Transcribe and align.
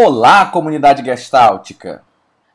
Olá, 0.00 0.46
comunidade 0.46 1.04
gestáltica! 1.04 2.04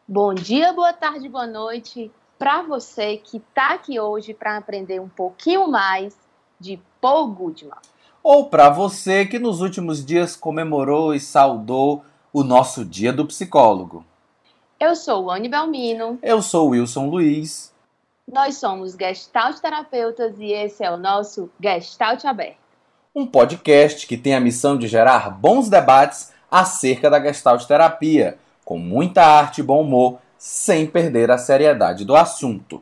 Bom 0.08 0.34
dia, 0.34 0.72
boa 0.72 0.94
tarde, 0.94 1.28
boa 1.28 1.46
noite 1.46 2.10
para 2.40 2.62
você 2.62 3.18
que 3.18 3.36
está 3.36 3.74
aqui 3.74 4.00
hoje 4.00 4.34
para 4.34 4.56
aprender 4.56 5.02
um 5.02 5.10
pouquinho 5.10 5.68
mais 5.68 6.16
de 6.58 6.80
Paul 7.02 7.28
Goodman. 7.28 7.76
Ou 8.24 8.46
para 8.46 8.70
você 8.70 9.26
que 9.26 9.40
nos 9.40 9.60
últimos 9.60 10.06
dias 10.06 10.38
comemorou 10.38 11.14
e 11.14 11.20
saudou 11.20 12.06
o 12.32 12.46
nosso 12.46 12.86
Dia 12.86 13.12
do 13.12 13.26
Psicólogo. 13.26 14.06
Eu 14.80 14.96
sou 14.96 15.30
Anne 15.30 15.50
Belmino. 15.50 16.18
Eu 16.24 16.42
sou 16.42 16.70
Wilson 16.70 17.10
Luiz. 17.10 17.74
Nós 18.26 18.56
somos 18.56 18.94
Gestalt 18.94 19.60
Terapeutas 19.60 20.40
e 20.40 20.54
esse 20.54 20.82
é 20.82 20.90
o 20.90 20.96
nosso 20.96 21.52
Gestalt 21.62 22.24
Aberto. 22.24 22.56
Um 23.14 23.28
podcast 23.28 24.08
que 24.08 24.16
tem 24.16 24.34
a 24.34 24.40
missão 24.40 24.78
de 24.78 24.88
gerar 24.88 25.30
bons 25.30 25.68
debates 25.68 26.32
acerca 26.54 27.10
da 27.10 27.20
Gestalt 27.20 27.66
terapia, 27.66 28.38
com 28.64 28.78
muita 28.78 29.24
arte 29.26 29.62
e 29.62 29.64
bom 29.64 29.82
humor, 29.82 30.20
sem 30.38 30.86
perder 30.86 31.32
a 31.32 31.38
seriedade 31.40 32.06
do 32.06 32.16
assunto. 32.16 32.80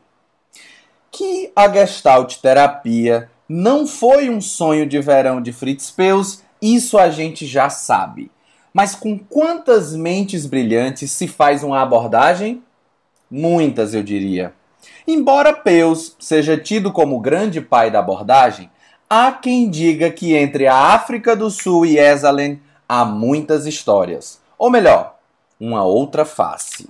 Que 1.09 1.53
a 1.55 1.69
Gestalt 1.69 2.35
terapia 2.41 3.31
não 3.47 3.87
foi 3.87 4.29
um 4.29 4.41
sonho 4.41 4.85
de 4.85 4.99
verão 4.99 5.41
de 5.41 5.53
Fritz 5.53 5.89
Peus, 5.89 6.43
isso 6.61 6.97
a 6.97 7.09
gente 7.09 7.47
já 7.47 7.69
sabe. 7.69 8.29
Mas 8.73 8.93
com 8.93 9.17
quantas 9.17 9.95
mentes 9.95 10.45
brilhantes 10.45 11.09
se 11.11 11.25
faz 11.25 11.63
uma 11.63 11.81
abordagem? 11.81 12.61
Muitas, 13.29 13.93
eu 13.93 14.03
diria. 14.03 14.53
Embora 15.07 15.53
Peus 15.53 16.17
seja 16.19 16.57
tido 16.57 16.91
como 16.91 17.21
grande 17.21 17.61
pai 17.61 17.89
da 17.89 17.99
abordagem, 17.99 18.69
há 19.09 19.31
quem 19.31 19.69
diga 19.69 20.09
que 20.11 20.35
entre 20.35 20.67
a 20.67 20.75
África 20.75 21.37
do 21.37 21.49
Sul 21.49 21.85
e 21.85 21.97
Esalen 21.97 22.59
há 22.91 23.05
muitas 23.05 23.65
histórias. 23.65 24.41
Ou 24.57 24.69
melhor, 24.69 25.17
uma 25.57 25.85
outra 25.85 26.25
face. 26.25 26.89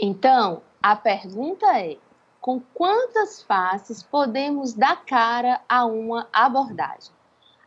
Então, 0.00 0.62
a 0.80 0.94
pergunta 0.94 1.66
é: 1.76 1.96
com 2.40 2.60
quantas 2.72 3.42
faces 3.42 4.00
podemos 4.00 4.74
dar 4.74 5.04
cara 5.04 5.60
a 5.68 5.86
uma 5.86 6.28
abordagem? 6.32 7.12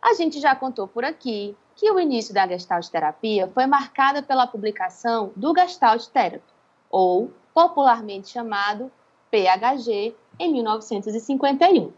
A 0.02 0.14
gente 0.14 0.40
já 0.40 0.56
contou 0.56 0.88
por 0.88 1.04
aqui 1.04 1.58
que 1.76 1.92
o 1.92 2.00
início 2.00 2.34
da 2.34 2.48
Gestalt 2.48 2.88
terapia 2.88 3.52
foi 3.54 3.66
marcada 3.66 4.24
pela 4.24 4.48
publicação 4.48 5.34
do 5.36 5.54
Gestalt 5.54 6.06
Therapy, 6.06 6.42
ou 6.90 7.34
popularmente 7.54 8.30
chamado 8.30 8.90
PHG, 9.30 10.16
em 10.40 10.54
1951. 10.54 11.92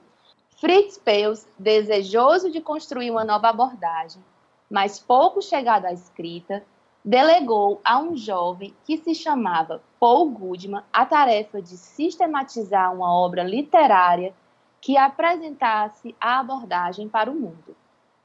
Fritz 0.60 0.98
Perls, 0.98 1.48
desejoso 1.60 2.50
de 2.50 2.60
construir 2.60 3.12
uma 3.12 3.24
nova 3.24 3.50
abordagem, 3.50 4.22
mas 4.70 5.00
pouco 5.00 5.42
chegado 5.42 5.86
à 5.86 5.94
escrita, 5.94 6.64
delegou 7.04 7.80
a 7.84 7.98
um 8.00 8.16
jovem 8.16 8.74
que 8.86 8.98
se 8.98 9.16
chamava 9.16 9.82
Paul 10.00 10.30
Goodman 10.30 10.84
a 10.92 11.06
tarefa 11.06 11.62
de 11.62 11.78
sistematizar 11.78 12.94
uma 12.94 13.12
obra 13.12 13.44
literária 13.44 14.34
que 14.82 14.98
apresentasse 14.98 16.16
a 16.20 16.40
abordagem 16.40 17.10
para 17.10 17.32
o 17.32 17.36
mundo. 17.36 17.76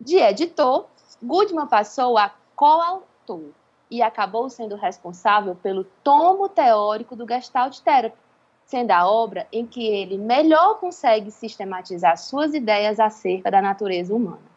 De 0.01 0.17
editor, 0.17 0.87
Goodman 1.23 1.67
passou 1.67 2.19
a 2.19 2.33
coautor 2.55 3.51
e 3.91 4.03
acabou 4.03 4.51
sendo 4.51 4.77
responsável 4.77 5.55
pelo 5.55 5.85
tomo 6.03 6.49
teórico 6.49 7.17
do 7.17 7.27
Gestalt 7.27 7.81
Therapy, 7.81 8.17
sendo 8.65 8.91
a 8.91 9.09
obra 9.09 9.47
em 9.53 9.67
que 9.67 9.87
ele 9.87 10.19
melhor 10.19 10.79
consegue 10.79 11.31
sistematizar 11.31 12.17
suas 12.17 12.55
ideias 12.55 12.99
acerca 12.99 13.51
da 13.51 13.61
natureza 13.61 14.15
humana. 14.15 14.54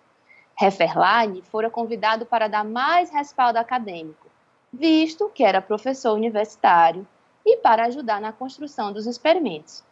Hefferlein 0.60 1.42
fora 1.44 1.70
convidado 1.70 2.26
para 2.26 2.48
dar 2.48 2.64
mais 2.64 3.12
respaldo 3.12 3.60
acadêmico, 3.60 4.28
visto 4.74 5.30
que 5.30 5.44
era 5.44 5.62
professor 5.62 6.14
universitário, 6.14 7.08
e 7.46 7.58
para 7.58 7.86
ajudar 7.86 8.20
na 8.20 8.34
construção 8.34 8.92
dos 8.92 9.06
experimentos. 9.06 9.84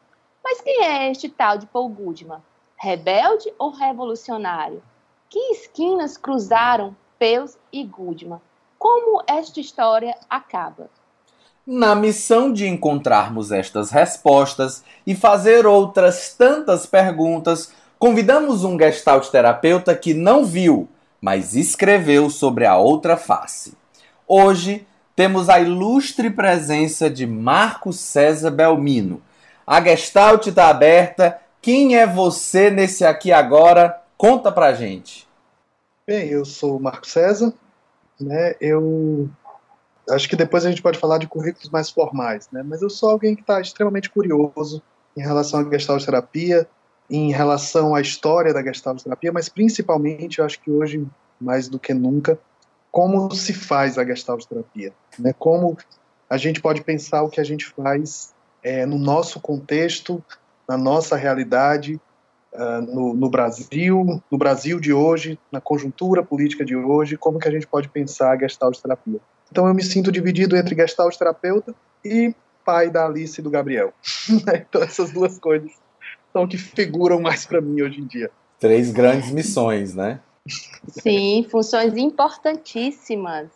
Mas 0.44 0.60
quem 0.60 0.84
é 0.84 1.10
este 1.10 1.30
tal 1.30 1.58
de 1.58 1.66
Paul 1.66 1.88
Goodman? 1.88 2.42
Rebelde 2.78 3.54
ou 3.58 3.72
revolucionário? 3.72 4.84
Que 5.30 5.40
esquinas 5.54 6.18
cruzaram 6.18 6.96
Peus 7.18 7.58
e 7.72 7.84
Goodman? 7.84 8.42
Como 8.78 9.24
esta 9.26 9.60
história 9.60 10.16
acaba? 10.30 10.90
Na 11.66 11.96
missão 11.96 12.54
de 12.54 12.68
encontrarmos 12.68 13.52
estas 13.52 13.90
respostas 13.90 14.84
e 15.08 15.16
fazer 15.16 15.66
outras 15.66 16.36
tantas 16.36 16.86
perguntas, 16.86 17.74
convidamos 18.00 18.64
um 18.64 18.78
gestalt 18.78 19.28
terapeuta 19.30 19.96
que 19.96 20.14
não 20.14 20.46
viu, 20.46 20.88
mas 21.22 21.56
escreveu 21.56 22.30
sobre 22.30 22.66
a 22.66 22.78
outra 22.78 23.18
face. 23.18 23.74
Hoje 24.28 24.86
temos 25.16 25.50
a 25.50 25.60
ilustre 25.60 26.30
presença 26.30 27.10
de 27.10 27.26
Marco 27.26 27.94
César 27.94 28.52
Belmino. 28.52 29.22
A 29.66 29.82
gestalt 29.82 30.48
está 30.48 30.70
aberta. 30.70 31.40
Quem 31.62 31.98
é 31.98 32.06
você 32.06 32.70
nesse 32.70 33.06
aqui 33.06 33.32
agora? 33.32 34.02
Conta 34.18 34.52
pra 34.52 34.74
gente. 34.74 35.28
Bem, 36.06 36.28
eu 36.28 36.46
sou 36.46 36.78
o 36.78 36.80
Marco 36.82 37.08
César, 37.08 37.54
né? 38.20 38.56
Eu 38.62 39.30
acho 40.12 40.30
que 40.30 40.36
depois 40.36 40.66
a 40.66 40.70
gente 40.70 40.82
pode 40.82 41.00
falar 41.00 41.18
de 41.18 41.28
currículos 41.28 41.70
mais 41.70 41.90
formais, 41.90 42.48
né? 42.52 42.62
Mas 42.64 42.82
eu 42.82 42.90
sou 42.90 43.10
alguém 43.10 43.36
que 43.36 43.42
está 43.42 43.60
extremamente 43.60 44.10
curioso 44.10 44.84
em 45.18 45.22
relação 45.22 45.62
à 45.62 45.64
gestalt 45.72 46.04
terapia, 46.04 46.68
em 47.10 47.32
relação 47.32 47.94
à 47.94 48.02
história 48.02 48.54
da 48.54 48.64
Gestalt 48.64 49.02
terapia, 49.02 49.32
mas 49.32 49.50
principalmente, 49.50 50.40
eu 50.40 50.46
acho 50.46 50.60
que 50.60 50.72
hoje, 50.72 51.06
mais 51.40 51.68
do 51.68 51.80
que 51.80 51.94
nunca, 51.94 52.40
como 52.92 53.34
se 53.34 53.54
faz 53.54 53.98
a 53.98 54.06
Gestalt 54.06 54.46
terapia, 54.46 54.94
né? 55.20 55.34
Como 55.38 55.78
a 56.30 56.38
gente 56.38 56.62
pode 56.62 56.84
pensar 56.84 57.22
o 57.24 57.30
que 57.30 57.40
a 57.40 57.44
gente 57.44 57.66
faz 57.66 58.34
é, 58.64 58.86
no 58.86 58.98
nosso 58.98 59.40
contexto, 59.40 60.24
na 60.68 60.78
nossa 60.78 61.16
realidade, 61.16 62.00
uh, 62.54 62.82
no, 62.82 63.14
no, 63.14 63.30
Brasil, 63.30 64.22
no 64.32 64.38
Brasil 64.38 64.80
de 64.80 64.92
hoje, 64.92 65.38
na 65.52 65.62
conjuntura 65.62 66.24
política 66.24 66.66
de 66.66 66.76
hoje, 66.76 67.18
como 67.18 67.38
que 67.38 67.48
a 67.48 67.52
gente 67.52 67.68
pode 67.68 67.90
pensar 67.90 68.32
a 68.32 68.38
Gestalt 68.38 68.80
terapia. 68.80 69.20
Então 69.52 69.68
eu 69.68 69.74
me 69.74 69.84
sinto 69.84 70.12
dividido 70.12 70.58
entre 70.58 70.76
Gestalt 70.76 71.16
terapeuta 71.16 71.76
e 72.04 72.34
pai 72.66 72.90
da 72.90 73.06
Alice 73.06 73.40
e 73.40 73.44
do 73.44 73.52
Gabriel. 73.52 73.94
então 74.52 74.82
essas 74.82 75.12
duas 75.12 75.38
coisas 75.38 75.72
são 76.36 76.46
que 76.46 76.58
figuram 76.58 77.22
mais 77.22 77.46
para 77.46 77.62
mim 77.62 77.82
hoje 77.82 78.02
em 78.02 78.06
dia. 78.06 78.30
Três 78.60 78.92
grandes 78.92 79.32
missões, 79.32 79.96
né? 79.96 80.20
Sim, 80.90 81.48
funções 81.50 81.96
importantíssimas. 81.96 83.48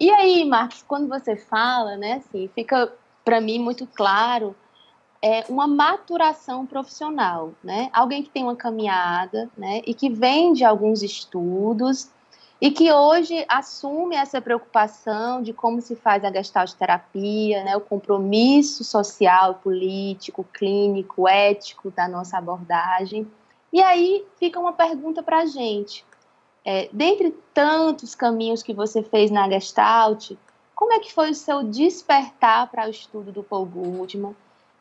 E 0.00 0.10
aí, 0.10 0.42
Marcos, 0.46 0.82
quando 0.88 1.06
você 1.06 1.36
fala, 1.36 1.98
né, 1.98 2.14
assim, 2.14 2.48
fica 2.54 2.90
para 3.22 3.42
mim 3.42 3.58
muito 3.58 3.86
claro 3.86 4.56
é 5.22 5.44
uma 5.48 5.66
maturação 5.66 6.66
profissional, 6.66 7.52
né? 7.62 7.88
Alguém 7.94 8.22
que 8.22 8.28
tem 8.28 8.42
uma 8.42 8.56
caminhada, 8.56 9.48
né, 9.56 9.80
e 9.86 9.94
que 9.94 10.10
vem 10.10 10.52
de 10.52 10.64
alguns 10.64 11.02
estudos 11.02 12.10
e 12.64 12.70
que 12.70 12.90
hoje 12.90 13.44
assume 13.46 14.16
essa 14.16 14.40
preocupação 14.40 15.42
de 15.42 15.52
como 15.52 15.82
se 15.82 15.94
faz 15.94 16.24
a 16.24 16.32
gestalterapia, 16.32 17.62
né, 17.62 17.76
o 17.76 17.80
compromisso 17.82 18.82
social, 18.82 19.56
político, 19.56 20.46
clínico, 20.50 21.28
ético 21.28 21.90
da 21.90 22.08
nossa 22.08 22.38
abordagem. 22.38 23.30
E 23.70 23.82
aí 23.82 24.24
fica 24.38 24.58
uma 24.58 24.72
pergunta 24.72 25.22
para 25.22 25.40
a 25.40 25.44
gente. 25.44 26.06
É, 26.64 26.88
dentre 26.90 27.32
tantos 27.52 28.14
caminhos 28.14 28.62
que 28.62 28.72
você 28.72 29.02
fez 29.02 29.30
na 29.30 29.46
Gestalt, 29.46 30.30
como 30.74 30.94
é 30.94 31.00
que 31.00 31.12
foi 31.12 31.32
o 31.32 31.34
seu 31.34 31.62
despertar 31.64 32.70
para 32.70 32.86
o 32.86 32.90
estudo 32.90 33.30
do 33.30 33.42
Paul 33.42 33.66
Goodman? 33.66 34.34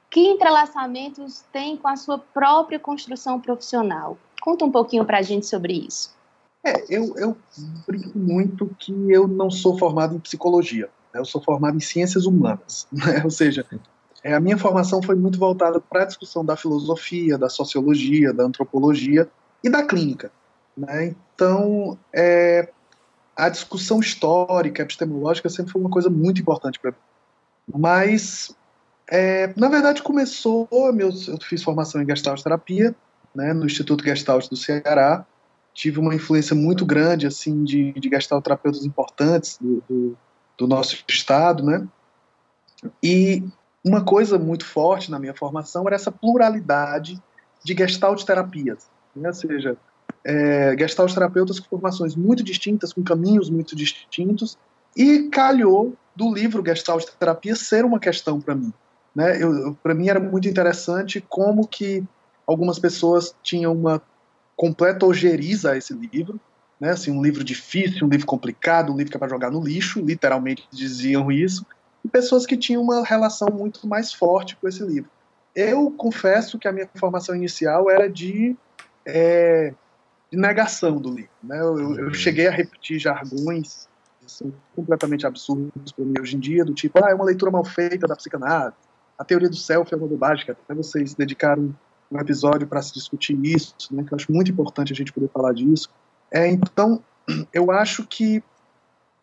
Que 0.10 0.22
entrelaçamentos 0.22 1.44
tem 1.52 1.75
com 1.75 1.90
a 1.90 1.98
sua 1.98 2.18
própria 2.18 2.80
construção 2.80 3.42
profissional? 3.42 4.18
Conta 4.42 4.63
um 4.63 4.72
pouquinho 4.72 5.04
para 5.04 5.18
a 5.18 5.22
gente 5.22 5.46
sobre 5.46 5.74
isso. 5.74 6.23
É, 6.65 6.86
eu, 6.89 7.13
eu 7.18 7.38
brinco 7.86 8.18
muito 8.18 8.74
que 8.80 8.94
eu 9.12 9.27
não 9.27 9.51
sou 9.51 9.77
formado 9.77 10.15
em 10.15 10.19
psicologia, 10.19 10.89
né? 11.13 11.19
eu 11.19 11.25
sou 11.25 11.42
formado 11.42 11.75
em 11.75 11.81
ciências 11.81 12.25
humanas, 12.25 12.88
né? 12.94 13.21
ou 13.24 13.30
seja, 13.30 13.65
é, 14.24 14.33
a 14.33 14.39
minha 14.39 14.57
formação 14.57 15.01
foi 15.01 15.15
muito 15.15 15.38
voltada 15.38 15.81
para 15.81 16.04
a 16.04 16.06
discussão 16.06 16.45
da 16.45 16.56
filosofia, 16.56 17.38
da 17.38 17.50
sociologia, 17.50 18.31
da 18.31 18.44
antropologia 18.45 19.30
e 19.62 19.69
da 19.69 19.86
clínica. 19.86 20.31
Né? 20.77 21.13
Então, 21.36 21.98
é, 22.13 22.69
a 23.36 23.50
discussão 23.50 24.00
histórica, 24.00 24.83
epistemológica 24.83 25.50
sempre 25.50 25.74
foi 25.74 25.81
uma 25.81 25.89
coisa 25.89 26.09
muito 26.09 26.39
importante 26.39 26.80
para 26.80 26.92
mim. 26.92 26.98
Mas, 27.75 28.56
é, 29.07 29.54
na 29.57 29.68
verdade, 29.68 30.01
começou, 30.01 30.68
meu, 30.94 31.09
eu 31.09 31.38
fiz 31.42 31.62
formação 31.62 32.01
em 32.01 32.06
Gestalt 32.06 32.42
terapia, 32.42 32.95
né, 33.36 33.51
no 33.51 33.66
Instituto 33.66 34.04
Gestalt 34.04 34.48
do 34.48 34.56
Ceará, 34.56 35.25
tive 35.74 36.00
uma 36.00 36.14
influência 36.14 36.56
muito 36.56 36.86
grande 36.86 37.25
assim 37.25 37.64
de, 37.64 37.94
de 37.94 38.10
terapeutas 38.10 38.86
importantes 38.86 39.58
do, 39.60 39.84
do, 39.90 40.18
do, 40.58 40.68
nosso 40.68 41.04
estado, 41.08 41.64
né? 41.64 41.88
E 43.02 43.44
uma 43.84 44.04
coisa 44.04 44.38
muito 44.38 44.66
forte 44.66 45.10
na 45.10 45.20
minha 45.20 45.34
formação 45.34 45.86
era 45.88 45.96
essa 45.96 46.12
pluralidade 46.12 47.22
de 47.64 47.74
gestalt 47.74 48.24
terapias, 48.24 48.90
né? 49.16 49.30
ou 49.30 49.34
seja, 49.34 49.78
é, 50.24 50.75
gestalt 50.78 51.14
terapeutas 51.14 51.60
com 51.60 51.68
formações 51.70 52.16
muito 52.16 52.44
distintas, 52.44 52.94
com 52.94 53.04
caminhos 53.04 53.50
muito 53.50 53.76
distintos, 53.76 54.58
E 54.96 55.30
calhou 55.30 55.96
do 56.16 56.31
livro 56.31 56.64
Gestalt 56.64 57.06
Terapia 57.19 57.56
ser 57.56 57.84
uma 57.84 58.00
questão 58.00 58.40
para 58.40 58.54
mim. 58.54 58.72
Né? 59.16 59.40
Para 59.81 59.96
mim 59.96 60.08
era 60.08 60.19
muito 60.19 60.48
interessante 60.48 61.19
como 61.28 61.68
que 61.68 62.04
algumas 62.46 62.78
pessoas 62.80 63.36
tinham 63.42 63.74
uma 63.74 64.02
completa 64.56 65.06
ojeriza 65.06 65.72
a 65.72 65.78
esse 65.78 65.94
livro, 65.94 66.40
né? 66.80 66.92
assim, 66.92 67.12
um 67.12 67.22
livro 67.22 67.44
difícil, 67.44 68.06
um 68.06 68.10
livro 68.10 68.26
complicado, 68.26 68.92
um 68.92 68.98
livro 68.98 69.12
que 69.12 69.18
é 69.18 69.20
para 69.20 69.30
jogar 69.30 69.52
no 69.52 69.64
lixo, 69.64 70.02
literalmente 70.02 70.68
diziam 70.72 71.32
isso, 71.32 71.66
e 72.04 72.08
pessoas 72.08 72.46
que 72.46 72.58
tinham 72.58 72.82
uma 72.82 73.04
relação 73.04 73.48
muito 73.50 73.88
mais 73.88 74.14
forte 74.14 74.56
com 74.58 74.68
esse 74.68 74.84
livro. 74.84 75.10
Eu 75.56 75.92
confesso 75.92 76.58
que 76.58 76.68
a 76.68 76.72
minha 76.72 76.90
formação 76.96 77.36
inicial 77.36 77.90
era 77.90 78.10
de, 78.10 78.56
é, 79.06 79.74
de 80.32 80.38
negação 80.38 80.98
do 80.98 81.10
livro. 81.10 81.32
Né? 81.44 81.60
Eu, 81.60 81.78
eu, 81.78 82.06
uhum. 82.06 82.14
cheguei 82.14 82.48
a 82.48 82.52
repetir 82.52 83.00
jargões 83.00 83.88
são 84.28 84.54
completamente 84.76 85.28
absurdos 85.28 85.92
para 85.92 86.06
mim 86.06 86.14
hoje 86.20 86.36
em 86.36 86.40
dia, 86.40 86.64
do 86.64 86.74
tipo, 86.74 87.04
ah, 87.04 87.10
é 87.10 87.14
uma 87.14 87.26
leitura 87.26 87.52
mal 87.52 87.64
feita 87.64 88.08
da 88.08 88.16
psicanálise, 88.16 88.76
a 89.18 89.24
teoria 89.24 89.50
do 89.50 89.56
self 89.56 89.94
é 89.94 89.98
uma 89.98 90.08
bobagem, 90.08 90.46
até 90.50 90.74
vocês 90.74 91.14
dedicaram 91.14 91.76
um 92.18 92.21
episódio 92.21 92.68
para 92.68 92.81
se 92.81 92.94
discutir 92.94 93.38
isso, 93.44 93.75
né, 93.92 94.04
que 94.04 94.13
eu 94.13 94.15
acho 94.15 94.31
muito 94.31 94.51
importante 94.51 94.94
a 94.94 94.95
gente 94.95 95.13
poder 95.13 95.30
falar 95.30 95.54
disso. 95.54 95.89
É, 96.31 96.48
então, 96.48 97.01
eu 97.54 97.71
acho 97.71 98.06
que 98.06 98.44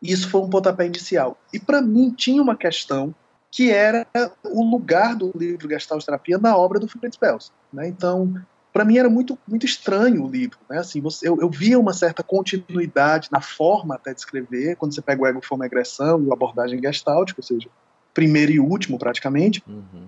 isso 0.03 0.29
foi 0.29 0.41
um 0.41 0.49
pontapé 0.49 0.87
inicial. 0.87 1.39
E 1.53 1.59
para 1.59 1.83
mim 1.83 2.11
tinha 2.11 2.43
uma 2.43 2.57
questão 2.57 3.15
que 3.51 3.71
era 3.71 4.07
o 4.45 4.65
lugar 4.65 5.17
do 5.17 5.33
livro 5.35 5.69
Gestalt 5.69 6.05
Terapia 6.05 6.39
na 6.39 6.57
obra 6.57 6.79
do 6.79 6.89
Fritz 6.89 7.17
Pels. 7.17 7.53
Né? 7.73 7.89
Então, 7.89 8.33
para 8.73 8.85
mim 8.85 8.97
era 8.97 9.11
muito 9.11 9.37
muito 9.47 9.67
estranho 9.67 10.25
o 10.25 10.31
livro, 10.31 10.59
né? 10.69 10.79
Assim, 10.79 11.01
você, 11.01 11.29
eu, 11.29 11.39
eu, 11.41 11.51
via 11.51 11.79
uma 11.79 11.93
certa 11.93 12.23
continuidade 12.23 13.29
na 13.31 13.41
forma 13.41 13.97
até 13.97 14.15
de 14.15 14.21
escrever, 14.21 14.77
quando 14.77 14.95
você 14.95 15.03
pega 15.03 15.23
o 15.23 15.27
ego 15.27 15.45
forma 15.45 15.65
agressão 15.65 16.23
e 16.25 16.31
a 16.31 16.33
abordagem 16.33 16.81
gestalt, 16.81 17.33
ou 17.37 17.43
seja, 17.43 17.69
primeiro 18.15 18.53
e 18.53 18.61
último 18.61 18.99
praticamente. 18.99 19.63
Uhum. 19.67 20.07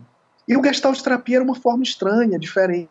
E 0.52 0.56
o 0.56 0.62
gestalt 0.62 1.00
terapia 1.00 1.36
era 1.36 1.44
uma 1.44 1.54
forma 1.54 1.82
estranha, 1.82 2.38
diferente, 2.38 2.90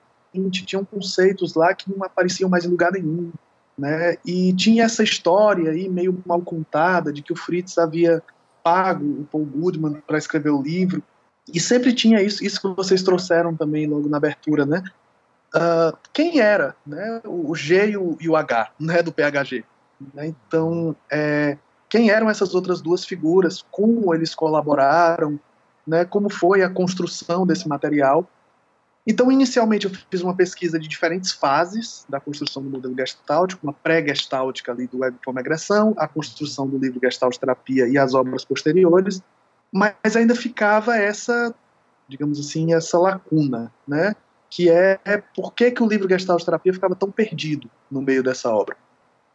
tinham 0.65 0.83
conceitos 0.83 1.53
lá 1.53 1.75
que 1.75 1.95
não 1.95 2.03
apareciam 2.03 2.49
mais 2.49 2.65
em 2.65 2.69
lugar 2.69 2.91
nenhum. 2.91 3.31
Né? 3.77 4.17
E 4.25 4.51
tinha 4.53 4.83
essa 4.83 5.03
história 5.03 5.69
aí 5.69 5.87
meio 5.87 6.23
mal 6.25 6.41
contada 6.41 7.13
de 7.13 7.21
que 7.21 7.31
o 7.31 7.35
Fritz 7.35 7.77
havia 7.77 8.23
pago 8.63 9.05
o 9.05 9.27
Paul 9.31 9.45
Goodman 9.45 10.01
para 10.07 10.17
escrever 10.17 10.49
o 10.49 10.61
livro. 10.61 11.03
E 11.53 11.59
sempre 11.59 11.93
tinha 11.93 12.19
isso, 12.19 12.43
isso 12.43 12.59
que 12.59 12.75
vocês 12.75 13.03
trouxeram 13.03 13.55
também 13.55 13.85
logo 13.85 14.09
na 14.09 14.17
abertura, 14.17 14.65
né? 14.65 14.83
Uh, 15.53 15.95
quem 16.11 16.39
era, 16.39 16.75
né? 16.85 17.21
O 17.25 17.53
G 17.53 17.91
e 17.91 17.97
o, 17.97 18.17
e 18.19 18.27
o 18.27 18.35
H, 18.35 18.71
né? 18.79 19.03
Do 19.03 19.11
PHG. 19.11 19.63
Né? 20.15 20.33
Então, 20.47 20.95
é, 21.11 21.57
quem 21.87 22.09
eram 22.09 22.27
essas 22.27 22.55
outras 22.55 22.81
duas 22.81 23.05
figuras? 23.05 23.63
Como 23.69 24.15
eles 24.15 24.33
colaboraram? 24.33 25.39
Né? 25.85 26.05
Como 26.05 26.29
foi 26.29 26.63
a 26.63 26.69
construção 26.69 27.45
desse 27.45 27.67
material? 27.67 28.29
Então, 29.05 29.31
inicialmente, 29.31 29.87
eu 29.87 29.91
fiz 30.11 30.21
uma 30.21 30.35
pesquisa 30.35 30.79
de 30.79 30.87
diferentes 30.87 31.31
fases 31.31 32.05
da 32.07 32.19
construção 32.19 32.61
do 32.61 32.69
modelo 32.69 32.95
gestáltico, 32.95 33.65
uma 33.65 33.73
pré-gestáltica 33.73 34.71
ali 34.71 34.85
do 34.85 35.03
ego 35.03 35.17
como 35.25 35.39
agressão, 35.39 35.95
a 35.97 36.07
construção 36.07 36.67
do 36.67 36.77
livro 36.77 36.99
Gestalt 37.03 37.37
Terapia 37.37 37.87
e 37.87 37.97
as 37.97 38.13
obras 38.13 38.45
posteriores, 38.45 39.21
mas 39.71 40.15
ainda 40.15 40.35
ficava 40.35 40.97
essa, 40.97 41.53
digamos 42.07 42.39
assim, 42.39 42.73
essa 42.73 42.99
lacuna, 42.99 43.71
né? 43.87 44.15
Que 44.49 44.69
é, 44.69 44.99
por 45.35 45.53
que, 45.53 45.71
que 45.71 45.81
o 45.81 45.87
livro 45.87 46.07
Gestalt 46.07 46.43
Terapia 46.43 46.73
ficava 46.73 46.95
tão 46.95 47.09
perdido 47.09 47.69
no 47.89 48.01
meio 48.01 48.21
dessa 48.21 48.53
obra. 48.53 48.75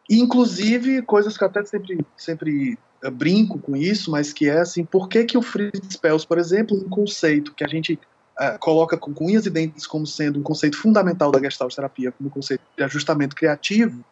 Inclusive, 0.09 1.01
coisas 1.01 1.37
que 1.37 1.43
eu 1.43 1.47
até 1.47 1.65
sempre, 1.65 2.05
sempre 2.15 2.77
brinco 3.11 3.59
com 3.59 3.75
isso, 3.75 4.11
mas 4.11 4.33
que 4.33 4.49
é 4.49 4.59
assim, 4.59 4.83
por 4.83 5.07
que, 5.07 5.23
que 5.23 5.37
o 5.37 5.41
Fritz 5.41 5.95
Pels, 5.97 6.25
por 6.25 6.37
exemplo, 6.37 6.77
um 6.77 6.89
conceito 6.89 7.53
que 7.53 7.63
a 7.63 7.67
gente 7.67 7.99
uh, 8.39 8.57
coloca 8.59 8.97
com 8.97 9.13
unhas 9.21 9.45
e 9.45 9.49
dentes 9.49 9.85
como 9.85 10.05
sendo 10.05 10.39
um 10.39 10.43
conceito 10.43 10.77
fundamental 10.77 11.31
da 11.31 11.39
Gestalt 11.39 11.73
terapia, 11.73 12.11
como 12.11 12.29
conceito 12.29 12.61
de 12.75 12.83
ajustamento 12.83 13.35
criativo, 13.35 14.03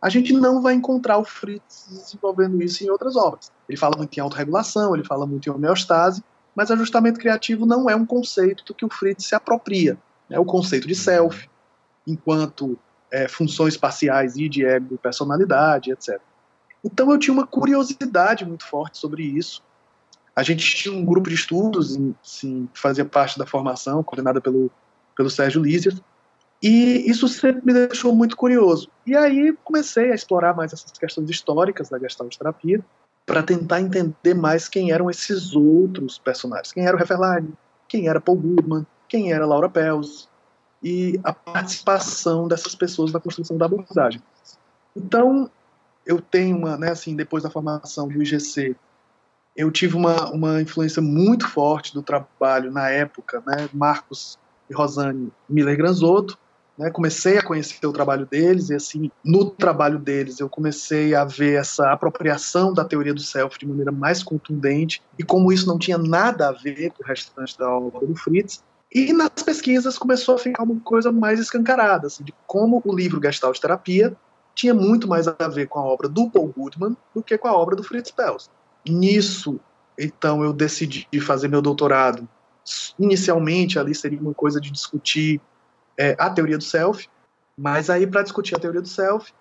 a 0.00 0.08
gente 0.08 0.32
não 0.32 0.62
vai 0.62 0.74
encontrar 0.74 1.18
o 1.18 1.24
Fritz 1.24 1.86
desenvolvendo 1.90 2.62
isso 2.62 2.84
em 2.84 2.90
outras 2.90 3.16
obras. 3.16 3.50
Ele 3.68 3.76
fala 3.76 3.96
muito 3.96 4.16
em 4.16 4.20
autorregulação, 4.20 4.94
ele 4.94 5.04
fala 5.04 5.26
muito 5.26 5.48
em 5.48 5.52
homeostase, 5.52 6.22
mas 6.54 6.70
ajustamento 6.70 7.18
criativo 7.18 7.66
não 7.66 7.90
é 7.90 7.96
um 7.96 8.06
conceito 8.06 8.74
que 8.74 8.84
o 8.84 8.88
Fritz 8.88 9.26
se 9.26 9.34
apropria. 9.34 9.98
É 10.30 10.38
o 10.38 10.44
conceito 10.44 10.86
de 10.86 10.94
self, 10.94 11.48
enquanto 12.06 12.78
é, 13.10 13.26
funções 13.26 13.76
parciais 13.76 14.36
e 14.36 14.48
de 14.48 14.64
ego, 14.64 14.98
personalidade, 14.98 15.90
etc. 15.90 16.20
Então 16.84 17.10
eu 17.10 17.18
tinha 17.18 17.34
uma 17.34 17.46
curiosidade 17.46 18.44
muito 18.44 18.64
forte 18.64 18.98
sobre 18.98 19.22
isso, 19.22 19.62
a 20.38 20.42
gente 20.44 20.64
tinha 20.76 20.94
um 20.94 21.04
grupo 21.04 21.28
de 21.28 21.34
estudos, 21.34 21.98
sim, 22.22 22.68
que 22.72 22.80
fazia 22.80 23.04
parte 23.04 23.36
da 23.36 23.44
formação, 23.44 24.04
coordenada 24.04 24.40
pelo, 24.40 24.70
pelo 25.16 25.28
Sérgio 25.28 25.60
Lízias, 25.60 26.00
e 26.62 27.10
isso 27.10 27.26
sempre 27.26 27.60
me 27.64 27.72
deixou 27.72 28.14
muito 28.14 28.36
curioso. 28.36 28.88
E 29.04 29.16
aí 29.16 29.52
comecei 29.64 30.12
a 30.12 30.14
explorar 30.14 30.54
mais 30.54 30.72
essas 30.72 30.92
questões 30.92 31.28
históricas 31.28 31.88
da 31.88 31.98
Gestalt 31.98 32.36
terapia, 32.36 32.84
para 33.26 33.42
tentar 33.42 33.80
entender 33.80 34.34
mais 34.34 34.68
quem 34.68 34.92
eram 34.92 35.10
esses 35.10 35.56
outros 35.56 36.18
personagens. 36.18 36.72
Quem 36.72 36.86
era 36.86 36.96
o 36.96 37.00
Hefferlein, 37.00 37.52
quem 37.88 38.08
era 38.08 38.20
Paul 38.20 38.38
Goodman, 38.38 38.86
quem 39.08 39.32
era 39.32 39.44
Laura 39.44 39.68
Pels, 39.68 40.28
e 40.82 41.18
a 41.24 41.32
participação 41.32 42.46
dessas 42.46 42.76
pessoas 42.76 43.12
na 43.12 43.18
construção 43.18 43.58
da 43.58 43.66
abordagem. 43.66 44.22
Então, 44.96 45.50
eu 46.08 46.22
tenho 46.22 46.56
uma, 46.56 46.78
né, 46.78 46.90
assim, 46.90 47.14
depois 47.14 47.42
da 47.42 47.50
formação 47.50 48.08
do 48.08 48.22
IGC, 48.22 48.74
eu 49.54 49.70
tive 49.70 49.94
uma, 49.94 50.30
uma 50.30 50.62
influência 50.62 51.02
muito 51.02 51.46
forte 51.46 51.92
do 51.92 52.02
trabalho 52.02 52.72
na 52.72 52.88
época, 52.88 53.42
né, 53.46 53.68
Marcos 53.74 54.38
e 54.70 54.74
Rosane 54.74 55.30
Miller 55.46 55.76
Granzotto, 55.76 56.38
né, 56.78 56.90
comecei 56.90 57.36
a 57.36 57.44
conhecer 57.44 57.86
o 57.86 57.92
trabalho 57.92 58.24
deles 58.24 58.70
e 58.70 58.74
assim 58.74 59.10
no 59.22 59.50
trabalho 59.50 59.98
deles 59.98 60.38
eu 60.38 60.48
comecei 60.48 61.12
a 61.12 61.24
ver 61.24 61.58
essa 61.58 61.90
apropriação 61.90 62.72
da 62.72 62.84
teoria 62.84 63.12
do 63.12 63.20
self 63.20 63.58
de 63.58 63.66
maneira 63.66 63.90
mais 63.90 64.22
contundente 64.22 65.02
e 65.18 65.24
como 65.24 65.52
isso 65.52 65.66
não 65.66 65.76
tinha 65.76 65.98
nada 65.98 66.48
a 66.48 66.52
ver 66.52 66.90
com 66.90 67.02
o 67.02 67.06
restante 67.06 67.58
da 67.58 67.68
obra 67.68 68.06
do 68.06 68.14
Fritz 68.14 68.62
e 68.94 69.12
nas 69.12 69.42
pesquisas 69.44 69.98
começou 69.98 70.36
a 70.36 70.38
ficar 70.38 70.62
uma 70.62 70.78
coisa 70.80 71.10
mais 71.10 71.40
escancarada 71.40 72.06
assim, 72.06 72.22
de 72.22 72.32
como 72.46 72.80
o 72.84 72.94
livro 72.94 73.20
Gestalt 73.20 73.58
Terapia 73.58 74.16
tinha 74.58 74.74
muito 74.74 75.06
mais 75.06 75.28
a 75.28 75.48
ver 75.48 75.68
com 75.68 75.78
a 75.78 75.84
obra 75.84 76.08
do 76.08 76.28
Paul 76.28 76.52
Goodman 76.56 76.96
do 77.14 77.22
que 77.22 77.38
com 77.38 77.46
a 77.46 77.56
obra 77.56 77.76
do 77.76 77.84
Fritz 77.84 78.10
Perls 78.10 78.50
Nisso, 78.84 79.60
então, 79.98 80.42
eu 80.42 80.52
decidi 80.52 81.06
fazer 81.20 81.48
meu 81.48 81.60
doutorado. 81.60 82.28
Inicialmente, 82.98 83.78
ali 83.78 83.94
seria 83.94 84.20
uma 84.20 84.34
coisa 84.34 84.60
de 84.60 84.70
discutir 84.70 85.40
é, 85.96 86.14
a 86.18 86.30
teoria 86.30 86.56
do 86.56 86.64
self, 86.64 87.08
mas 87.56 87.90
aí, 87.90 88.06
para 88.06 88.22
discutir 88.22 88.54
a 88.54 88.58
teoria 88.58 88.80
do 88.80 88.88
self, 88.88 89.32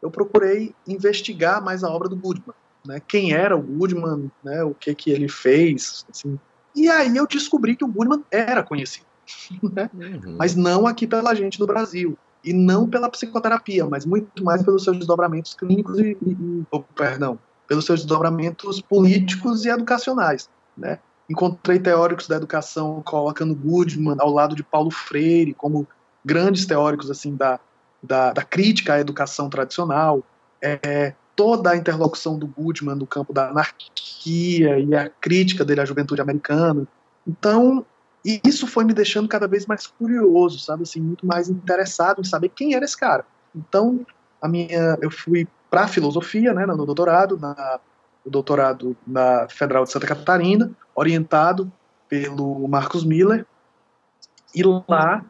eu 0.00 0.10
procurei 0.10 0.74
investigar 0.86 1.62
mais 1.62 1.82
a 1.82 1.90
obra 1.90 2.08
do 2.08 2.16
Goodman. 2.16 2.54
Né? 2.86 3.00
Quem 3.06 3.32
era 3.32 3.56
o 3.56 3.62
Goodman, 3.62 4.30
né? 4.44 4.62
o 4.62 4.72
que, 4.72 4.94
que 4.94 5.10
ele 5.10 5.28
fez. 5.28 6.06
Assim. 6.08 6.38
E 6.74 6.88
aí 6.88 7.16
eu 7.16 7.26
descobri 7.26 7.74
que 7.74 7.84
o 7.84 7.88
Goodman 7.88 8.24
era 8.30 8.62
conhecido. 8.62 9.06
Né? 9.60 9.90
Uhum. 9.92 10.36
Mas 10.38 10.54
não 10.54 10.86
aqui 10.86 11.04
pela 11.04 11.34
gente 11.34 11.58
do 11.58 11.66
Brasil. 11.66 12.16
E 12.44 12.52
não 12.52 12.88
pela 12.88 13.08
psicoterapia, 13.08 13.86
mas 13.86 14.04
muito 14.04 14.44
mais 14.44 14.62
pelos 14.62 14.84
seus 14.84 14.98
desdobramentos 14.98 15.54
clínicos 15.54 15.98
e, 15.98 16.16
e, 16.22 16.64
oh, 16.70 16.80
perdão, 16.80 17.38
pelos 17.66 17.84
seus 17.84 18.00
desdobramentos 18.00 18.80
políticos 18.80 19.64
e 19.64 19.68
educacionais. 19.68 20.48
Né? 20.76 20.98
Encontrei 21.28 21.78
teóricos 21.78 22.28
da 22.28 22.36
educação 22.36 23.02
colocando 23.04 23.54
Goodman 23.54 24.16
ao 24.18 24.30
lado 24.30 24.54
de 24.54 24.62
Paulo 24.62 24.90
Freire 24.90 25.54
como 25.54 25.86
grandes 26.24 26.66
teóricos 26.66 27.10
assim 27.10 27.34
da, 27.34 27.58
da, 28.02 28.32
da 28.32 28.42
crítica 28.42 28.94
à 28.94 29.00
educação 29.00 29.50
tradicional. 29.50 30.22
É, 30.62 31.14
toda 31.36 31.70
a 31.70 31.76
interlocução 31.76 32.38
do 32.38 32.46
Goodman 32.46 32.96
no 32.96 33.06
campo 33.06 33.32
da 33.32 33.50
anarquia 33.50 34.78
e 34.78 34.94
a 34.94 35.08
crítica 35.08 35.64
dele 35.64 35.82
à 35.82 35.84
juventude 35.84 36.22
americana. 36.22 36.88
Então, 37.26 37.84
isso 38.44 38.66
foi 38.66 38.84
me 38.84 38.92
deixando 38.92 39.28
cada 39.28 39.46
vez 39.46 39.66
mais 39.66 39.86
curioso, 39.86 40.58
sabe, 40.58 40.82
assim, 40.82 41.00
muito 41.00 41.26
mais 41.26 41.48
interessado 41.48 42.20
em 42.20 42.24
saber 42.24 42.48
quem 42.48 42.74
era 42.74 42.84
esse 42.84 42.96
cara. 42.96 43.24
Então, 43.54 44.04
a 44.42 44.48
minha, 44.48 44.98
eu 45.00 45.10
fui 45.10 45.46
para 45.70 45.86
filosofia, 45.86 46.52
né, 46.52 46.66
no 46.66 46.84
doutorado, 46.84 47.38
na, 47.38 47.78
no 48.24 48.30
doutorado 48.30 48.96
na 49.06 49.48
Federal 49.48 49.84
de 49.84 49.92
Santa 49.92 50.06
Catarina, 50.06 50.70
orientado 50.94 51.70
pelo 52.08 52.66
Marcos 52.66 53.04
Miller. 53.04 53.46
E 54.54 54.62
lá 54.62 55.24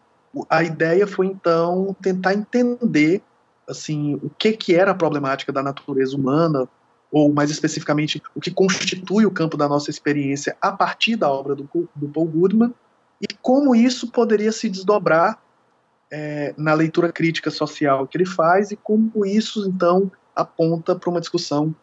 a 0.49 0.62
ideia 0.62 1.07
foi 1.07 1.26
então 1.26 1.97
tentar 2.00 2.35
entender 2.35 3.23
assim 3.69 4.15
o 4.23 4.31
que 4.31 4.53
que 4.53 4.75
era 4.75 4.93
a 4.93 4.95
problemática 4.95 5.53
da 5.53 5.62
natureza 5.62 6.17
humana 6.17 6.69
ou 7.11 7.33
mais 7.33 7.50
especificamente 7.50 8.23
o 8.35 8.41
que 8.41 8.50
constitui 8.50 9.25
o 9.25 9.31
campo 9.31 9.57
da 9.57 9.69
nossa 9.69 9.91
experiência 9.91 10.57
a 10.61 10.71
partir 10.71 11.17
da 11.17 11.31
obra 11.31 11.55
do, 11.55 11.69
do 11.95 12.09
Paul 12.09 12.26
Goodman 12.26 12.75
e 13.21 13.27
como 13.43 13.75
isso 13.75 14.11
poderia 14.11 14.53
se 14.53 14.69
desdobrar 14.69 15.41
é, 16.11 16.55
na 16.57 16.75
leitura 16.75 17.11
crítica 17.11 17.51
social 17.51 18.07
que 18.07 18.17
ele 18.17 18.27
faz 18.27 18.71
e 18.71 18.77
como 18.77 19.25
isso 19.25 19.69
então 19.69 20.11
aponta 20.35 20.95
para 20.95 21.11
uma 21.11 21.21
discussão 21.21 21.75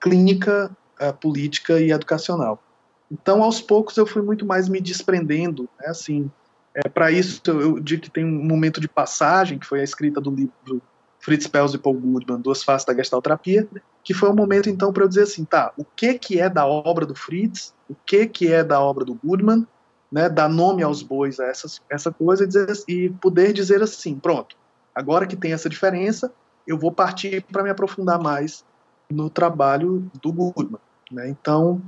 clínica 0.00 0.70
uh, 1.00 1.12
política 1.14 1.80
e 1.80 1.92
educacional. 1.92 2.62
Então, 3.10 3.42
aos 3.42 3.60
poucos, 3.60 3.96
eu 3.96 4.06
fui 4.06 4.22
muito 4.22 4.46
mais 4.46 4.68
me 4.68 4.80
desprendendo, 4.80 5.68
né, 5.78 5.88
assim, 5.88 6.30
é, 6.74 6.88
para 6.88 7.10
isso 7.10 7.40
eu 7.46 7.80
digo 7.80 8.02
que 8.02 8.10
tem 8.10 8.24
um 8.24 8.44
momento 8.44 8.80
de 8.80 8.88
passagem, 8.88 9.58
que 9.58 9.66
foi 9.66 9.80
a 9.80 9.84
escrita 9.84 10.20
do 10.20 10.30
livro 10.30 10.80
Fritz 11.18 11.46
Perls 11.46 11.74
e 11.74 11.78
Paul 11.78 11.94
Goodman, 11.94 12.40
Duas 12.40 12.62
Faces 12.62 12.86
da 12.86 12.94
Gestalterapia, 12.94 13.68
que 14.02 14.14
foi 14.14 14.28
o 14.28 14.32
um 14.32 14.36
momento 14.36 14.70
então 14.70 14.92
para 14.92 15.04
eu 15.04 15.08
dizer 15.08 15.22
assim, 15.22 15.44
tá, 15.44 15.72
o 15.76 15.84
que 15.84 16.14
que 16.14 16.40
é 16.40 16.48
da 16.48 16.66
obra 16.66 17.04
do 17.04 17.14
Fritz, 17.14 17.74
o 17.88 17.94
que 18.06 18.26
que 18.26 18.52
é 18.52 18.62
da 18.62 18.80
obra 18.80 19.04
do 19.04 19.14
Goodman, 19.14 19.66
né, 20.10 20.28
dar 20.28 20.48
nome 20.48 20.82
aos 20.82 21.02
bois 21.02 21.38
a 21.38 21.46
essas, 21.46 21.80
essa 21.88 22.10
coisa 22.10 22.44
e, 22.44 22.46
dizer, 22.46 22.68
e 22.88 23.08
poder 23.08 23.52
dizer 23.52 23.82
assim, 23.82 24.18
pronto, 24.18 24.56
agora 24.94 25.26
que 25.26 25.36
tem 25.36 25.52
essa 25.52 25.68
diferença, 25.68 26.32
eu 26.66 26.76
vou 26.76 26.90
partir 26.90 27.44
para 27.50 27.62
me 27.62 27.70
aprofundar 27.70 28.20
mais 28.20 28.64
no 29.10 29.30
trabalho 29.30 30.10
do 30.20 30.32
Goodman, 30.32 30.80
né? 31.10 31.28
Então, 31.28 31.80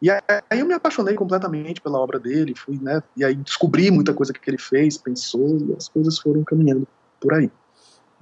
e 0.00 0.10
aí 0.10 0.20
eu 0.60 0.66
me 0.66 0.74
apaixonei 0.74 1.14
completamente 1.14 1.80
pela 1.80 1.98
obra 1.98 2.18
dele, 2.18 2.54
fui, 2.54 2.78
né, 2.80 3.02
e 3.16 3.24
aí 3.24 3.34
descobri 3.34 3.90
muita 3.90 4.14
coisa 4.14 4.32
que 4.32 4.50
ele 4.50 4.58
fez, 4.58 4.96
pensou, 4.96 5.58
e 5.58 5.74
as 5.76 5.88
coisas 5.88 6.18
foram 6.18 6.44
caminhando 6.44 6.86
por 7.20 7.34
aí. 7.34 7.50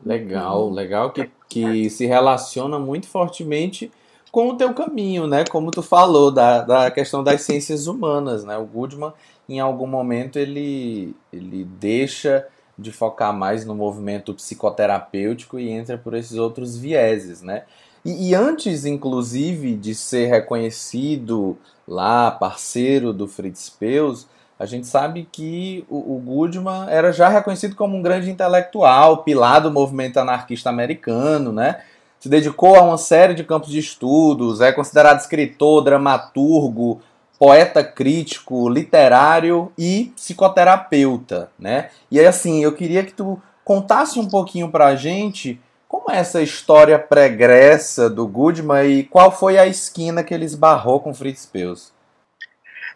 Legal, 0.04 0.70
legal 0.70 1.10
que, 1.10 1.30
que 1.48 1.88
se 1.88 2.06
relaciona 2.06 2.78
muito 2.78 3.08
fortemente 3.08 3.90
com 4.30 4.50
o 4.50 4.56
teu 4.56 4.75
caminho, 4.75 5.26
né? 5.26 5.44
Como 5.46 5.70
tu 5.70 5.82
falou 5.82 6.30
da, 6.30 6.60
da 6.60 6.90
questão 6.90 7.25
das 7.25 7.40
ciências 7.40 7.86
humanas, 7.86 8.44
né? 8.44 8.56
O 8.58 8.66
Goodman, 8.66 9.12
em 9.48 9.60
algum 9.60 9.86
momento, 9.86 10.38
ele, 10.38 11.14
ele 11.32 11.64
deixa 11.64 12.46
de 12.78 12.92
focar 12.92 13.32
mais 13.32 13.64
no 13.64 13.74
movimento 13.74 14.34
psicoterapêutico 14.34 15.58
e 15.58 15.70
entra 15.70 15.96
por 15.96 16.14
esses 16.14 16.36
outros 16.36 16.76
vieses, 16.76 17.42
né? 17.42 17.62
E, 18.04 18.30
e 18.30 18.34
antes, 18.34 18.84
inclusive, 18.84 19.74
de 19.74 19.94
ser 19.94 20.26
reconhecido 20.26 21.56
lá, 21.88 22.30
parceiro 22.30 23.12
do 23.12 23.26
Fritz 23.26 23.70
Peus, 23.70 24.26
a 24.58 24.66
gente 24.66 24.86
sabe 24.86 25.28
que 25.30 25.84
o, 25.88 26.16
o 26.16 26.22
Goodman 26.24 26.86
era 26.88 27.12
já 27.12 27.28
reconhecido 27.28 27.74
como 27.74 27.96
um 27.96 28.02
grande 28.02 28.30
intelectual, 28.30 29.18
pilar 29.18 29.60
do 29.60 29.70
movimento 29.70 30.18
anarquista 30.18 30.70
americano, 30.70 31.52
né? 31.52 31.80
Se 32.18 32.28
dedicou 32.28 32.76
a 32.76 32.82
uma 32.82 32.98
série 32.98 33.34
de 33.34 33.44
campos 33.44 33.70
de 33.70 33.78
estudos, 33.78 34.60
é 34.60 34.72
considerado 34.72 35.20
escritor, 35.20 35.84
dramaturgo, 35.84 37.00
poeta 37.38 37.85
crítico, 37.85 38.69
literário 38.69 39.73
e 39.76 40.12
psicoterapeuta, 40.14 41.50
né? 41.59 41.90
E 42.11 42.19
aí, 42.19 42.26
assim, 42.26 42.62
eu 42.62 42.73
queria 42.73 43.05
que 43.05 43.12
tu 43.12 43.40
contasse 43.64 44.19
um 44.19 44.28
pouquinho 44.28 44.71
pra 44.71 44.95
gente 44.97 45.61
como 45.88 46.11
é 46.11 46.19
essa 46.19 46.43
história 46.43 46.99
pregressa 46.99 48.11
do 48.11 48.26
Goodman 48.26 48.85
e 48.87 49.05
qual 49.05 49.31
foi 49.31 49.59
a 49.59 49.66
esquina 49.66 50.23
que 50.23 50.35
ele 50.35 50.45
esbarrou 50.45 51.00
com 51.00 51.14
Fritz 51.14 51.47
Peus. 51.47 51.93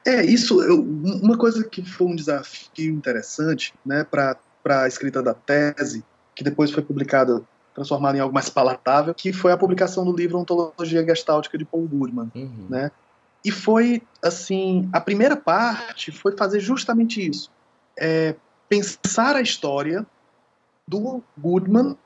É, 0.05 0.25
isso, 0.25 0.63
eu, 0.63 0.81
uma 0.81 1.37
coisa 1.37 1.63
que 1.63 1.85
foi 1.85 2.07
um 2.07 2.17
desafio 2.17 2.93
interessante, 2.93 3.75
né, 3.85 4.05
para 4.05 4.37
a 4.65 4.89
escrita 4.89 5.23
da 5.23 5.35
tese, 5.35 6.03
que 6.35 6.43
depois 6.43 6.71
foi 6.71 6.83
publicada, 6.83 7.43
transformada 7.75 8.17
em 8.17 8.21
algo 8.21 8.35
mais 8.35 8.49
palatável, 8.49 9.15
que 9.15 9.33
foi 9.33 9.53
a 9.53 9.57
publicação 9.57 10.05
do 10.05 10.17
livro 10.17 10.39
Ontologia 10.39 11.05
Gestáltica 11.05 11.59
de 11.59 11.65
Paul 11.65 11.87
Goodman, 11.87 12.31
uhum. 12.35 12.67
né? 12.69 12.91
E 13.45 13.51
foi, 13.51 14.03
assim, 14.23 14.89
a 14.93 15.01
primeira 15.01 15.37
parte 15.37 16.13
foi 16.13 16.37
fazer 16.37 16.61
justamente 16.61 17.27
isso, 17.27 17.51
é, 17.99 18.35
pensar 18.69 19.37
a 19.37 19.41
história 19.41 20.07
do 20.87 21.23
Goodman 21.39 21.97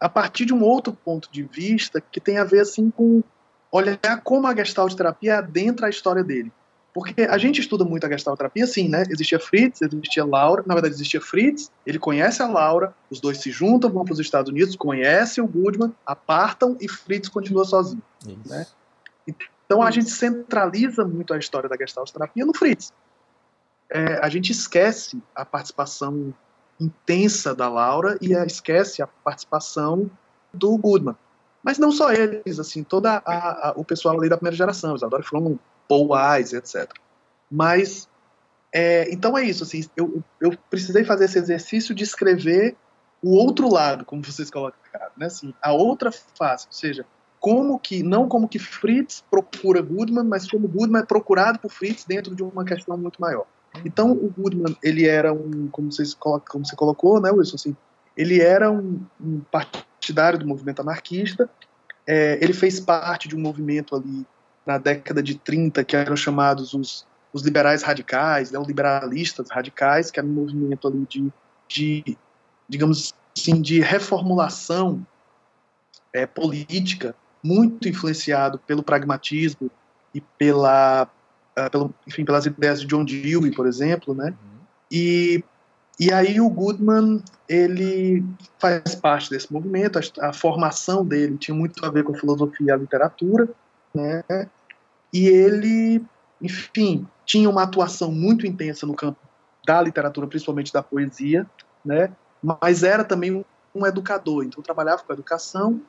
a 0.00 0.08
partir 0.08 0.46
de 0.46 0.54
um 0.54 0.62
outro 0.62 0.92
ponto 0.92 1.30
de 1.30 1.42
vista 1.42 2.00
que 2.00 2.20
tem 2.20 2.38
a 2.38 2.44
ver, 2.44 2.60
assim, 2.60 2.90
com 2.90 3.22
olhar 3.70 4.20
como 4.24 4.46
a 4.46 4.54
Gestalt 4.54 4.94
terapia 4.94 5.38
adentra 5.38 5.86
a 5.86 5.90
história 5.90 6.24
dele. 6.24 6.50
Porque 6.92 7.22
a 7.22 7.38
gente 7.38 7.60
estuda 7.60 7.84
muito 7.84 8.04
a 8.04 8.10
gestalterapia, 8.10 8.66
sim, 8.66 8.88
né? 8.88 9.04
Existia 9.08 9.38
Fritz, 9.38 9.80
existia 9.80 10.24
Laura, 10.24 10.64
na 10.66 10.74
verdade 10.74 10.94
existia 10.94 11.20
Fritz, 11.20 11.70
ele 11.86 11.98
conhece 12.00 12.42
a 12.42 12.48
Laura, 12.48 12.92
os 13.08 13.20
dois 13.20 13.38
se 13.38 13.50
juntam, 13.50 13.90
vão 13.90 14.04
para 14.04 14.12
os 14.12 14.18
Estados 14.18 14.50
Unidos, 14.50 14.74
conhecem 14.74 15.42
o 15.42 15.46
Goodman, 15.46 15.92
apartam 16.04 16.76
e 16.80 16.88
Fritz 16.88 17.28
continua 17.28 17.64
sozinho. 17.64 18.02
Né? 18.44 18.66
Então 19.70 19.82
a 19.82 19.90
gente 19.92 20.10
centraliza 20.10 21.04
muito 21.04 21.32
a 21.32 21.38
história 21.38 21.68
da 21.68 21.76
gestalterapia 21.76 22.44
no 22.44 22.52
Fritz. 22.52 22.92
É, 23.88 24.14
a 24.20 24.28
gente 24.28 24.50
esquece 24.50 25.22
a 25.32 25.44
participação 25.44 26.34
intensa 26.80 27.54
da 27.54 27.68
Laura 27.68 28.18
e 28.20 28.32
esquece 28.32 29.00
a 29.00 29.06
participação 29.06 30.10
do 30.52 30.76
Goodman. 30.76 31.14
Mas 31.62 31.78
não 31.78 31.92
só 31.92 32.12
eles, 32.12 32.58
assim, 32.58 32.82
toda 32.82 33.22
a, 33.24 33.68
a, 33.68 33.72
o 33.76 33.84
pessoal 33.84 34.18
ali 34.18 34.28
da 34.28 34.36
primeira 34.36 34.56
geração, 34.56 34.96
Isadora 34.96 35.22
Fromm, 35.22 35.56
Paul 35.88 36.08
Wise, 36.10 36.56
etc. 36.56 36.92
Mas, 37.48 38.08
é, 38.72 39.08
então 39.12 39.38
é 39.38 39.44
isso, 39.44 39.62
assim, 39.62 39.88
eu, 39.96 40.20
eu 40.40 40.50
precisei 40.68 41.04
fazer 41.04 41.26
esse 41.26 41.38
exercício 41.38 41.94
de 41.94 42.02
escrever 42.02 42.76
o 43.22 43.36
outro 43.36 43.72
lado, 43.72 44.04
como 44.04 44.24
vocês 44.24 44.50
colocaram, 44.50 45.12
né, 45.16 45.26
assim, 45.26 45.54
a 45.62 45.72
outra 45.72 46.10
face, 46.10 46.66
ou 46.66 46.72
seja, 46.72 47.06
como 47.40 47.78
que, 47.78 48.02
não 48.02 48.28
como 48.28 48.46
que 48.46 48.58
Fritz 48.58 49.24
procura 49.30 49.80
Goodman, 49.80 50.24
mas 50.24 50.48
como 50.48 50.68
Goodman 50.68 51.00
é 51.00 51.06
procurado 51.06 51.58
por 51.58 51.70
Fritz 51.70 52.04
dentro 52.04 52.34
de 52.34 52.42
uma 52.42 52.64
questão 52.64 52.96
muito 52.98 53.20
maior. 53.20 53.46
Então, 53.84 54.12
o 54.12 54.28
Goodman, 54.36 54.76
ele 54.82 55.06
era 55.06 55.32
um, 55.32 55.68
como, 55.68 55.88
como 56.48 56.66
você 56.66 56.76
colocou, 56.76 57.20
né, 57.20 57.30
Wilson, 57.30 57.56
assim, 57.56 57.76
ele 58.16 58.40
era 58.40 58.70
um, 58.70 59.00
um 59.20 59.40
partidário 59.50 60.38
do 60.38 60.46
movimento 60.46 60.82
anarquista, 60.82 61.48
é, 62.06 62.38
ele 62.42 62.52
fez 62.52 62.78
parte 62.78 63.26
de 63.28 63.36
um 63.36 63.40
movimento 63.40 63.96
ali 63.96 64.26
na 64.66 64.76
década 64.76 65.22
de 65.22 65.36
30, 65.36 65.82
que 65.84 65.96
eram 65.96 66.16
chamados 66.16 66.74
os, 66.74 67.06
os 67.32 67.42
liberais 67.42 67.82
radicais, 67.82 68.50
né, 68.50 68.58
os 68.58 68.66
liberalistas 68.66 69.48
radicais, 69.50 70.10
que 70.10 70.20
era 70.20 70.26
um 70.26 70.32
movimento 70.32 70.86
ali 70.86 71.06
de, 71.08 71.32
de 71.68 72.18
digamos 72.68 73.14
assim, 73.36 73.62
de 73.62 73.80
reformulação 73.80 75.06
é, 76.12 76.26
política, 76.26 77.14
muito 77.42 77.88
influenciado 77.88 78.58
pelo 78.58 78.82
pragmatismo 78.82 79.70
e 80.14 80.20
pela, 80.20 81.08
uh, 81.58 81.70
pelo, 81.70 81.94
enfim, 82.06 82.24
pelas 82.24 82.46
ideias 82.46 82.80
de 82.80 82.86
John 82.86 83.04
Dewey, 83.04 83.50
por 83.52 83.66
exemplo, 83.66 84.14
né? 84.14 84.28
Uhum. 84.30 84.60
E, 84.90 85.44
e 85.98 86.12
aí 86.12 86.40
o 86.40 86.48
Goodman, 86.48 87.22
ele 87.48 88.24
faz 88.58 88.94
parte 88.94 89.30
desse 89.30 89.52
movimento, 89.52 89.98
a, 89.98 90.28
a, 90.28 90.32
formação 90.32 91.04
dele 91.04 91.36
tinha 91.38 91.54
muito 91.54 91.84
a 91.84 91.90
ver 91.90 92.04
com 92.04 92.14
a 92.14 92.18
filosofia 92.18 92.66
e 92.66 92.70
a 92.70 92.76
literatura, 92.76 93.48
né? 93.94 94.24
E 95.12 95.26
ele, 95.26 96.04
enfim, 96.40 97.06
tinha 97.24 97.48
uma 97.48 97.62
atuação 97.62 98.12
muito 98.12 98.46
intensa 98.46 98.86
no 98.86 98.94
campo 98.94 99.18
da 99.66 99.80
literatura, 99.80 100.26
principalmente 100.26 100.72
da 100.72 100.82
poesia, 100.82 101.46
né? 101.84 102.10
Mas 102.42 102.82
era 102.82 103.04
também 103.04 103.32
um, 103.32 103.44
um 103.74 103.86
educador, 103.86 104.44
então 104.44 104.62
trabalhava 104.62 105.02
com 105.02 105.12
educação 105.12 105.80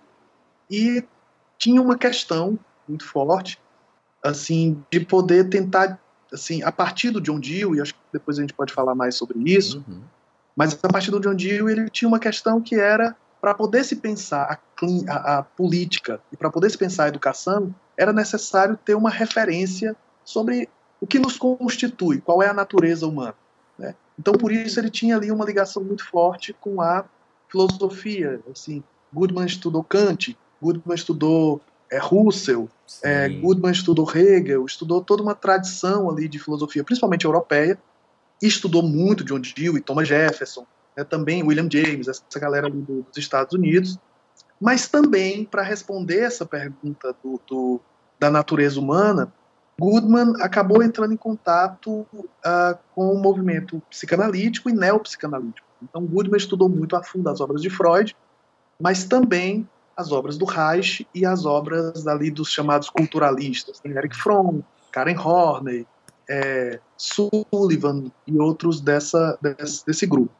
e 0.70 1.04
tinha 1.62 1.80
uma 1.80 1.96
questão 1.96 2.58
muito 2.90 3.08
forte, 3.08 3.60
assim, 4.24 4.84
de 4.90 5.00
poder 5.00 5.48
tentar, 5.48 6.00
assim, 6.34 6.64
a 6.64 6.72
partir 6.72 7.12
do 7.12 7.22
John 7.22 7.40
Dewey, 7.40 7.80
acho 7.80 7.94
que 7.94 8.00
depois 8.12 8.40
a 8.40 8.42
gente 8.42 8.54
pode 8.54 8.74
falar 8.74 8.96
mais 8.96 9.14
sobre 9.14 9.38
isso, 9.46 9.86
uhum. 9.88 10.02
mas 10.56 10.78
a 10.84 10.90
partir 10.90 11.12
do 11.12 11.20
John 11.20 11.36
Dewey 11.36 11.72
ele 11.72 11.90
tinha 11.92 12.10
uma 12.10 12.18
questão 12.18 12.60
que 12.60 12.74
era 12.74 13.16
para 13.40 13.54
poder 13.54 13.84
se 13.84 13.96
pensar 13.96 14.42
a, 14.44 14.58
a, 15.08 15.38
a 15.38 15.44
política 15.44 16.20
e 16.32 16.38
para 16.38 16.50
poder 16.50 16.72
se 16.72 16.78
pensar 16.80 17.06
a 17.06 17.10
educação, 17.10 17.74
era 17.96 18.12
necessário 18.12 18.76
ter 18.84 18.96
uma 18.96 19.12
referência 19.12 19.96
sobre 20.26 20.68
o 21.00 21.06
que 21.06 21.20
nos 21.20 21.38
constitui, 21.38 22.22
qual 22.22 22.42
é 22.42 22.48
a 22.48 22.54
natureza 22.54 23.06
humana. 23.06 23.36
Né? 23.78 23.94
Então, 24.18 24.34
por 24.34 24.52
isso, 24.52 24.80
ele 24.80 24.90
tinha 24.90 25.16
ali 25.16 25.32
uma 25.32 25.46
ligação 25.46 25.84
muito 25.84 26.08
forte 26.08 26.54
com 26.54 26.82
a 26.82 27.06
filosofia. 27.50 28.40
Assim, 28.52 28.84
Goodman 29.14 29.46
estudou 29.46 29.84
Kant, 29.84 30.36
Goodman 30.62 30.96
estudou 30.96 31.62
é, 31.92 31.98
Russell, 31.98 32.70
é, 33.04 33.28
Goodman 33.28 33.72
estudou 33.72 34.10
Hegel, 34.10 34.66
estudou 34.66 35.04
toda 35.04 35.24
uma 35.24 35.36
tradição 35.36 36.10
ali 36.10 36.28
de 36.28 36.40
filosofia, 36.40 36.84
principalmente 36.84 37.26
europeia, 37.26 37.78
estudou 38.42 38.84
muito 38.84 39.24
John 39.24 39.42
Dewey, 39.42 39.82
Thomas 39.82 40.08
Jefferson, 40.08 40.66
né, 40.96 41.04
também 41.04 41.44
William 41.44 41.68
James, 41.70 42.08
essa 42.08 42.40
galera 42.40 42.68
ali 42.68 42.82
dos 42.82 43.18
Estados 43.18 43.54
Unidos, 43.54 43.98
mas 44.60 44.88
também 44.88 45.44
para 45.44 45.64
responder 45.64 46.20
essa 46.20 46.46
pergunta 46.46 47.16
do, 47.24 47.42
do, 47.48 47.82
da 48.20 48.30
natureza 48.30 48.80
humana, 48.80 49.34
Goodman 49.80 50.34
acabou 50.42 50.84
entrando 50.84 51.14
em 51.14 51.18
contato 51.18 52.06
uh, 52.14 52.78
com 52.94 53.12
o 53.12 53.20
movimento 53.20 53.82
psicanalítico 53.90 54.70
e 54.70 54.74
neopsicanalítico. 54.74 55.68
Então, 55.82 56.06
Goodman 56.06 56.38
estudou 56.38 56.70
muito 56.70 56.96
a 56.96 57.02
fundo 57.02 57.28
as 57.28 57.42
obras 57.42 57.62
de 57.62 57.70
Freud, 57.70 58.16
mas 58.80 59.06
também 59.06 59.68
as 60.02 60.12
obras 60.12 60.38
do 60.38 60.46
Reich 60.46 61.08
e 61.14 61.26
as 61.26 61.46
obras 61.46 62.08
ali 62.08 62.30
dos 62.30 62.50
chamados 62.50 62.90
culturalistas, 62.90 63.82
né? 63.84 63.98
Eric 63.98 64.16
Fromm, 64.16 64.62
Karen 64.92 65.18
Horney, 65.18 65.88
é, 66.30 66.80
Sullivan 66.98 68.12
e 68.28 68.38
outros 68.38 68.82
dessa, 68.82 69.38
desse, 69.42 69.86
desse 69.86 70.06
grupo. 70.06 70.34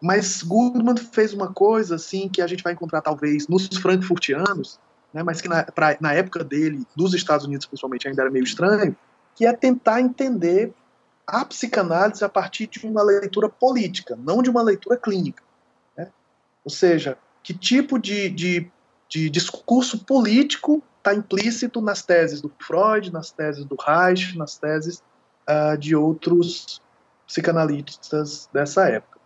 Mas 0.00 0.42
Goodman 0.42 0.96
fez 0.96 1.32
uma 1.32 1.52
coisa 1.52 1.94
assim 1.94 2.28
que 2.28 2.42
a 2.42 2.46
gente 2.46 2.62
vai 2.62 2.72
encontrar 2.72 3.02
talvez 3.02 3.46
nos 3.46 3.68
frankfurtianos, 3.68 4.80
né, 5.12 5.22
mas 5.22 5.40
que 5.40 5.48
na, 5.48 5.62
pra, 5.64 5.96
na 6.00 6.12
época 6.12 6.42
dele, 6.42 6.84
dos 6.96 7.14
Estados 7.14 7.46
Unidos 7.46 7.66
principalmente, 7.66 8.08
ainda 8.08 8.22
era 8.22 8.30
meio 8.30 8.44
estranho, 8.44 8.96
que 9.34 9.46
é 9.46 9.52
tentar 9.52 10.00
entender 10.00 10.72
a 11.26 11.44
psicanálise 11.44 12.24
a 12.24 12.28
partir 12.28 12.66
de 12.66 12.84
uma 12.84 13.02
leitura 13.02 13.48
política, 13.48 14.16
não 14.16 14.42
de 14.42 14.50
uma 14.50 14.62
leitura 14.62 14.96
clínica. 14.96 15.42
Né? 15.96 16.08
Ou 16.64 16.70
seja, 16.70 17.16
que 17.42 17.54
tipo 17.54 17.98
de, 17.98 18.28
de, 18.28 18.71
de 19.12 19.28
discurso 19.28 19.98
político 20.06 20.82
está 20.96 21.12
implícito 21.14 21.82
nas 21.82 22.02
teses 22.02 22.40
do 22.40 22.50
Freud, 22.58 23.12
nas 23.12 23.30
teses 23.30 23.62
do 23.62 23.76
Reich, 23.78 24.38
nas 24.38 24.56
teses 24.56 25.02
uh, 25.46 25.76
de 25.76 25.94
outros 25.94 26.80
psicanalistas 27.26 28.48
dessa 28.50 28.88
época. 28.88 29.20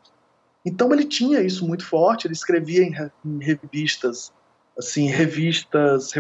Então 0.64 0.92
ele 0.92 1.04
tinha 1.04 1.40
isso 1.40 1.64
muito 1.64 1.86
forte, 1.86 2.26
ele 2.26 2.34
escrevia 2.34 2.82
em, 2.82 2.92
em 3.24 3.38
revistas, 3.38 4.32
assim, 4.76 5.06
revistas 5.06 6.10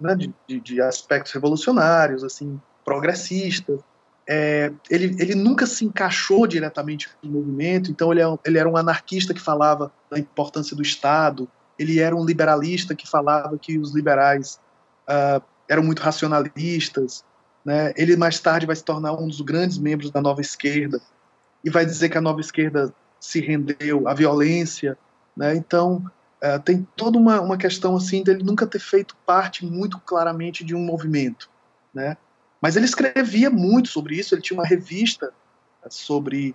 né, 0.00 0.14
de, 0.14 0.32
de, 0.46 0.60
de, 0.60 0.80
aspectos 0.80 1.32
revolucionários, 1.32 2.22
assim, 2.22 2.60
progressistas. 2.84 3.80
É, 4.28 4.72
ele, 4.88 5.16
ele 5.20 5.34
nunca 5.34 5.66
se 5.66 5.84
encaixou 5.84 6.46
diretamente 6.46 7.08
no 7.20 7.32
movimento, 7.32 7.90
então 7.90 8.12
ele, 8.12 8.22
é, 8.22 8.38
ele 8.44 8.58
era 8.58 8.68
um 8.68 8.76
anarquista 8.76 9.34
que 9.34 9.40
falava 9.40 9.92
da 10.08 10.16
importância 10.16 10.76
do 10.76 10.82
Estado, 10.82 11.48
ele 11.80 11.98
era 11.98 12.14
um 12.14 12.26
liberalista 12.26 12.94
que 12.94 13.08
falava 13.08 13.58
que 13.58 13.78
os 13.78 13.94
liberais 13.94 14.60
uh, 15.08 15.42
eram 15.66 15.82
muito 15.82 16.02
racionalistas. 16.02 17.24
Né? 17.64 17.94
Ele 17.96 18.16
mais 18.16 18.38
tarde 18.38 18.66
vai 18.66 18.76
se 18.76 18.84
tornar 18.84 19.14
um 19.14 19.26
dos 19.26 19.40
grandes 19.40 19.78
membros 19.78 20.10
da 20.10 20.20
nova 20.20 20.42
esquerda 20.42 21.00
e 21.64 21.70
vai 21.70 21.86
dizer 21.86 22.10
que 22.10 22.18
a 22.18 22.20
nova 22.20 22.38
esquerda 22.38 22.92
se 23.18 23.40
rendeu 23.40 24.06
à 24.06 24.12
violência. 24.12 24.98
Né? 25.34 25.56
Então, 25.56 26.04
uh, 26.44 26.60
tem 26.62 26.86
toda 26.94 27.16
uma, 27.16 27.40
uma 27.40 27.56
questão 27.56 27.96
assim 27.96 28.22
dele 28.22 28.42
nunca 28.42 28.66
ter 28.66 28.80
feito 28.80 29.16
parte 29.24 29.64
muito 29.64 29.98
claramente 30.00 30.62
de 30.62 30.74
um 30.74 30.84
movimento. 30.84 31.48
Né? 31.94 32.14
Mas 32.60 32.76
ele 32.76 32.84
escrevia 32.84 33.48
muito 33.48 33.88
sobre 33.88 34.16
isso, 34.16 34.34
ele 34.34 34.42
tinha 34.42 34.58
uma 34.58 34.66
revista 34.66 35.32
sobre 35.88 36.54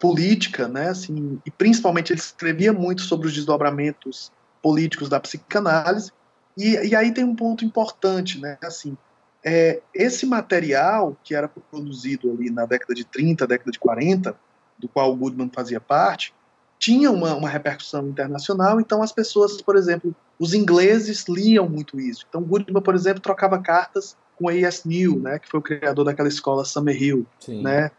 política, 0.00 0.66
né, 0.66 0.88
assim, 0.88 1.38
e 1.44 1.50
principalmente 1.50 2.10
ele 2.10 2.18
escrevia 2.18 2.72
muito 2.72 3.02
sobre 3.02 3.28
os 3.28 3.34
desdobramentos 3.34 4.32
políticos 4.62 5.08
da 5.08 5.20
psicanálise. 5.20 6.12
E, 6.56 6.88
e 6.88 6.94
aí 6.94 7.12
tem 7.12 7.24
um 7.24 7.34
ponto 7.34 7.64
importante, 7.64 8.38
né? 8.38 8.56
Assim, 8.62 8.96
é, 9.44 9.82
esse 9.94 10.24
material 10.24 11.16
que 11.24 11.34
era 11.34 11.48
produzido 11.48 12.30
ali 12.30 12.50
na 12.50 12.64
década 12.64 12.94
de 12.94 13.04
30, 13.04 13.46
década 13.46 13.70
de 13.70 13.78
40, 13.78 14.36
do 14.78 14.88
qual 14.88 15.12
o 15.12 15.16
Goodman 15.16 15.50
fazia 15.52 15.80
parte, 15.80 16.32
tinha 16.78 17.10
uma, 17.10 17.34
uma 17.34 17.48
repercussão 17.48 18.08
internacional, 18.08 18.80
então 18.80 19.02
as 19.02 19.12
pessoas, 19.12 19.62
por 19.62 19.76
exemplo, 19.76 20.14
os 20.38 20.52
ingleses 20.52 21.26
liam 21.28 21.68
muito 21.68 21.98
isso. 22.00 22.26
Então 22.28 22.42
Goodman, 22.42 22.82
por 22.82 22.94
exemplo, 22.94 23.20
trocava 23.20 23.58
cartas 23.58 24.16
com 24.36 24.48
A.S. 24.48 24.86
New, 24.86 25.20
né, 25.20 25.38
que 25.38 25.48
foi 25.48 25.60
o 25.60 25.62
criador 25.62 26.04
daquela 26.04 26.28
escola 26.28 26.64
Summerhill, 26.64 27.26
né, 27.62 27.90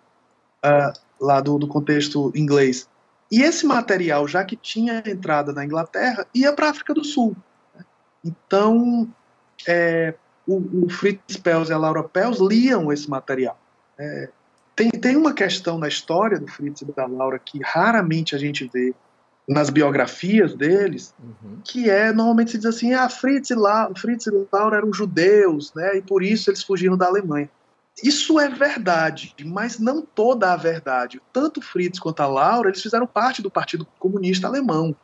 uh, 0.66 0.94
lá 1.20 1.40
do, 1.40 1.58
do 1.58 1.68
contexto 1.68 2.32
inglês. 2.36 2.90
E 3.32 3.42
esse 3.42 3.66
material, 3.66 4.28
já 4.28 4.44
que 4.44 4.56
tinha 4.56 5.04
entrada 5.06 5.52
na 5.52 5.66
Inglaterra, 5.66 6.26
ia 6.34 6.54
para 6.54 6.68
a 6.68 6.70
África 6.70 6.94
do 6.94 7.04
Sul. 7.04 7.36
Né? 7.76 7.84
Então, 8.24 9.08
é, 9.68 10.14
o, 10.48 10.86
o, 10.86 10.90
Fritz 10.90 11.38
Pels 11.38 11.70
e 11.70 11.74
a 11.74 11.78
Laura 11.78 12.04
Pels 12.04 12.40
liam 12.40 12.92
esse 12.92 13.10
material. 13.10 13.60
É, 13.98 14.30
tem, 14.76 14.90
tem 14.90 15.16
uma 15.16 15.34
questão 15.34 15.78
na 15.78 15.88
história 15.88 16.40
do 16.40 16.48
Fritz 16.48 16.82
e 16.82 16.86
da 16.86 17.06
Laura 17.06 17.40
que 17.40 17.60
raramente 17.64 18.36
a 18.36 18.40
gente 18.40 18.70
vê 18.72 18.94
nas 19.48 19.70
biografias 19.70 20.56
deles, 20.56 21.14
uhum. 21.22 21.58
que 21.64 21.90
é, 21.90 22.14
normalmente 22.14 22.52
se 22.52 22.58
diz 22.58 22.66
assim, 22.66 22.94
ah, 22.94 23.10
Fritz 23.10 23.50
e, 23.50 23.56
La, 23.56 23.92
Fritz 23.96 24.28
e 24.28 24.48
Laura 24.52 24.78
eram 24.78 24.94
judeus, 24.94 25.74
né, 25.74 25.98
e 25.98 26.02
por 26.02 26.24
isso 26.24 26.50
eles 26.50 26.64
fugiram 26.64 26.98
da 26.98 27.08
Alemanha. 27.08 27.50
Isso 28.02 28.40
é 28.40 28.50
verdade, 28.50 29.36
mas 29.46 29.78
não 29.78 30.02
toda 30.02 30.52
a 30.52 30.56
verdade. 30.56 31.22
Tanto 31.32 31.62
Fritz 31.62 32.00
quanto 32.00 32.22
a 32.22 32.28
Laura, 32.28 32.70
eles 32.70 32.82
fizeram 32.82 33.06
parte 33.06 33.42
do 33.42 33.52
Partido 33.52 33.86
Comunista 34.00 34.48
Alemão. 34.48 34.96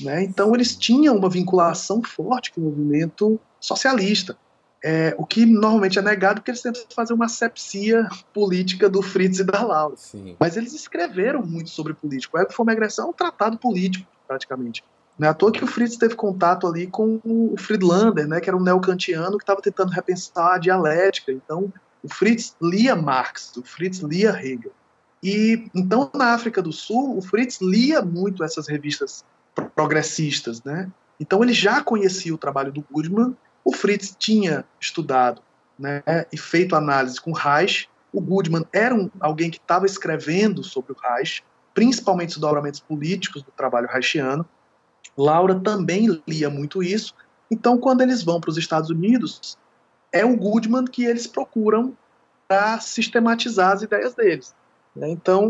Né? 0.00 0.22
Então, 0.22 0.54
eles 0.54 0.76
tinham 0.76 1.16
uma 1.16 1.28
vinculação 1.28 2.02
forte 2.02 2.52
com 2.52 2.60
o 2.60 2.64
movimento 2.64 3.38
socialista. 3.60 4.36
É, 4.82 5.12
o 5.18 5.26
que 5.26 5.44
normalmente 5.44 5.98
é 5.98 6.02
negado 6.02 6.40
porque 6.40 6.52
eles 6.52 6.62
tentam 6.62 6.82
fazer 6.94 7.12
uma 7.12 7.28
sepsia 7.28 8.08
política 8.32 8.88
do 8.88 9.02
Fritz 9.02 9.40
e 9.40 9.44
da 9.44 9.62
Laura. 9.62 9.96
Sim. 9.96 10.36
Mas 10.38 10.56
eles 10.56 10.72
escreveram 10.72 11.44
muito 11.44 11.68
sobre 11.68 11.94
política. 11.94 12.38
O 12.38 12.40
Ego 12.40 12.52
Fome 12.52 12.72
Agressão 12.72 13.06
é 13.06 13.10
um 13.10 13.12
tratado 13.12 13.58
político, 13.58 14.06
praticamente. 14.26 14.84
Não 15.18 15.26
é 15.26 15.30
à 15.32 15.34
toa 15.34 15.50
que 15.50 15.64
o 15.64 15.66
Fritz 15.66 15.96
teve 15.96 16.14
contato 16.14 16.64
ali 16.64 16.86
com 16.86 17.20
o 17.24 17.56
Friedlander, 17.58 18.28
né, 18.28 18.40
que 18.40 18.48
era 18.48 18.56
um 18.56 18.62
neocantiano 18.62 19.36
que 19.36 19.42
estava 19.42 19.60
tentando 19.60 19.90
repensar 19.90 20.54
a 20.54 20.58
dialética. 20.58 21.32
Então, 21.32 21.72
o 22.02 22.08
Fritz 22.08 22.56
lia 22.60 22.94
Marx, 22.94 23.56
o 23.56 23.62
Fritz 23.62 23.98
lia 23.98 24.30
Hegel. 24.30 24.72
E 25.22 25.68
então 25.74 26.10
na 26.14 26.32
África 26.34 26.62
do 26.62 26.72
Sul, 26.72 27.16
o 27.16 27.22
Fritz 27.22 27.60
lia 27.60 28.02
muito 28.02 28.44
essas 28.44 28.68
revistas 28.68 29.24
progressistas, 29.74 30.62
né? 30.62 30.90
Então 31.18 31.42
ele 31.42 31.52
já 31.52 31.82
conhecia 31.82 32.34
o 32.34 32.38
trabalho 32.38 32.72
do 32.72 32.84
Goodman, 32.90 33.36
o 33.64 33.72
Fritz 33.72 34.14
tinha 34.16 34.64
estudado, 34.80 35.42
né, 35.78 36.02
e 36.32 36.38
feito 36.38 36.74
análise 36.74 37.20
com 37.20 37.32
Reich. 37.32 37.88
O 38.12 38.20
Goodman 38.20 38.64
era 38.72 38.94
um, 38.94 39.10
alguém 39.20 39.50
que 39.50 39.58
estava 39.58 39.84
escrevendo 39.84 40.64
sobre 40.64 40.92
o 40.92 40.96
Reich, 40.96 41.42
principalmente 41.74 42.30
os 42.30 42.38
dobramentos 42.38 42.80
políticos 42.80 43.42
do 43.42 43.50
trabalho 43.50 43.88
reichiano. 43.88 44.46
Laura 45.16 45.58
também 45.58 46.22
lia 46.26 46.48
muito 46.48 46.82
isso. 46.82 47.14
Então, 47.50 47.78
quando 47.78 48.00
eles 48.00 48.22
vão 48.22 48.40
para 48.40 48.50
os 48.50 48.56
Estados 48.56 48.90
Unidos, 48.90 49.58
é 50.12 50.24
o 50.24 50.36
Goodman 50.36 50.84
que 50.84 51.04
eles 51.04 51.26
procuram 51.26 51.96
para 52.46 52.80
sistematizar 52.80 53.72
as 53.72 53.82
ideias 53.82 54.14
deles. 54.14 54.54
Né? 54.96 55.10
Então, 55.10 55.48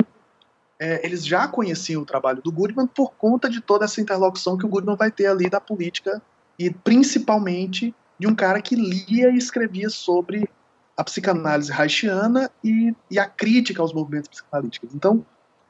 é, 0.81 1.05
eles 1.05 1.25
já 1.25 1.47
conheciam 1.47 2.03
o 2.03 2.07
trabalho 2.07 2.43
do 2.43 2.53
Goodman 2.53 2.87
por 2.87 3.13
conta 3.15 3.49
de 3.49 3.61
toda 3.61 3.85
essa 3.85 4.01
interlocução 4.01 4.57
que 4.59 4.67
o 4.67 4.69
Goodman 4.69 4.97
vai 4.97 5.11
ter 5.11 5.27
ali 5.27 5.49
da 5.49 5.61
política 5.61 6.21
e 6.59 6.71
principalmente 6.71 7.95
de 8.19 8.27
um 8.27 8.35
cara 8.35 8.61
que 8.61 8.75
lia 8.75 9.31
e 9.31 9.37
escrevia 9.37 9.89
sobre 9.89 10.49
a 10.97 11.05
psicanálise 11.05 11.73
haitiana 11.73 12.51
e, 12.63 12.93
e 13.09 13.19
a 13.19 13.27
crítica 13.27 13.81
aos 13.81 13.93
movimentos 13.93 14.29
psicanalíticos. 14.29 14.93
Então, 14.93 15.25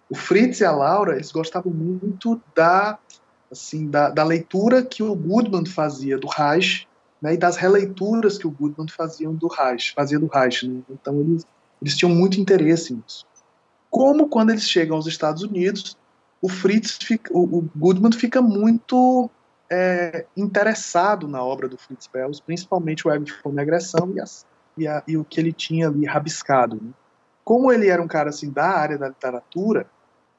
o 0.08 0.14
Fritz 0.14 0.60
e 0.60 0.64
a 0.64 0.72
Laura, 0.72 1.14
eles 1.14 1.30
gostavam 1.30 1.70
muito 1.70 2.40
da 2.54 2.98
assim 3.50 3.88
da, 3.88 4.10
da 4.10 4.24
leitura 4.24 4.82
que 4.82 5.02
o 5.02 5.14
Goodman 5.14 5.64
fazia 5.66 6.18
do 6.18 6.26
Reich 6.26 6.87
né, 7.20 7.34
e 7.34 7.36
das 7.36 7.56
releituras 7.56 8.38
que 8.38 8.46
o 8.46 8.50
Goodman 8.50 8.88
fazia 8.88 9.28
do 9.28 9.48
Reich, 9.48 9.92
fazia 9.94 10.18
do 10.18 10.26
Reich. 10.26 10.66
Né? 10.66 10.82
Então 10.90 11.20
eles, 11.20 11.46
eles 11.82 11.96
tinham 11.96 12.14
muito 12.14 12.40
interesse 12.40 12.94
nisso. 12.94 13.26
Como 13.90 14.28
quando 14.28 14.50
eles 14.50 14.68
chegam 14.68 14.96
aos 14.96 15.06
Estados 15.06 15.42
Unidos, 15.42 15.96
o 16.40 16.48
Fritz, 16.48 16.98
fica, 17.00 17.36
o, 17.36 17.42
o 17.42 17.70
Goodman 17.76 18.12
fica 18.12 18.40
muito 18.40 19.30
é, 19.70 20.26
interessado 20.36 21.26
na 21.26 21.42
obra 21.42 21.68
do 21.68 21.76
Fritz 21.76 22.06
Perls, 22.06 22.42
principalmente 22.42 23.06
o 23.06 23.10
Ego 23.10 23.24
de 23.24 23.32
Fome 23.32 23.56
e 23.56 23.60
Agressão 23.60 24.12
e, 24.14 24.20
as, 24.20 24.46
e, 24.76 24.86
a, 24.86 25.02
e, 25.06 25.16
o 25.16 25.24
que 25.24 25.40
ele 25.40 25.52
tinha 25.52 25.88
ali 25.88 26.04
rabiscado. 26.06 26.76
Né? 26.76 26.90
Como 27.44 27.72
ele 27.72 27.88
era 27.88 28.00
um 28.00 28.08
cara 28.08 28.30
assim 28.30 28.50
da 28.50 28.66
área 28.66 28.98
da 28.98 29.08
literatura, 29.08 29.86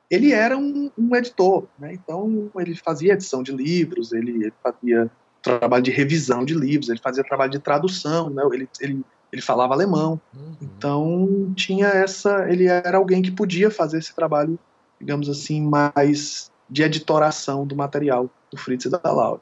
ele 0.10 0.32
era 0.32 0.58
um, 0.58 0.90
um 0.98 1.16
editor, 1.16 1.68
né? 1.78 1.94
então 1.94 2.50
ele 2.56 2.76
fazia 2.76 3.14
edição 3.14 3.44
de 3.44 3.52
livros, 3.52 4.12
ele, 4.12 4.32
ele 4.32 4.54
fazia 4.64 5.10
trabalho 5.42 5.84
de 5.84 5.92
revisão 5.92 6.44
de 6.44 6.54
livros, 6.54 6.90
ele 6.90 7.00
fazia 7.00 7.24
trabalho 7.24 7.52
de 7.52 7.60
tradução, 7.60 8.30
né? 8.30 8.44
ele, 8.54 8.70
ele, 8.80 9.02
ele 9.32 9.42
falava 9.42 9.74
alemão. 9.74 10.20
Uhum. 10.36 10.56
Então 10.62 11.54
tinha 11.56 11.88
essa. 11.88 12.50
Ele 12.50 12.68
era 12.68 12.98
alguém 12.98 13.22
que 13.22 13.32
podia 13.32 13.72
fazer 13.72 14.00
esse 14.00 14.14
trabalho, 14.14 14.60
digamos 15.00 15.30
assim, 15.30 15.62
mais 15.62 16.52
de 16.70 16.84
editoração 16.84 17.66
do 17.66 17.76
material 17.76 18.30
do 18.52 18.58
Fritz 18.58 18.86
e 18.86 18.90
da 18.90 19.02
Laura. 19.12 19.42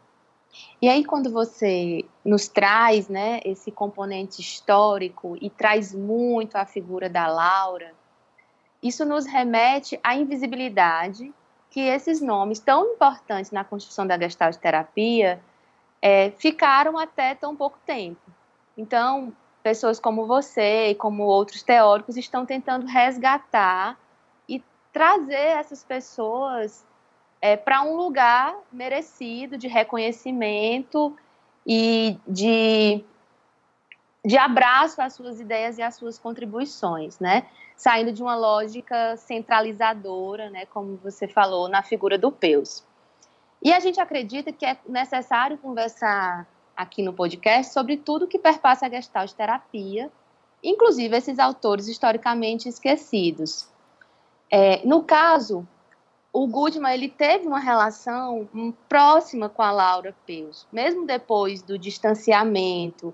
E 0.82 0.88
aí, 0.88 1.04
quando 1.04 1.32
você 1.32 2.06
nos 2.24 2.48
traz 2.48 3.10
né, 3.10 3.40
esse 3.44 3.72
componente 3.72 4.42
histórico 4.42 5.38
e 5.42 5.50
traz 5.50 5.94
muito 5.94 6.56
a 6.56 6.66
figura 6.66 7.10
da 7.10 7.28
Laura, 7.28 7.94
isso 8.82 9.04
nos 9.04 9.26
remete 9.26 10.00
à 10.04 10.16
invisibilidade 10.16 11.34
que 11.70 11.82
esses 11.82 12.22
nomes 12.22 12.60
tão 12.60 12.94
importantes 12.94 13.52
na 13.52 13.64
construção 13.64 14.06
da 14.08 14.18
gestalt 14.18 14.56
terapia 14.58 15.40
é, 16.02 16.32
ficaram 16.32 16.98
até 16.98 17.36
tão 17.36 17.56
pouco 17.56 17.78
tempo. 17.86 18.22
Então, 18.78 19.34
pessoas 19.64 20.00
como 20.00 20.26
você 20.26 20.92
e 20.92 20.96
como 20.96 21.24
outros 21.24 21.64
teóricos 21.64 22.16
estão 22.16 22.46
tentando 22.46 22.86
resgatar 22.86 23.98
e 24.48 24.64
trazer 24.94 25.36
essas 25.36 25.84
pessoas 25.84 26.86
é, 27.42 27.58
para 27.58 27.82
um 27.84 27.96
lugar 27.96 28.56
merecido 28.72 29.58
de 29.58 29.68
reconhecimento 29.68 31.16
e 31.66 32.18
de, 32.26 33.04
de 34.26 34.38
abraço 34.38 35.02
às 35.02 35.14
suas 35.14 35.40
ideias 35.40 35.78
e 35.78 35.82
às 35.82 35.96
suas 35.96 36.18
contribuições, 36.18 37.20
né? 37.20 37.46
Saindo 37.76 38.12
de 38.14 38.24
uma 38.24 38.36
lógica 38.36 39.18
centralizadora, 39.18 40.50
né, 40.50 40.66
como 40.68 40.98
você 40.98 41.28
falou, 41.28 41.68
na 41.68 41.84
figura 41.84 42.18
do 42.18 42.32
Peus. 42.32 42.87
E 43.62 43.74
a 43.74 43.80
gente 43.80 44.00
acredita 44.00 44.52
que 44.52 44.66
é 44.66 44.78
necessário 44.88 45.58
conversar 45.58 46.48
aqui 46.76 47.02
no 47.02 47.14
podcast 47.14 47.74
sobre 47.74 47.98
tudo 47.98 48.28
que 48.28 48.38
perpassa 48.38 48.86
a 48.86 48.90
gestalt 48.90 49.32
terapia, 49.34 50.12
inclusive 50.64 51.16
esses 51.16 51.40
autores 51.40 51.88
historicamente 51.88 52.70
esquecidos. 52.70 53.68
É, 54.50 54.86
no 54.86 55.04
caso, 55.04 55.68
o 56.32 56.46
Goodman 56.46 56.94
ele 56.94 57.10
teve 57.10 57.48
uma 57.48 57.60
relação 57.60 58.48
próxima 58.88 59.50
com 59.50 59.64
a 59.64 59.72
Laura 59.72 60.16
Peus, 60.26 60.68
mesmo 60.72 61.06
depois 61.06 61.62
do 61.62 61.80
distanciamento 61.80 63.14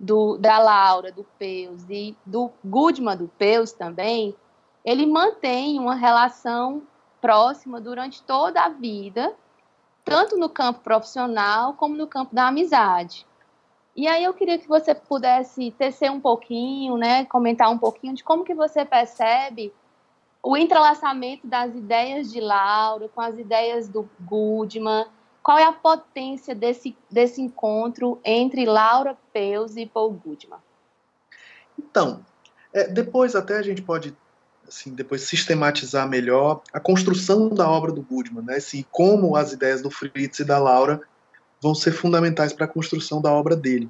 do, 0.00 0.38
da 0.38 0.58
Laura, 0.58 1.12
do 1.12 1.24
Peus 1.38 1.84
e 1.88 2.16
do 2.24 2.50
Goodman 2.64 3.16
do 3.16 3.28
Peus 3.28 3.72
também, 3.72 4.34
ele 4.84 5.06
mantém 5.06 5.78
uma 5.78 5.94
relação 5.94 6.82
próxima 7.20 7.80
durante 7.80 8.22
toda 8.22 8.62
a 8.62 8.68
vida, 8.68 9.34
tanto 10.04 10.36
no 10.36 10.48
campo 10.48 10.80
profissional 10.80 11.74
como 11.74 11.96
no 11.96 12.06
campo 12.06 12.34
da 12.34 12.48
amizade. 12.48 13.26
E 13.96 14.06
aí 14.08 14.24
eu 14.24 14.34
queria 14.34 14.58
que 14.58 14.68
você 14.68 14.94
pudesse 14.94 15.70
tecer 15.72 16.10
um 16.10 16.20
pouquinho, 16.20 16.96
né, 16.96 17.24
comentar 17.26 17.70
um 17.70 17.78
pouquinho 17.78 18.14
de 18.14 18.24
como 18.24 18.44
que 18.44 18.54
você 18.54 18.84
percebe 18.84 19.72
o 20.42 20.56
entrelaçamento 20.56 21.46
das 21.46 21.74
ideias 21.74 22.30
de 22.30 22.40
Laura 22.40 23.08
com 23.08 23.20
as 23.20 23.38
ideias 23.38 23.88
do 23.88 24.08
Goodman, 24.20 25.06
qual 25.42 25.58
é 25.58 25.64
a 25.64 25.72
potência 25.72 26.54
desse, 26.54 26.96
desse 27.10 27.40
encontro 27.40 28.20
entre 28.24 28.66
Laura 28.66 29.16
Peus 29.32 29.76
e 29.76 29.86
Paul 29.86 30.10
Goodman? 30.10 30.58
Então, 31.78 32.24
é, 32.72 32.88
depois 32.88 33.34
até 33.34 33.56
a 33.56 33.62
gente 33.62 33.80
pode 33.80 34.14
assim, 34.68 34.94
depois 34.94 35.22
sistematizar 35.22 36.08
melhor 36.08 36.62
a 36.72 36.80
construção 36.80 37.48
da 37.48 37.68
obra 37.68 37.92
do 37.92 38.02
Goodman, 38.02 38.44
né? 38.44 38.56
Assim, 38.56 38.84
como 38.90 39.36
as 39.36 39.52
ideias 39.52 39.82
do 39.82 39.90
Fritz 39.90 40.38
e 40.38 40.44
da 40.44 40.58
Laura 40.58 41.00
vão 41.62 41.74
ser 41.74 41.92
fundamentais 41.92 42.52
para 42.52 42.66
a 42.66 42.68
construção 42.68 43.20
da 43.20 43.32
obra 43.32 43.56
dele. 43.56 43.88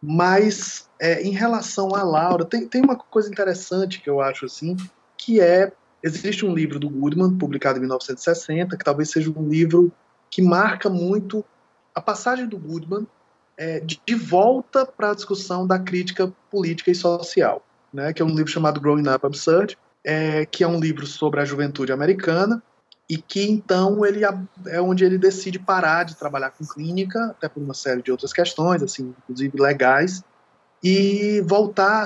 Mas 0.00 0.88
é, 0.98 1.22
em 1.22 1.30
relação 1.30 1.94
à 1.94 2.02
Laura, 2.02 2.44
tem, 2.44 2.66
tem 2.66 2.82
uma 2.82 2.96
coisa 2.96 3.30
interessante 3.30 4.00
que 4.00 4.10
eu 4.10 4.20
acho 4.20 4.46
assim, 4.46 4.76
que 5.16 5.40
é 5.40 5.72
existe 6.02 6.44
um 6.44 6.52
livro 6.52 6.80
do 6.80 6.90
Goodman 6.90 7.38
publicado 7.38 7.78
em 7.78 7.82
1960 7.82 8.76
que 8.76 8.84
talvez 8.84 9.10
seja 9.10 9.30
um 9.30 9.48
livro 9.48 9.92
que 10.28 10.42
marca 10.42 10.90
muito 10.90 11.44
a 11.94 12.00
passagem 12.00 12.48
do 12.48 12.58
Goodman 12.58 13.06
é, 13.56 13.78
de, 13.78 14.00
de 14.04 14.14
volta 14.16 14.84
para 14.84 15.12
a 15.12 15.14
discussão 15.14 15.64
da 15.64 15.78
crítica 15.78 16.32
política 16.50 16.90
e 16.90 16.94
social 16.94 17.62
né, 17.92 18.12
que 18.12 18.22
é 18.22 18.24
um 18.24 18.34
livro 18.34 18.48
chamado 18.48 18.80
Growing 18.80 19.08
Up 19.08 19.26
Absurd, 19.26 19.76
é, 20.04 20.44
que 20.46 20.64
é 20.64 20.68
um 20.68 20.80
livro 20.80 21.06
sobre 21.06 21.40
a 21.40 21.44
juventude 21.44 21.92
americana 21.92 22.62
e 23.08 23.16
que 23.18 23.42
então 23.42 24.06
ele 24.06 24.22
é 24.66 24.80
onde 24.80 25.04
ele 25.04 25.18
decide 25.18 25.58
parar 25.58 26.04
de 26.04 26.16
trabalhar 26.16 26.50
com 26.50 26.64
clínica, 26.64 27.26
até 27.26 27.48
por 27.48 27.62
uma 27.62 27.74
série 27.74 28.00
de 28.00 28.10
outras 28.10 28.32
questões, 28.32 28.82
assim, 28.82 29.14
inclusive 29.22 29.60
legais, 29.60 30.24
e 30.82 31.42
voltar 31.42 32.04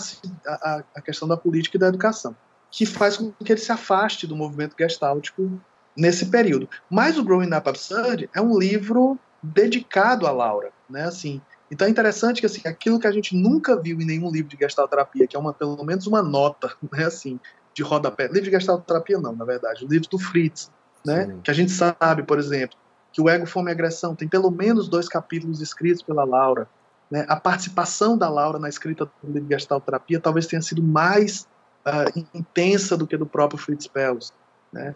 à 0.95 1.01
questão 1.01 1.29
da 1.29 1.37
política 1.37 1.77
e 1.77 1.81
da 1.81 1.89
educação, 1.89 2.37
que 2.71 2.85
faz 2.85 3.17
com 3.17 3.33
que 3.33 3.53
ele 3.53 3.61
se 3.61 3.73
afaste 3.73 4.27
do 4.27 4.37
movimento 4.37 4.75
gestáltico 4.79 5.61
nesse 5.97 6.27
período. 6.27 6.69
Mas 6.91 7.17
o 7.17 7.25
Growing 7.25 7.55
Up 7.55 7.69
Absurd 7.69 8.29
é 8.35 8.41
um 8.41 8.59
livro 8.59 9.19
dedicado 9.43 10.27
a 10.27 10.31
Laura, 10.31 10.71
né? 10.91 11.05
Assim, 11.05 11.41
então 11.71 11.87
é 11.87 11.91
interessante 11.91 12.41
que 12.41 12.47
assim, 12.47 12.63
aquilo 12.67 12.99
que 12.99 13.07
a 13.07 13.13
gente 13.13 13.35
nunca 13.35 13.81
viu 13.81 14.01
em 14.01 14.05
nenhum 14.05 14.31
livro 14.31 14.51
de 14.51 14.57
gestalterapia, 14.61 15.27
que 15.27 15.37
é 15.37 15.39
uma 15.39 15.53
pelo 15.53 15.83
menos 15.85 16.07
uma 16.07 16.23
nota, 16.23 16.75
né, 16.93 17.05
assim, 17.05 17.41
de 17.77 17.83
rodapé. 17.83 18.27
Livro 18.27 18.45
de 18.45 18.51
gestalterapia 18.51 19.19
não, 19.19 19.37
na 19.37 19.45
verdade, 19.45 19.85
o 19.85 19.89
livro 19.89 20.09
do 20.09 20.19
Fritz, 20.19 20.73
né, 21.05 21.27
Sim. 21.27 21.41
que 21.43 21.51
a 21.51 21.55
gente 21.55 21.71
sabe, 21.71 22.23
por 22.23 22.39
exemplo, 22.39 22.77
que 23.13 23.21
o 23.21 23.29
ego, 23.29 23.47
fome 23.47 23.71
e 23.71 23.73
agressão 23.73 24.15
tem 24.15 24.27
pelo 24.27 24.51
menos 24.51 24.89
dois 24.89 25.09
capítulos 25.09 25.61
escritos 25.61 26.03
pela 26.03 26.25
Laura. 26.25 26.67
Né, 27.11 27.27
a 27.29 27.37
participação 27.37 28.17
da 28.17 28.29
Laura 28.29 28.59
na 28.59 28.69
escrita 28.69 29.05
do 29.05 29.13
livro 29.31 29.47
de 29.47 29.55
gestalterapia 29.55 30.19
talvez 30.19 30.47
tenha 30.47 30.63
sido 30.63 30.83
mais 30.83 31.47
uh, 31.87 32.27
intensa 32.35 32.97
do 32.97 33.07
que 33.07 33.17
do 33.17 33.27
próprio 33.27 33.61
Fritz 33.61 33.87
Pels, 33.87 34.33
né? 34.73 34.95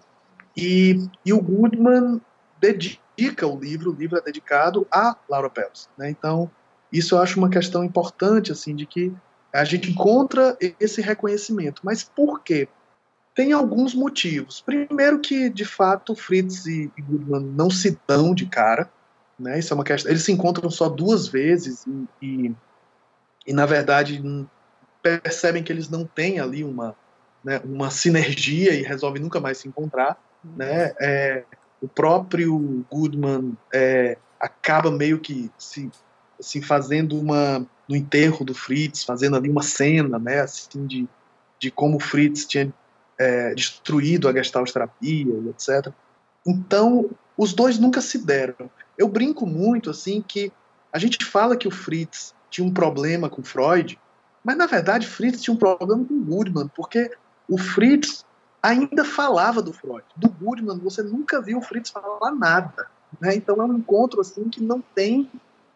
E, 0.56 1.08
e 1.24 1.32
o 1.32 1.40
Goodman 1.40 2.20
dedica 2.58 3.46
o 3.46 3.56
livro, 3.56 3.92
o 3.92 3.94
livro 3.94 4.18
é 4.18 4.20
dedicado 4.20 4.88
a 4.90 5.16
Laura 5.28 5.48
Pels, 5.48 5.88
né? 5.96 6.10
Então 6.10 6.50
isso 6.92 7.14
eu 7.14 7.20
acho 7.20 7.38
uma 7.38 7.48
questão 7.48 7.84
importante, 7.84 8.50
assim, 8.50 8.74
de 8.74 8.86
que 8.86 9.12
a 9.52 9.64
gente 9.64 9.90
encontra 9.90 10.56
esse 10.78 11.00
reconhecimento. 11.00 11.82
Mas 11.84 12.02
por 12.02 12.42
quê? 12.42 12.68
Tem 13.34 13.52
alguns 13.52 13.94
motivos. 13.94 14.60
Primeiro 14.60 15.20
que, 15.20 15.48
de 15.48 15.64
fato, 15.64 16.14
Fritz 16.14 16.66
e 16.66 16.90
Goodman 16.98 17.40
não 17.40 17.70
se 17.70 17.98
dão 18.06 18.34
de 18.34 18.46
cara, 18.46 18.90
né? 19.38 19.58
Isso 19.58 19.72
é 19.72 19.74
uma 19.74 19.84
questão. 19.84 20.10
Eles 20.10 20.24
se 20.24 20.32
encontram 20.32 20.70
só 20.70 20.88
duas 20.88 21.26
vezes 21.26 21.86
e, 21.86 22.08
e, 22.22 22.54
e 23.46 23.52
na 23.52 23.66
verdade 23.66 24.22
percebem 25.02 25.62
que 25.62 25.72
eles 25.72 25.88
não 25.88 26.04
têm 26.04 26.38
ali 26.38 26.62
uma, 26.62 26.94
né, 27.42 27.60
uma 27.64 27.90
sinergia 27.90 28.74
e 28.74 28.82
resolvem 28.82 29.22
nunca 29.22 29.40
mais 29.40 29.58
se 29.58 29.68
encontrar, 29.68 30.20
né? 30.44 30.92
É, 31.00 31.44
o 31.80 31.88
próprio 31.88 32.84
Goodman 32.90 33.56
é, 33.72 34.18
acaba 34.38 34.90
meio 34.90 35.18
que 35.18 35.50
se 35.56 35.90
assim, 36.38 36.60
fazendo 36.60 37.18
uma 37.18 37.66
no 37.90 37.96
enterro 37.96 38.44
do 38.44 38.54
Fritz, 38.54 39.02
fazendo 39.02 39.34
ali 39.34 39.50
uma 39.50 39.64
cena, 39.64 40.16
né, 40.16 40.42
assim, 40.42 40.86
de, 40.86 41.08
de 41.58 41.72
como 41.72 41.96
o 41.96 42.00
Fritz 42.00 42.46
tinha 42.46 42.72
é, 43.18 43.52
destruído 43.52 44.28
a 44.28 44.32
Gestalt 44.32 44.70
terapia 44.70 45.34
e 45.34 45.48
etc. 45.48 45.92
Então, 46.46 47.10
os 47.36 47.52
dois 47.52 47.80
nunca 47.80 48.00
se 48.00 48.18
deram. 48.18 48.70
Eu 48.96 49.08
brinco 49.08 49.44
muito, 49.44 49.90
assim, 49.90 50.22
que 50.22 50.52
a 50.92 51.00
gente 51.00 51.24
fala 51.24 51.56
que 51.56 51.66
o 51.66 51.70
Fritz 51.70 52.32
tinha 52.48 52.64
um 52.64 52.72
problema 52.72 53.28
com 53.28 53.42
Freud, 53.42 53.98
mas 54.44 54.56
na 54.56 54.66
verdade 54.66 55.06
Fritz 55.06 55.42
tinha 55.42 55.52
um 55.52 55.58
problema 55.58 56.04
com 56.04 56.22
Goodman, 56.22 56.68
porque 56.68 57.10
o 57.48 57.58
Fritz 57.58 58.24
ainda 58.62 59.04
falava 59.04 59.60
do 59.60 59.72
Freud. 59.72 60.04
Do 60.16 60.28
Goodman, 60.28 60.78
você 60.78 61.02
nunca 61.02 61.42
viu 61.42 61.58
o 61.58 61.62
Fritz 61.62 61.90
falar 61.90 62.30
nada. 62.30 62.86
Né? 63.20 63.34
Então 63.34 63.60
é 63.60 63.64
um 63.64 63.78
encontro 63.78 64.20
assim 64.20 64.48
que 64.48 64.62
não 64.62 64.80
tem 64.94 65.28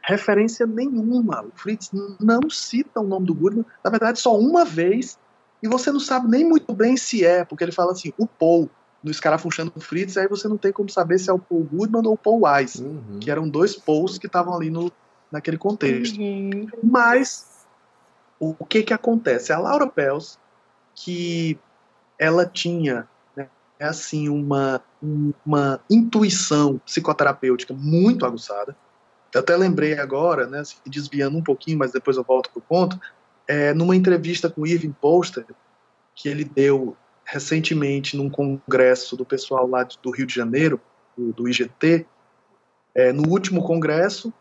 referência 0.04 0.66
nenhuma. 0.66 1.42
O 1.42 1.50
Fritz 1.54 1.90
não 2.20 2.50
cita 2.50 3.00
o 3.00 3.06
nome 3.06 3.26
do 3.26 3.34
Goodman, 3.34 3.64
na 3.82 3.90
verdade, 3.90 4.20
só 4.20 4.38
uma 4.38 4.64
vez, 4.64 5.18
e 5.62 5.68
você 5.68 5.90
não 5.90 6.00
sabe 6.00 6.28
nem 6.28 6.46
muito 6.46 6.72
bem 6.74 6.96
se 6.96 7.24
é, 7.24 7.44
porque 7.44 7.64
ele 7.64 7.72
fala 7.72 7.92
assim, 7.92 8.12
o 8.18 8.26
Paul, 8.26 8.68
no 9.02 9.10
escarafunchando 9.10 9.72
o 9.74 9.80
Fritz, 9.80 10.16
aí 10.16 10.28
você 10.28 10.46
não 10.46 10.58
tem 10.58 10.72
como 10.72 10.90
saber 10.90 11.18
se 11.18 11.30
é 11.30 11.32
o 11.32 11.38
Paul 11.38 11.64
Goodman 11.64 12.06
ou 12.06 12.14
o 12.14 12.18
Paul 12.18 12.42
Wise, 12.46 12.82
uhum. 12.82 13.18
que 13.18 13.30
eram 13.30 13.48
dois 13.48 13.74
Pauls 13.74 14.18
que 14.18 14.26
estavam 14.26 14.54
ali 14.54 14.68
no, 14.68 14.92
naquele 15.32 15.56
contexto. 15.56 16.20
Uhum. 16.20 16.68
Mas, 16.82 17.66
o, 18.38 18.54
o, 18.58 18.66
que 18.66 18.82
que 18.82 18.92
acontece? 18.92 19.52
A 19.52 19.58
Laura 19.58 19.86
Pels, 19.86 20.38
que 20.94 21.58
ela 22.18 22.44
tinha 22.44 23.08
né, 23.34 23.48
assim 23.80 24.28
uma, 24.28 24.82
uma 25.46 25.80
intuição 25.88 26.78
psicoterapêutica 26.84 27.72
muito 27.72 28.26
aguçada, 28.26 28.76
eu 29.34 29.40
até 29.40 29.56
lembrei 29.56 29.98
agora, 29.98 30.46
né, 30.46 30.60
assim, 30.60 30.76
desviando 30.86 31.36
um 31.36 31.42
pouquinho, 31.42 31.78
mas 31.78 31.92
depois 31.92 32.16
eu 32.16 32.24
volto 32.24 32.50
para 32.50 32.58
o 32.58 32.62
ponto, 32.62 33.00
é, 33.46 33.74
numa 33.74 33.96
entrevista 33.96 34.48
com 34.48 34.62
o 34.62 34.66
Irving 34.66 34.92
Poster, 34.92 35.44
que 36.14 36.28
ele 36.28 36.44
deu 36.44 36.96
recentemente 37.24 38.16
num 38.16 38.30
congresso 38.30 39.16
do 39.16 39.24
pessoal 39.24 39.66
lá 39.66 39.86
do 40.02 40.10
Rio 40.10 40.26
de 40.26 40.34
Janeiro, 40.34 40.80
do, 41.16 41.32
do 41.32 41.48
IGT, 41.48 42.06
é, 42.94 43.12
no 43.12 43.28
último 43.28 43.62
congresso, 43.64 44.32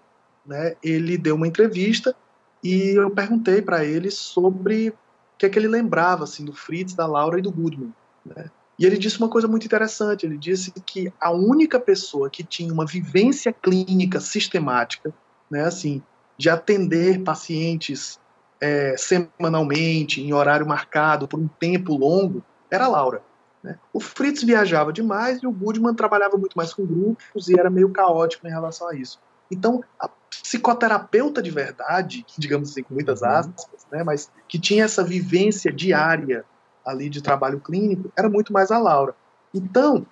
né, 0.45 0.75
ele 0.83 1.17
deu 1.17 1.35
uma 1.35 1.47
entrevista 1.47 2.15
e 2.63 2.95
eu 2.95 3.09
perguntei 3.09 3.61
para 3.61 3.83
ele 3.83 4.11
sobre 4.11 4.89
o 4.89 4.93
que 5.37 5.45
é 5.45 5.49
que 5.49 5.57
ele 5.57 5.67
lembrava 5.67 6.23
assim 6.23 6.45
do 6.45 6.53
Fritz, 6.53 6.93
da 6.93 7.07
Laura 7.07 7.39
e 7.39 7.41
do 7.41 7.51
Goodman. 7.51 7.93
Né? 8.25 8.49
E 8.77 8.85
ele 8.85 8.97
disse 8.97 9.19
uma 9.19 9.29
coisa 9.29 9.47
muito 9.47 9.65
interessante. 9.65 10.25
Ele 10.25 10.37
disse 10.37 10.71
que 10.85 11.11
a 11.19 11.31
única 11.31 11.79
pessoa 11.79 12.29
que 12.29 12.43
tinha 12.43 12.73
uma 12.73 12.85
vivência 12.85 13.53
clínica 13.53 14.19
sistemática, 14.19 15.13
né, 15.49 15.63
assim, 15.65 16.01
de 16.37 16.49
atender 16.49 17.21
pacientes 17.21 18.19
é, 18.59 18.95
semanalmente, 18.97 20.21
em 20.21 20.33
horário 20.33 20.65
marcado, 20.65 21.27
por 21.27 21.39
um 21.39 21.47
tempo 21.47 21.95
longo, 21.95 22.43
era 22.71 22.85
a 22.85 22.87
Laura. 22.87 23.21
Né? 23.61 23.77
O 23.93 23.99
Fritz 23.99 24.43
viajava 24.43 24.91
demais 24.91 25.41
e 25.41 25.47
o 25.47 25.51
Goodman 25.51 25.93
trabalhava 25.93 26.37
muito 26.37 26.55
mais 26.55 26.73
com 26.73 26.85
grupos 26.85 27.47
e 27.49 27.59
era 27.59 27.69
meio 27.69 27.89
caótico 27.89 28.47
em 28.47 28.49
relação 28.49 28.89
a 28.89 28.95
isso. 28.95 29.19
Então, 29.51 29.83
a 29.99 30.09
psicoterapeuta 30.29 31.41
de 31.41 31.51
verdade, 31.51 32.25
digamos 32.37 32.71
assim, 32.71 32.83
com 32.83 32.93
muitas 32.93 33.21
uhum. 33.21 33.27
aspas, 33.27 33.87
né, 33.91 34.03
mas 34.03 34.31
que 34.47 34.59
tinha 34.59 34.83
essa 34.83 35.03
vivência 35.03 35.71
diária 35.71 36.43
ali 36.85 37.09
de 37.09 37.21
trabalho 37.21 37.59
clínico 37.59 38.11
era 38.15 38.29
muito 38.29 38.51
mais 38.51 38.71
a 38.71 38.77
Laura. 38.77 39.15
Então, 39.53 40.05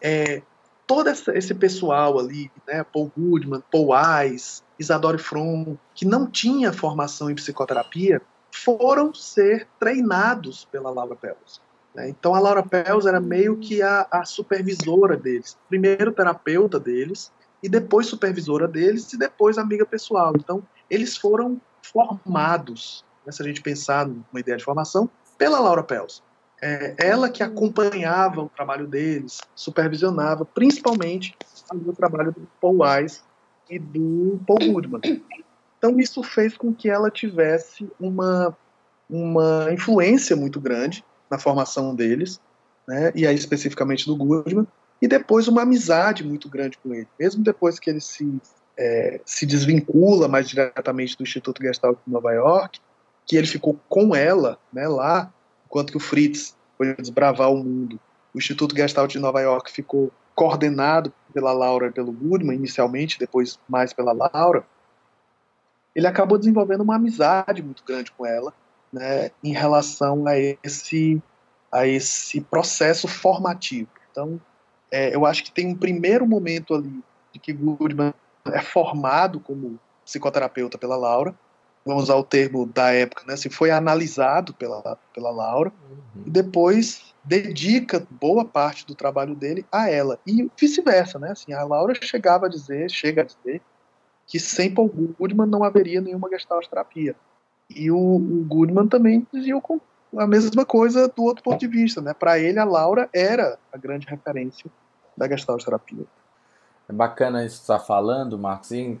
é, 0.00 0.42
todo 0.86 1.08
esse 1.08 1.54
pessoal 1.54 2.18
ali, 2.18 2.50
né, 2.66 2.84
Paul 2.84 3.12
Goodman, 3.16 3.62
Paul 3.70 3.90
Wise, 3.92 4.62
Isadore 4.78 5.18
Fromm, 5.18 5.76
que 5.94 6.04
não 6.04 6.26
tinha 6.26 6.72
formação 6.72 7.30
em 7.30 7.34
psicoterapia, 7.34 8.22
foram 8.50 9.12
ser 9.12 9.68
treinados 9.78 10.64
pela 10.64 10.90
Laura 10.90 11.14
Pels. 11.14 11.60
Né? 11.94 12.08
Então 12.08 12.34
a 12.34 12.40
Laura 12.40 12.62
Pels 12.62 13.06
era 13.06 13.20
meio 13.20 13.58
que 13.58 13.82
a, 13.82 14.06
a 14.10 14.24
supervisora 14.24 15.16
deles, 15.16 15.58
primeiro 15.68 16.12
terapeuta 16.12 16.80
deles, 16.80 17.30
e 17.62 17.68
depois 17.68 18.06
supervisora 18.06 18.68
deles, 18.68 19.12
e 19.12 19.18
depois 19.18 19.58
amiga 19.58 19.84
pessoal. 19.84 20.32
Então, 20.36 20.62
eles 20.88 21.16
foram 21.16 21.60
formados, 21.82 23.04
né, 23.26 23.32
se 23.32 23.42
a 23.42 23.44
gente 23.44 23.60
pensar 23.60 24.06
numa 24.06 24.38
ideia 24.38 24.56
de 24.56 24.64
formação, 24.64 25.10
pela 25.38 25.60
Laura 25.60 25.82
Pels. 25.82 26.22
É, 26.60 26.94
ela 26.98 27.30
que 27.30 27.42
acompanhava 27.42 28.42
o 28.42 28.48
trabalho 28.48 28.86
deles, 28.88 29.40
supervisionava, 29.54 30.44
principalmente 30.44 31.36
o 31.72 31.92
trabalho 31.92 32.32
do 32.32 32.48
Paul 32.60 32.80
Wise 32.82 33.20
e 33.70 33.78
do 33.78 34.40
Paul 34.44 34.58
Goodman. 34.58 35.00
Então 35.78 36.00
isso 36.00 36.20
fez 36.24 36.56
com 36.56 36.74
que 36.74 36.90
ela 36.90 37.10
tivesse 37.10 37.88
uma, 38.00 38.56
uma 39.08 39.72
influência 39.72 40.34
muito 40.34 40.60
grande 40.60 41.04
na 41.30 41.38
formação 41.38 41.94
deles, 41.94 42.40
né, 42.88 43.12
e 43.14 43.24
aí 43.26 43.36
especificamente 43.36 44.06
do 44.06 44.16
Goodman, 44.16 44.66
e 45.00 45.06
depois 45.06 45.46
uma 45.46 45.62
amizade 45.62 46.24
muito 46.24 46.48
grande 46.48 46.76
com 46.78 46.92
ele. 46.92 47.06
Mesmo 47.20 47.44
depois 47.44 47.78
que 47.78 47.88
ele 47.88 48.00
se, 48.00 48.40
é, 48.76 49.20
se 49.24 49.46
desvincula 49.46 50.26
mais 50.26 50.48
diretamente 50.48 51.16
do 51.16 51.22
Instituto 51.22 51.62
Gestalt 51.62 51.98
de 52.04 52.12
Nova 52.12 52.32
York, 52.32 52.80
que 53.28 53.36
ele 53.36 53.46
ficou 53.46 53.78
com 53.90 54.16
ela 54.16 54.58
né, 54.72 54.88
lá, 54.88 55.30
enquanto 55.66 55.90
que 55.90 55.98
o 55.98 56.00
Fritz 56.00 56.56
foi 56.78 56.96
desbravar 56.96 57.52
o 57.52 57.58
mundo. 57.58 58.00
O 58.34 58.38
Instituto 58.38 58.74
Gestalt 58.74 59.12
de 59.12 59.18
Nova 59.18 59.40
York 59.42 59.70
ficou 59.70 60.10
coordenado 60.34 61.12
pela 61.34 61.52
Laura 61.52 61.88
e 61.88 61.92
pelo 61.92 62.10
Goodman, 62.10 62.56
inicialmente, 62.56 63.18
depois 63.18 63.58
mais 63.68 63.92
pela 63.92 64.12
Laura. 64.12 64.64
Ele 65.94 66.06
acabou 66.06 66.38
desenvolvendo 66.38 66.80
uma 66.80 66.96
amizade 66.96 67.62
muito 67.62 67.84
grande 67.84 68.10
com 68.12 68.24
ela, 68.24 68.54
né, 68.90 69.30
em 69.44 69.52
relação 69.52 70.26
a 70.26 70.38
esse, 70.38 71.22
a 71.70 71.86
esse 71.86 72.40
processo 72.40 73.06
formativo. 73.06 73.90
Então, 74.10 74.40
é, 74.90 75.14
eu 75.14 75.26
acho 75.26 75.44
que 75.44 75.52
tem 75.52 75.66
um 75.66 75.74
primeiro 75.74 76.26
momento 76.26 76.74
ali 76.74 77.04
de 77.32 77.38
que 77.38 77.52
Goodman 77.52 78.14
é 78.46 78.62
formado 78.62 79.38
como 79.38 79.78
psicoterapeuta 80.02 80.78
pela 80.78 80.96
Laura, 80.96 81.34
vamos 81.88 82.04
usar 82.04 82.16
o 82.16 82.22
termo 82.22 82.66
da 82.66 82.92
época, 82.92 83.24
né, 83.26 83.32
assim, 83.32 83.48
foi 83.48 83.70
analisado 83.70 84.52
pela, 84.52 84.98
pela 85.14 85.30
Laura, 85.30 85.72
uhum. 85.90 86.22
e 86.26 86.30
depois 86.30 87.14
dedica 87.24 88.06
boa 88.10 88.44
parte 88.44 88.86
do 88.86 88.94
trabalho 88.94 89.34
dele 89.34 89.64
a 89.72 89.88
ela, 89.88 90.18
e 90.26 90.50
vice-versa, 90.58 91.18
né, 91.18 91.30
assim, 91.30 91.54
a 91.54 91.64
Laura 91.64 91.94
chegava 91.94 92.44
a 92.44 92.48
dizer, 92.48 92.90
chega 92.90 93.22
a 93.22 93.24
dizer, 93.24 93.62
que 94.26 94.38
sem 94.38 94.72
Paul 94.72 94.92
Goodman 95.18 95.48
não 95.48 95.64
haveria 95.64 96.02
nenhuma 96.02 96.28
gestalt 96.28 96.68
terapia. 96.68 97.16
E 97.70 97.90
o, 97.90 97.96
o 97.96 98.44
Goodman 98.46 98.86
também 98.86 99.26
dizia 99.32 99.58
a 100.18 100.26
mesma 100.26 100.66
coisa 100.66 101.08
do 101.08 101.22
outro 101.22 101.42
ponto 101.42 101.58
de 101.58 101.66
vista, 101.66 102.02
né, 102.02 102.12
para 102.12 102.38
ele 102.38 102.58
a 102.58 102.64
Laura 102.64 103.08
era 103.14 103.58
a 103.72 103.78
grande 103.78 104.06
referência 104.06 104.70
da 105.16 105.26
gestalt 105.26 105.64
terapia. 105.64 106.04
É 106.86 106.92
bacana 106.92 107.44
isso 107.46 107.56
que 107.56 107.62
está 107.62 107.78
falando, 107.78 108.38
Marcos, 108.38 108.72
e 108.72 109.00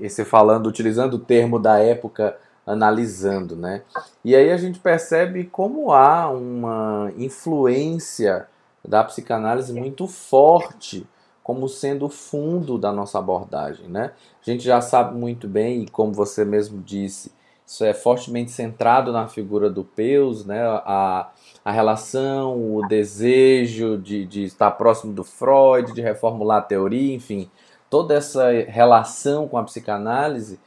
esse 0.00 0.24
falando, 0.24 0.66
utilizando 0.66 1.14
o 1.14 1.18
termo 1.18 1.58
da 1.58 1.78
época, 1.78 2.36
analisando, 2.66 3.56
né? 3.56 3.82
E 4.24 4.34
aí 4.34 4.50
a 4.50 4.56
gente 4.56 4.78
percebe 4.78 5.44
como 5.44 5.92
há 5.92 6.30
uma 6.30 7.12
influência 7.16 8.46
da 8.86 9.02
psicanálise 9.04 9.72
muito 9.72 10.06
forte 10.06 11.06
como 11.44 11.68
sendo 11.68 12.06
o 12.06 12.08
fundo 12.08 12.78
da 12.78 12.90
nossa 12.90 13.18
abordagem, 13.18 13.86
né? 13.86 14.12
A 14.40 14.50
gente 14.50 14.64
já 14.64 14.80
sabe 14.80 15.14
muito 15.14 15.46
bem, 15.46 15.82
e 15.82 15.88
como 15.88 16.10
você 16.10 16.42
mesmo 16.42 16.82
disse, 16.82 17.30
isso 17.66 17.84
é 17.84 17.92
fortemente 17.92 18.50
centrado 18.50 19.12
na 19.12 19.28
figura 19.28 19.68
do 19.68 19.84
Peus, 19.84 20.46
né? 20.46 20.62
A, 20.62 21.30
a 21.62 21.70
relação, 21.70 22.76
o 22.76 22.88
desejo 22.88 23.98
de, 23.98 24.24
de 24.24 24.44
estar 24.44 24.70
próximo 24.70 25.12
do 25.12 25.22
Freud, 25.22 25.92
de 25.92 26.00
reformular 26.00 26.58
a 26.58 26.62
teoria, 26.62 27.14
enfim, 27.14 27.50
toda 27.94 28.12
essa 28.12 28.50
relação 28.66 29.46
com 29.46 29.56
a 29.56 29.62
psicanálise. 29.62 30.58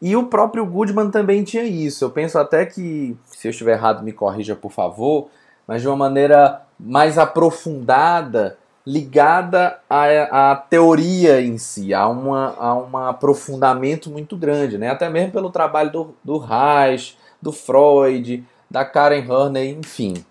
E 0.00 0.16
o 0.16 0.24
próprio 0.28 0.64
Goodman 0.64 1.10
também 1.10 1.44
tinha 1.44 1.64
isso. 1.64 2.02
Eu 2.02 2.08
penso 2.08 2.38
até 2.38 2.64
que, 2.64 3.14
se 3.26 3.46
eu 3.46 3.50
estiver 3.50 3.72
errado, 3.74 4.02
me 4.02 4.10
corrija 4.10 4.56
por 4.56 4.72
favor, 4.72 5.28
mas 5.66 5.82
de 5.82 5.88
uma 5.88 5.96
maneira 5.98 6.62
mais 6.80 7.18
aprofundada, 7.18 8.56
ligada 8.86 9.80
à, 9.88 10.52
à 10.52 10.56
teoria 10.56 11.42
em 11.42 11.58
si, 11.58 11.92
a, 11.92 12.08
uma, 12.08 12.54
a 12.58 12.74
um 12.74 12.96
aprofundamento 12.96 14.08
muito 14.08 14.34
grande, 14.34 14.78
né? 14.78 14.88
até 14.88 15.10
mesmo 15.10 15.30
pelo 15.30 15.50
trabalho 15.50 15.92
do, 15.92 16.14
do 16.24 16.38
Reich, 16.38 17.18
do 17.42 17.52
Freud, 17.52 18.42
da 18.70 18.82
Karen 18.82 19.30
Horney, 19.30 19.72
enfim. 19.72 20.24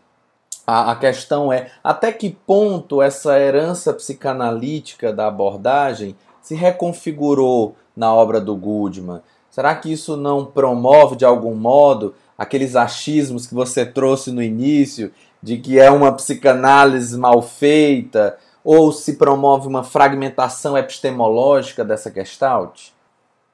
A, 0.65 0.93
a 0.93 0.95
questão 0.95 1.53
é 1.53 1.69
até 1.83 2.11
que 2.11 2.31
ponto 2.31 2.99
essa 2.99 3.39
herança 3.39 3.93
psicanalítica 3.93 5.13
da 5.13 5.27
abordagem 5.27 6.15
se 6.41 6.55
reconfigurou 6.55 7.75
na 7.95 8.13
obra 8.13 8.41
do 8.41 8.55
Goodman. 8.55 9.21
Será 9.49 9.75
que 9.75 9.91
isso 9.91 10.15
não 10.15 10.45
promove 10.45 11.15
de 11.15 11.25
algum 11.25 11.53
modo 11.53 12.15
aqueles 12.37 12.75
achismos 12.75 13.45
que 13.45 13.53
você 13.53 13.85
trouxe 13.85 14.31
no 14.31 14.41
início 14.41 15.11
de 15.43 15.57
que 15.57 15.79
é 15.79 15.91
uma 15.91 16.11
psicanálise 16.13 17.17
mal 17.17 17.41
feita 17.41 18.37
ou 18.63 18.91
se 18.91 19.13
promove 19.13 19.67
uma 19.67 19.83
fragmentação 19.83 20.77
epistemológica 20.77 21.83
dessa 21.83 22.11
gestalt? 22.11 22.89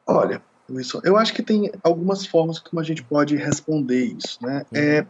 Olha, 0.06 0.42
Wilson, 0.70 1.02
eu 1.04 1.18
acho 1.18 1.34
que 1.34 1.42
tem 1.42 1.72
algumas 1.84 2.26
formas 2.26 2.60
como 2.60 2.80
a 2.80 2.84
gente 2.84 3.04
pode 3.04 3.36
responder 3.36 4.06
isso, 4.06 4.38
né? 4.42 4.66
Uhum. 4.72 4.80
É, 4.80 5.08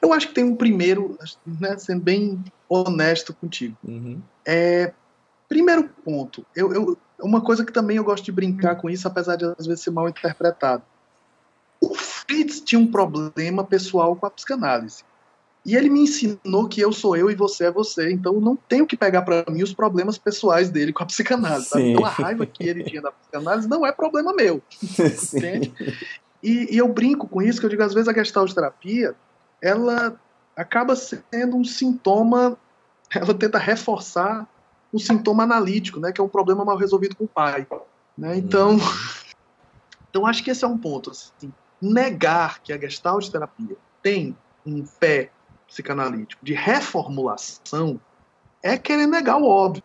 eu 0.00 0.12
acho 0.12 0.28
que 0.28 0.34
tem 0.34 0.44
um 0.44 0.56
primeiro, 0.56 1.18
né, 1.44 1.76
sendo 1.76 2.00
bem 2.00 2.42
honesto 2.68 3.34
contigo. 3.34 3.76
Uhum. 3.86 4.20
É, 4.46 4.92
primeiro 5.52 5.86
ponto, 6.02 6.46
eu, 6.56 6.72
eu, 6.72 6.98
uma 7.20 7.42
coisa 7.42 7.62
que 7.62 7.70
também 7.70 7.98
eu 7.98 8.04
gosto 8.04 8.24
de 8.24 8.32
brincar 8.32 8.76
com 8.76 8.88
isso, 8.88 9.06
apesar 9.06 9.36
de 9.36 9.44
às 9.44 9.66
vezes 9.66 9.84
ser 9.84 9.90
mal 9.90 10.08
interpretado. 10.08 10.82
O 11.78 11.94
Fritz 11.94 12.58
tinha 12.58 12.80
um 12.80 12.90
problema 12.90 13.62
pessoal 13.62 14.16
com 14.16 14.24
a 14.24 14.30
psicanálise. 14.30 15.04
E 15.66 15.76
ele 15.76 15.90
me 15.90 16.00
ensinou 16.00 16.68
que 16.70 16.80
eu 16.80 16.90
sou 16.90 17.14
eu 17.14 17.30
e 17.30 17.34
você 17.34 17.66
é 17.66 17.70
você. 17.70 18.10
Então 18.10 18.32
eu 18.32 18.40
não 18.40 18.56
tenho 18.56 18.86
que 18.86 18.96
pegar 18.96 19.20
para 19.22 19.44
mim 19.50 19.62
os 19.62 19.74
problemas 19.74 20.16
pessoais 20.16 20.70
dele 20.70 20.90
com 20.90 21.02
a 21.02 21.06
psicanálise. 21.06 21.68
Então 21.76 22.06
a 22.06 22.08
raiva 22.08 22.46
que 22.46 22.64
ele 22.66 22.82
tinha 22.84 23.02
da 23.02 23.12
psicanálise 23.12 23.68
não 23.68 23.84
é 23.84 23.92
problema 23.92 24.32
meu. 24.32 24.62
entende? 25.34 25.74
E, 26.42 26.74
e, 26.74 26.78
eu 26.78 26.88
brinco 26.88 27.28
com 27.28 27.42
isso, 27.42 27.60
que 27.60 27.66
eu 27.66 27.70
digo, 27.70 27.82
às 27.82 27.92
vezes 27.92 28.08
a 28.08 28.14
gestalt 28.14 28.52
terapia 28.54 29.14
ela 29.60 30.18
acaba 30.56 30.96
sendo 30.96 31.56
um 31.56 31.64
sintoma, 31.64 32.56
ela 33.14 33.34
tenta 33.34 33.58
reforçar 33.58 34.48
um 34.92 34.98
sintoma 34.98 35.44
analítico, 35.44 35.98
né, 35.98 36.12
que 36.12 36.20
é 36.20 36.24
um 36.24 36.28
problema 36.28 36.64
mal 36.64 36.76
resolvido 36.76 37.16
com 37.16 37.24
o 37.24 37.28
pai. 37.28 37.66
Né? 38.16 38.36
Então, 38.36 38.76
hum. 38.76 38.78
então 40.10 40.26
acho 40.26 40.42
que 40.44 40.50
esse 40.50 40.64
é 40.64 40.68
um 40.68 40.76
ponto. 40.76 41.10
Assim, 41.10 41.52
negar 41.80 42.60
que 42.60 42.72
a 42.72 42.78
gestalt 42.78 43.28
terapia 43.28 43.76
tem 44.02 44.36
um 44.64 44.84
pé 44.84 45.30
psicanalítico 45.66 46.44
de 46.44 46.52
reformulação 46.52 47.98
é 48.62 48.76
querer 48.76 49.06
negar 49.06 49.38
o 49.38 49.46
óbvio. 49.46 49.82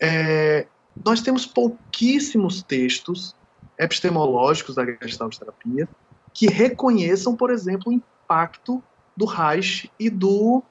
É, 0.00 0.66
nós 1.04 1.20
temos 1.22 1.46
pouquíssimos 1.46 2.62
textos 2.62 3.34
epistemológicos 3.78 4.74
da 4.74 4.84
gestalt 4.84 5.38
terapia 5.38 5.88
que 6.34 6.46
reconheçam, 6.46 7.34
por 7.34 7.50
exemplo, 7.50 7.90
o 7.90 7.92
impacto 7.92 8.82
do 9.16 9.24
Reich 9.24 9.90
e 9.98 10.08
do, 10.08 10.62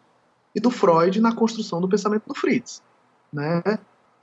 e 0.53 0.59
do 0.59 0.69
Freud 0.69 1.19
na 1.19 1.33
construção 1.33 1.81
do 1.81 1.89
pensamento 1.89 2.27
do 2.27 2.35
Fritz. 2.35 2.81
Né? 3.31 3.61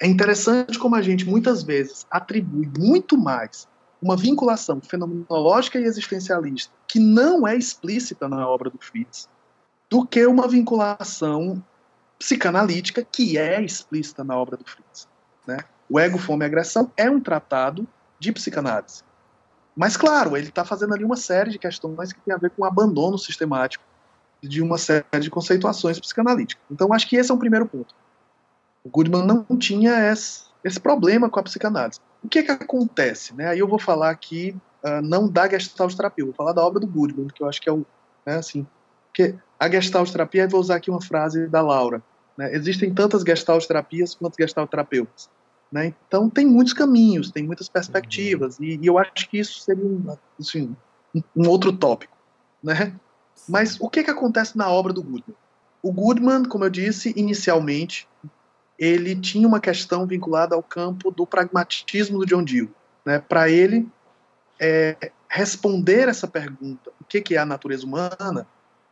É 0.01 0.07
interessante 0.07 0.79
como 0.79 0.95
a 0.95 1.03
gente 1.03 1.25
muitas 1.25 1.63
vezes 1.63 2.07
atribui 2.11 2.71
muito 2.79 3.17
mais 3.17 3.69
uma 4.03 4.17
vinculação 4.17 4.81
fenomenológica 4.81 5.79
e 5.79 5.85
existencialista 5.85 6.73
que 6.87 6.99
não 6.99 7.47
é 7.47 7.57
explícita 7.57 8.29
na 8.29 8.47
obra 8.47 8.69
do 8.69 8.79
Fritz 8.79 9.29
do 9.89 10.07
que 10.07 10.27
uma 10.27 10.49
vinculação 10.49 11.63
psicanalítica 12.19 13.05
que 13.05 13.39
é 13.39 13.63
explícita 13.63 14.25
na 14.25 14.37
obra 14.37 14.57
do 14.57 14.65
Fritz. 14.65 15.09
Né? 15.47 15.59
O 15.89 15.99
Ego, 16.01 16.19
Fome 16.19 16.45
e 16.45 16.47
Agressão 16.47 16.91
é 16.97 17.11
um 17.11 17.21
tratado 17.21 17.87
de 18.19 18.33
psicanálise. 18.33 19.03
Mas, 19.77 19.97
claro, 19.97 20.37
ele 20.37 20.49
está 20.49 20.65
fazendo 20.65 20.95
ali 20.95 21.05
uma 21.05 21.17
série 21.17 21.51
de 21.51 21.59
questões 21.59 22.13
que 22.13 22.21
tem 22.21 22.35
a 22.35 22.39
ver 22.39 22.51
com 22.51 22.63
o 22.63 22.65
abandono 22.65 23.19
sistemático 23.19 23.85
de 24.43 24.63
uma 24.63 24.79
série 24.79 25.05
de 25.21 25.31
conceituações 25.31 26.01
psicanalíticas. 26.01 26.65
Então, 26.71 26.93
acho 26.93 27.07
que 27.09 27.17
esse 27.17 27.31
é 27.31 27.35
um 27.35 27.39
primeiro 27.39 27.67
ponto. 27.67 27.95
O 28.87 28.89
Goodman 28.89 29.27
não 29.27 29.59
tinha 29.59 30.13
esse, 30.13 30.45
esse 30.63 30.79
problema 30.79 31.29
com 31.29 31.41
a 31.41 31.43
psicanálise. 31.43 31.99
O 32.23 32.29
que, 32.29 32.45
que 32.45 32.53
acontece? 32.53 33.35
Né? 33.35 33.49
Aí 33.49 33.59
eu 33.59 33.67
vou 33.67 33.81
falar 33.81 34.11
aqui, 34.11 34.57
uh, 34.85 35.03
não 35.03 35.29
da 35.29 35.49
Gestalt 35.49 35.93
terapia, 35.97 36.25
vou 36.25 36.33
falar 36.33 36.53
da 36.53 36.65
obra 36.65 36.79
do 36.79 36.87
Goodman, 36.87 37.27
que 37.27 37.43
eu 37.43 37.49
acho 37.49 37.61
que 37.61 37.69
é 37.69 37.73
o. 37.73 37.85
Né, 38.25 38.37
assim, 38.37 38.65
porque 39.09 39.35
a 39.59 39.69
Gestalt 39.69 40.13
terapia, 40.13 40.47
vou 40.47 40.61
usar 40.61 40.77
aqui 40.77 40.89
uma 40.89 41.03
frase 41.03 41.49
da 41.49 41.61
Laura. 41.61 42.01
Né? 42.39 42.55
Existem 42.55 42.95
tantas 42.95 43.23
Gestalt 43.23 43.67
terapias 43.67 44.15
quanto 44.15 44.37
Gestalt 44.37 44.71
terapeutas. 44.71 45.29
Né? 45.73 45.93
Então, 46.07 46.31
tem 46.31 46.47
muitos 46.47 46.73
caminhos, 46.73 47.33
tem 47.33 47.43
muitas 47.43 47.69
perspectivas, 47.69 48.61
e, 48.61 48.79
e 48.81 48.87
eu 48.87 48.99
acho 48.99 49.29
que 49.29 49.39
isso 49.39 49.59
seria 49.59 49.85
um, 49.85 50.17
assim, 50.39 50.77
um 51.35 51.49
outro 51.49 51.73
tópico. 51.73 52.17
Né? 52.63 52.95
Mas 53.49 53.81
o 53.81 53.91
que, 53.91 54.05
que 54.05 54.11
acontece 54.11 54.57
na 54.57 54.71
obra 54.71 54.93
do 54.93 55.03
Goodman? 55.03 55.37
O 55.83 55.93
Goodman, 55.93 56.45
como 56.45 56.65
eu 56.65 56.71
disse 56.71 57.13
inicialmente, 57.17 58.09
ele 58.79 59.17
tinha 59.17 59.47
uma 59.47 59.61
questão 59.61 60.07
vinculada 60.07 60.55
ao 60.55 60.63
campo 60.63 61.11
do 61.11 61.27
pragmatismo 61.27 62.19
do 62.19 62.27
John 62.27 62.45
Dewey. 62.45 62.71
Né? 63.05 63.19
Para 63.19 63.49
ele, 63.49 63.89
é, 64.61 65.11
responder 65.29 66.09
essa 66.09 66.27
pergunta, 66.27 66.91
o 67.01 67.05
que, 67.05 67.21
que 67.21 67.35
é 67.37 67.39
a 67.39 67.47
natureza 67.47 67.87
humana, 67.87 68.47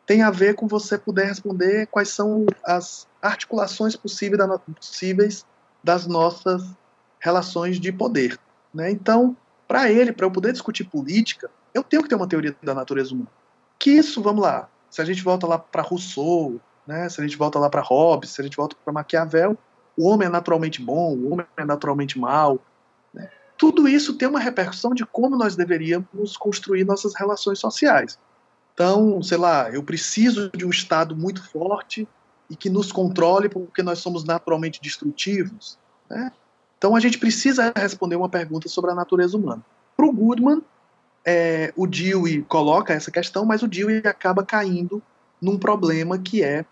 tem 0.07 0.23
a 0.23 0.31
ver 0.31 0.55
com 0.55 0.67
você 0.67 0.99
poder 0.99 1.25
responder 1.25 1.87
quais 1.87 2.11
são 2.11 2.47
as 2.63 3.07
articulações 3.23 3.97
possíveis 3.97 5.47
das 5.83 6.07
nossas 6.07 6.63
relações 7.19 7.81
de 7.81 7.91
poder. 7.91 8.39
Né? 8.73 8.91
Então, 8.91 9.37
para 9.67 9.91
ele, 9.91 10.13
para 10.13 10.27
eu 10.27 10.31
poder 10.31 10.53
discutir 10.53 10.85
política, 10.85 11.51
eu 11.73 11.83
tenho 11.83 12.03
que 12.03 12.09
ter 12.09 12.15
uma 12.15 12.29
teoria 12.29 12.55
da 12.63 12.75
natureza 12.75 13.15
humana. 13.15 13.31
Que 13.79 13.91
isso, 13.91 14.23
vamos 14.23 14.43
lá, 14.43 14.69
se 14.91 15.01
a 15.01 15.05
gente 15.05 15.23
volta 15.23 15.47
lá 15.47 15.59
para 15.59 15.83
Rousseau, 15.83 16.61
né, 16.87 17.09
se 17.09 17.21
a 17.21 17.25
gente 17.25 17.37
volta 17.37 17.59
lá 17.59 17.69
para 17.69 17.81
Hobbes, 17.81 18.31
se 18.31 18.41
a 18.41 18.45
gente 18.45 18.57
volta 18.57 18.77
para 18.85 18.93
Maquiavel, 18.93 19.57
o 19.97 20.09
homem 20.09 20.27
é 20.27 20.31
naturalmente 20.31 20.83
bom, 20.83 21.15
o 21.15 21.33
homem 21.33 21.47
é 21.57 21.65
naturalmente 21.65 22.19
mal. 22.19 22.59
Né? 23.13 23.29
Tudo 23.57 23.89
isso 23.89 24.15
tem 24.15 24.29
uma 24.29 24.41
repercussão 24.41 24.95
de 24.95 25.05
como 25.07 25.37
nós 25.37 25.57
deveríamos 25.57 26.37
construir 26.37 26.85
nossas 26.85 27.15
relações 27.15 27.59
sociais. 27.59 28.19
Então, 28.75 29.23
sei 29.23 29.39
lá, 29.39 29.71
eu 29.71 29.83
preciso 29.83 30.51
de 30.51 30.67
um 30.67 30.71
Estado 30.71 31.17
muito 31.17 31.43
forte 31.49 32.09
e 32.51 32.57
que 32.57 32.69
nos 32.69 32.91
controle 32.91 33.49
porque 33.49 33.83
nós 33.83 34.01
somos 34.01 34.25
naturalmente 34.25 34.81
destrutivos. 34.83 35.79
Né? 36.11 36.33
Então, 36.77 36.97
a 36.97 37.01
gente 37.01 37.19
precisa 37.19 37.73
responder 37.75 38.17
uma 38.17 38.29
pergunta 38.29 38.69
sobre 38.69 38.91
a 38.91 38.95
natureza 38.95 39.37
humana. 39.37 39.65
Para 39.97 40.07
o 40.07 40.13
Goodman, 40.13 40.61
é, 41.25 41.73
o 41.77 41.87
Dewey 41.87 42.43
coloca 42.43 42.93
essa 42.93 43.11
questão, 43.11 43.45
mas 43.45 43.63
o 43.63 43.69
Dewey 43.69 43.99
acaba 44.05 44.45
caindo 44.45 45.03
num 45.41 45.59
problema 45.59 46.19
que 46.19 46.43
é 46.43 46.65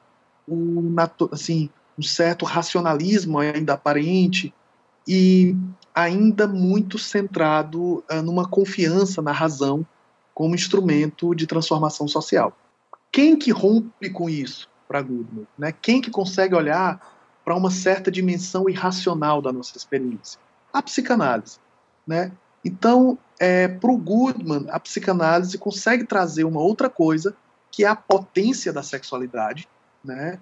o, 0.46 0.82
assim, 1.30 1.70
um 1.98 2.02
certo 2.02 2.44
racionalismo 2.44 3.38
ainda 3.38 3.74
aparente 3.74 4.52
e 5.07 5.57
ainda 5.94 6.46
muito 6.46 6.98
centrado 6.98 8.05
uh, 8.11 8.22
numa 8.22 8.48
confiança 8.48 9.20
na 9.20 9.33
razão 9.33 9.87
como 10.35 10.55
instrumento 10.55 11.35
de 11.35 11.46
transformação 11.46 12.09
social. 12.09 12.57
Quem 13.11 13.37
que 13.37 13.50
rompe 13.50 14.09
com 14.09 14.28
isso 14.31 14.68
para 14.88 15.02
Goodman? 15.02 15.46
Né? 15.59 15.72
Quem 15.72 16.00
que 16.00 16.11
consegue 16.11 16.55
olhar 16.55 17.00
para 17.44 17.55
uma 17.55 17.70
certa 17.70 18.11
dimensão 18.11 18.68
irracional 18.68 19.42
da 19.42 19.52
nossa 19.52 19.76
experiência? 19.76 20.40
A 20.72 20.81
psicanálise. 20.81 21.59
Né? 22.07 22.33
Então, 22.64 23.18
é, 23.38 23.68
para 23.68 23.90
o 23.90 23.98
Goodman, 23.98 24.66
a 24.70 24.81
psicanálise 24.81 25.59
consegue 25.59 26.05
trazer 26.05 26.44
uma 26.44 26.61
outra 26.61 26.88
coisa, 26.88 27.35
que 27.70 27.85
é 27.85 27.88
a 27.88 27.96
potência 27.96 28.72
da 28.72 28.83
sexualidade, 28.83 29.68
né? 30.05 30.38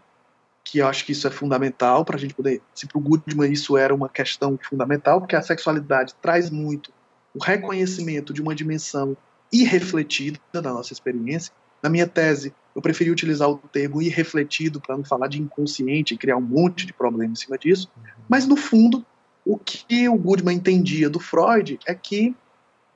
Que 0.71 0.79
eu 0.79 0.87
acho 0.87 1.05
que 1.05 1.11
isso 1.11 1.27
é 1.27 1.31
fundamental 1.31 2.05
para 2.05 2.17
a 2.17 2.19
gente 2.19 2.33
poder. 2.33 2.63
Se 2.73 2.87
para 2.87 2.97
o 2.97 3.01
Goodman 3.01 3.51
isso 3.51 3.77
era 3.77 3.93
uma 3.93 4.09
questão 4.09 4.57
fundamental, 4.63 5.21
porque 5.21 5.35
a 5.35 5.43
sexualidade 5.43 6.15
traz 6.23 6.49
muito 6.49 6.93
o 7.35 7.43
reconhecimento 7.43 8.33
de 8.33 8.41
uma 8.41 8.55
dimensão 8.55 9.17
irrefletida 9.53 10.39
da 10.53 10.73
nossa 10.73 10.93
experiência. 10.93 11.53
Na 11.83 11.91
minha 11.91 12.07
tese, 12.07 12.55
eu 12.75 12.81
preferi 12.81 13.11
utilizar 13.11 13.51
o 13.51 13.59
termo 13.59 14.01
irrefletido 14.01 14.81
para 14.81 14.97
não 14.97 15.05
falar 15.05 15.27
de 15.27 15.43
inconsciente 15.43 16.15
e 16.15 16.17
criar 16.17 16.37
um 16.37 16.41
monte 16.41 16.87
de 16.87 16.93
problema 16.93 17.33
em 17.33 17.37
cima 17.37 17.59
disso. 17.59 17.91
Mas, 18.29 18.47
no 18.47 18.57
fundo, 18.57 19.05
o 19.45 19.59
que 19.59 20.09
o 20.09 20.17
Goodman 20.17 20.57
entendia 20.57 21.11
do 21.11 21.19
Freud 21.19 21.81
é 21.85 21.95
que 21.95 22.37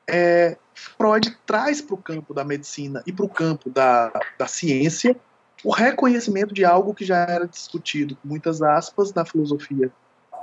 é, 0.08 0.56
Freud 0.74 1.36
traz 1.44 1.80
para 1.80 1.94
o 1.94 1.98
campo 1.98 2.32
da 2.32 2.44
medicina 2.44 3.02
e 3.04 3.12
para 3.12 3.24
o 3.24 3.28
campo 3.28 3.68
da, 3.68 4.12
da 4.38 4.46
ciência 4.46 5.16
o 5.64 5.72
reconhecimento 5.72 6.52
de 6.52 6.64
algo 6.64 6.94
que 6.94 7.04
já 7.04 7.16
era 7.16 7.48
discutido, 7.48 8.16
com 8.16 8.28
muitas 8.28 8.60
aspas, 8.60 9.12
na 9.14 9.24
filosofia, 9.24 9.90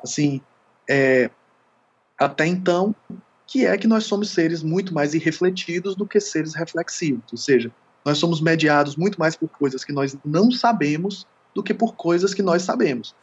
assim, 0.03 0.41
é, 0.89 1.29
até 2.17 2.47
então, 2.47 2.95
que 3.45 3.65
é 3.65 3.77
que 3.77 3.87
nós 3.87 4.05
somos 4.05 4.31
seres 4.31 4.63
muito 4.63 4.93
mais 4.93 5.13
irrefletidos 5.13 5.95
do 5.95 6.07
que 6.07 6.19
seres 6.19 6.55
reflexivos, 6.55 7.23
ou 7.31 7.37
seja, 7.37 7.71
nós 8.03 8.17
somos 8.17 8.41
mediados 8.41 8.95
muito 8.95 9.19
mais 9.19 9.35
por 9.35 9.47
coisas 9.47 9.83
que 9.83 9.93
nós 9.93 10.17
não 10.25 10.51
sabemos 10.51 11.27
do 11.53 11.61
que 11.61 11.73
por 11.73 11.93
coisas 11.93 12.33
que 12.33 12.41
nós 12.41 12.63
sabemos. 12.63 13.13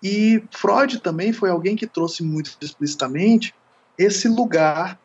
E 0.00 0.44
Freud 0.52 1.00
também 1.00 1.32
foi 1.32 1.50
alguém 1.50 1.74
que 1.74 1.86
trouxe 1.86 2.22
muito 2.22 2.56
explicitamente 2.60 3.52
esse 3.98 4.28
lugar 4.28 5.00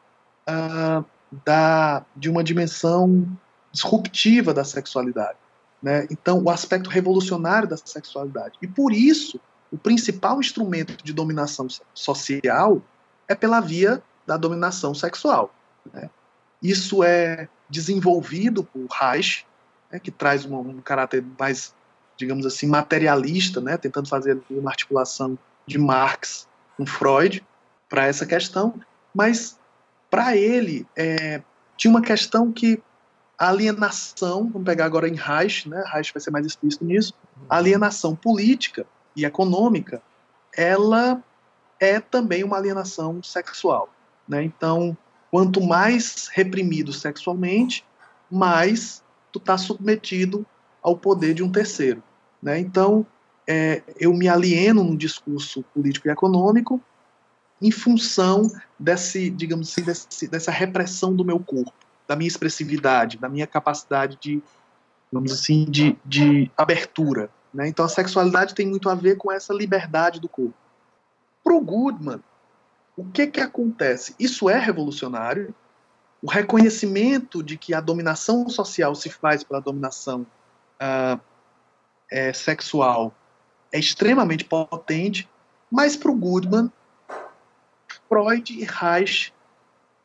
uh, 0.48 1.04
da, 1.44 2.06
de 2.15 2.30
uma 2.30 2.44
dimensão 2.44 3.26
disruptiva 3.72 4.54
da 4.54 4.63
sexualidade. 4.63 5.38
Né? 5.82 6.08
Então, 6.10 6.44
o 6.44 6.50
aspecto 6.50 6.89
revolucionário 6.89 7.68
da 7.68 7.78
sexualidade. 7.78 8.58
E 8.62 8.68
por 8.68 8.92
isso, 8.92 9.39
o 9.72 9.78
principal 9.78 10.39
instrumento 10.39 11.04
de 11.04 11.13
dominação 11.13 11.68
social 11.94 12.82
é 13.28 13.36
pela 13.36 13.60
via 13.60 14.02
da 14.26 14.36
dominação 14.38 14.94
sexual. 14.94 15.54
Né? 15.94 16.10
Isso 16.62 17.04
é 17.04 17.48
desenvolvido 17.70 18.63
por 18.63 18.86
Reich, 18.92 19.46
né, 19.92 20.00
que 20.00 20.12
traz 20.12 20.46
um, 20.46 20.58
um, 20.58 20.82
caráter 20.82 21.24
mais, 21.38 21.74
digamos 22.18 22.46
assim, 22.46 22.68
materialista, 22.68 23.62
né, 23.62 23.78
tentando 23.78 24.10
fazer 24.10 24.39
uma 24.50 24.72
articulação 24.72 25.38
de 25.65 25.78
Marx 25.78 26.48
com 26.76 26.86
Freud 26.86 27.46
para 27.88 28.06
essa 28.06 28.26
questão, 28.26 28.80
mas 29.13 29.60
para 30.10 30.36
ele 30.36 30.86
é, 30.96 31.42
tinha 31.78 31.92
uma 31.92 32.02
questão 32.02 32.52
que 32.52 32.82
alienação, 33.47 34.49
vamos 34.49 34.65
pegar 34.65 34.86
agora 34.86 35.08
em 35.08 35.15
Reich, 35.15 35.67
né? 35.69 35.82
Reich 35.88 36.13
vai 36.13 36.21
ser 36.21 36.30
mais 36.30 36.45
explícito 36.45 36.84
nisso, 36.84 37.13
a 37.49 37.56
alienação 37.56 38.13
política 38.13 38.86
e 39.15 39.23
econômica, 39.23 40.02
ela 40.56 41.23
é 41.80 42.02
também 42.02 42.43
uma 42.43 42.58
alienação 42.58 43.23
sexual, 43.23 43.89
né? 44.28 44.43
Então, 44.43 44.97
quanto 45.32 45.62
mais 45.62 46.30
reprimido 46.34 46.91
sexualmente, 46.91 47.86
mais 48.30 49.02
tu 49.32 49.39
está 49.39 49.58
submetido 49.58 50.45
ao 50.82 50.97
poder 50.97 51.34
de 51.34 51.41
um 51.41 51.52
terceiro, 51.52 52.04
né? 52.43 52.60
Então, 52.60 53.06
é, 53.47 53.82
eu 53.97 54.13
me 54.13 54.28
alieno 54.28 54.84
no 54.84 54.97
discurso 54.97 55.63
político 55.73 56.10
e 56.10 56.12
econômico 56.12 56.82
em 57.62 57.71
função 57.71 58.52
desse, 58.78 59.30
digamos 59.30 59.71
assim, 59.71 59.84
desse, 59.84 60.28
dessa 60.28 60.52
repressão 60.52 61.15
do 61.15 61.23
meu 61.23 61.39
corpo 61.39 61.88
da 62.10 62.15
minha 62.15 62.28
expressividade, 62.28 63.19
da 63.19 63.30
minha 63.30 63.45
capacidade 63.45 64.17
de, 64.19 64.41
vamos 65.12 65.32
assim, 65.32 65.63
de, 65.65 65.95
de 66.04 66.52
abertura. 66.58 67.30
Né? 67.54 67.67
Então 67.67 67.86
a 67.86 67.89
sexualidade 67.89 68.56
tem 68.56 68.65
muito 68.65 68.89
a 68.89 68.95
ver 68.95 69.15
com 69.15 69.32
essa 69.32 69.54
liberdade 69.54 70.19
do 70.19 70.28
corpo. 70.28 70.56
Para 71.43 71.54
o 71.54 71.62
Goodman, 71.62 72.19
o 72.98 73.06
que, 73.06 73.28
que 73.28 73.39
acontece? 73.39 74.15
Isso 74.19 74.50
é 74.50 74.58
revolucionário. 74.58 75.54
O 76.19 76.28
reconhecimento 76.28 77.43
de 77.43 77.56
que 77.58 77.76
a 77.76 77.80
dominação 77.80 78.50
social 78.50 78.95
se 78.95 79.12
faz 79.12 79.43
pela 79.43 79.62
dominação 79.62 80.26
uh, 80.82 81.22
é, 82.12 82.34
sexual 82.34 83.13
é 83.72 83.78
extremamente 83.78 84.43
potente, 84.43 85.30
mas 85.72 85.95
para 85.95 86.10
o 86.10 86.15
Goodman, 86.15 86.72
Freud 88.10 88.52
e 88.52 88.65
Reich 88.65 89.32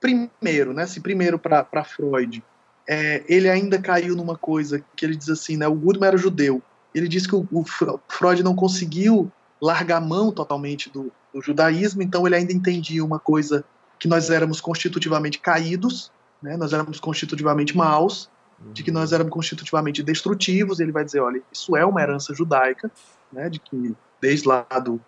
primeiro, 0.05 0.75
né? 0.75 0.87
Se 0.87 1.01
primeiro 1.01 1.38
para 1.38 1.83
Freud, 1.83 2.45
é, 2.87 3.25
ele 3.27 3.49
ainda 3.49 3.79
caiu 3.79 4.14
numa 4.14 4.37
coisa 4.37 4.85
que 4.95 5.07
ele 5.07 5.17
diz 5.17 5.31
assim, 5.31 5.57
né? 5.57 5.66
O 5.66 5.74
Goodman 5.74 6.09
era 6.09 6.18
judeu. 6.18 6.62
Ele 6.95 7.09
diz 7.09 7.26
que 7.26 7.35
o, 7.35 7.49
o 7.51 7.64
Freud 8.07 8.43
não 8.43 8.55
conseguiu 8.55 9.33
largar 9.59 10.03
mão 10.03 10.31
totalmente 10.31 10.91
do, 10.91 11.11
do, 11.33 11.41
judaísmo, 11.41 12.03
então 12.03 12.26
ele 12.26 12.37
ainda 12.37 12.53
entendia 12.53 13.03
uma 13.03 13.18
coisa 13.18 13.64
que 13.99 14.07
nós 14.07 14.28
éramos 14.28 14.61
constitutivamente 14.61 15.39
caídos, 15.39 16.12
né? 16.43 16.55
Nós 16.59 16.74
éramos 16.74 17.01
constitutivamente 17.01 17.74
maus, 17.74 18.28
de 18.74 18.83
que 18.83 18.91
nós 18.91 19.11
éramos 19.11 19.33
constitutivamente 19.33 20.03
destrutivos. 20.03 20.81
Ele 20.81 20.93
vai 20.93 21.03
dizer, 21.03 21.20
olha, 21.20 21.41
isso 21.51 21.74
é 21.74 21.85
uma 21.85 22.03
herança 22.03 22.35
judaica, 22.35 22.93
né? 23.33 23.49
De 23.49 23.59
que 23.59 23.97
desde 24.20 24.47
lá 24.47 24.66
do 24.85 25.01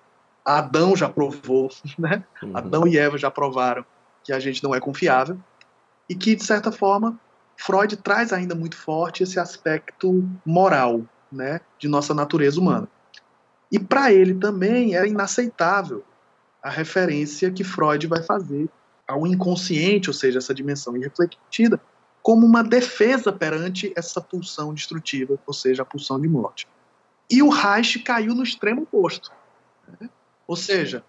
Adão 0.42 0.96
já 0.96 1.06
provou, 1.06 1.70
né? 1.98 2.24
Uhum. 2.42 2.56
Adão 2.56 2.86
e 2.86 2.96
Eva 2.96 3.18
já 3.18 3.30
provaram 3.30 3.84
que 4.26 4.32
a 4.32 4.40
gente 4.40 4.62
não 4.64 4.74
é 4.74 4.80
confiável, 4.80 5.38
e 6.08 6.14
que, 6.14 6.34
de 6.34 6.44
certa 6.44 6.72
forma, 6.72 7.18
Freud 7.56 7.96
traz 7.98 8.32
ainda 8.32 8.56
muito 8.56 8.76
forte 8.76 9.22
esse 9.22 9.38
aspecto 9.38 10.28
moral 10.44 11.02
né, 11.30 11.60
de 11.78 11.86
nossa 11.86 12.12
natureza 12.12 12.60
humana. 12.60 12.88
E 13.70 13.78
para 13.78 14.12
ele 14.12 14.34
também 14.34 14.96
é 14.96 15.06
inaceitável 15.06 16.04
a 16.60 16.68
referência 16.68 17.52
que 17.52 17.62
Freud 17.62 18.04
vai 18.08 18.22
fazer 18.22 18.68
ao 19.06 19.24
inconsciente, 19.28 20.10
ou 20.10 20.14
seja, 20.14 20.38
essa 20.38 20.52
dimensão 20.52 20.96
irrefletida, 20.96 21.80
como 22.20 22.44
uma 22.44 22.64
defesa 22.64 23.32
perante 23.32 23.92
essa 23.94 24.20
pulsão 24.20 24.74
destrutiva, 24.74 25.38
ou 25.46 25.54
seja, 25.54 25.82
a 25.82 25.86
pulsão 25.86 26.20
de 26.20 26.28
morte. 26.28 26.66
E 27.30 27.40
o 27.42 27.48
Reich 27.48 28.00
caiu 28.00 28.34
no 28.34 28.42
extremo 28.42 28.82
oposto. 28.82 29.30
Né? 30.00 30.10
Ou 30.48 30.56
seja, 30.56 31.04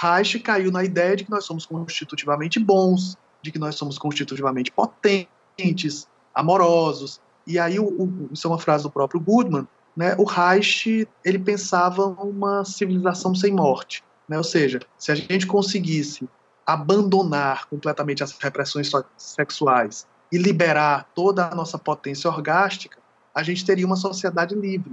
Reich 0.00 0.40
caiu 0.40 0.72
na 0.72 0.82
ideia 0.82 1.14
de 1.14 1.24
que 1.24 1.30
nós 1.30 1.44
somos 1.44 1.66
constitutivamente 1.66 2.58
bons, 2.58 3.16
de 3.40 3.52
que 3.52 3.58
nós 3.58 3.76
somos 3.76 3.98
constitutivamente 3.98 4.72
potentes, 4.72 6.08
amorosos. 6.34 7.20
E 7.46 7.58
aí, 7.58 7.78
o, 7.78 7.84
o, 7.84 8.28
isso 8.32 8.46
é 8.46 8.50
uma 8.50 8.58
frase 8.58 8.82
do 8.82 8.90
próprio 8.90 9.20
Goodman, 9.20 9.68
né, 9.96 10.16
o 10.18 10.24
Reich 10.24 11.06
ele 11.24 11.38
pensava 11.38 12.04
uma 12.04 12.64
civilização 12.64 13.32
sem 13.34 13.52
morte, 13.52 14.02
né? 14.28 14.36
Ou 14.36 14.42
seja, 14.42 14.80
se 14.98 15.12
a 15.12 15.14
gente 15.14 15.46
conseguisse 15.46 16.28
abandonar 16.66 17.66
completamente 17.68 18.24
as 18.24 18.32
repressões 18.32 18.90
sexuais 19.16 20.06
e 20.32 20.38
liberar 20.38 21.08
toda 21.14 21.46
a 21.46 21.54
nossa 21.54 21.78
potência 21.78 22.28
orgástica, 22.28 22.98
a 23.34 23.42
gente 23.42 23.64
teria 23.64 23.86
uma 23.86 23.96
sociedade 23.96 24.54
livre. 24.54 24.92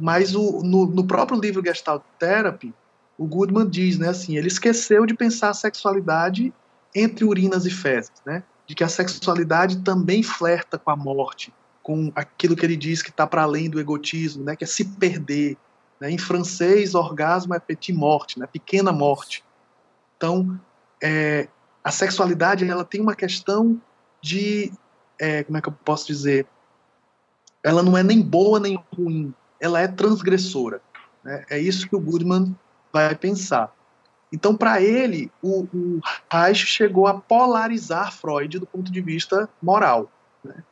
Mas 0.00 0.34
o, 0.34 0.62
no, 0.62 0.86
no, 0.86 1.04
próprio 1.04 1.40
livro 1.40 1.64
Gestalt 1.64 2.02
Therapy, 2.18 2.72
o 3.22 3.26
Goodman 3.26 3.68
diz, 3.68 3.98
né, 3.98 4.08
assim, 4.08 4.36
ele 4.36 4.48
esqueceu 4.48 5.06
de 5.06 5.14
pensar 5.14 5.50
a 5.50 5.54
sexualidade 5.54 6.52
entre 6.92 7.24
urinas 7.24 7.64
e 7.64 7.70
fezes, 7.70 8.10
né, 8.26 8.42
de 8.66 8.74
que 8.74 8.82
a 8.82 8.88
sexualidade 8.88 9.78
também 9.82 10.24
flerta 10.24 10.76
com 10.76 10.90
a 10.90 10.96
morte, 10.96 11.54
com 11.84 12.10
aquilo 12.16 12.56
que 12.56 12.66
ele 12.66 12.76
diz 12.76 13.00
que 13.00 13.10
está 13.10 13.24
para 13.24 13.44
além 13.44 13.70
do 13.70 13.78
egotismo, 13.78 14.42
né, 14.42 14.56
que 14.56 14.64
é 14.64 14.66
se 14.66 14.84
perder. 14.84 15.56
Né? 16.00 16.10
Em 16.10 16.18
francês, 16.18 16.96
orgasmo 16.96 17.54
é 17.54 17.60
petit 17.60 17.92
morte, 17.92 18.40
né, 18.40 18.46
pequena 18.46 18.90
morte. 18.90 19.44
Então, 20.16 20.60
é, 21.00 21.46
a 21.84 21.92
sexualidade 21.92 22.68
ela 22.68 22.84
tem 22.84 23.00
uma 23.00 23.14
questão 23.14 23.80
de, 24.20 24.72
é, 25.16 25.44
como 25.44 25.58
é 25.58 25.60
que 25.60 25.68
eu 25.68 25.72
posso 25.84 26.08
dizer, 26.08 26.44
ela 27.62 27.84
não 27.84 27.96
é 27.96 28.02
nem 28.02 28.20
boa 28.20 28.58
nem 28.58 28.82
ruim, 28.96 29.32
ela 29.60 29.80
é 29.80 29.86
transgressora. 29.86 30.80
Né? 31.22 31.44
É 31.48 31.58
isso 31.60 31.88
que 31.88 31.94
o 31.94 32.00
Goodman 32.00 32.52
vai 32.92 33.14
pensar. 33.14 33.72
Então, 34.32 34.56
para 34.56 34.80
ele, 34.80 35.30
o, 35.42 35.64
o 35.64 36.00
Reich 36.30 36.66
chegou 36.66 37.06
a 37.06 37.14
polarizar 37.14 38.12
Freud 38.12 38.58
do 38.58 38.66
ponto 38.66 38.90
de 38.90 39.00
vista 39.00 39.48
moral. 39.60 40.10
Né? 40.42 40.62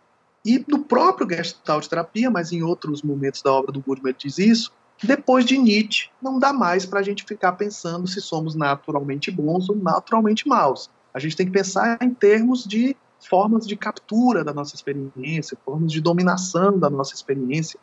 E 0.45 0.65
no 0.67 0.85
próprio 0.85 1.29
Gestalt 1.29 1.87
Terapia, 1.87 2.31
mas 2.31 2.53
em 2.53 2.63
outros 2.63 3.03
momentos 3.03 3.43
da 3.43 3.53
obra 3.53 3.71
do 3.71 3.81
Goodman 3.81 4.15
diz 4.17 4.39
isso, 4.39 4.73
depois 5.03 5.45
de 5.45 5.57
Nietzsche, 5.57 6.11
não 6.21 6.39
dá 6.39 6.53
mais 6.53 6.85
para 6.85 7.01
a 7.01 7.03
gente 7.03 7.25
ficar 7.25 7.53
pensando 7.53 8.07
se 8.07 8.21
somos 8.21 8.55
naturalmente 8.55 9.31
bons 9.31 9.69
ou 9.69 9.77
naturalmente 9.77 10.47
maus. 10.47 10.91
A 11.13 11.19
gente 11.19 11.37
tem 11.37 11.47
que 11.47 11.53
pensar 11.53 11.99
em 12.03 12.15
termos 12.15 12.65
de 12.65 12.97
formas 13.29 13.67
de 13.67 13.77
captura 13.77 14.45
da 14.45 14.53
nossa 14.53 14.75
experiência, 14.75 15.57
formas 15.65 15.93
de 15.93 16.01
dominação 16.01 16.79
da 16.79 16.89
nossa 16.89 17.15
experiência, 17.15 17.79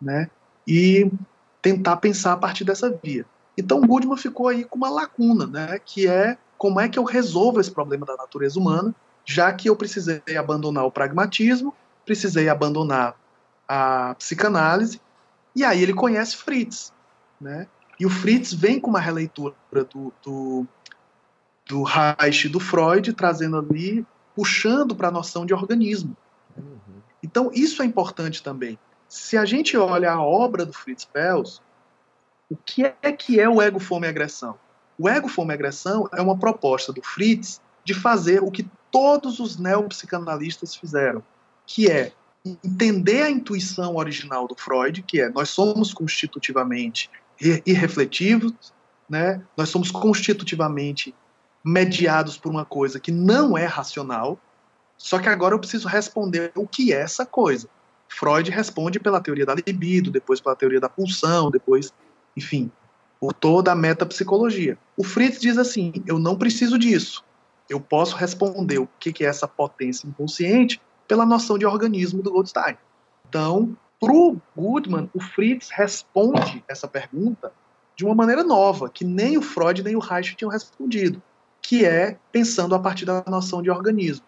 né? 0.00 0.30
E 0.66 1.10
tentar 1.60 1.96
pensar 1.96 2.32
a 2.32 2.36
partir 2.36 2.64
dessa 2.64 2.90
via. 3.02 3.26
Então, 3.60 3.80
Goodman 3.80 4.16
ficou 4.16 4.48
aí 4.48 4.64
com 4.64 4.76
uma 4.76 4.90
lacuna, 4.90 5.46
né? 5.46 5.78
Que 5.84 6.08
é 6.08 6.36
como 6.56 6.80
é 6.80 6.88
que 6.88 6.98
eu 6.98 7.04
resolvo 7.04 7.60
esse 7.60 7.70
problema 7.70 8.06
da 8.06 8.16
natureza 8.16 8.58
humana, 8.58 8.94
já 9.24 9.52
que 9.52 9.68
eu 9.68 9.76
precisei 9.76 10.36
abandonar 10.36 10.84
o 10.84 10.90
pragmatismo 10.90 11.74
precisei 12.10 12.48
abandonar 12.48 13.14
a 13.68 14.16
psicanálise, 14.16 15.00
e 15.54 15.64
aí 15.64 15.80
ele 15.80 15.94
conhece 15.94 16.36
Fritz, 16.36 16.92
né? 17.40 17.68
E 18.00 18.04
o 18.04 18.10
Fritz 18.10 18.52
vem 18.52 18.80
com 18.80 18.90
uma 18.90 18.98
releitura 18.98 19.54
do, 19.70 20.12
do, 20.20 20.66
do 21.68 21.82
Reich 21.84 22.46
e 22.46 22.48
do 22.48 22.58
Freud, 22.58 23.12
trazendo 23.12 23.58
ali, 23.58 24.04
puxando 24.34 24.96
para 24.96 25.06
a 25.06 25.12
noção 25.12 25.46
de 25.46 25.54
organismo. 25.54 26.16
Uhum. 26.56 27.00
Então, 27.22 27.50
isso 27.54 27.80
é 27.80 27.84
importante 27.84 28.42
também. 28.42 28.76
Se 29.08 29.36
a 29.36 29.44
gente 29.44 29.76
olha 29.76 30.10
a 30.12 30.20
obra 30.20 30.66
do 30.66 30.72
Fritz 30.72 31.04
Perls, 31.04 31.60
o 32.50 32.56
que 32.56 32.84
é 33.00 33.12
que 33.12 33.38
é 33.38 33.48
o 33.48 33.62
ego, 33.62 33.78
fome 33.78 34.06
e 34.06 34.10
agressão? 34.10 34.58
O 34.98 35.08
ego, 35.08 35.28
fome 35.28 35.52
e 35.52 35.54
agressão 35.54 36.08
é 36.12 36.20
uma 36.20 36.36
proposta 36.36 36.92
do 36.92 37.00
Fritz 37.00 37.60
de 37.84 37.94
fazer 37.94 38.42
o 38.42 38.50
que 38.50 38.68
todos 38.90 39.38
os 39.38 39.56
neopsicanalistas 39.56 40.74
fizeram, 40.74 41.22
que 41.64 41.88
é 41.88 42.12
entender 42.44 43.22
a 43.22 43.30
intuição 43.30 43.96
original 43.96 44.48
do 44.48 44.56
Freud, 44.56 45.02
que 45.02 45.20
é 45.20 45.28
nós 45.28 45.50
somos 45.50 45.94
constitutivamente 45.94 47.08
irrefletivos, 47.64 48.52
né? 49.08 49.42
nós 49.56 49.68
somos 49.68 49.90
constitutivamente 49.90 51.14
mediados 51.64 52.36
por 52.36 52.50
uma 52.50 52.64
coisa 52.64 52.98
que 52.98 53.12
não 53.12 53.56
é 53.56 53.64
racional, 53.64 54.38
só 54.96 55.18
que 55.18 55.28
agora 55.28 55.54
eu 55.54 55.58
preciso 55.58 55.88
responder 55.88 56.52
o 56.54 56.66
que 56.66 56.92
é 56.92 57.00
essa 57.00 57.24
coisa. 57.24 57.68
Freud 58.08 58.50
responde 58.50 58.98
pela 58.98 59.20
teoria 59.20 59.46
da 59.46 59.54
libido, 59.54 60.10
depois 60.10 60.40
pela 60.40 60.56
teoria 60.56 60.80
da 60.80 60.88
pulsão, 60.88 61.50
depois, 61.50 61.92
enfim, 62.36 62.70
por 63.20 63.32
toda 63.32 63.72
a 63.72 63.76
metapsicologia. 63.76 64.78
O 64.96 65.04
Fritz 65.04 65.40
diz 65.40 65.58
assim: 65.58 65.92
eu 66.06 66.18
não 66.18 66.36
preciso 66.36 66.78
disso. 66.78 67.24
Eu 67.68 67.80
posso 67.80 68.16
responder 68.16 68.78
o 68.78 68.88
que 68.98 69.24
é 69.24 69.28
essa 69.28 69.46
potência 69.46 70.06
inconsciente 70.06 70.80
pela 71.06 71.26
noção 71.26 71.58
de 71.58 71.66
organismo 71.66 72.22
do 72.22 72.32
Goldstein. 72.32 72.76
Então, 73.28 73.76
para 74.00 74.12
o 74.12 74.40
Goodman, 74.56 75.10
o 75.14 75.20
Fritz 75.20 75.68
responde 75.70 76.64
essa 76.66 76.88
pergunta 76.88 77.52
de 77.94 78.04
uma 78.04 78.14
maneira 78.14 78.42
nova, 78.42 78.88
que 78.88 79.04
nem 79.04 79.36
o 79.36 79.42
Freud 79.42 79.82
nem 79.82 79.94
o 79.94 80.00
Reich 80.00 80.34
tinham 80.34 80.50
respondido, 80.50 81.22
que 81.60 81.84
é 81.84 82.16
pensando 82.32 82.74
a 82.74 82.78
partir 82.78 83.04
da 83.04 83.22
noção 83.26 83.62
de 83.62 83.70
organismo. 83.70 84.24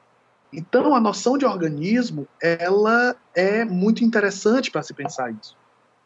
Então, 0.53 0.95
a 0.95 1.01
noção 1.01 1.39
de 1.39 1.47
organismo, 1.47 2.29
ela 2.39 3.17
é 3.35 3.65
muito 3.65 4.05
interessante 4.05 4.71
para 4.71 4.83
se 4.83 4.93
pensar 4.93 5.33
isso. 5.33 5.57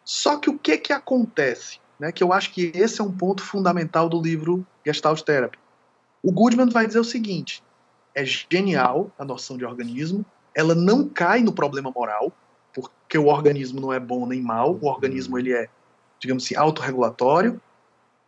Só 0.05 0.37
que 0.39 0.49
o 0.49 0.57
que 0.57 0.79
que 0.79 0.93
acontece? 0.93 1.81
Né, 1.99 2.13
que 2.13 2.23
eu 2.23 2.33
acho 2.33 2.53
que 2.53 2.71
esse 2.75 3.01
é 3.01 3.05
um 3.05 3.11
ponto 3.11 3.43
fundamental 3.43 4.09
do 4.09 4.21
livro 4.21 4.67
Gestalt 4.85 5.23
Therapy. 5.23 5.59
O 6.23 6.31
Goodman 6.31 6.69
vai 6.69 6.87
dizer 6.87 6.99
o 6.99 7.05
seguinte: 7.05 7.63
é 8.15 8.25
genial 8.25 9.11
a 9.19 9.25
noção 9.25 9.57
de 9.57 9.65
organismo, 9.65 10.25
ela 10.55 10.75
não 10.75 11.09
cai 11.09 11.43
no 11.43 11.53
problema 11.53 11.91
moral, 11.91 12.33
porque 12.75 13.17
o 13.17 13.27
organismo 13.27 13.81
não 13.81 13.93
é 13.93 14.01
bom 14.01 14.27
nem 14.27 14.43
mal, 14.43 14.79
o 14.81 14.87
organismo 14.87 15.39
ele 15.39 15.53
é, 15.53 15.69
digamos 16.21 16.45
assim, 16.45 16.55
autorregulatório, 16.55 17.61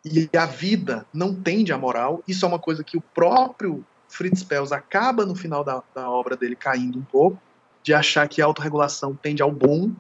e 0.05 0.29
a 0.37 0.47
vida 0.47 1.07
não 1.13 1.35
tende 1.35 1.73
à 1.73 1.79
moral. 1.79 2.23
Isso 2.27 2.45
é 2.45 2.49
uma 2.49 2.59
coisa 2.59 2.85
que 2.85 2.97
o 2.97 3.01
próprio 3.01 3.85
Fritz 4.09 4.43
Perls 4.43 4.73
acaba 4.73 5.27
no 5.27 5.35
final 5.35 5.63
da, 5.63 5.83
da 5.95 6.11
obra 6.11 6.37
dele 6.37 6.57
caindo 6.57 6.99
um 6.99 7.05
pouco, 7.05 7.39
de 7.83 7.93
achar 7.95 8.29
que 8.29 8.41
a 8.41 8.45
autorregulação 8.45 9.15
tende 9.15 9.43
ao 9.43 9.51
bom, 9.51 9.93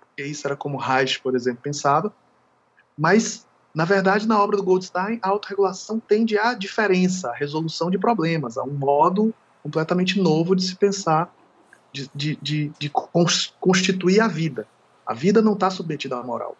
porque 0.00 0.24
isso 0.24 0.46
era 0.46 0.56
como 0.56 0.76
Reich, 0.76 1.20
por 1.20 1.34
exemplo, 1.34 1.62
pensava. 1.62 2.12
Mas, 2.96 3.46
na 3.74 3.84
verdade, 3.84 4.26
na 4.26 4.40
obra 4.40 4.56
do 4.56 4.62
Goldstein, 4.62 5.18
a 5.22 5.28
autorregulação 5.28 5.98
tende 5.98 6.38
à 6.38 6.54
diferença, 6.54 7.30
à 7.30 7.34
resolução 7.34 7.90
de 7.90 7.98
problemas, 7.98 8.56
a 8.56 8.62
um 8.62 8.72
modo 8.72 9.34
completamente 9.62 10.20
novo 10.20 10.54
de 10.54 10.62
se 10.62 10.76
pensar 10.76 11.34
de, 11.92 12.10
de, 12.14 12.36
de, 12.36 12.72
de 12.78 12.90
constituir 13.60 14.20
a 14.20 14.28
vida. 14.28 14.66
A 15.06 15.14
vida 15.14 15.40
não 15.40 15.54
está 15.54 15.70
submetida 15.70 16.16
à 16.16 16.22
moral. 16.22 16.56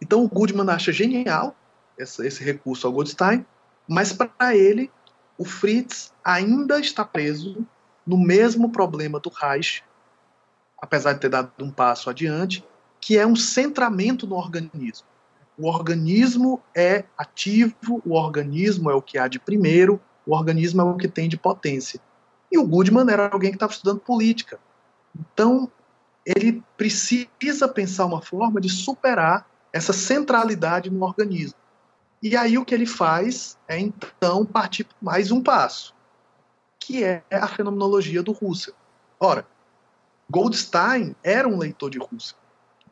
Então 0.00 0.24
o 0.24 0.28
Goodman 0.28 0.68
acha 0.70 0.92
genial 0.92 1.54
esse, 1.96 2.26
esse 2.26 2.44
recurso 2.44 2.86
ao 2.86 2.92
Goldstein, 2.92 3.44
mas 3.88 4.12
para 4.12 4.56
ele, 4.56 4.90
o 5.38 5.44
Fritz 5.44 6.12
ainda 6.24 6.78
está 6.78 7.04
preso 7.04 7.66
no 8.06 8.18
mesmo 8.18 8.70
problema 8.70 9.18
do 9.18 9.30
Reich, 9.30 9.82
apesar 10.80 11.14
de 11.14 11.20
ter 11.20 11.28
dado 11.28 11.52
um 11.60 11.70
passo 11.70 12.10
adiante, 12.10 12.64
que 13.00 13.16
é 13.16 13.26
um 13.26 13.36
centramento 13.36 14.26
no 14.26 14.36
organismo. 14.36 15.06
O 15.58 15.68
organismo 15.68 16.60
é 16.74 17.04
ativo, 17.16 18.02
o 18.04 18.14
organismo 18.14 18.90
é 18.90 18.94
o 18.94 19.00
que 19.00 19.18
há 19.18 19.26
de 19.26 19.38
primeiro, 19.38 20.00
o 20.26 20.34
organismo 20.34 20.82
é 20.82 20.84
o 20.84 20.96
que 20.96 21.08
tem 21.08 21.28
de 21.28 21.36
potência. 21.36 22.00
E 22.50 22.58
o 22.58 22.66
Goodman 22.66 23.10
era 23.10 23.28
alguém 23.28 23.50
que 23.50 23.56
estava 23.56 23.72
estudando 23.72 24.00
política. 24.00 24.58
Então, 25.18 25.70
ele 26.24 26.62
precisa 26.76 27.68
pensar 27.68 28.04
uma 28.06 28.20
forma 28.20 28.60
de 28.60 28.68
superar 28.68 29.48
essa 29.72 29.92
centralidade 29.92 30.90
no 30.90 31.04
organismo. 31.04 31.58
E 32.22 32.36
aí 32.36 32.58
o 32.58 32.64
que 32.64 32.74
ele 32.74 32.86
faz 32.86 33.58
é 33.68 33.78
então 33.78 34.44
partir 34.44 34.86
mais 35.00 35.30
um 35.30 35.42
passo, 35.42 35.94
que 36.78 37.04
é 37.04 37.22
a 37.30 37.46
fenomenologia 37.46 38.22
do 38.22 38.32
Russell. 38.32 38.74
Ora, 39.20 39.46
Goldstein 40.28 41.14
era 41.22 41.46
um 41.46 41.58
leitor 41.58 41.90
de 41.90 41.98
Russell. 41.98 42.36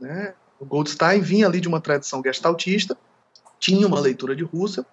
Né? 0.00 0.34
O 0.58 0.64
Goldstein 0.64 1.20
vinha 1.20 1.46
ali 1.46 1.60
de 1.60 1.68
uma 1.68 1.80
tradição 1.80 2.22
gestaltista, 2.22 2.96
tinha 3.58 3.86
uma 3.86 4.00
leitura 4.00 4.34
de 4.34 4.44
Russell, 4.44 4.84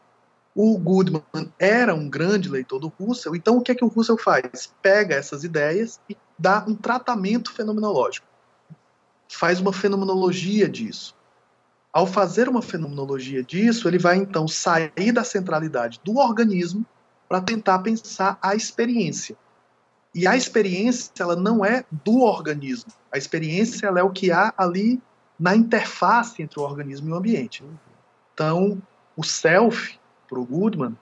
o 0.53 0.77
Goodman 0.77 1.23
era 1.57 1.93
um 1.95 2.09
grande 2.09 2.49
leitor 2.49 2.79
do 2.79 2.87
Russell, 2.99 3.35
então 3.35 3.57
o 3.57 3.61
que 3.61 3.71
é 3.71 3.75
que 3.75 3.85
o 3.85 3.87
Russell 3.87 4.17
faz? 4.17 4.73
Pega 4.81 5.15
essas 5.15 5.43
ideias 5.43 5.99
e 6.09 6.17
dá 6.37 6.63
um 6.67 6.75
tratamento 6.75 7.53
fenomenológico. 7.53 8.27
Faz 9.29 9.61
uma 9.61 9.71
fenomenologia 9.71 10.67
disso. 10.67 11.15
Ao 11.93 12.05
fazer 12.05 12.49
uma 12.49 12.61
fenomenologia 12.61 13.43
disso, 13.43 13.87
ele 13.87 13.97
vai 13.97 14.17
então 14.17 14.47
sair 14.47 15.11
da 15.13 15.23
centralidade 15.23 16.01
do 16.03 16.17
organismo 16.17 16.85
para 17.29 17.41
tentar 17.41 17.79
pensar 17.79 18.37
a 18.41 18.55
experiência. 18.55 19.37
E 20.13 20.27
a 20.27 20.35
experiência, 20.35 21.11
ela 21.19 21.35
não 21.35 21.63
é 21.63 21.85
do 22.03 22.21
organismo. 22.21 22.91
A 23.11 23.17
experiência, 23.17 23.87
ela 23.87 23.99
é 23.99 24.03
o 24.03 24.11
que 24.11 24.31
há 24.31 24.53
ali 24.57 25.01
na 25.39 25.55
interface 25.55 26.41
entre 26.41 26.59
o 26.59 26.63
organismo 26.63 27.09
e 27.09 27.11
o 27.13 27.15
ambiente. 27.15 27.63
Então, 28.33 28.81
o 29.15 29.23
self, 29.23 29.99
para 30.29 30.39
o 30.39 30.45
Goodman, 30.45 30.97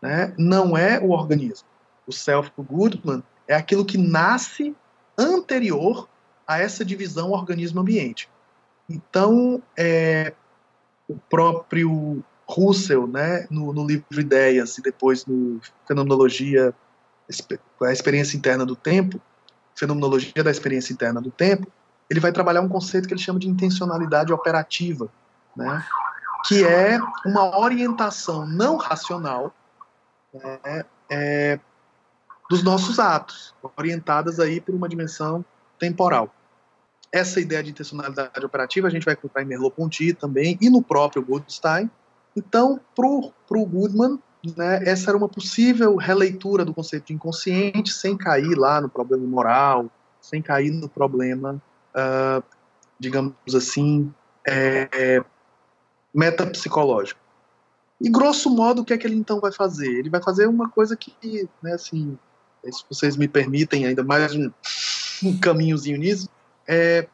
né, 0.00 0.34
não 0.38 0.76
é 0.76 0.98
o 0.98 1.10
organismo. 1.10 1.68
O 2.06 2.12
self 2.12 2.50
para 2.50 2.62
o 2.62 2.64
Goodman 2.64 3.22
é 3.46 3.54
aquilo 3.54 3.84
que 3.84 3.98
nasce 3.98 4.74
anterior 5.18 6.08
a 6.46 6.58
essa 6.58 6.84
divisão 6.84 7.30
organismo-ambiente. 7.30 8.28
Então, 8.88 9.62
é, 9.76 10.32
o 11.08 11.16
próprio 11.16 12.22
Russell, 12.48 13.06
né, 13.06 13.46
no, 13.50 13.72
no, 13.72 13.84
livro 13.84 14.20
Ideias 14.20 14.78
e 14.78 14.82
depois 14.82 15.26
no 15.26 15.60
Fenomenologia, 15.86 16.72
a 17.82 17.92
experiência 17.92 18.36
interna 18.36 18.64
do 18.64 18.76
tempo, 18.76 19.20
Fenomenologia 19.74 20.42
da 20.42 20.50
experiência 20.50 20.92
interna 20.92 21.20
do 21.20 21.30
tempo, 21.30 21.70
ele 22.08 22.18
vai 22.18 22.32
trabalhar 22.32 22.62
um 22.62 22.68
conceito 22.68 23.06
que 23.06 23.12
ele 23.12 23.20
chama 23.20 23.38
de 23.38 23.48
intencionalidade 23.48 24.32
operativa, 24.32 25.08
né, 25.54 25.84
que 26.46 26.64
é 26.64 26.98
uma 27.26 27.58
orientação 27.58 28.46
não 28.46 28.76
racional 28.76 29.54
né, 30.32 30.84
é, 31.10 31.60
dos 32.48 32.62
nossos 32.62 32.98
atos, 32.98 33.54
orientadas 33.76 34.40
aí 34.40 34.60
por 34.60 34.74
uma 34.74 34.88
dimensão 34.88 35.44
temporal. 35.78 36.32
Essa 37.12 37.40
ideia 37.40 37.62
de 37.62 37.70
intencionalidade 37.70 38.44
operativa 38.44 38.88
a 38.88 38.90
gente 38.90 39.04
vai 39.04 39.14
encontrar 39.14 39.42
em 39.42 39.46
Merleau-Ponty 39.46 40.14
também 40.14 40.56
e 40.60 40.70
no 40.70 40.82
próprio 40.82 41.22
Goldstein. 41.22 41.90
Então, 42.36 42.80
para 42.94 43.06
o 43.06 43.66
Goodman, 43.66 44.18
né, 44.54 44.82
essa 44.84 45.10
era 45.10 45.16
uma 45.16 45.28
possível 45.28 45.96
releitura 45.96 46.64
do 46.64 46.74
conceito 46.74 47.06
de 47.06 47.14
inconsciente 47.14 47.92
sem 47.92 48.16
cair 48.16 48.56
lá 48.56 48.80
no 48.80 48.88
problema 48.88 49.26
moral, 49.26 49.90
sem 50.20 50.42
cair 50.42 50.70
no 50.70 50.88
problema, 50.88 51.62
uh, 51.94 52.42
digamos 52.98 53.34
assim, 53.54 54.12
é, 54.46 55.22
metapsicológico. 56.14 57.20
E 58.00 58.10
grosso 58.10 58.50
modo, 58.50 58.82
o 58.82 58.84
que 58.84 58.92
é 58.92 58.98
que 58.98 59.06
ele 59.06 59.16
então 59.16 59.40
vai 59.40 59.52
fazer? 59.52 59.90
Ele 59.90 60.10
vai 60.10 60.22
fazer 60.22 60.46
uma 60.46 60.68
coisa 60.68 60.96
que, 60.96 61.48
né, 61.62 61.72
assim, 61.72 62.18
se 62.64 62.84
vocês 62.88 63.16
me 63.16 63.26
permitem 63.26 63.86
ainda 63.86 64.02
mais 64.02 64.34
um, 64.34 64.50
um 65.22 65.38
caminhozinho 65.38 65.98
nisso, 65.98 66.28
é, 66.68 67.08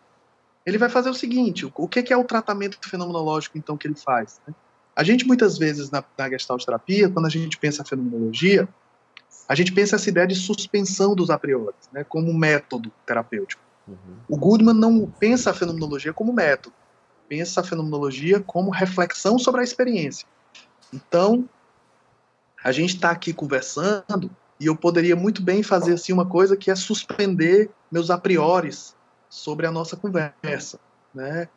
ele 0.66 0.78
vai 0.78 0.89
fazer 0.89 1.11
o 1.11 1.14
seguinte: 1.14 1.70
o 1.74 1.89
que 1.89 2.01
é, 2.01 2.03
que 2.03 2.12
é 2.12 2.16
o 2.16 2.24
tratamento 2.24 2.78
fenomenológico 2.89 3.59
então 3.59 3.76
que 3.76 3.87
ele 3.87 3.95
faz? 3.95 4.41
Né? 4.47 4.55
A 4.95 5.03
gente 5.03 5.26
muitas 5.26 5.59
vezes 5.59 5.90
na, 5.90 6.05
na 6.16 6.28
Gestalt 6.28 6.64
terapia, 6.64 7.09
quando 7.09 7.26
a 7.26 7.30
gente 7.30 7.59
pensa 7.59 7.82
a 7.82 7.84
fenomenologia, 7.84 8.68
a 9.49 9.55
gente 9.55 9.72
pensa 9.72 9.97
essa 9.97 10.09
ideia 10.09 10.26
de 10.26 10.34
suspensão 10.34 11.14
dos 11.14 11.30
a 11.30 11.38
priori, 11.38 11.74
né, 11.93 12.05
como 12.05 12.32
método 12.32 12.93
terapêutico. 13.07 13.62
Uhum. 13.88 14.16
O 14.28 14.36
Goodman 14.36 14.74
não 14.74 15.07
pensa 15.07 15.51
a 15.51 15.55
fenomenologia 15.55 16.12
como 16.12 16.32
método, 16.32 16.74
pensa 17.28 17.61
a 17.61 17.64
fenomenologia 17.64 18.40
como 18.40 18.70
reflexão 18.70 19.38
sobre 19.38 19.62
a 19.62 19.64
experiência. 19.64 20.26
Então, 20.93 21.49
a 22.62 22.70
gente 22.70 22.95
está 22.95 23.11
aqui 23.11 23.32
conversando 23.32 24.30
e 24.61 24.66
eu 24.66 24.76
poderia 24.76 25.16
muito 25.16 25.43
bem 25.43 25.62
fazer 25.62 25.95
assim 25.95 26.12
uma 26.12 26.26
coisa 26.26 26.57
que 26.57 26.70
é 26.70 26.76
suspender 26.76 27.70
meus 27.90 28.11
a 28.11 28.18
priori 28.18 28.70
sobre 29.28 29.66
a 29.66 29.72
nossa 29.72 29.97
conversa, 29.97 30.78
né? 31.14 31.49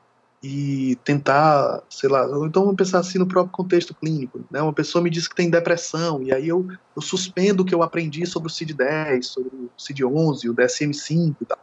E 0.44 0.96
tentar, 1.04 1.82
sei 1.90 2.08
lá, 2.08 2.24
então 2.46 2.64
vamos 2.64 2.76
pensar 2.76 3.00
assim 3.00 3.18
no 3.18 3.26
próprio 3.26 3.52
contexto 3.52 3.96
clínico, 3.96 4.46
né? 4.52 4.62
Uma 4.62 4.74
pessoa 4.74 5.04
me 5.04 5.10
diz 5.10 5.28
que 5.28 5.36
tem 5.36 5.50
depressão 5.50 6.22
e 6.22 6.32
aí 6.32 6.48
eu, 6.48 6.68
eu 6.96 7.02
suspendo 7.02 7.64
o 7.64 7.66
que 7.66 7.74
eu 7.74 7.82
aprendi 7.82 8.26
sobre 8.28 8.48
o 8.48 8.52
CID-10, 8.52 9.24
sobre 9.24 9.50
o 9.56 9.72
CID-11, 9.78 10.50
o 10.50 10.54
DSM-5 10.54 11.36
e 11.42 11.46
tal. 11.46 11.58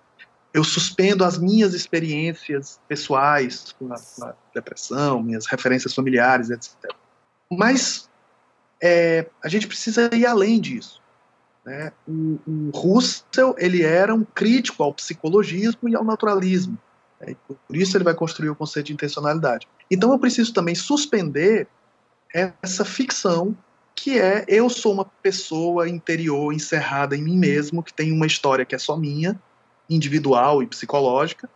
Eu 0.52 0.64
suspendo 0.64 1.24
as 1.24 1.38
minhas 1.38 1.74
experiências 1.74 2.80
pessoais 2.88 3.72
com 3.78 3.92
a, 3.92 3.96
com 3.96 4.24
a 4.24 4.34
depressão, 4.54 5.22
minhas 5.22 5.46
referências 5.46 5.94
familiares, 5.94 6.50
etc. 6.50 6.90
Mas 7.50 8.08
é, 8.82 9.26
a 9.42 9.48
gente 9.48 9.68
precisa 9.68 10.10
ir 10.12 10.26
além 10.26 10.60
disso. 10.60 11.00
Né? 11.64 11.92
O, 12.06 12.38
o, 12.46 12.70
Russell 12.74 13.54
ele 13.56 13.82
era 13.82 14.12
um 14.14 14.24
crítico 14.24 14.82
ao 14.82 14.92
psicologismo 14.92 15.88
e 15.88 15.94
ao 15.94 16.04
naturalismo. 16.04 16.76
Né? 17.22 17.36
Por 17.46 17.76
isso 17.76 17.96
ele 17.96 18.04
vai 18.04 18.14
construir 18.14 18.50
o 18.50 18.56
conceito 18.56 18.86
de 18.86 18.92
intencionalidade. 18.92 19.66
Então 19.90 20.12
eu 20.12 20.18
preciso 20.18 20.52
também 20.52 20.74
suspender 20.74 21.66
essa 22.62 22.84
ficção 22.84 23.56
que 23.94 24.18
é 24.18 24.44
eu 24.48 24.68
sou 24.68 24.92
uma 24.92 25.04
pessoa 25.04 25.88
interior 25.88 26.52
encerrada 26.52 27.16
em 27.16 27.22
mim 27.22 27.36
mesmo, 27.36 27.82
que 27.82 27.92
tem 27.92 28.10
uma 28.10 28.26
história 28.26 28.64
que 28.64 28.74
é 28.74 28.78
só 28.78 28.96
minha, 28.96 29.40
individual 29.88 30.62
e 30.62 30.66
psicológica, 30.66 31.48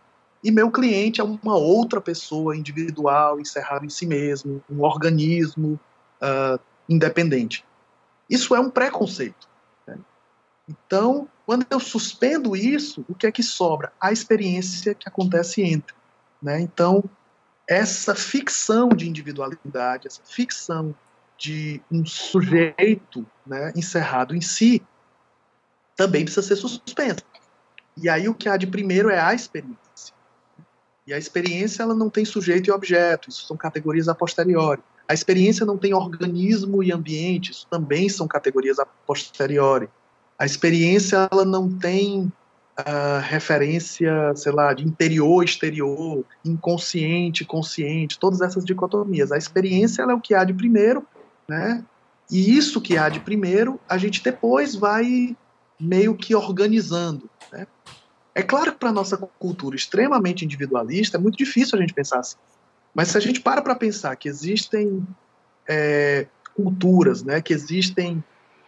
e 0.43 0.51
meu 0.51 0.69
cliente 0.71 1.19
é 1.19 1.23
uma 1.23 1.55
outra 1.55 1.99
pessoa 1.99 2.55
individual, 2.55 3.39
encerrada 3.39 3.85
em 3.85 3.89
si 3.89 4.05
mesmo, 4.05 4.63
um 4.69 4.81
organismo 4.81 5.79
uh, 6.21 6.59
independente. 6.87 7.65
Isso 8.29 8.55
é 8.55 8.59
um 8.59 8.69
preconceito. 8.69 9.47
Então, 10.67 11.27
quando 11.45 11.65
eu 11.69 11.79
suspendo 11.79 12.55
isso, 12.55 13.05
o 13.07 13.15
que 13.15 13.25
é 13.25 13.31
que 13.31 13.43
sobra? 13.43 13.93
A 13.99 14.11
experiência 14.11 14.93
que 14.93 15.07
acontece 15.07 15.61
entre. 15.61 15.95
Né? 16.41 16.59
Então, 16.59 17.03
essa 17.67 18.13
ficção 18.13 18.89
de 18.89 19.07
individualidade, 19.07 20.07
essa 20.07 20.21
ficção 20.25 20.93
de 21.37 21.81
um 21.91 22.05
sujeito 22.05 23.25
né, 23.45 23.71
encerrado 23.75 24.35
em 24.35 24.41
si, 24.41 24.81
também 25.95 26.23
precisa 26.23 26.45
ser 26.45 26.55
suspensa. 26.55 27.23
E 27.95 28.09
aí 28.09 28.29
o 28.29 28.33
que 28.33 28.47
há 28.47 28.57
de 28.57 28.67
primeiro 28.67 29.09
é 29.09 29.19
a 29.19 29.33
experiência. 29.33 29.77
E 31.05 31.13
a 31.13 31.17
experiência 31.17 31.83
ela 31.83 31.95
não 31.95 32.09
tem 32.09 32.25
sujeito 32.25 32.67
e 32.67 32.71
objeto, 32.71 33.29
isso 33.29 33.47
são 33.47 33.55
categorias 33.55 34.07
a 34.07 34.15
posteriori. 34.15 34.81
A 35.07 35.13
experiência 35.13 35.65
não 35.65 35.77
tem 35.77 35.93
organismo 35.93 36.83
e 36.83 36.91
ambiente, 36.91 37.51
isso 37.51 37.65
também 37.69 38.09
são 38.09 38.27
categorias 38.27 38.77
a 38.77 38.85
posteriori. 38.85 39.89
A 40.37 40.45
experiência 40.45 41.27
ela 41.31 41.43
não 41.43 41.69
tem 41.69 42.31
uh, 42.79 43.21
referência, 43.23 44.35
sei 44.35 44.51
lá, 44.51 44.73
de 44.73 44.85
interior, 44.85 45.43
exterior, 45.43 46.23
inconsciente, 46.45 47.43
consciente, 47.43 48.19
todas 48.19 48.41
essas 48.41 48.63
dicotomias. 48.63 49.31
A 49.31 49.37
experiência 49.37 50.01
ela 50.01 50.11
é 50.11 50.15
o 50.15 50.21
que 50.21 50.35
há 50.35 50.43
de 50.43 50.53
primeiro, 50.53 51.05
né? 51.47 51.83
E 52.29 52.55
isso 52.57 52.81
que 52.81 52.97
há 52.97 53.09
de 53.09 53.19
primeiro, 53.19 53.79
a 53.87 53.97
gente 53.97 54.21
depois 54.21 54.75
vai 54.75 55.35
meio 55.79 56.15
que 56.15 56.35
organizando, 56.35 57.29
né? 57.51 57.65
É 58.35 58.43
claro 58.43 58.73
que 58.73 58.77
para 58.77 58.91
nossa 58.91 59.17
cultura 59.17 59.75
extremamente 59.75 60.45
individualista 60.45 61.17
é 61.17 61.19
muito 61.19 61.37
difícil 61.37 61.77
a 61.77 61.81
gente 61.81 61.93
pensar 61.93 62.19
assim. 62.19 62.37
Mas 62.93 63.07
se 63.07 63.17
a 63.17 63.21
gente 63.21 63.39
para 63.39 63.63
para 63.63 63.73
pensar 63.73 64.15
que 64.15 64.29
existem 64.29 65.07
é, 65.67 66.27
culturas, 66.55 67.23
né, 67.23 67.41
que 67.41 67.51
existem, 67.51 68.23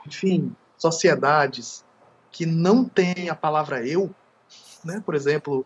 enfim, 0.08 0.52
sociedades 0.80 1.86
que 2.32 2.46
não 2.46 2.86
têm 2.86 3.30
a 3.30 3.36
palavra 3.36 3.86
eu, 3.86 4.10
né? 4.84 5.02
Por 5.06 5.14
exemplo, 5.14 5.66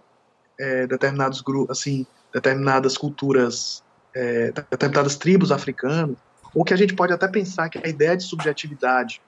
é, 0.60 0.88
determinados 0.88 1.42
grupos, 1.42 1.78
assim, 1.78 2.06
determinadas 2.34 2.98
culturas, 2.98 3.84
é, 4.16 4.52
determinadas 4.52 5.16
tribos 5.16 5.52
africanas, 5.52 6.18
ou 6.54 6.64
que 6.64 6.74
a 6.74 6.78
gente 6.78 6.94
pode 6.94 7.14
até 7.14 7.28
pensar 7.28 7.70
que 7.70 7.78
a 7.78 7.88
ideia 7.88 8.18
de 8.18 8.24
subjetividade 8.24 9.22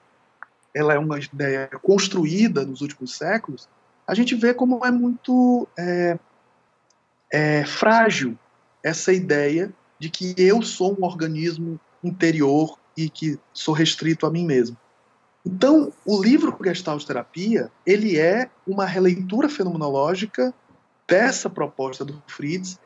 ela 0.74 0.92
é 0.92 0.98
uma 0.98 1.18
ideia 1.18 1.70
construída 1.82 2.64
nos 2.64 2.82
últimos 2.82 3.16
séculos, 3.16 3.66
a 4.06 4.14
gente 4.14 4.34
vê 4.34 4.52
como 4.52 4.84
é 4.84 4.90
muito 4.90 5.66
é, 5.76 6.18
é, 7.32 7.64
frágil 7.64 8.38
essa 8.82 9.12
ideia 9.12 9.72
de 9.98 10.10
que 10.10 10.34
eu 10.36 10.60
sou 10.62 10.94
um 10.98 11.02
organismo 11.02 11.80
interior 12.04 12.78
e 12.96 13.08
que 13.08 13.38
sou 13.54 13.74
restrito 13.74 14.26
a 14.26 14.30
mim 14.30 14.44
mesmo. 14.44 14.76
Então, 15.46 15.92
o 16.04 16.20
livro 16.20 16.56
Gestalt 16.64 17.04
Terapia, 17.04 17.70
ele 17.86 18.18
é 18.18 18.50
uma 18.66 18.84
releitura 18.84 19.48
fenomenológica 19.48 20.52
dessa 21.06 21.48
proposta 21.48 22.04
do 22.04 22.20
Fritz, 22.26 22.80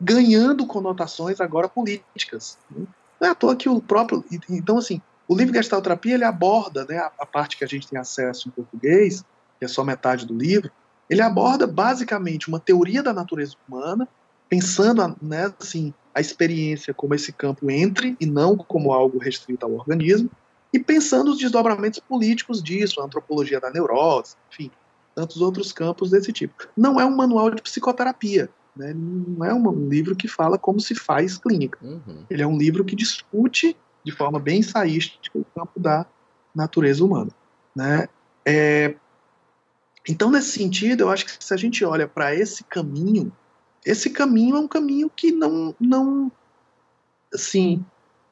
ganhando 0.00 0.64
conotações 0.64 1.40
agora 1.40 1.68
políticas. 1.68 2.56
Não 2.70 2.86
é 3.28 3.30
à 3.30 3.34
toa 3.34 3.56
que 3.56 3.68
o 3.68 3.80
próprio... 3.80 4.24
Então, 4.48 4.78
assim, 4.78 5.02
o 5.26 5.34
livro 5.34 5.52
Gestalt 5.54 5.82
Terapia, 5.82 6.14
ele 6.14 6.22
aborda, 6.22 6.84
né, 6.88 6.98
a 7.18 7.26
parte 7.26 7.56
que 7.56 7.64
a 7.64 7.66
gente 7.66 7.88
tem 7.88 7.98
acesso 7.98 8.48
em 8.48 8.52
português, 8.52 9.24
que 9.58 9.64
é 9.64 9.68
só 9.68 9.82
metade 9.82 10.24
do 10.24 10.34
livro, 10.34 10.70
ele 11.10 11.20
aborda 11.20 11.66
basicamente 11.66 12.46
uma 12.46 12.60
teoria 12.60 13.02
da 13.02 13.12
natureza 13.12 13.56
humana, 13.68 14.06
pensando 14.48 15.16
né, 15.20 15.52
assim, 15.58 15.92
a 16.14 16.20
experiência 16.20 16.94
como 16.94 17.12
esse 17.12 17.32
campo 17.32 17.68
entre 17.68 18.16
e 18.20 18.26
não 18.26 18.56
como 18.56 18.92
algo 18.92 19.18
restrito 19.18 19.66
ao 19.66 19.72
organismo, 19.72 20.30
e 20.74 20.78
pensando 20.80 21.30
os 21.30 21.38
desdobramentos 21.38 22.00
políticos 22.00 22.60
disso, 22.60 23.00
a 23.00 23.04
antropologia 23.04 23.60
da 23.60 23.70
neurose, 23.70 24.34
enfim, 24.50 24.72
tantos 25.14 25.40
outros 25.40 25.72
campos 25.72 26.10
desse 26.10 26.32
tipo. 26.32 26.66
Não 26.76 27.00
é 27.00 27.06
um 27.06 27.14
manual 27.14 27.48
de 27.48 27.62
psicoterapia, 27.62 28.50
né? 28.74 28.92
não 28.92 29.44
é 29.44 29.54
um 29.54 29.88
livro 29.88 30.16
que 30.16 30.26
fala 30.26 30.58
como 30.58 30.80
se 30.80 30.96
faz 30.96 31.38
clínica. 31.38 31.78
Uhum. 31.80 32.24
Ele 32.28 32.42
é 32.42 32.46
um 32.46 32.58
livro 32.58 32.84
que 32.84 32.96
discute 32.96 33.76
de 34.04 34.10
forma 34.10 34.40
bem 34.40 34.58
ensaística 34.58 35.38
o 35.38 35.44
campo 35.44 35.78
da 35.78 36.04
natureza 36.52 37.04
humana. 37.04 37.30
Né? 37.74 38.08
É... 38.44 38.96
Então, 40.08 40.28
nesse 40.28 40.58
sentido, 40.58 41.02
eu 41.02 41.10
acho 41.10 41.24
que 41.24 41.42
se 41.42 41.54
a 41.54 41.56
gente 41.56 41.84
olha 41.84 42.08
para 42.08 42.34
esse 42.34 42.64
caminho, 42.64 43.32
esse 43.86 44.10
caminho 44.10 44.56
é 44.56 44.58
um 44.58 44.68
caminho 44.68 45.08
que 45.08 45.30
não, 45.30 45.72
não 45.78 46.32
assim, 47.32 47.84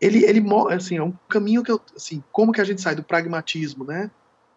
ele, 0.03 0.25
ele 0.25 0.45
assim, 0.71 0.97
é 0.97 1.03
um 1.03 1.13
caminho 1.29 1.63
que 1.63 1.71
eu, 1.71 1.81
assim, 1.97 2.25
como 2.33 2.51
que 2.51 2.61
a 2.61 2.65
gente 2.65 2.83
sai 2.83 2.97
do 2.97 3.05
pragmatismo, 3.05 3.85
né? 3.85 4.11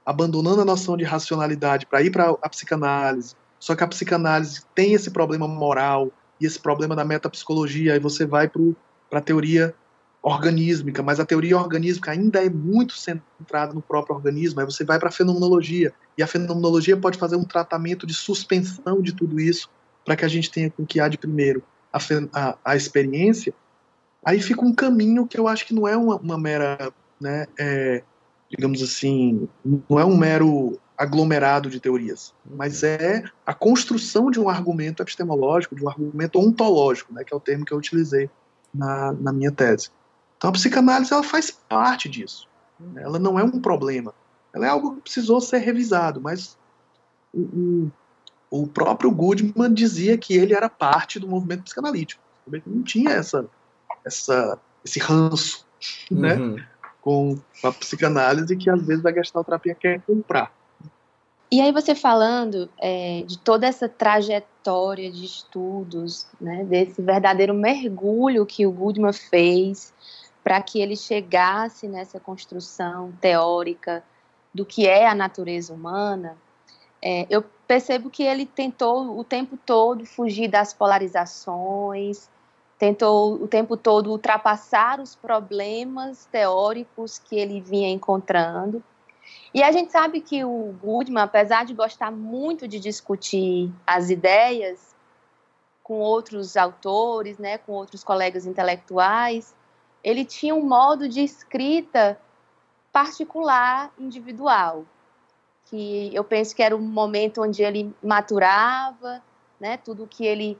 Abandonando 0.04 0.62
a 0.62 0.66
noção 0.66 0.98
de 0.98 1.04
racionalidade 1.04 1.86
para 1.86 2.02
ir 2.02 2.10
para 2.10 2.32
a 2.42 2.50
psicanálise. 2.50 3.36
Só 3.60 3.76
que 3.76 3.84
a 3.84 3.88
psicanálise 3.88 4.64
tem 4.74 4.94
esse 4.94 5.12
problema 5.12 5.48
moral 5.48 6.12
e 6.42 6.48
esse 6.48 6.60
problema 6.60 6.96
da 6.96 7.06
metapsicologia, 7.06 7.94
aí 7.94 8.00
você 8.00 8.26
vai 8.26 8.50
para 8.50 9.20
a 9.20 9.22
teoria 9.22 9.76
organísmica, 10.22 11.04
mas 11.04 11.20
a 11.20 11.26
teoria 11.26 11.56
organísmica 11.56 12.10
ainda 12.10 12.44
é 12.44 12.50
muito 12.50 12.94
centrada 12.98 13.72
no 13.72 13.82
próprio 13.84 14.16
organismo, 14.16 14.60
aí 14.60 14.66
você 14.66 14.84
vai 14.84 14.98
para 14.98 15.10
a 15.10 15.12
fenomenologia, 15.12 15.94
e 16.18 16.24
a 16.24 16.28
fenomenologia 16.28 16.98
pode 16.98 17.20
fazer 17.20 17.36
um 17.36 17.44
tratamento 17.44 18.08
de 18.08 18.16
suspensão 18.16 19.00
de 19.04 19.14
tudo 19.14 19.40
isso, 19.40 19.70
para 20.04 20.16
que 20.16 20.26
a 20.26 20.28
gente 20.28 20.50
tenha 20.50 20.72
com 20.72 20.84
que 20.84 21.00
há 21.00 21.08
de 21.08 21.20
primeiro 21.20 21.62
a, 21.94 22.00
a, 22.34 22.58
a, 22.66 22.76
experiência, 22.76 23.54
aí 24.26 24.42
fica 24.42 24.66
um 24.66 24.74
caminho 24.74 25.28
que 25.28 25.40
eu 25.40 25.48
acho 25.48 25.66
que 25.68 25.74
não 25.74 25.88
é 25.88 25.96
uma, 25.96 26.18
uma 26.18 26.38
mera, 26.38 26.92
né, 27.22 27.46
é, 27.58 28.04
digamos 28.50 28.82
assim, 28.82 29.48
não 29.64 30.00
é 30.00 30.04
um 30.04 30.18
mero 30.18 30.80
aglomerado 30.98 31.70
de 31.70 31.80
teorias, 31.80 32.34
mas 32.46 32.82
é 32.82 33.24
a 33.46 33.54
construção 33.54 34.32
de 34.32 34.40
um 34.40 34.50
argumento 34.50 35.04
epistemológico, 35.04 35.76
de 35.76 35.84
um 35.84 35.90
argumento 35.90 36.40
ontológico, 36.40 37.14
né, 37.14 37.24
que 37.24 37.34
é 37.34 37.38
o 37.38 37.40
termo 37.40 37.66
que 37.66 37.72
eu 37.72 37.78
utilizei 37.78 38.30
na, 38.74 39.12
na 39.14 39.32
minha 39.32 39.52
tese. 39.52 39.90
Então 40.38 40.50
a 40.50 40.54
psicanálise 40.54 41.14
ela 41.14 41.24
faz 41.24 41.52
parte 41.52 42.10
disso. 42.10 42.48
Ela 42.96 43.20
não 43.20 43.40
é 43.40 43.44
um 43.44 43.60
problema. 43.60 44.14
Ela 44.54 44.66
é 44.66 44.70
algo 44.70 44.96
que 44.96 45.02
precisou 45.02 45.40
ser 45.40 45.60
revisado, 45.60 46.20
mas 46.20 46.58
o, 47.34 47.42
o, 48.52 48.62
o 48.64 48.68
próprio 48.68 49.12
Goodman 49.12 49.74
dizia 49.74 50.18
que 50.18 50.34
ele 50.34 50.54
era 50.54 50.70
parte 50.70 51.20
do 51.20 51.28
movimento 51.28 51.64
psicanalítico. 51.64 52.22
Não 52.66 52.84
tinha 52.84 53.12
essa, 53.12 53.50
essa, 54.06 54.60
esse 54.84 55.00
ranço 55.00 55.66
né, 56.10 56.36
uhum. 56.36 56.58
com 57.02 57.40
a 57.64 57.72
psicanálise 57.72 58.56
que 58.56 58.70
às 58.70 58.86
vezes 58.86 59.06
a 59.06 59.12
gestalterapia 59.12 59.76
quer 59.76 60.02
comprar. 60.02 60.52
E 61.52 61.62
aí 61.62 61.72
você 61.72 61.94
falando 61.94 62.70
é, 62.80 63.24
de 63.26 63.38
toda 63.38 63.68
essa 63.68 63.88
trajetória 63.88 65.12
de 65.12 65.26
estudos, 65.26 66.28
né, 66.42 66.64
desse 66.64 67.02
verdadeiro 67.02 67.54
mergulho 67.54 68.46
que 68.46 68.66
o 68.66 68.72
Goodman 68.72 69.14
fez 69.14 69.94
para 70.44 70.62
que 70.62 70.80
ele 70.80 70.96
chegasse 70.96 71.88
nessa 71.88 72.20
construção 72.20 73.12
teórica 73.22 74.04
do 74.54 74.66
que 74.66 74.88
é 74.88 75.08
a 75.08 75.16
natureza 75.16 75.74
humana, 75.74 76.38
é, 77.02 77.28
eu 77.30 77.44
percebo 77.68 78.10
que 78.10 78.24
ele 78.24 78.46
tentou 78.46 79.18
o 79.18 79.24
tempo 79.24 79.58
todo 79.66 80.06
fugir 80.06 80.48
das 80.48 80.74
polarizações, 80.74 82.30
tentou 82.78 83.36
o 83.36 83.48
tempo 83.48 83.78
todo 83.78 84.12
ultrapassar 84.12 85.00
os 85.00 85.16
problemas 85.16 86.26
teóricos 86.26 87.18
que 87.18 87.38
ele 87.38 87.62
vinha 87.62 87.90
encontrando. 87.90 88.84
E 89.54 89.64
a 89.64 89.72
gente 89.72 89.92
sabe 89.92 90.20
que 90.20 90.44
o 90.44 90.76
Goodman, 90.84 91.24
apesar 91.24 91.66
de 91.66 91.74
gostar 91.74 92.12
muito 92.12 92.68
de 92.68 92.80
discutir 92.80 93.72
as 93.88 94.10
ideias 94.10 94.94
com 95.82 96.00
outros 96.00 96.58
autores, 96.58 97.38
né, 97.38 97.58
com 97.58 97.72
outros 97.72 98.04
colegas 98.04 98.46
intelectuais, 98.46 99.56
ele 100.04 100.26
tinha 100.26 100.54
um 100.54 100.64
modo 100.64 101.08
de 101.08 101.22
escrita 101.24 102.20
particular, 102.92 103.92
individual, 103.98 104.86
que 105.66 106.14
eu 106.14 106.24
penso 106.24 106.56
que 106.56 106.64
era 106.64 106.76
um 106.76 106.82
momento 106.82 107.42
onde 107.42 107.64
ele 107.64 107.94
maturava, 108.04 109.22
né, 109.60 109.78
tudo 109.78 110.08
que 110.08 110.26
ele 110.26 110.60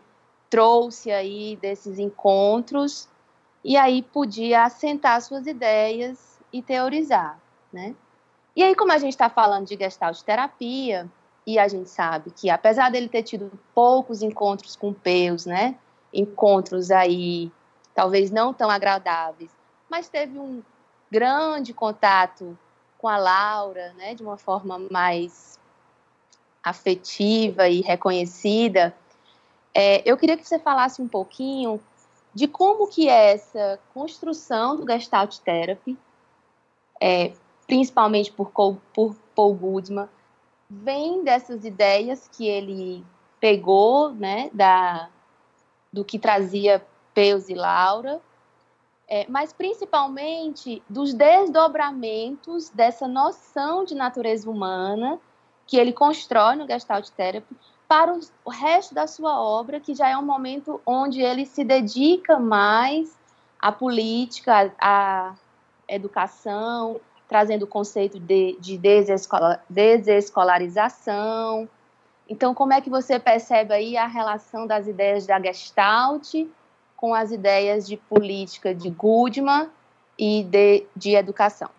trouxe 0.50 1.12
aí 1.12 1.58
desses 1.62 2.00
encontros 2.00 3.08
e 3.64 3.78
aí 3.78 4.02
podia 4.02 4.64
assentar 4.64 5.22
suas 5.22 5.48
ideias 5.48 6.40
e 6.54 6.62
teorizar, 6.62 7.40
né? 7.72 7.96
E 8.56 8.64
aí, 8.64 8.74
como 8.74 8.92
a 8.92 8.98
gente 8.98 9.14
está 9.14 9.30
falando 9.30 9.68
de 9.68 9.76
gestalt 9.76 10.22
terapia, 10.22 11.10
e 11.46 11.60
a 11.60 11.68
gente 11.68 11.90
sabe 11.90 12.32
que 12.32 12.50
apesar 12.50 12.90
dele 12.90 13.08
ter 13.08 13.22
tido 13.22 13.52
poucos 13.74 14.22
encontros 14.22 14.76
com 14.76 14.92
Peus, 14.92 15.46
né? 15.46 15.76
Encontros 16.12 16.90
aí 16.90 17.52
talvez 17.94 18.32
não 18.32 18.54
tão 18.54 18.70
agradáveis, 18.70 19.52
mas 19.90 20.10
teve 20.10 20.40
um 20.40 20.64
grande 21.12 21.74
contato 21.74 22.58
com 22.98 23.08
a 23.08 23.18
Laura, 23.18 23.94
né, 23.94 24.16
de 24.16 24.24
uma 24.24 24.38
forma 24.38 24.80
mais 24.92 25.60
afetiva 26.64 27.70
e 27.70 27.82
reconhecida. 27.82 28.96
É, 29.78 30.02
eu 30.10 30.16
queria 30.16 30.38
que 30.38 30.48
você 30.48 30.58
falasse 30.58 31.02
um 31.02 31.08
pouquinho 31.08 31.82
de 32.34 32.48
como 32.48 32.88
que 32.88 33.10
é 33.10 33.34
essa 33.34 33.78
construção 33.94 34.78
do 34.78 34.90
Gestalt 34.90 35.38
Therapy, 35.40 35.98
é, 37.02 37.34
principalmente 37.68 38.32
por, 38.32 38.52
por 38.94 39.16
Paul 39.36 39.54
Goodman, 39.54 40.08
vem 40.70 41.26
dessas 41.26 41.66
ideias 41.66 42.30
que 42.30 42.48
ele 42.48 43.06
pegou, 43.38 44.12
né, 44.12 44.50
da, 44.54 45.10
do 45.92 46.06
que 46.06 46.18
trazia 46.18 46.86
Peus 47.14 47.50
e 47.50 47.54
Laura, 47.54 48.22
é, 49.08 49.26
mas 49.28 49.52
principalmente 49.52 50.82
dos 50.90 51.14
desdobramentos 51.14 52.70
dessa 52.70 53.08
noção 53.08 53.84
de 53.84 53.94
natureza 53.94 54.50
humana 54.50 55.20
que 55.68 55.78
ele 55.78 55.92
constrói 55.92 56.56
no 56.56 56.66
Gestalt 56.66 57.10
Therapy 57.10 57.56
para 57.88 58.18
o, 58.44 58.50
resto 58.50 58.96
da 58.96 59.08
sua 59.08 59.40
obra, 59.40 59.80
que 59.80 59.94
já 59.94 60.10
é 60.10 60.18
um 60.18 60.26
momento 60.26 60.82
onde 60.86 61.22
ele 61.22 61.46
se 61.46 61.64
dedica 61.64 62.40
mais 62.40 63.16
à 63.60 63.72
política, 63.72 64.74
à 64.80 65.36
educação, 65.88 67.00
trazendo 67.28 67.64
o 67.64 67.68
conceito 67.68 68.20
de, 68.20 68.58
de 68.60 68.80
desescolarização. 69.70 71.70
Então, 72.28 72.56
como 72.56 72.74
é 72.74 72.82
que 72.82 72.90
você 72.90 73.20
percebe 73.20 73.72
aí 73.74 73.98
a 73.98 74.08
relação 74.08 74.66
das 74.66 74.88
ideias 74.88 75.28
da 75.28 75.40
Gestalt 75.40 76.34
com 76.96 77.14
as 77.14 77.32
ideias 77.32 77.88
de 77.88 77.98
política 77.98 78.74
de 78.74 78.90
Goodman 78.90 79.70
e 80.18 80.44
de, 80.44 80.86
de 80.96 81.16
educação? 81.16 81.70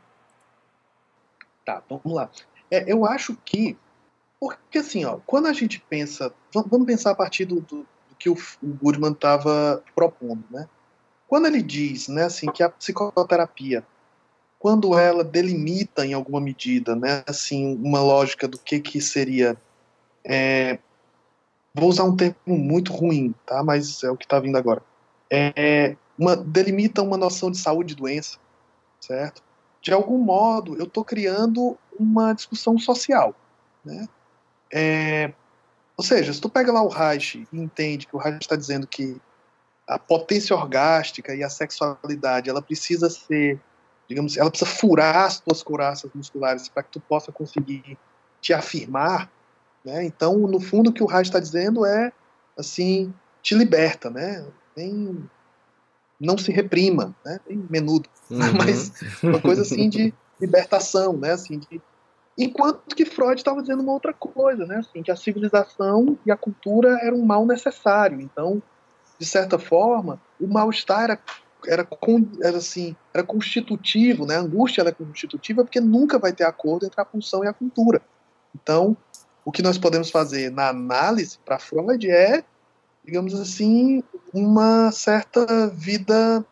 Tá, 1.65 1.83
vamos 1.89 2.13
lá. 2.13 2.31
É, 2.71 2.91
eu 2.91 3.05
acho 3.05 3.37
que, 3.45 3.77
porque 4.41 4.79
assim, 4.79 5.05
ó, 5.05 5.19
quando 5.27 5.47
a 5.47 5.53
gente 5.53 5.81
pensa, 5.89 6.33
vamos 6.53 6.87
pensar 6.87 7.13
a 7.13 7.15
partir 7.15 7.45
do, 7.45 7.61
do, 7.61 7.79
do 7.79 8.15
que 8.19 8.29
o, 8.29 8.35
o 8.63 8.67
Goodman 8.83 9.13
estava 9.13 9.83
propondo, 9.95 10.45
né? 10.51 10.69
Quando 11.27 11.47
ele 11.47 11.63
diz, 11.63 12.07
né, 12.09 12.25
assim, 12.25 12.47
que 12.47 12.63
a 12.63 12.69
psicoterapia 12.69 13.85
quando 14.59 14.99
ela 14.99 15.23
delimita 15.23 16.05
em 16.05 16.15
alguma 16.15 16.41
medida, 16.41 16.97
né, 16.97 17.23
assim, 17.27 17.77
uma 17.77 18.01
lógica 18.01 18.49
do 18.49 18.59
que 18.59 18.81
que 18.81 19.01
seria, 19.01 19.57
é, 20.25 20.79
vou 21.75 21.89
usar 21.89 22.05
um 22.05 22.17
termo 22.17 22.37
muito 22.47 22.93
ruim, 22.93 23.35
tá, 23.45 23.63
mas 23.63 24.03
é 24.03 24.11
o 24.11 24.17
que 24.17 24.25
está 24.25 24.41
vindo 24.41 24.57
agora, 24.57 24.83
é, 25.31 25.97
uma, 26.19 26.37
delimita 26.37 27.03
uma 27.03 27.17
noção 27.17 27.51
de 27.51 27.59
saúde 27.59 27.93
e 27.93 27.97
doença, 27.97 28.39
certo? 29.01 29.43
De 29.81 29.93
algum 29.93 30.19
modo, 30.19 30.77
eu 30.77 30.85
estou 30.85 31.05
criando 31.05 31.79
uma 31.97 32.33
discussão 32.33 32.79
social, 32.79 33.35
né? 33.85 34.09
É, 34.73 35.33
ou 35.97 36.05
seja, 36.05 36.33
se 36.33 36.41
tu 36.41 36.49
pega 36.49 36.73
lá 36.73 36.83
o 36.83 36.89
Reich 36.89 37.47
e 37.53 37.59
entende 37.59 38.07
que 38.07 38.17
o 38.17 38.19
Reich 38.19 38.43
está 38.43 38.57
dizendo 38.57 38.87
que 38.87 39.21
a 39.87 39.99
potência 39.99 40.55
orgástica 40.55 41.35
e 41.35 41.45
a 41.45 41.49
sexualidade 41.49 42.51
ela 42.51 42.61
precisa 42.61 43.09
ser 43.09 43.61
digamos, 44.09 44.37
ela 44.37 44.51
precisa 44.51 44.71
furar 44.71 45.27
as 45.27 45.41
tuas 45.41 45.63
couraças 45.63 46.11
musculares 46.15 46.69
para 46.69 46.83
que 46.83 46.91
tu 46.93 47.01
possa 47.01 47.33
conseguir 47.33 47.99
te 48.41 48.53
afirmar, 48.53 49.31
né? 49.85 50.05
Então, 50.05 50.37
no 50.39 50.61
fundo, 50.61 50.91
o 50.91 50.93
que 50.93 51.03
o 51.03 51.07
Raj 51.07 51.27
está 51.27 51.41
dizendo 51.41 51.85
é, 51.85 52.13
assim, 52.57 53.13
te 53.43 53.55
liberta, 53.55 54.11
né? 54.11 54.47
Bem, 54.75 55.29
não 56.21 56.39
se 56.39 56.53
reprima, 56.53 57.15
né? 57.25 57.41
Bem 57.49 57.67
menudo, 57.69 58.09
uhum. 58.31 58.39
mas 58.57 58.93
uma 59.23 59.41
coisa 59.41 59.63
assim 59.63 59.89
de 59.89 60.15
libertação, 60.41 61.17
né? 61.17 61.33
Assim, 61.33 61.59
de... 61.59 61.81
Enquanto 62.39 62.95
que 62.95 63.07
Freud 63.07 63.41
estava 63.41 63.63
dizendo 63.63 63.83
uma 63.83 63.93
outra 63.93 64.13
coisa, 64.13 64.67
né? 64.67 64.77
Assim, 64.77 65.03
que 65.03 65.11
a 65.11 65.17
civilização 65.17 66.19
e 66.27 66.31
a 66.31 66.37
cultura 66.37 66.99
eram 67.03 67.19
um 67.19 67.25
mal 67.25 67.47
necessário. 67.47 68.21
Então, 68.21 68.63
de 69.19 69.25
certa 69.25 69.59
forma, 69.59 70.21
o 70.39 70.47
mal-estar 70.47 71.05
era 71.05 71.19
era, 71.67 71.87
era 72.43 72.59
assim, 72.59 72.95
era 73.13 73.25
constitutivo, 73.25 74.27
né? 74.27 74.37
A 74.37 74.41
angústia 74.41 74.83
é 74.83 74.93
constitutiva 74.93 75.65
porque 75.65 75.81
nunca 75.81 76.19
vai 76.19 76.33
ter 76.33 76.45
acordo 76.45 76.87
entre 76.87 77.01
a 77.01 77.05
pulsão 77.05 77.45
e 77.45 77.49
a 77.49 77.53
cultura. 77.53 78.01
Então, 78.55 78.97
o 79.45 79.51
que 79.51 79.63
nós 79.63 79.79
podemos 79.79 80.11
fazer 80.11 80.51
na 80.51 80.69
análise 80.69 81.39
para 81.45 81.59
Freud 81.59 82.09
é, 82.11 82.45
digamos 83.05 83.35
assim, 83.35 84.03
uma 84.33 84.91
certa 84.93 85.69
vida 85.69 86.45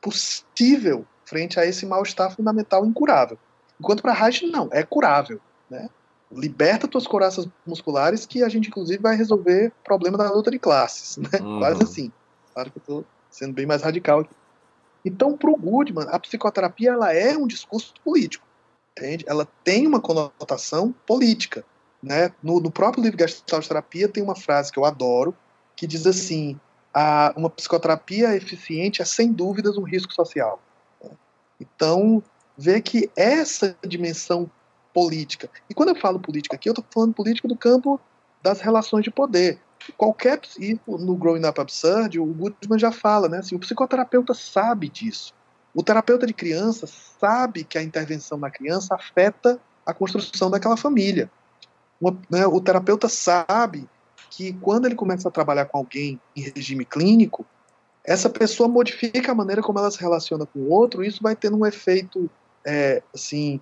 possível 0.00 1.04
frente 1.24 1.60
a 1.60 1.66
esse 1.66 1.86
mal-estar 1.86 2.34
fundamental 2.34 2.84
incurável. 2.84 3.38
Enquanto 3.80 4.02
para 4.02 4.12
Reich, 4.12 4.46
não, 4.46 4.68
é 4.70 4.82
curável, 4.82 5.40
né? 5.68 5.88
Liberta 6.30 6.86
tuas 6.86 7.06
coraças 7.06 7.48
musculares 7.66 8.26
que 8.26 8.44
a 8.44 8.48
gente, 8.48 8.68
inclusive, 8.68 9.02
vai 9.02 9.16
resolver 9.16 9.72
o 9.80 9.84
problema 9.84 10.16
da 10.18 10.30
luta 10.30 10.50
de 10.50 10.58
classes, 10.58 11.16
né? 11.16 11.40
Uhum. 11.40 11.58
Quase 11.58 11.82
assim. 11.82 12.12
Claro 12.52 12.70
que 12.70 12.78
eu 12.78 12.80
estou 12.80 13.04
sendo 13.30 13.54
bem 13.54 13.66
mais 13.66 13.82
radical 13.82 14.20
aqui. 14.20 14.34
Então, 15.02 15.36
para 15.36 15.50
o 15.50 15.56
Goodman, 15.56 16.06
a 16.10 16.18
psicoterapia 16.18 16.90
ela 16.90 17.12
é 17.12 17.36
um 17.36 17.46
discurso 17.46 17.94
político, 18.04 18.46
entende? 18.92 19.24
Ela 19.26 19.48
tem 19.64 19.86
uma 19.86 20.00
conotação 20.00 20.94
política. 21.06 21.64
Né? 22.02 22.32
No, 22.42 22.60
no 22.60 22.70
próprio 22.70 23.02
livro 23.02 23.18
Gestalt 23.18 23.66
Terapia 23.66 24.08
tem 24.08 24.22
uma 24.22 24.36
frase 24.36 24.70
que 24.70 24.78
eu 24.78 24.84
adoro, 24.84 25.34
que 25.74 25.86
diz 25.86 26.06
assim, 26.06 26.60
a, 26.92 27.32
uma 27.34 27.48
psicoterapia 27.48 28.36
eficiente 28.36 29.00
é 29.00 29.04
sem 29.06 29.32
dúvidas 29.32 29.78
um 29.78 29.82
risco 29.82 30.12
social. 30.12 30.60
Então, 31.58 32.22
ver 32.60 32.82
que 32.82 33.10
essa 33.16 33.74
dimensão 33.86 34.50
política, 34.92 35.48
e 35.68 35.72
quando 35.74 35.90
eu 35.90 35.94
falo 35.94 36.20
política 36.20 36.56
aqui, 36.56 36.68
eu 36.68 36.72
estou 36.72 36.84
falando 36.92 37.14
política 37.14 37.48
do 37.48 37.56
campo 37.56 37.98
das 38.42 38.60
relações 38.60 39.02
de 39.02 39.10
poder. 39.10 39.58
Qualquer, 39.96 40.40
e 40.58 40.78
no 40.86 41.16
Growing 41.16 41.46
Up 41.46 41.58
Absurd, 41.58 42.18
o 42.18 42.26
Goodman 42.26 42.78
já 42.78 42.92
fala, 42.92 43.28
né? 43.28 43.38
Assim, 43.38 43.56
o 43.56 43.58
psicoterapeuta 43.58 44.34
sabe 44.34 44.90
disso. 44.90 45.32
O 45.74 45.82
terapeuta 45.82 46.26
de 46.26 46.34
criança 46.34 46.86
sabe 47.18 47.64
que 47.64 47.78
a 47.78 47.82
intervenção 47.82 48.36
na 48.36 48.50
criança 48.50 48.94
afeta 48.94 49.58
a 49.86 49.94
construção 49.94 50.50
daquela 50.50 50.76
família. 50.76 51.30
Uma, 51.98 52.18
né, 52.30 52.46
o 52.46 52.60
terapeuta 52.60 53.08
sabe 53.08 53.88
que 54.30 54.52
quando 54.54 54.84
ele 54.86 54.94
começa 54.94 55.28
a 55.28 55.32
trabalhar 55.32 55.64
com 55.66 55.78
alguém 55.78 56.20
em 56.36 56.42
regime 56.42 56.84
clínico, 56.84 57.46
essa 58.04 58.28
pessoa 58.28 58.68
modifica 58.68 59.32
a 59.32 59.34
maneira 59.34 59.62
como 59.62 59.78
ela 59.78 59.90
se 59.90 60.00
relaciona 60.00 60.44
com 60.44 60.58
o 60.58 60.70
outro, 60.70 61.02
e 61.02 61.08
isso 61.08 61.22
vai 61.22 61.34
tendo 61.36 61.56
um 61.56 61.66
efeito, 61.66 62.30
é, 62.66 63.02
assim, 63.14 63.60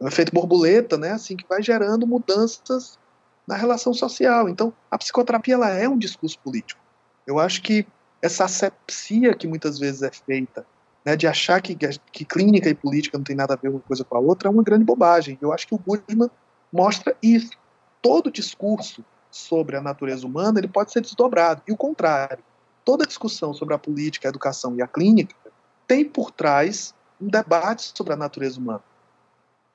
um 0.00 0.08
efeito 0.08 0.32
borboleta, 0.32 0.96
né, 0.96 1.12
assim, 1.12 1.36
que 1.36 1.46
vai 1.48 1.62
gerando 1.62 2.06
mudanças 2.06 2.98
na 3.46 3.56
relação 3.56 3.92
social. 3.92 4.48
Então, 4.48 4.72
a 4.90 4.98
psicoterapia 4.98 5.54
ela 5.54 5.70
é 5.70 5.88
um 5.88 5.98
discurso 5.98 6.38
político. 6.38 6.80
Eu 7.26 7.38
acho 7.38 7.62
que 7.62 7.86
essa 8.20 8.44
asepsia 8.44 9.34
que 9.34 9.46
muitas 9.46 9.78
vezes 9.78 10.02
é 10.02 10.10
feita, 10.10 10.66
né, 11.04 11.16
de 11.16 11.26
achar 11.26 11.60
que, 11.60 11.76
que 11.76 12.24
clínica 12.24 12.68
e 12.68 12.74
política 12.74 13.18
não 13.18 13.24
tem 13.24 13.36
nada 13.36 13.54
a 13.54 13.56
ver 13.56 13.68
uma 13.68 13.80
coisa 13.80 14.04
com 14.04 14.16
a 14.16 14.20
outra, 14.20 14.48
é 14.48 14.50
uma 14.50 14.62
grande 14.62 14.84
bobagem. 14.84 15.38
Eu 15.40 15.52
acho 15.52 15.66
que 15.66 15.74
o 15.74 15.78
Goodman 15.78 16.30
mostra 16.72 17.16
isso. 17.22 17.50
Todo 18.00 18.30
discurso 18.30 19.04
sobre 19.30 19.76
a 19.76 19.82
natureza 19.82 20.26
humana 20.26 20.58
ele 20.58 20.68
pode 20.68 20.92
ser 20.92 21.00
desdobrado. 21.00 21.62
E 21.66 21.72
o 21.72 21.76
contrário. 21.76 22.42
Toda 22.84 23.06
discussão 23.06 23.54
sobre 23.54 23.74
a 23.74 23.78
política, 23.78 24.28
a 24.28 24.30
educação 24.30 24.74
e 24.76 24.82
a 24.82 24.86
clínica 24.86 25.34
tem 25.86 26.04
por 26.04 26.30
trás 26.30 26.94
um 27.20 27.28
debate 27.28 27.92
sobre 27.94 28.12
a 28.12 28.16
natureza 28.16 28.58
humana. 28.58 28.82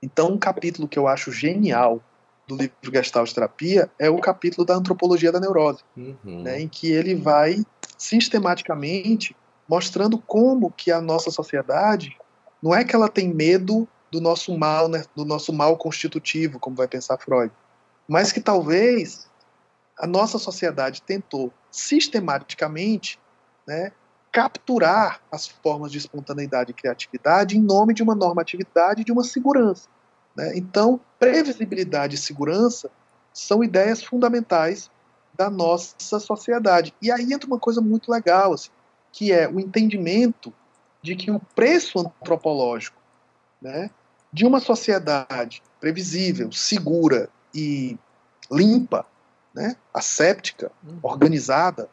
Então, 0.01 0.29
um 0.29 0.37
capítulo 0.37 0.87
que 0.87 0.97
eu 0.97 1.07
acho 1.07 1.31
genial 1.31 2.01
do 2.47 2.55
livro 2.55 2.73
Gestalt 2.91 3.31
Terapia 3.31 3.91
é 3.99 4.09
o 4.09 4.19
capítulo 4.19 4.65
da 4.65 4.75
antropologia 4.75 5.31
da 5.31 5.39
neurose, 5.39 5.83
uhum. 5.95 6.41
né, 6.41 6.59
em 6.59 6.67
que 6.67 6.91
ele 6.91 7.15
vai 7.15 7.63
sistematicamente 7.97 9.35
mostrando 9.67 10.17
como 10.17 10.71
que 10.71 10.91
a 10.91 10.99
nossa 10.99 11.29
sociedade 11.29 12.17
não 12.61 12.73
é 12.73 12.83
que 12.83 12.95
ela 12.95 13.07
tem 13.07 13.31
medo 13.31 13.87
do 14.11 14.19
nosso 14.19 14.57
mal, 14.57 14.87
né, 14.87 15.03
do 15.15 15.23
nosso 15.23 15.53
mal 15.53 15.77
constitutivo, 15.77 16.59
como 16.59 16.75
vai 16.75 16.87
pensar 16.87 17.19
Freud, 17.19 17.53
mas 18.07 18.31
que 18.31 18.41
talvez 18.41 19.29
a 19.97 20.07
nossa 20.07 20.39
sociedade 20.39 21.01
tentou 21.03 21.53
sistematicamente 21.69 23.19
né, 23.67 23.91
capturar 24.31 25.21
as 25.31 25.47
formas 25.47 25.91
de 25.91 25.97
espontaneidade 25.97 26.71
e 26.71 26.73
criatividade 26.73 27.57
em 27.57 27.61
nome 27.61 27.93
de 27.93 28.03
uma 28.03 28.15
normatividade 28.15 29.01
e 29.01 29.05
de 29.05 29.11
uma 29.11 29.23
segurança. 29.23 29.87
Né? 30.35 30.57
Então, 30.57 30.99
previsibilidade 31.17 32.15
e 32.15 32.19
segurança 32.19 32.89
são 33.33 33.63
ideias 33.63 34.03
fundamentais 34.03 34.89
da 35.35 35.49
nossa 35.49 36.19
sociedade. 36.19 36.93
E 37.01 37.11
aí 37.11 37.33
entra 37.33 37.47
uma 37.47 37.59
coisa 37.59 37.81
muito 37.81 38.11
legal, 38.11 38.53
assim, 38.53 38.69
que 39.11 39.31
é 39.31 39.47
o 39.47 39.59
entendimento 39.59 40.53
de 41.01 41.15
que 41.15 41.31
o 41.31 41.39
preço 41.55 41.99
antropológico 41.99 42.97
né, 43.61 43.89
de 44.31 44.45
uma 44.45 44.59
sociedade 44.59 45.63
previsível, 45.79 46.51
segura 46.51 47.29
e 47.53 47.97
limpa 48.51 49.05
né, 49.53 49.75
asséptica, 49.93 50.71
uhum. 50.83 50.99
organizada, 51.01 51.89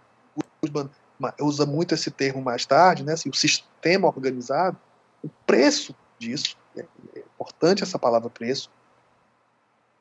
usa 1.40 1.66
muito 1.66 1.94
esse 1.94 2.10
termo 2.10 2.42
mais 2.42 2.66
tarde, 2.66 3.04
né, 3.04 3.14
assim, 3.14 3.28
o 3.28 3.34
sistema 3.34 4.06
organizado, 4.06 4.76
o 5.22 5.28
preço 5.46 5.94
disso, 6.18 6.56
é, 6.76 6.84
é 7.14 7.18
importante 7.20 7.82
essa 7.82 7.98
palavra 7.98 8.30
preço, 8.30 8.70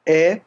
é 0.06 0.42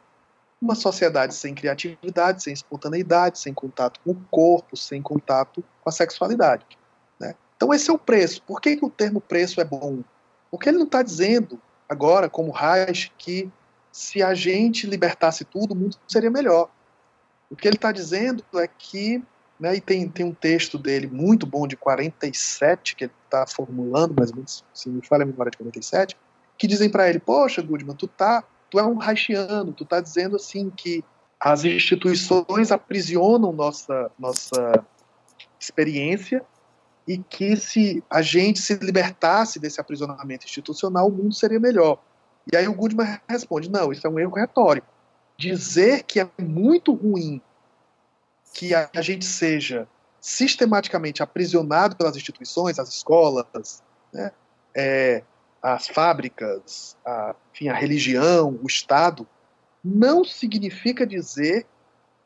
uma 0.60 0.74
sociedade 0.74 1.34
sem 1.34 1.54
criatividade, 1.54 2.42
sem 2.42 2.52
espontaneidade, 2.52 3.38
sem 3.38 3.54
contato 3.54 4.00
com 4.00 4.10
o 4.10 4.24
corpo, 4.30 4.76
sem 4.76 5.00
contato 5.00 5.62
com 5.82 5.88
a 5.88 5.92
sexualidade. 5.92 6.66
Né? 7.18 7.34
Então 7.56 7.72
esse 7.72 7.90
é 7.90 7.92
o 7.92 7.98
preço. 7.98 8.42
Por 8.42 8.60
que, 8.60 8.76
que 8.76 8.84
o 8.84 8.90
termo 8.90 9.20
preço 9.20 9.60
é 9.60 9.64
bom? 9.64 10.02
Porque 10.50 10.68
ele 10.68 10.78
não 10.78 10.86
está 10.86 11.02
dizendo 11.02 11.60
agora, 11.88 12.28
como 12.28 12.50
Reich, 12.50 13.12
que 13.16 13.50
se 13.92 14.22
a 14.22 14.34
gente 14.34 14.86
libertasse 14.86 15.44
tudo, 15.44 15.72
o 15.72 15.76
mundo 15.76 15.96
seria 16.06 16.30
melhor. 16.30 16.70
O 17.50 17.56
que 17.56 17.66
ele 17.66 17.76
está 17.76 17.90
dizendo 17.90 18.44
é 18.54 18.66
que, 18.66 19.22
né, 19.58 19.76
e 19.76 19.80
tem, 19.80 20.08
tem 20.08 20.24
um 20.24 20.34
texto 20.34 20.78
dele 20.78 21.08
muito 21.08 21.46
bom 21.46 21.66
de 21.66 21.76
47, 21.76 22.94
que 22.94 23.04
ele 23.04 23.12
está 23.24 23.46
formulando, 23.46 24.14
mais 24.16 24.30
ou 24.30 24.36
menos, 24.36 24.64
se 24.72 24.88
me 24.88 25.04
falha 25.04 25.24
a 25.24 25.26
memória 25.26 25.50
de 25.50 25.58
47, 25.58 26.16
que 26.56 26.66
dizem 26.66 26.88
para 26.88 27.08
ele, 27.08 27.18
poxa, 27.18 27.62
Goodman, 27.62 27.96
tu, 27.96 28.06
tá, 28.06 28.44
tu 28.70 28.78
é 28.78 28.84
um 28.84 29.00
haitiano, 29.00 29.72
tu 29.72 29.84
está 29.84 30.00
dizendo 30.00 30.36
assim 30.36 30.70
que 30.70 31.04
as 31.40 31.64
instituições 31.64 32.72
aprisionam 32.72 33.52
nossa, 33.52 34.10
nossa 34.18 34.84
experiência 35.58 36.44
e 37.06 37.18
que 37.18 37.56
se 37.56 38.02
a 38.10 38.22
gente 38.22 38.60
se 38.60 38.74
libertasse 38.74 39.58
desse 39.58 39.80
aprisionamento 39.80 40.46
institucional, 40.46 41.08
o 41.08 41.12
mundo 41.12 41.34
seria 41.34 41.58
melhor. 41.60 42.02
E 42.52 42.56
aí 42.56 42.66
o 42.68 42.74
Goodman 42.74 43.18
responde, 43.28 43.70
não, 43.70 43.92
isso 43.92 44.06
é 44.06 44.10
um 44.10 44.18
erro 44.18 44.34
retórico 44.34 44.86
dizer 45.38 46.02
que 46.02 46.18
é 46.18 46.28
muito 46.36 46.92
ruim 46.92 47.40
que 48.54 48.74
a, 48.74 48.88
gente 49.00 49.24
seja 49.24 49.88
sistematicamente 50.20 51.22
aprisionado 51.22 51.96
pelas 51.96 52.16
instituições, 52.16 52.78
as 52.78 52.88
escolas, 52.88 53.82
né, 54.12 54.32
é, 54.74 55.22
as 55.62 55.88
fábricas, 55.88 56.96
a, 57.04 57.34
enfim, 57.52 57.68
a 57.68 57.74
religião, 57.74 58.58
o 58.62 58.66
Estado, 58.66 59.26
não 59.84 60.24
significa 60.24 61.06
dizer 61.06 61.66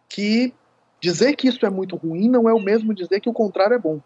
que 0.08 0.54
dizer 1.00 1.34
que 1.34 1.48
isso 1.48 1.66
é 1.66 1.70
muito 1.70 1.96
ruim 1.96 2.28
não 2.28 2.48
é 2.48 2.54
o 2.54 2.60
mesmo 2.60 2.94
dizer 2.94 3.20
que 3.20 3.28
o 3.28 3.32
contrário 3.32 3.74
é 3.74 3.78
bom. 3.78 4.00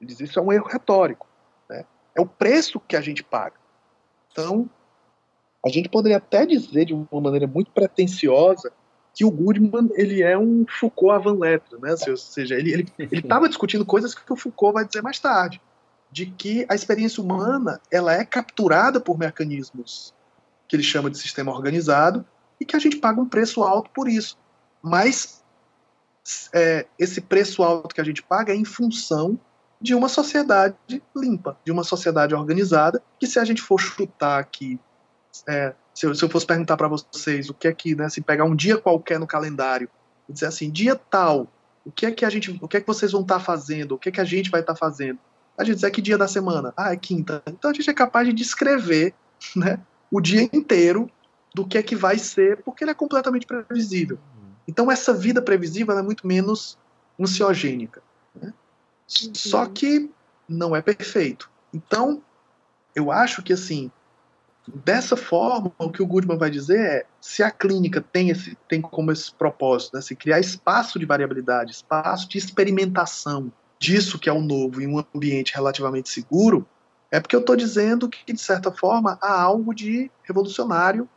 Isso 0.00 0.38
é 0.38 0.42
um 0.42 0.52
erro 0.52 0.66
retórico. 0.66 1.28
Né? 1.68 1.84
É 2.14 2.20
o 2.20 2.26
preço 2.26 2.80
que 2.80 2.96
a 2.96 3.00
gente 3.00 3.22
paga. 3.22 3.54
Então, 4.32 4.68
a 5.64 5.68
gente 5.68 5.88
poderia 5.88 6.16
até 6.16 6.44
dizer 6.44 6.86
de 6.86 6.92
uma 6.92 7.20
maneira 7.20 7.46
muito 7.46 7.70
pretensiosa 7.70 8.72
que 9.14 9.24
o 9.24 9.30
Goodman 9.30 9.90
ele 9.94 10.22
é 10.22 10.36
um 10.36 10.66
Foucault 10.68 11.14
avant 11.14 11.38
lettre, 11.38 11.78
né? 11.80 11.94
Ou 12.08 12.16
seja, 12.16 12.56
ele 12.56 12.72
ele 12.98 13.20
estava 13.20 13.48
discutindo 13.48 13.84
coisas 13.86 14.14
que 14.14 14.32
o 14.32 14.36
Foucault 14.36 14.74
vai 14.74 14.84
dizer 14.84 15.02
mais 15.02 15.20
tarde, 15.20 15.60
de 16.10 16.26
que 16.26 16.66
a 16.68 16.74
experiência 16.74 17.22
humana 17.22 17.80
ela 17.90 18.12
é 18.12 18.24
capturada 18.24 19.00
por 19.00 19.16
mecanismos 19.16 20.12
que 20.66 20.74
ele 20.74 20.82
chama 20.82 21.10
de 21.10 21.18
sistema 21.18 21.52
organizado 21.52 22.24
e 22.60 22.64
que 22.64 22.74
a 22.74 22.78
gente 22.78 22.96
paga 22.96 23.20
um 23.20 23.28
preço 23.28 23.62
alto 23.62 23.90
por 23.90 24.08
isso. 24.08 24.36
Mas 24.82 25.42
é, 26.52 26.86
esse 26.98 27.20
preço 27.20 27.62
alto 27.62 27.94
que 27.94 28.00
a 28.00 28.04
gente 28.04 28.22
paga 28.22 28.52
é 28.52 28.56
em 28.56 28.64
função 28.64 29.38
de 29.80 29.94
uma 29.94 30.08
sociedade 30.08 30.76
limpa, 31.14 31.58
de 31.64 31.70
uma 31.70 31.84
sociedade 31.84 32.34
organizada, 32.34 33.02
que 33.18 33.26
se 33.26 33.38
a 33.38 33.44
gente 33.44 33.60
for 33.60 33.78
chutar 33.78 34.38
aqui 34.38 34.80
é, 35.46 35.74
se, 35.94 36.06
eu, 36.06 36.14
se, 36.14 36.24
eu, 36.24 36.28
fosse 36.28 36.46
perguntar 36.46 36.76
para 36.76 36.88
vocês 36.88 37.48
o 37.48 37.54
que 37.54 37.68
é 37.68 37.72
que, 37.72 37.94
né, 37.94 38.08
se 38.08 38.20
pegar 38.20 38.44
um 38.44 38.56
dia 38.56 38.76
qualquer 38.76 39.18
no 39.18 39.26
calendário 39.26 39.88
e 40.28 40.32
dizer 40.32 40.46
assim, 40.46 40.70
dia 40.70 40.96
tal, 40.96 41.46
o 41.84 41.92
que 41.92 42.04
é 42.04 42.10
que 42.10 42.24
a 42.24 42.30
gente, 42.30 42.58
o 42.60 42.66
que 42.66 42.76
é 42.76 42.80
que 42.80 42.86
vocês 42.86 43.12
vão 43.12 43.22
estar 43.22 43.38
tá 43.38 43.40
fazendo, 43.40 43.92
o 43.92 43.98
que 43.98 44.08
é 44.08 44.12
que 44.12 44.20
a 44.20 44.24
gente 44.24 44.50
vai 44.50 44.60
estar 44.60 44.74
tá 44.74 44.78
fazendo? 44.78 45.18
A 45.56 45.62
gente 45.62 45.76
dizer 45.76 45.90
que 45.92 46.02
dia 46.02 46.18
da 46.18 46.26
semana? 46.26 46.74
Ah, 46.76 46.92
é 46.92 46.96
quinta. 46.96 47.42
Então 47.46 47.70
a 47.70 47.74
gente 47.74 47.88
é 47.88 47.94
capaz 47.94 48.26
de 48.26 48.32
descrever, 48.32 49.14
né, 49.54 49.78
o 50.10 50.20
dia 50.20 50.42
inteiro 50.52 51.08
do 51.54 51.64
que 51.64 51.78
é 51.78 51.82
que 51.82 51.94
vai 51.94 52.18
ser, 52.18 52.60
porque 52.62 52.82
ele 52.82 52.90
é 52.90 52.94
completamente 52.94 53.46
previsível. 53.46 54.18
Então 54.66 54.90
essa 54.90 55.12
vida 55.12 55.40
previsível 55.40 55.96
é 55.96 56.02
muito 56.02 56.26
menos 56.26 56.76
ansiogênica. 57.20 58.02
Né? 58.34 58.52
Só 59.06 59.64
que 59.66 60.10
não 60.48 60.74
é 60.74 60.82
perfeito. 60.82 61.48
Então 61.72 62.20
eu 62.94 63.12
acho 63.12 63.42
que 63.42 63.52
assim 63.52 63.90
Dessa 64.66 65.16
forma, 65.16 65.72
o 65.78 65.90
que 65.90 66.02
o 66.02 66.06
Goodman 66.06 66.38
vai 66.38 66.50
dizer 66.50 66.78
é: 66.78 67.06
se 67.20 67.42
a 67.42 67.50
clínica 67.50 68.00
tem, 68.00 68.30
esse, 68.30 68.56
tem 68.68 68.80
como 68.80 69.12
esse 69.12 69.32
propósito, 69.32 69.94
né, 69.94 70.00
se 70.00 70.16
criar 70.16 70.40
espaço 70.40 70.98
de 70.98 71.04
variabilidade, 71.04 71.72
espaço 71.72 72.28
de 72.28 72.38
experimentação 72.38 73.52
disso 73.78 74.18
que 74.18 74.30
é 74.30 74.32
o 74.32 74.40
novo 74.40 74.80
em 74.80 74.86
um 74.86 75.04
ambiente 75.14 75.54
relativamente 75.54 76.08
seguro, 76.08 76.66
é 77.10 77.20
porque 77.20 77.36
eu 77.36 77.40
estou 77.40 77.54
dizendo 77.54 78.08
que, 78.08 78.32
de 78.32 78.40
certa 78.40 78.72
forma, 78.72 79.18
há 79.20 79.42
algo 79.42 79.74
de 79.74 80.10
revolucionário 80.22 81.08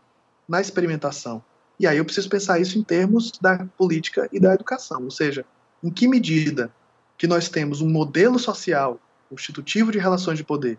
na 0.48 0.60
experimentação. 0.60 1.42
E 1.80 1.88
aí 1.88 1.98
eu 1.98 2.06
preciso 2.06 2.30
pensar 2.30 2.60
isso 2.60 2.78
em 2.78 2.84
termos 2.84 3.32
da 3.40 3.66
política 3.78 4.28
e 4.32 4.40
da 4.40 4.54
educação, 4.54 5.04
ou 5.04 5.12
seja, 5.12 5.46
em 5.82 5.90
que 5.90 6.08
medida 6.08 6.72
que 7.18 7.28
nós 7.28 7.48
temos 7.48 7.82
um 7.82 7.90
modelo 7.90 8.38
social 8.38 9.00
constitutivo 9.30 9.92
de 9.92 10.00
relações 10.00 10.38
de 10.38 10.44
poder 10.44 10.78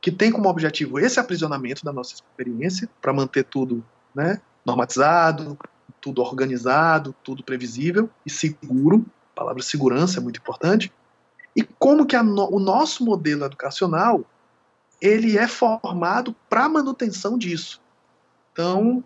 que 0.00 0.10
tem 0.10 0.32
como 0.32 0.48
objetivo 0.48 0.98
esse 0.98 1.20
aprisionamento 1.20 1.84
da 1.84 1.92
nossa 1.92 2.14
experiência, 2.14 2.88
para 3.00 3.12
manter 3.12 3.44
tudo 3.44 3.84
né, 4.14 4.40
normatizado, 4.64 5.58
tudo 6.00 6.22
organizado, 6.22 7.14
tudo 7.22 7.44
previsível 7.44 8.08
e 8.24 8.30
seguro. 8.30 9.04
A 9.34 9.40
palavra 9.40 9.62
segurança 9.62 10.18
é 10.18 10.22
muito 10.22 10.38
importante. 10.38 10.92
e 11.54 11.62
como 11.62 12.06
que 12.06 12.16
no, 12.22 12.54
o 12.54 12.58
nosso 12.58 13.04
modelo 13.04 13.44
educacional 13.44 14.24
ele 15.00 15.38
é 15.38 15.48
formado 15.48 16.34
para 16.48 16.68
manutenção 16.68 17.38
disso. 17.38 17.80
Então, 18.52 19.02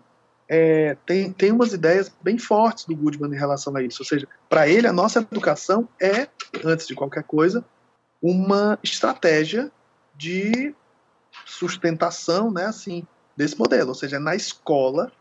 é, 0.47 0.97
tem, 1.05 1.31
tem 1.31 1.51
umas 1.51 1.73
ideias 1.73 2.11
bem 2.21 2.37
fortes 2.37 2.85
do 2.85 2.95
Goodman 2.95 3.33
em 3.33 3.39
relação 3.39 3.75
a 3.75 3.81
isso. 3.81 4.01
Ou 4.01 4.05
seja, 4.05 4.27
para 4.49 4.67
ele, 4.67 4.87
a 4.87 4.93
nossa 4.93 5.19
educação 5.19 5.87
é, 5.99 6.27
antes 6.63 6.85
de 6.85 6.93
qualquer 6.93 7.23
coisa, 7.23 7.63
uma 8.21 8.77
estratégia 8.83 9.71
de 10.15 10.73
sustentação, 11.45 12.51
né, 12.51 12.65
assim, 12.65 13.05
desse 13.37 13.57
modelo. 13.57 13.89
Ou 13.89 13.95
seja, 13.95 14.17
é 14.17 14.19
na 14.19 14.35
escola 14.35 15.11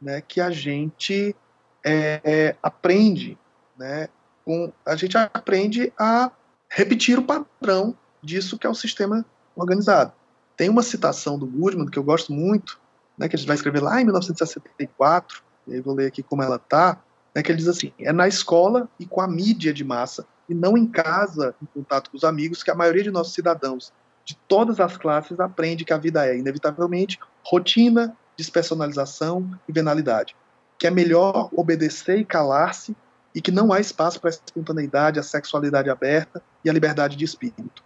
né, 0.00 0.20
que 0.20 0.40
a 0.40 0.50
gente 0.50 1.36
é, 1.84 2.20
é, 2.24 2.56
aprende, 2.62 3.38
né, 3.78 4.08
com, 4.44 4.72
a 4.84 4.96
gente 4.96 5.16
aprende 5.16 5.92
a 5.98 6.30
repetir 6.68 7.18
o 7.18 7.22
padrão 7.22 7.96
disso 8.22 8.58
que 8.58 8.66
é 8.66 8.70
o 8.70 8.74
sistema 8.74 9.24
organizado. 9.54 10.12
Tem 10.56 10.68
uma 10.68 10.82
citação 10.82 11.38
do 11.38 11.46
Goodman 11.46 11.86
que 11.86 11.98
eu 11.98 12.02
gosto 12.02 12.32
muito, 12.32 12.80
né, 13.18 13.28
que 13.28 13.36
a 13.36 13.38
gente 13.38 13.46
vai 13.46 13.56
escrever 13.56 13.82
lá 13.82 14.00
em 14.00 14.04
1964, 14.04 15.42
e 15.66 15.74
aí 15.74 15.80
vou 15.80 15.94
ler 15.94 16.06
aqui 16.06 16.22
como 16.22 16.42
ela 16.42 16.56
está, 16.56 17.00
né, 17.34 17.42
que 17.42 17.50
ele 17.50 17.58
diz 17.58 17.68
assim: 17.68 17.92
é 17.98 18.12
na 18.12 18.28
escola 18.28 18.88
e 18.98 19.06
com 19.06 19.20
a 19.20 19.28
mídia 19.28 19.72
de 19.72 19.84
massa, 19.84 20.26
e 20.48 20.54
não 20.54 20.76
em 20.76 20.86
casa, 20.86 21.54
em 21.62 21.66
contato 21.66 22.10
com 22.10 22.16
os 22.16 22.24
amigos, 22.24 22.62
que 22.62 22.70
a 22.70 22.74
maioria 22.74 23.02
de 23.02 23.10
nossos 23.10 23.34
cidadãos 23.34 23.92
de 24.24 24.36
todas 24.48 24.80
as 24.80 24.96
classes 24.96 25.38
aprende 25.38 25.84
que 25.84 25.92
a 25.92 25.98
vida 25.98 26.26
é, 26.26 26.36
inevitavelmente, 26.36 27.18
rotina, 27.44 28.16
despersonalização 28.36 29.50
e 29.68 29.72
venalidade. 29.72 30.34
Que 30.78 30.86
é 30.86 30.90
melhor 30.90 31.50
obedecer 31.52 32.18
e 32.18 32.24
calar-se, 32.24 32.96
e 33.34 33.40
que 33.40 33.50
não 33.50 33.72
há 33.72 33.80
espaço 33.80 34.20
para 34.20 34.30
a 34.30 34.32
espontaneidade, 34.32 35.18
a 35.18 35.22
sexualidade 35.22 35.90
aberta 35.90 36.42
e 36.64 36.70
a 36.70 36.72
liberdade 36.72 37.16
de 37.16 37.24
espírito 37.24 37.82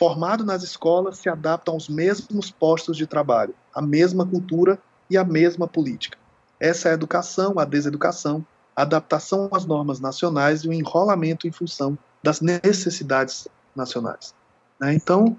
formado 0.00 0.44
nas 0.46 0.62
escolas 0.62 1.18
se 1.18 1.28
adaptam 1.28 1.74
aos 1.74 1.86
mesmos 1.86 2.50
postos 2.50 2.96
de 2.96 3.06
trabalho, 3.06 3.54
à 3.74 3.82
mesma 3.82 4.24
cultura 4.24 4.78
e 5.10 5.16
à 5.18 5.22
mesma 5.22 5.68
política. 5.68 6.16
Essa 6.58 6.88
é 6.88 6.92
a 6.92 6.94
educação, 6.94 7.58
a 7.58 7.66
deseducação, 7.66 8.42
a 8.74 8.80
adaptação 8.80 9.50
às 9.52 9.66
normas 9.66 10.00
nacionais 10.00 10.62
e 10.62 10.68
o 10.68 10.72
enrolamento 10.72 11.46
em 11.46 11.52
função 11.52 11.98
das 12.22 12.40
necessidades 12.40 13.46
nacionais. 13.76 14.34
Né? 14.80 14.94
Então, 14.94 15.36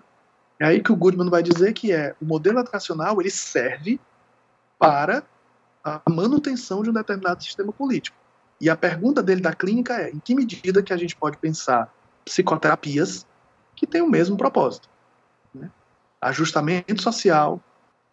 é 0.62 0.66
aí 0.66 0.80
que 0.80 0.92
o 0.92 0.96
Goodman 0.96 1.28
vai 1.28 1.42
dizer 1.42 1.74
que 1.74 1.92
é 1.92 2.14
o 2.22 2.26
modelo 2.26 2.60
educacional 2.60 3.20
ele 3.20 3.32
serve 3.32 4.00
para 4.78 5.24
a 5.84 6.00
manutenção 6.08 6.84
de 6.84 6.92
um 6.92 6.94
determinado 6.94 7.44
sistema 7.44 7.74
político. 7.74 8.16
E 8.60 8.70
a 8.70 8.76
pergunta 8.76 9.24
dele 9.24 9.42
da 9.42 9.56
clínica 9.56 9.96
é: 10.00 10.12
em 10.12 10.20
que 10.20 10.36
medida 10.36 10.84
que 10.84 10.94
a 10.94 10.98
gente 10.98 11.16
pode 11.16 11.38
pensar 11.38 11.92
psicoterapias 12.24 13.26
que 13.76 13.88
tem 13.88 14.04
o 14.04 14.08
mesmo 14.08 14.38
propósito. 14.38 14.88
Né? 15.52 15.68
Ajustamento 16.22 17.02
social, 17.02 17.60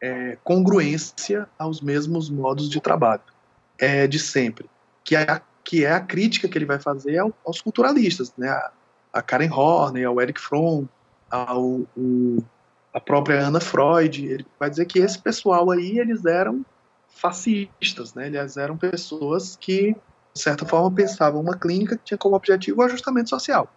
é, 0.01 0.39
congruência 0.43 1.47
aos 1.59 1.83
mesmos 1.83 2.31
modos 2.31 2.71
de 2.71 2.81
trabalho 2.81 3.21
é, 3.79 4.07
de 4.07 4.19
sempre. 4.19 4.71
Que 5.05 5.17
é, 5.17 5.31
a, 5.31 5.43
que 5.63 5.85
é 5.85 5.93
a 5.93 6.01
crítica 6.01 6.49
que 6.49 6.57
ele 6.57 6.65
vai 6.65 6.79
fazer 6.79 7.19
ao, 7.19 7.31
aos 7.45 7.61
culturalistas, 7.61 8.33
né? 8.39 8.49
a, 8.49 8.73
a 9.13 9.21
Karen 9.21 9.51
Horney, 9.51 10.03
ao 10.03 10.19
Eric 10.19 10.41
Fromm, 10.41 10.87
ao, 11.31 11.81
o, 11.97 12.43
a 12.93 13.01
própria 13.01 13.47
Ana 13.47 13.61
Freud. 13.61 14.27
Ele 14.27 14.47
vai 14.59 14.71
dizer 14.71 14.87
que 14.87 14.99
esse 14.99 15.19
pessoal 15.19 15.71
aí, 15.71 15.99
eles 15.99 16.25
eram 16.25 16.65
fascistas, 17.09 18.15
né? 18.15 18.29
eles 18.29 18.57
eram 18.57 18.77
pessoas 18.77 19.57
que, 19.57 19.97
de 20.35 20.41
certa 20.41 20.65
forma, 20.65 20.91
pensavam 20.91 21.41
uma 21.41 21.57
clínica 21.57 21.97
que 21.97 22.05
tinha 22.05 22.19
como 22.19 22.37
objetivo 22.37 22.81
o 22.81 22.85
ajustamento 22.85 23.31
social 23.31 23.69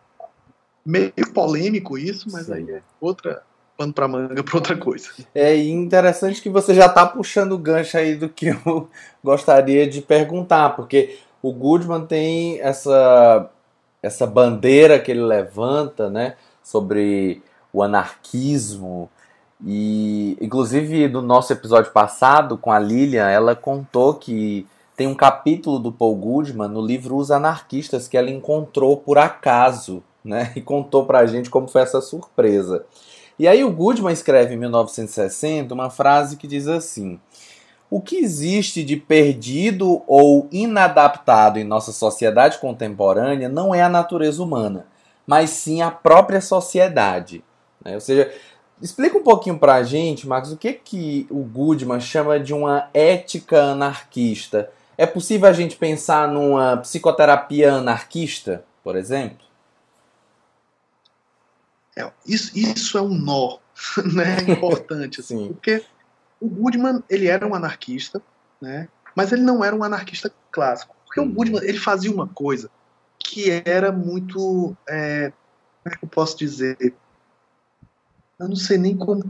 meio 0.85 1.13
polêmico 1.33 1.97
isso, 1.97 2.27
mas 2.31 2.47
Sim. 2.47 2.53
aí 2.53 2.71
é 2.71 2.81
outra 2.99 3.43
pano 3.77 3.93
para 3.93 4.07
manga 4.07 4.43
para 4.43 4.55
outra 4.55 4.77
coisa. 4.77 5.09
É 5.33 5.55
interessante 5.55 6.41
que 6.41 6.49
você 6.49 6.73
já 6.73 6.87
está 6.87 7.05
puxando 7.05 7.53
o 7.53 7.57
gancho 7.57 7.97
aí 7.97 8.15
do 8.15 8.27
que 8.27 8.47
eu 8.47 8.89
gostaria 9.23 9.87
de 9.87 10.01
perguntar, 10.01 10.71
porque 10.71 11.19
o 11.41 11.51
Goodman 11.53 12.05
tem 12.05 12.59
essa 12.61 13.49
essa 14.03 14.25
bandeira 14.25 14.99
que 14.99 15.11
ele 15.11 15.21
levanta, 15.21 16.09
né, 16.09 16.35
sobre 16.63 17.41
o 17.73 17.81
anarquismo 17.83 19.09
e 19.63 20.37
inclusive 20.41 21.07
no 21.07 21.21
nosso 21.21 21.53
episódio 21.53 21.91
passado 21.91 22.57
com 22.57 22.71
a 22.71 22.79
Lilian, 22.79 23.29
ela 23.29 23.55
contou 23.55 24.15
que 24.15 24.67
tem 24.95 25.07
um 25.07 25.15
capítulo 25.15 25.79
do 25.79 25.91
Paul 25.91 26.15
Goodman 26.15 26.67
no 26.67 26.85
livro 26.85 27.15
Os 27.15 27.31
Anarquistas 27.31 28.07
que 28.07 28.17
ela 28.17 28.29
encontrou 28.29 28.97
por 28.97 29.17
acaso 29.17 30.03
né? 30.23 30.51
E 30.55 30.61
contou 30.61 31.05
pra 31.05 31.25
gente 31.25 31.49
como 31.49 31.67
foi 31.67 31.81
essa 31.81 32.01
surpresa. 32.01 32.85
E 33.37 33.47
aí 33.47 33.63
o 33.63 33.71
Goodman 33.71 34.13
escreve 34.13 34.53
em 34.53 34.57
1960 34.57 35.73
uma 35.73 35.89
frase 35.89 36.37
que 36.37 36.47
diz 36.47 36.67
assim: 36.67 37.19
O 37.89 37.99
que 37.99 38.17
existe 38.17 38.83
de 38.83 38.95
perdido 38.95 40.03
ou 40.07 40.47
inadaptado 40.51 41.59
em 41.59 41.63
nossa 41.63 41.91
sociedade 41.91 42.59
contemporânea 42.59 43.49
não 43.49 43.73
é 43.73 43.81
a 43.81 43.89
natureza 43.89 44.41
humana, 44.43 44.85
mas 45.25 45.49
sim 45.51 45.81
a 45.81 45.91
própria 45.91 46.41
sociedade. 46.41 47.43
Né? 47.83 47.95
Ou 47.95 48.01
seja, 48.01 48.33
explica 48.81 49.17
um 49.17 49.23
pouquinho 49.23 49.57
pra 49.57 49.83
gente, 49.83 50.27
Marcos, 50.27 50.51
o 50.51 50.57
que 50.57 50.73
que 50.73 51.27
o 51.29 51.43
Goodman 51.43 51.99
chama 51.99 52.39
de 52.39 52.53
uma 52.53 52.89
ética 52.93 53.61
anarquista? 53.63 54.71
É 54.97 55.05
possível 55.05 55.47
a 55.47 55.53
gente 55.53 55.75
pensar 55.75 56.27
numa 56.27 56.77
psicoterapia 56.77 57.73
anarquista, 57.73 58.63
por 58.83 58.95
exemplo? 58.95 59.45
É, 61.95 62.09
isso, 62.25 62.57
isso 62.57 62.97
é 62.97 63.01
um 63.01 63.13
nó 63.13 63.57
né, 64.13 64.37
importante, 64.47 65.19
assim, 65.19 65.49
porque 65.53 65.83
o 66.39 66.47
Goodman 66.47 67.03
ele 67.09 67.27
era 67.27 67.47
um 67.47 67.53
anarquista, 67.53 68.21
né, 68.61 68.87
mas 69.15 69.31
ele 69.31 69.41
não 69.41 69.63
era 69.63 69.75
um 69.75 69.83
anarquista 69.83 70.31
clássico, 70.51 70.95
porque 71.05 71.19
o 71.19 71.25
Goodman 71.25 71.63
ele 71.63 71.77
fazia 71.77 72.11
uma 72.11 72.27
coisa 72.27 72.69
que 73.23 73.61
era 73.65 73.91
muito, 73.91 74.75
é, 74.87 75.31
como 75.83 75.93
é 75.93 75.97
que 75.97 76.05
eu 76.05 76.09
posso 76.09 76.37
dizer, 76.37 76.77
eu 78.39 78.47
não 78.47 78.55
sei 78.55 78.77
nem 78.77 78.97
como, 78.97 79.23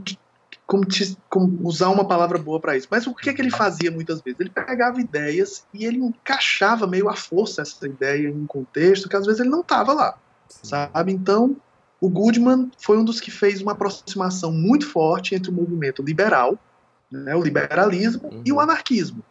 como, 0.65 0.85
te, 0.85 1.17
como 1.29 1.67
usar 1.67 1.89
uma 1.89 2.07
palavra 2.07 2.37
boa 2.37 2.59
para 2.59 2.77
isso, 2.77 2.87
mas 2.89 3.05
o 3.05 3.13
que, 3.13 3.29
é 3.29 3.33
que 3.33 3.41
ele 3.41 3.51
fazia 3.51 3.91
muitas 3.91 4.21
vezes? 4.21 4.39
Ele 4.39 4.49
pegava 4.49 5.01
ideias 5.01 5.65
e 5.73 5.85
ele 5.85 5.97
encaixava 5.97 6.87
meio 6.87 7.09
à 7.09 7.15
força 7.15 7.61
essa 7.61 7.85
ideia 7.85 8.29
em 8.29 8.33
um 8.33 8.47
contexto 8.47 9.09
que 9.09 9.15
às 9.15 9.25
vezes 9.25 9.41
ele 9.41 9.49
não 9.49 9.61
estava 9.61 9.93
lá, 9.93 10.17
sabe? 10.47 11.11
Então 11.11 11.57
o 11.99 12.09
Goodman 12.09 12.71
foi 12.79 12.97
um 12.97 13.05
dos 13.05 13.19
que 13.19 13.29
fez 13.29 13.61
uma 13.61 13.73
aproximação 13.73 14.51
muito 14.51 14.87
forte 14.87 15.35
entre 15.35 15.51
o 15.51 15.53
movimento 15.53 16.01
liberal, 16.01 16.57
né, 17.11 17.35
o 17.35 17.41
liberalismo, 17.43 18.29
uhum. 18.29 18.41
e 18.43 18.51
o 18.51 18.59
anarquismo, 18.59 19.23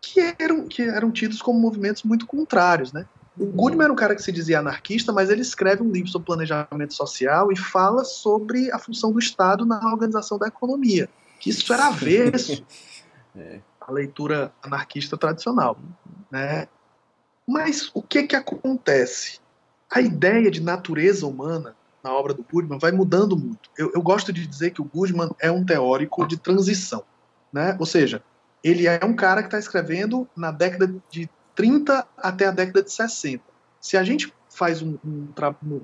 que 0.00 0.34
eram, 0.38 0.66
que 0.66 0.82
eram 0.82 1.12
tidos 1.12 1.40
como 1.40 1.60
movimentos 1.60 2.02
muito 2.02 2.26
contrários. 2.26 2.92
Né? 2.92 3.06
O. 3.40 3.46
Goodman 3.46 3.84
era 3.84 3.92
um 3.92 3.96
cara 3.96 4.14
que 4.14 4.22
se 4.22 4.30
dizia 4.30 4.58
anarquista, 4.58 5.12
mas 5.12 5.30
ele 5.30 5.40
escreve 5.40 5.82
um 5.82 5.90
livro 5.90 6.10
sobre 6.10 6.26
planejamento 6.26 6.92
social 6.92 7.50
e 7.50 7.56
fala 7.56 8.04
sobre 8.04 8.70
a 8.70 8.78
função 8.78 9.10
do 9.10 9.18
Estado 9.18 9.64
na 9.64 9.80
organização 9.90 10.38
da 10.38 10.46
economia, 10.46 11.08
que 11.38 11.48
isso 11.48 11.72
era 11.72 11.86
avesso 11.86 12.62
é. 13.34 13.60
à 13.80 13.90
leitura 13.90 14.52
anarquista 14.62 15.16
tradicional. 15.16 15.78
Né? 16.30 16.68
Mas 17.48 17.90
o 17.94 18.02
que, 18.02 18.24
que 18.24 18.36
acontece? 18.36 19.40
A 19.90 20.02
ideia 20.02 20.50
de 20.50 20.60
natureza 20.62 21.26
humana 21.26 21.74
na 22.04 22.12
obra 22.12 22.34
do 22.34 22.44
Goodman 22.44 22.78
vai 22.78 22.92
mudando 22.92 23.38
muito. 23.38 23.70
Eu, 23.76 23.90
eu, 23.94 24.02
gosto 24.02 24.32
de 24.32 24.46
dizer 24.46 24.70
que 24.70 24.82
o 24.82 24.84
Goodman 24.84 25.30
é 25.40 25.50
um 25.50 25.64
teórico 25.64 26.26
de 26.26 26.36
transição, 26.36 27.02
né? 27.52 27.74
Ou 27.78 27.86
seja, 27.86 28.22
ele 28.62 28.86
é 28.86 29.00
um 29.02 29.14
cara 29.14 29.42
que 29.42 29.48
está 29.48 29.58
escrevendo 29.58 30.28
na 30.36 30.50
década 30.50 30.94
de 31.10 31.28
30 31.54 32.06
até 32.16 32.46
a 32.46 32.50
década 32.50 32.82
de 32.82 32.92
60. 32.92 33.42
Se 33.80 33.96
a 33.96 34.02
gente 34.02 34.32
faz 34.48 34.82
um, 34.82 34.98
um, 35.04 35.28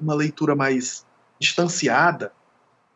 uma 0.01 0.15
leitura 0.15 0.55
mais 0.55 1.07
distanciada, 1.39 2.33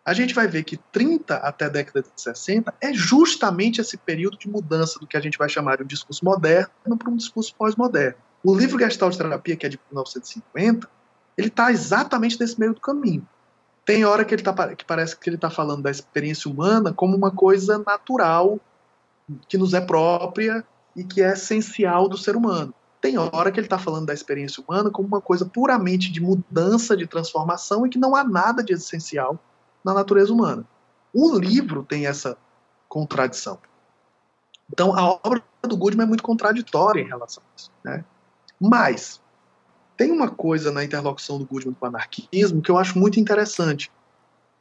a 0.05 0.13
gente 0.13 0.35
vai 0.35 0.49
ver 0.49 0.65
que 0.65 0.77
30 0.77 1.37
até 1.37 1.67
a 1.67 1.69
década 1.69 2.03
de 2.03 2.09
60 2.17 2.75
é 2.81 2.93
justamente 2.93 3.81
esse 3.81 3.97
período 3.97 4.39
de 4.39 4.49
mudança 4.49 4.99
do 4.99 5.07
que 5.07 5.17
a 5.17 5.21
gente 5.21 5.39
vai 5.39 5.49
chamar 5.49 5.77
de 5.77 5.85
um 5.85 5.87
discurso 5.87 6.25
moderno 6.25 6.97
para 6.99 7.11
um 7.11 7.17
discurso 7.17 7.55
pós-moderno. 7.55 8.17
O 8.43 8.55
livro 8.55 8.79
Gestalt 8.79 9.17
Terapia, 9.17 9.57
que 9.57 9.67
é 9.67 9.69
de 9.69 9.79
1950, 9.91 10.89
ele 11.37 11.49
está 11.49 11.71
exatamente 11.71 12.41
nesse 12.41 12.59
meio 12.59 12.75
do 12.75 12.81
caminho. 12.81 13.27
Tem 13.85 14.05
hora 14.05 14.25
que 14.25 14.35
ele 14.35 14.43
tá, 14.43 14.75
que 14.75 14.85
parece 14.85 15.17
que 15.17 15.29
ele 15.29 15.37
está 15.37 15.51
falando 15.51 15.83
da 15.83 15.91
experiência 15.91 16.51
humana 16.51 16.93
como 16.93 17.17
uma 17.17 17.31
coisa 17.31 17.79
natural, 17.79 18.59
que 19.49 19.59
nos 19.59 19.75
é 19.75 19.81
própria 19.81 20.65
e 20.95 21.05
que 21.05 21.23
é 21.23 21.33
essencial 21.33 22.09
do 22.09 22.17
ser 22.17 22.37
humano. 22.37 22.75
Tem 23.01 23.17
hora 23.17 23.51
que 23.51 23.59
ele 23.59 23.67
está 23.67 23.79
falando 23.79 24.07
da 24.07 24.15
experiência 24.15 24.63
humana 24.63 24.91
como 24.91 25.09
uma 25.09 25.21
coisa 25.21 25.47
puramente 25.47 26.13
de 26.13 26.21
mudança, 26.21 26.97
de 26.97 27.07
transformação 27.07 27.87
e 27.87 27.91
que 27.91 27.99
não 27.99 28.15
há 28.15 28.23
nada 28.23 28.63
de 28.63 28.75
essencial 28.75 29.39
na 29.83 29.95
natureza 29.95 30.33
humana. 30.33 30.67
O 31.13 31.39
livro 31.39 31.83
tem 31.83 32.07
essa 32.07 32.37
contradição. 32.89 33.59
Então, 34.73 34.95
a 34.95 35.09
obra 35.25 35.43
do 35.63 35.77
Goodman 35.77 36.05
é 36.05 36.09
muito 36.09 36.23
contraditória 36.23 37.01
em 37.01 37.07
relação 37.07 37.43
a 37.43 37.57
isso. 37.57 37.71
Né? 37.83 38.05
Mas, 38.61 39.21
tem 39.97 40.11
uma 40.11 40.31
coisa 40.31 40.71
na 40.71 40.85
interlocução 40.85 41.39
do 41.39 41.47
Goodman 41.47 41.75
com 41.75 41.87
o 41.87 41.89
anarquismo 41.89 42.63
que 42.63 42.71
eu 42.71 42.79
acho 42.79 42.99
muito 42.99 43.19
interessante. 43.19 43.91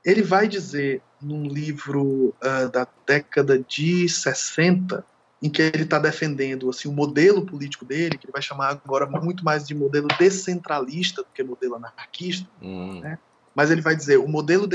Ele 0.03 0.21
vai 0.21 0.47
dizer 0.47 1.01
num 1.21 1.43
livro 1.43 2.33
uh, 2.41 2.69
da 2.71 2.87
década 3.05 3.59
de 3.59 4.07
60, 4.07 5.05
em 5.41 5.49
que 5.49 5.61
ele 5.61 5.83
está 5.83 5.97
defendendo 5.97 6.69
assim 6.69 6.89
o 6.89 6.91
modelo 6.91 7.45
político 7.45 7.85
dele, 7.85 8.17
que 8.17 8.25
ele 8.25 8.33
vai 8.33 8.41
chamar 8.41 8.69
agora 8.69 9.05
muito 9.05 9.43
mais 9.43 9.65
de 9.65 9.73
modelo 9.73 10.07
descentralista 10.19 11.21
do 11.21 11.27
que 11.33 11.43
modelo 11.43 11.75
anarquista, 11.75 12.47
hum. 12.61 12.99
né? 12.99 13.17
mas 13.55 13.71
ele 13.71 13.81
vai 13.81 13.95
dizer 13.95 14.17
o 14.17 14.27
modelo 14.27 14.67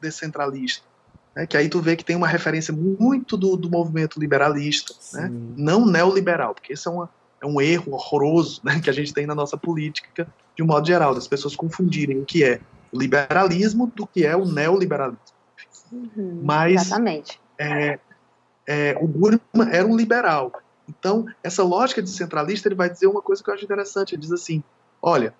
descentralista, 0.00 0.86
né? 1.34 1.46
que 1.46 1.56
aí 1.56 1.68
tu 1.68 1.80
vê 1.80 1.96
que 1.96 2.04
tem 2.04 2.14
uma 2.14 2.28
referência 2.28 2.72
muito 2.72 3.36
do, 3.36 3.56
do 3.56 3.68
movimento 3.68 4.20
liberalista, 4.20 4.94
né? 5.14 5.30
não 5.56 5.84
neoliberal, 5.84 6.54
porque 6.54 6.72
isso 6.72 6.88
é, 6.88 6.92
uma, 6.92 7.10
é 7.42 7.46
um 7.46 7.60
erro 7.60 7.92
horroroso 7.92 8.60
né? 8.62 8.80
que 8.80 8.88
a 8.88 8.92
gente 8.92 9.12
tem 9.12 9.26
na 9.26 9.34
nossa 9.34 9.56
política 9.56 10.28
de 10.56 10.62
um 10.62 10.66
modo 10.66 10.86
geral, 10.86 11.14
das 11.14 11.26
pessoas 11.26 11.56
confundirem 11.56 12.20
o 12.20 12.24
que 12.24 12.44
é 12.44 12.60
o 12.92 12.98
liberalismo 12.98 13.90
do 13.94 14.06
que 14.06 14.24
é 14.24 14.36
o 14.36 14.44
neoliberalismo. 14.44 15.18
Uhum, 15.90 16.40
mas 16.44 16.82
exatamente. 16.82 17.40
É, 17.58 17.98
é, 18.66 18.96
o 19.00 19.06
Gurman 19.06 19.40
era 19.70 19.86
um 19.86 19.96
liberal. 19.96 20.52
Então, 20.88 21.26
essa 21.42 21.62
lógica 21.62 22.02
de 22.02 22.10
centralista, 22.10 22.68
ele 22.68 22.74
vai 22.74 22.90
dizer 22.90 23.06
uma 23.06 23.22
coisa 23.22 23.42
que 23.42 23.48
eu 23.48 23.54
acho 23.54 23.64
interessante. 23.64 24.14
Ele 24.14 24.22
diz 24.22 24.32
assim: 24.32 24.62
olha, 25.00 25.34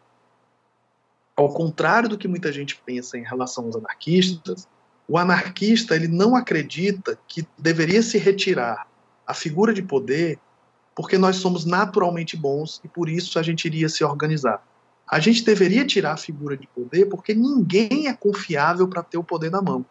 ao 1.37 1.53
contrário 1.53 2.09
do 2.09 2.18
que 2.18 2.29
muita 2.29 2.53
gente 2.53 2.81
pensa 2.85 3.18
em 3.18 3.22
relação 3.22 3.64
aos 3.64 3.77
anarquistas, 3.77 4.68
o 5.07 5.18
anarquista 5.18 5.95
ele 5.95 6.09
não 6.09 6.35
acredita 6.35 7.18
que 7.29 7.47
deveria 7.59 8.03
se 8.03 8.16
retirar 8.18 8.87
a 9.27 9.35
figura 9.35 9.72
de 9.72 9.83
poder 9.83 10.39
porque 10.95 11.18
nós 11.18 11.37
somos 11.37 11.64
naturalmente 11.64 12.37
bons 12.37 12.81
e 12.85 12.89
por 12.89 13.09
isso 13.09 13.39
a 13.39 13.43
gente 13.43 13.64
iria 13.64 13.89
se 13.89 14.05
organizar. 14.05 14.64
A 15.07 15.18
gente 15.18 15.45
deveria 15.45 15.85
tirar 15.85 16.12
a 16.12 16.16
figura 16.16 16.57
de 16.57 16.66
poder 16.68 17.07
porque 17.07 17.35
ninguém 17.35 18.07
é 18.07 18.14
confiável 18.14 18.89
para 18.89 19.03
ter 19.03 19.18
o 19.18 19.25
poder 19.25 19.51
na 19.51 19.61
mão. 19.61 19.85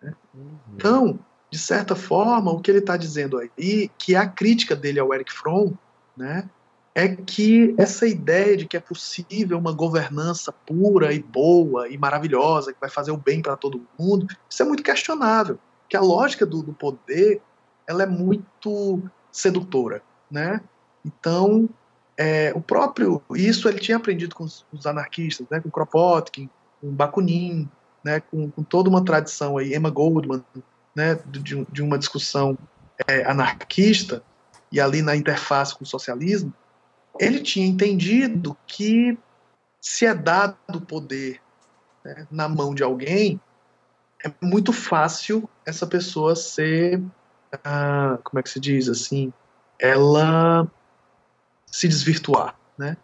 Né? 0.00 0.14
Uhum. 0.32 0.50
Então, 0.74 1.18
de 1.50 1.58
certa 1.58 1.96
forma, 1.96 2.52
o 2.52 2.60
que 2.60 2.70
ele 2.70 2.78
está 2.78 2.96
dizendo 2.96 3.38
aí, 3.38 3.90
que 3.98 4.14
a 4.14 4.26
crítica 4.26 4.76
dele 4.76 5.00
ao 5.00 5.12
Eric 5.14 5.32
Fromm, 5.32 5.72
né, 6.16 6.48
é 6.94 7.14
que 7.14 7.76
essa 7.78 8.08
ideia 8.08 8.56
de 8.56 8.66
que 8.66 8.76
é 8.76 8.80
possível 8.80 9.56
uma 9.56 9.72
governança 9.72 10.52
pura 10.52 11.12
e 11.12 11.22
boa 11.22 11.88
e 11.88 11.96
maravilhosa, 11.96 12.72
que 12.72 12.80
vai 12.80 12.90
fazer 12.90 13.12
o 13.12 13.16
bem 13.16 13.40
para 13.40 13.56
todo 13.56 13.86
mundo, 13.96 14.26
isso 14.50 14.62
é 14.62 14.66
muito 14.66 14.82
questionável. 14.82 15.60
Que 15.88 15.96
a 15.96 16.00
lógica 16.00 16.44
do, 16.44 16.60
do, 16.60 16.72
poder 16.72 17.40
ela 17.86 18.02
é 18.02 18.06
muito 18.06 19.00
sedutora, 19.30 20.02
né? 20.28 20.60
Então, 21.04 21.68
é, 22.16 22.52
o 22.54 22.60
próprio 22.60 23.22
isso 23.36 23.68
ele 23.68 23.78
tinha 23.78 23.96
aprendido 23.96 24.34
com 24.34 24.42
os, 24.42 24.66
os 24.72 24.84
anarquistas, 24.84 25.46
né? 25.48 25.60
Com 25.60 25.70
Kropotkin, 25.70 26.50
com 26.80 26.90
Bakunin, 26.90 27.68
né? 28.02 28.18
Com, 28.20 28.50
com 28.50 28.64
toda 28.64 28.90
uma 28.90 29.04
tradição 29.04 29.56
aí, 29.56 29.72
Emma 29.72 29.88
Goldman, 29.88 30.42
né, 30.94 31.18
de, 31.26 31.64
de 31.66 31.82
uma 31.82 31.98
discussão 31.98 32.56
é, 33.06 33.24
anarquista 33.24 34.22
e 34.70 34.80
ali 34.80 35.02
na 35.02 35.16
interface 35.16 35.74
com 35.74 35.84
o 35.84 35.86
socialismo, 35.86 36.52
ele 37.18 37.40
tinha 37.40 37.66
entendido 37.66 38.56
que 38.66 39.18
se 39.80 40.06
é 40.06 40.14
dado 40.14 40.56
o 40.74 40.80
poder 40.80 41.40
né, 42.04 42.26
na 42.30 42.48
mão 42.48 42.74
de 42.74 42.82
alguém, 42.82 43.40
é 44.24 44.32
muito 44.42 44.72
fácil 44.72 45.48
essa 45.64 45.86
pessoa 45.86 46.34
ser, 46.34 47.02
ah, 47.64 48.18
como 48.24 48.40
é 48.40 48.42
que 48.42 48.50
se 48.50 48.60
diz 48.60 48.88
assim, 48.88 49.32
ela 49.78 50.68
se 51.66 51.86
desvirtuar, 51.86 52.56
né? 52.76 52.96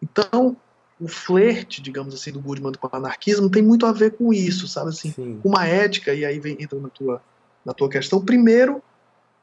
Então, 0.00 0.56
o 0.98 1.08
flerte, 1.08 1.82
digamos 1.82 2.14
assim, 2.14 2.32
do 2.32 2.40
Goodman 2.40 2.72
com 2.72 2.86
o 2.86 2.96
anarquismo 2.96 3.50
tem 3.50 3.62
muito 3.62 3.84
a 3.84 3.92
ver 3.92 4.16
com 4.16 4.32
isso, 4.32 4.66
sabe 4.66 4.90
assim, 4.90 5.10
Sim. 5.10 5.40
uma 5.44 5.66
ética 5.66 6.14
e 6.14 6.24
aí 6.24 6.38
vem 6.38 6.56
entra 6.60 6.78
na 6.78 6.88
tua 6.88 7.22
na 7.64 7.72
tua 7.72 7.88
questão. 7.88 8.24
Primeiro, 8.24 8.82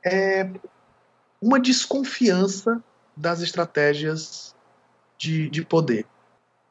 é 0.05 0.49
uma 1.41 1.59
desconfiança 1.59 2.82
das 3.15 3.41
estratégias 3.41 4.55
de, 5.17 5.49
de 5.49 5.63
poder. 5.63 6.05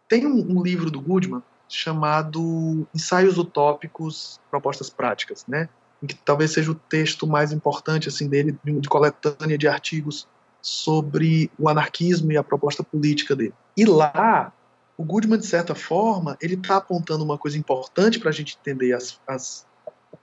Tem 0.08 0.26
um, 0.26 0.58
um, 0.58 0.62
livro 0.62 0.90
do 0.90 1.00
Goodman 1.00 1.42
chamado 1.68 2.86
Ensaios 2.94 3.36
Utópicos, 3.36 4.40
Propostas 4.50 4.88
Práticas, 4.88 5.44
né? 5.46 5.68
que 6.06 6.14
talvez 6.14 6.52
seja 6.52 6.70
o 6.70 6.74
texto 6.74 7.26
mais 7.26 7.52
importante 7.52 8.08
assim 8.08 8.28
dele, 8.28 8.58
de 8.64 8.88
coletânea 8.88 9.58
de 9.58 9.66
artigos 9.66 10.28
sobre 10.62 11.50
o 11.58 11.68
anarquismo 11.68 12.32
e 12.32 12.36
a 12.36 12.42
proposta 12.42 12.82
política 12.82 13.34
dele. 13.34 13.54
E 13.76 13.84
lá, 13.84 14.52
o 14.96 15.04
Goodman, 15.04 15.38
de 15.38 15.46
certa 15.46 15.74
forma, 15.74 16.36
ele 16.40 16.54
está 16.54 16.76
apontando 16.76 17.24
uma 17.24 17.36
coisa 17.36 17.58
importante 17.58 18.18
para 18.18 18.30
a 18.30 18.32
gente 18.32 18.56
entender 18.60 18.92
as, 18.92 19.20
as, 19.26 19.66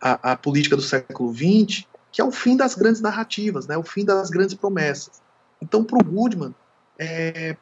a, 0.01 0.31
a 0.31 0.36
política 0.36 0.75
do 0.75 0.81
século 0.81 1.33
XX, 1.33 1.86
que 2.11 2.21
é 2.21 2.23
o 2.23 2.31
fim 2.31 2.55
das 2.55 2.75
grandes 2.75 3.01
narrativas, 3.01 3.67
né, 3.67 3.77
o 3.77 3.83
fim 3.83 4.05
das 4.05 4.29
grandes 4.29 4.55
promessas. 4.55 5.21
Então, 5.61 5.83
para 5.83 5.97
o 5.97 6.03
Goodman, 6.03 6.53
é, 6.97 7.57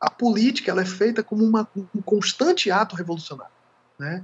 a 0.00 0.10
política 0.10 0.70
ela 0.70 0.82
é 0.82 0.86
feita 0.86 1.22
como 1.22 1.44
uma, 1.44 1.68
um 1.94 2.02
constante 2.02 2.70
ato 2.70 2.96
revolucionário. 2.96 3.52
Né? 3.98 4.22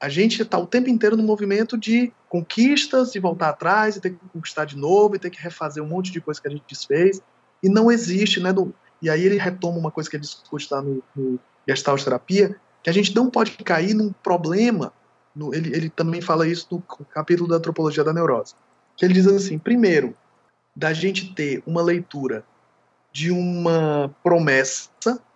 A 0.00 0.08
gente 0.08 0.42
está 0.42 0.58
o 0.58 0.66
tempo 0.66 0.88
inteiro 0.88 1.16
no 1.16 1.22
movimento 1.22 1.76
de 1.76 2.12
conquistas, 2.28 3.12
de 3.12 3.20
voltar 3.20 3.50
atrás, 3.50 3.96
e 3.96 4.00
ter 4.00 4.10
que 4.10 4.18
conquistar 4.32 4.64
de 4.64 4.76
novo, 4.76 5.14
e 5.14 5.18
ter 5.18 5.30
que 5.30 5.40
refazer 5.40 5.82
um 5.82 5.86
monte 5.86 6.10
de 6.10 6.20
coisa 6.20 6.40
que 6.40 6.48
a 6.48 6.50
gente 6.50 6.64
desfez, 6.66 7.20
e 7.62 7.68
não 7.68 7.90
existe, 7.90 8.40
né? 8.40 8.52
Do, 8.52 8.74
e 9.00 9.10
aí 9.10 9.22
ele 9.22 9.36
retoma 9.36 9.78
uma 9.78 9.90
coisa 9.90 10.08
que 10.08 10.16
ele 10.16 10.22
discute 10.22 10.66
lá 10.70 10.80
no, 10.80 11.02
no 11.14 11.38
Gestalt 11.68 12.02
Terapia, 12.02 12.56
que 12.82 12.90
a 12.90 12.92
gente 12.92 13.14
não 13.14 13.30
pode 13.30 13.52
cair 13.52 13.94
num 13.94 14.12
problema 14.12 14.92
no, 15.34 15.54
ele, 15.54 15.74
ele 15.74 15.90
também 15.90 16.20
fala 16.20 16.46
isso 16.46 16.66
no 16.70 16.80
capítulo 17.06 17.48
da 17.48 17.56
antropologia 17.56 18.04
da 18.04 18.12
neurose. 18.12 18.54
Que 18.96 19.04
ele 19.04 19.14
diz 19.14 19.26
assim: 19.26 19.58
primeiro, 19.58 20.16
da 20.74 20.92
gente 20.92 21.34
ter 21.34 21.62
uma 21.66 21.82
leitura 21.82 22.44
de 23.12 23.30
uma 23.30 24.14
promessa 24.22 24.90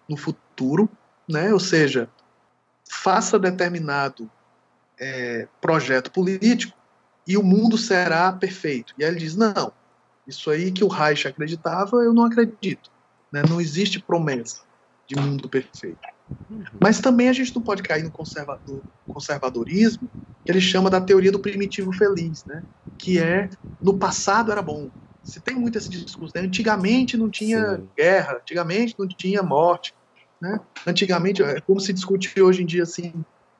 no 0.08 0.16
futuro, 0.16 0.88
né? 1.28 1.52
ou 1.52 1.60
seja, 1.60 2.08
faça 2.88 3.38
determinado 3.38 4.30
é, 4.98 5.46
projeto 5.60 6.10
político 6.10 6.76
e 7.26 7.36
o 7.36 7.42
mundo 7.42 7.76
será 7.76 8.32
perfeito. 8.32 8.94
E 8.98 9.04
aí 9.04 9.10
ele 9.10 9.20
diz: 9.20 9.36
não, 9.36 9.72
isso 10.26 10.50
aí 10.50 10.72
que 10.72 10.84
o 10.84 10.88
Reich 10.88 11.26
acreditava, 11.26 11.98
eu 11.98 12.12
não 12.12 12.24
acredito. 12.24 12.90
Né? 13.30 13.42
Não 13.48 13.60
existe 13.60 13.98
promessa 14.00 14.62
de 15.06 15.16
mundo 15.16 15.48
perfeito. 15.48 16.15
Mas 16.80 17.00
também 17.00 17.28
a 17.28 17.32
gente 17.32 17.54
não 17.54 17.62
pode 17.62 17.82
cair 17.82 18.02
no 18.02 18.10
conservador, 18.10 18.84
conservadorismo, 19.08 20.08
que 20.44 20.52
ele 20.52 20.60
chama 20.60 20.88
da 20.88 21.00
teoria 21.00 21.32
do 21.32 21.40
primitivo 21.40 21.92
feliz, 21.92 22.44
né? 22.46 22.62
que 22.98 23.18
é 23.18 23.50
no 23.82 23.98
passado 23.98 24.52
era 24.52 24.62
bom. 24.62 24.90
Se 25.22 25.40
tem 25.40 25.56
muito 25.56 25.76
esse 25.76 25.90
discurso, 25.90 26.32
né? 26.36 26.42
antigamente 26.42 27.16
não 27.16 27.28
tinha 27.28 27.76
Sim. 27.76 27.88
guerra, 27.96 28.38
antigamente 28.40 28.94
não 28.98 29.08
tinha 29.08 29.42
morte. 29.42 29.92
Né? 30.40 30.60
Antigamente, 30.86 31.42
é 31.42 31.60
como 31.60 31.80
se 31.80 31.92
discute 31.92 32.40
hoje 32.40 32.62
em 32.62 32.66
dia 32.66 32.84
assim, 32.84 33.12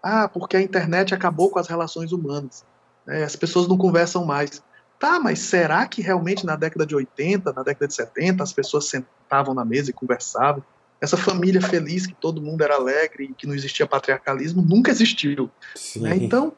ah, 0.02 0.28
porque 0.28 0.56
a 0.56 0.62
internet 0.62 1.12
acabou 1.12 1.50
com 1.50 1.58
as 1.58 1.66
relações 1.66 2.12
humanas. 2.12 2.64
Né? 3.04 3.24
As 3.24 3.34
pessoas 3.34 3.66
não 3.66 3.76
conversam 3.76 4.24
mais. 4.24 4.62
Tá, 4.98 5.18
mas 5.18 5.40
será 5.40 5.86
que 5.86 6.00
realmente 6.00 6.46
na 6.46 6.56
década 6.56 6.86
de 6.86 6.94
80, 6.94 7.52
na 7.52 7.62
década 7.62 7.88
de 7.88 7.94
70, 7.94 8.42
as 8.42 8.52
pessoas 8.52 8.88
sentavam 8.88 9.54
na 9.54 9.64
mesa 9.64 9.90
e 9.90 9.94
conversavam? 9.94 10.64
Essa 11.00 11.16
família 11.16 11.60
feliz 11.60 12.06
que 12.06 12.14
todo 12.14 12.40
mundo 12.40 12.62
era 12.62 12.74
alegre 12.74 13.24
e 13.24 13.34
que 13.34 13.46
não 13.46 13.54
existia 13.54 13.86
patriarcalismo 13.86 14.62
nunca 14.62 14.90
existiu. 14.90 15.50
Né? 15.96 16.16
Então, 16.16 16.52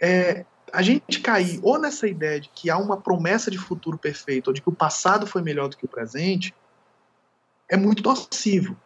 é, 0.00 0.44
a 0.72 0.82
gente 0.82 1.20
cair 1.20 1.60
ou 1.62 1.78
nessa 1.78 2.08
ideia 2.08 2.40
de 2.40 2.48
que 2.48 2.70
há 2.70 2.78
uma 2.78 2.96
promessa 2.96 3.50
de 3.50 3.58
futuro 3.58 3.96
perfeito, 3.96 4.48
ou 4.48 4.52
de 4.52 4.60
que 4.60 4.68
o 4.68 4.74
passado 4.74 5.26
foi 5.26 5.42
melhor 5.42 5.68
do 5.68 5.76
que 5.76 5.84
o 5.84 5.88
presente, 5.88 6.54
é 7.68 7.76
muito 7.76 8.02
nocivo. 8.02 8.76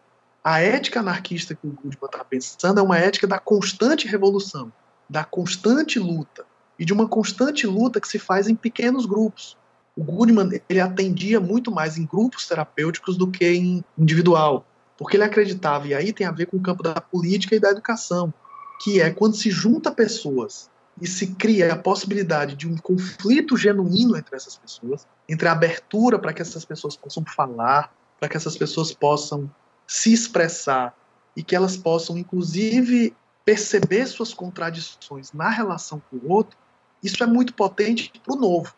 A 0.43 0.61
ética 0.61 0.99
anarquista 0.99 1.55
que 1.55 1.65
o 1.65 1.71
Goodman 1.71 2.05
está 2.05 2.23
pensando 2.23 2.79
é 2.79 2.83
uma 2.83 2.97
ética 2.97 3.25
da 3.27 3.39
constante 3.39 4.07
revolução, 4.07 4.71
da 5.09 5.23
constante 5.23 5.97
luta, 5.99 6.45
e 6.77 6.85
de 6.85 6.93
uma 6.93 7.07
constante 7.07 7.65
luta 7.65 7.99
que 7.99 8.07
se 8.07 8.19
faz 8.19 8.47
em 8.47 8.55
pequenos 8.55 9.05
grupos. 9.05 9.56
O 9.97 10.03
Goodman 10.03 10.61
ele 10.69 10.79
atendia 10.79 11.39
muito 11.39 11.71
mais 11.71 11.97
em 11.97 12.05
grupos 12.05 12.47
terapêuticos 12.47 13.17
do 13.17 13.31
que 13.31 13.43
em 13.49 13.83
individual, 13.97 14.63
porque 14.95 15.17
ele 15.17 15.23
acreditava, 15.23 15.87
e 15.87 15.95
aí 15.95 16.13
tem 16.13 16.27
a 16.27 16.31
ver 16.31 16.45
com 16.45 16.57
o 16.57 16.61
campo 16.61 16.83
da 16.83 17.01
política 17.01 17.55
e 17.55 17.59
da 17.59 17.71
educação, 17.71 18.31
que 18.79 19.01
é 19.01 19.09
quando 19.09 19.35
se 19.35 19.49
junta 19.49 19.91
pessoas 19.91 20.69
e 21.01 21.07
se 21.07 21.33
cria 21.33 21.73
a 21.73 21.75
possibilidade 21.75 22.55
de 22.55 22.67
um 22.67 22.77
conflito 22.77 23.57
genuíno 23.57 24.15
entre 24.15 24.35
essas 24.35 24.55
pessoas, 24.55 25.07
entre 25.27 25.47
a 25.47 25.51
abertura 25.51 26.19
para 26.19 26.31
que 26.31 26.43
essas 26.43 26.63
pessoas 26.63 26.95
possam 26.95 27.25
falar, 27.25 27.91
para 28.19 28.29
que 28.29 28.37
essas 28.37 28.55
pessoas 28.55 28.93
possam 28.93 29.49
se 29.87 30.13
expressar 30.13 30.95
e 31.35 31.41
que 31.41 31.55
elas 31.55 31.75
possam, 31.75 32.19
inclusive, 32.19 33.15
perceber 33.43 34.05
suas 34.05 34.31
contradições 34.31 35.33
na 35.33 35.49
relação 35.49 35.99
com 36.11 36.17
o 36.17 36.31
outro, 36.31 36.55
isso 37.01 37.23
é 37.23 37.27
muito 37.27 37.55
potente 37.55 38.11
para 38.23 38.35
o 38.35 38.39
novo 38.39 38.75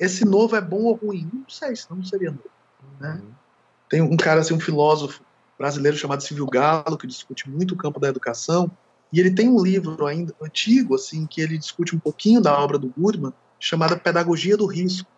esse 0.00 0.24
novo 0.24 0.56
é 0.56 0.60
bom 0.60 0.84
ou 0.84 0.94
ruim? 0.94 1.30
Não 1.32 1.44
sei, 1.46 1.76
senão 1.76 1.98
não 1.98 2.04
seria 2.04 2.30
novo. 2.30 2.50
Né? 2.98 3.20
Uhum. 3.22 3.30
Tem 3.88 4.00
um 4.00 4.16
cara, 4.16 4.40
assim, 4.40 4.54
um 4.54 4.60
filósofo 4.60 5.22
brasileiro 5.58 5.96
chamado 5.96 6.22
Silvio 6.22 6.46
Galo, 6.46 6.96
que 6.96 7.06
discute 7.06 7.48
muito 7.50 7.74
o 7.74 7.76
campo 7.76 8.00
da 8.00 8.08
educação, 8.08 8.70
e 9.12 9.20
ele 9.20 9.30
tem 9.30 9.48
um 9.48 9.62
livro 9.62 10.06
ainda 10.06 10.34
antigo, 10.40 10.94
assim, 10.94 11.26
que 11.26 11.42
ele 11.42 11.58
discute 11.58 11.94
um 11.94 11.98
pouquinho 11.98 12.40
da 12.40 12.58
obra 12.58 12.78
do 12.78 12.88
Goodman, 12.96 13.32
chamada 13.58 13.96
Pedagogia 13.96 14.56
do 14.56 14.64
Risco. 14.64 15.08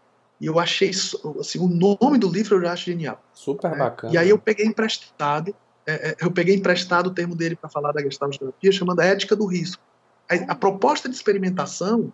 E 0.40 0.46
eu 0.46 0.58
achei, 0.58 0.90
assim, 0.90 1.60
o 1.60 1.68
nome 1.68 2.18
do 2.18 2.28
livro 2.28 2.56
eu 2.56 2.62
já 2.62 2.72
acho 2.72 2.86
genial. 2.86 3.22
Super 3.32 3.72
é, 3.72 3.76
bacana. 3.76 4.12
E 4.12 4.18
aí 4.18 4.30
eu 4.30 4.38
peguei 4.38 4.66
emprestado, 4.66 5.54
é, 5.86 6.10
é 6.10 6.16
eu 6.20 6.32
peguei 6.32 6.56
emprestado 6.56 7.06
o 7.06 7.10
termo 7.10 7.36
dele 7.36 7.54
para 7.54 7.70
falar 7.70 7.92
da 7.92 8.02
gestalt 8.02 8.36
terapia, 8.36 8.72
chamando 8.72 9.00
Ética 9.00 9.36
do 9.36 9.46
Risco. 9.46 9.80
A, 10.28 10.52
a 10.52 10.54
proposta 10.56 11.08
de 11.08 11.14
experimentação, 11.14 12.12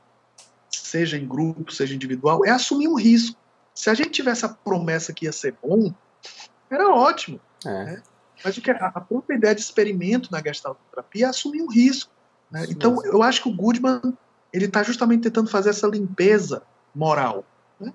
seja 0.70 1.16
em 1.16 1.26
grupo, 1.26 1.72
seja 1.72 1.94
individual, 1.94 2.44
é 2.44 2.50
assumir 2.50 2.88
um 2.88 2.96
risco. 2.96 3.38
Se 3.74 3.90
a 3.90 3.94
gente 3.94 4.10
tivesse 4.10 4.44
a 4.44 4.48
promessa 4.48 5.12
que 5.12 5.24
ia 5.24 5.32
ser 5.32 5.56
bom, 5.62 5.92
era 6.70 6.88
ótimo. 6.88 7.40
É. 7.64 7.84
Né? 7.84 8.02
Mas 8.44 8.56
o 8.56 8.62
que 8.62 8.70
a, 8.70 8.92
a, 8.94 9.00
própria 9.00 9.36
ideia 9.36 9.54
de 9.54 9.60
experimento 9.60 10.30
na 10.30 10.42
gestaltoterapia 10.42 11.26
é 11.26 11.28
assumir 11.28 11.62
um 11.62 11.70
risco. 11.70 12.10
Né? 12.50 12.66
Então, 12.68 13.04
eu 13.04 13.22
acho 13.22 13.42
que 13.42 13.48
o 13.48 13.54
Goodman 13.54 14.00
ele 14.52 14.66
está 14.66 14.82
justamente 14.82 15.22
tentando 15.22 15.50
fazer 15.50 15.70
essa 15.70 15.86
limpeza 15.86 16.62
moral. 16.94 17.44
Né? 17.80 17.92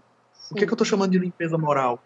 O 0.52 0.56
que, 0.56 0.64
é 0.64 0.68
que 0.68 0.72
eu 0.72 0.76
estou 0.76 0.86
chamando 0.86 1.12
de 1.12 1.20
limpeza 1.20 1.58
moral? 1.58 2.02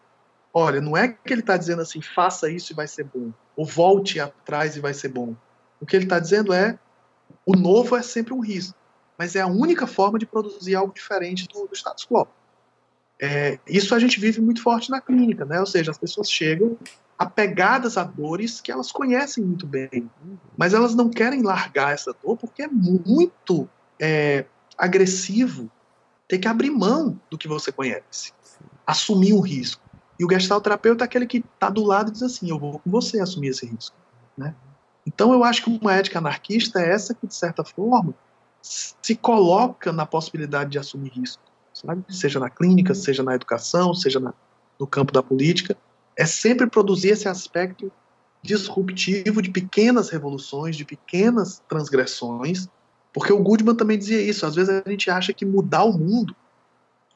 Olha, 0.54 0.80
não 0.80 0.96
é 0.96 1.08
que 1.08 1.34
ele 1.34 1.42
está 1.42 1.58
dizendo 1.58 1.82
assim, 1.82 2.02
faça 2.02 2.50
isso 2.50 2.72
e 2.72 2.76
vai 2.76 2.88
ser 2.88 3.04
bom, 3.04 3.32
ou 3.56 3.66
volte 3.66 4.20
atrás 4.20 4.76
e 4.76 4.80
vai 4.80 4.94
ser 4.94 5.10
bom. 5.10 5.36
O 5.80 5.86
que 5.86 5.96
ele 5.96 6.06
está 6.06 6.20
dizendo 6.20 6.54
é, 6.54 6.80
o 7.46 7.56
novo 7.56 7.96
é 7.96 8.02
sempre 8.02 8.34
um 8.34 8.40
risco, 8.40 8.77
mas 9.18 9.36
é 9.36 9.42
a 9.42 9.48
única 9.48 9.88
forma 9.88 10.20
de 10.20 10.26
produzir 10.26 10.76
algo 10.76 10.94
diferente 10.94 11.48
do, 11.48 11.68
do 11.68 11.76
status 11.76 12.06
quo. 12.06 12.28
É, 13.20 13.60
isso 13.68 13.96
a 13.96 14.00
gente 14.00 14.20
vive 14.20 14.40
muito 14.40 14.62
forte 14.62 14.92
na 14.92 15.02
clínica, 15.02 15.44
né? 15.44 15.60
Ou 15.60 15.66
seja, 15.66 15.92
as 15.92 15.98
pessoas 15.98 16.32
chegam 16.32 16.78
apegadas 17.18 17.98
a 17.98 18.04
dores 18.04 18.62
que 18.62 18.72
elas 18.72 18.92
conhecem 18.92 19.44
muito 19.44 19.66
bem, 19.66 20.10
mas 20.56 20.74
elas 20.76 20.94
não 20.94 21.10
querem 21.10 21.42
largar 21.42 21.94
essa 21.94 22.16
dor 22.24 22.38
porque 22.38 22.62
é 22.62 22.68
muito 22.68 23.68
é, 24.00 24.46
agressivo 24.78 25.72
ter 26.28 26.38
que 26.38 26.48
abrir 26.48 26.70
mão 26.70 27.20
do 27.30 27.38
que 27.38 27.48
você 27.48 27.72
conhece, 27.72 28.34
assumir 28.86 29.34
o 29.34 29.40
risco. 29.40 29.82
E 30.20 30.26
o 30.26 30.30
gestalterapeuta 30.30 31.04
é 31.04 31.06
aquele 31.06 31.26
que 31.26 31.38
está 31.38 31.70
do 31.70 31.84
lado 31.84 32.10
e 32.10 32.12
diz 32.12 32.24
assim: 32.24 32.50
eu 32.50 32.60
vou 32.60 32.80
com 32.80 32.90
você 32.90 33.20
assumir 33.20 33.50
esse 33.50 33.66
risco. 33.66 33.96
Né? 34.38 34.54
Então 35.06 35.34
eu 35.34 35.44
acho 35.44 35.64
que 35.64 35.70
uma 35.70 35.94
ética 35.94 36.20
anarquista 36.20 36.80
é 36.80 36.92
essa 36.92 37.14
que, 37.14 37.26
de 37.26 37.34
certa 37.34 37.64
forma, 37.64 38.14
se 39.02 39.16
coloca 39.16 39.92
na 39.92 40.06
possibilidade 40.06 40.72
de 40.72 40.80
assumir 40.80 41.10
risco 41.10 41.48
sabe? 41.82 42.04
Seja 42.10 42.40
na 42.40 42.50
clínica, 42.50 42.96
seja 42.96 43.22
na 43.22 43.36
educação, 43.36 43.94
seja 43.94 44.20
na, 44.20 44.34
no 44.80 44.88
campo 44.88 45.12
da 45.12 45.22
política, 45.22 45.78
é 46.16 46.26
sempre 46.26 46.68
produzir 46.68 47.10
esse 47.10 47.28
aspecto 47.28 47.92
disruptivo 48.42 49.42
de 49.42 49.52
pequenas 49.52 50.10
revoluções, 50.10 50.76
de 50.76 50.86
pequenas 50.86 51.62
transgressões, 51.68 52.68
porque 53.14 53.34
o 53.34 53.42
Goodman 53.42 53.76
também 53.76 53.98
dizia 53.98 54.22
isso. 54.22 54.46
Às 54.46 54.56
vezes 54.56 54.82
a 54.86 54.90
gente 54.90 55.10
acha 55.10 55.34
que 55.34 55.46
mudar 55.46 55.84
o 55.84 55.94
mundo 55.94 56.36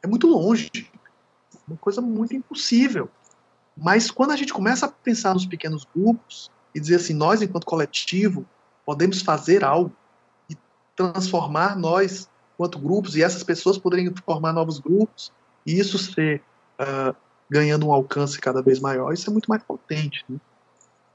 é 0.03 0.07
muito 0.07 0.27
longe, 0.27 0.69
uma 1.67 1.77
coisa 1.77 2.01
muito 2.01 2.35
impossível. 2.35 3.09
Mas 3.77 4.11
quando 4.11 4.31
a 4.31 4.35
gente 4.35 4.53
começa 4.53 4.85
a 4.85 4.89
pensar 4.89 5.33
nos 5.33 5.45
pequenos 5.45 5.87
grupos 5.95 6.51
e 6.75 6.79
dizer 6.79 6.95
assim, 6.95 7.13
nós 7.13 7.41
enquanto 7.41 7.65
coletivo 7.65 8.45
podemos 8.85 9.21
fazer 9.21 9.63
algo 9.63 9.95
transformar 10.95 11.77
nós 11.77 12.29
quanto 12.57 12.79
grupos, 12.79 13.15
e 13.15 13.23
essas 13.23 13.43
pessoas 13.43 13.77
poderiam 13.77 14.13
formar 14.25 14.53
novos 14.53 14.79
grupos, 14.79 15.31
e 15.65 15.79
isso 15.79 15.97
ser 15.97 16.41
uh, 16.79 17.15
ganhando 17.49 17.87
um 17.87 17.93
alcance 17.93 18.39
cada 18.39 18.61
vez 18.61 18.79
maior, 18.79 19.11
isso 19.11 19.29
é 19.29 19.33
muito 19.33 19.49
mais 19.49 19.63
potente. 19.63 20.23
Né? 20.29 20.37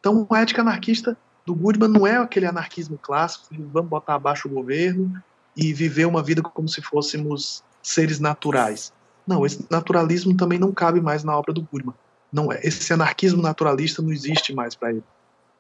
Então, 0.01 0.27
a 0.31 0.41
ética 0.41 0.63
anarquista 0.63 1.17
do 1.45 1.55
Goodman 1.55 1.89
não 1.89 2.07
é 2.07 2.17
aquele 2.17 2.47
anarquismo 2.47 2.99
clássico, 2.99 3.47
vamos 3.73 3.89
botar 3.89 4.15
abaixo 4.15 4.49
o 4.49 4.51
governo 4.51 5.23
e 5.57 5.73
viver 5.73 6.05
uma 6.05 6.23
vida 6.23 6.43
como 6.43 6.69
se 6.69 6.83
fôssemos 6.83 7.63
seres 7.83 8.19
naturais. 8.19 8.93
Não, 9.27 9.47
esse 9.47 9.65
naturalismo 9.71 10.37
também 10.37 10.59
não 10.59 10.73
cabe 10.73 11.01
mais 11.01 11.25
na 11.25 11.37
obra 11.37 11.53
do 11.53 11.63
Goodman. 11.63 11.95
Não 12.33 12.53
é. 12.53 12.61
Esse 12.63 12.93
anarquismo 12.93 13.41
naturalista 13.41 14.03
não 14.03 14.13
existe 14.13 14.53
mais 14.53 14.75
para 14.75 14.91
ele. 14.91 15.05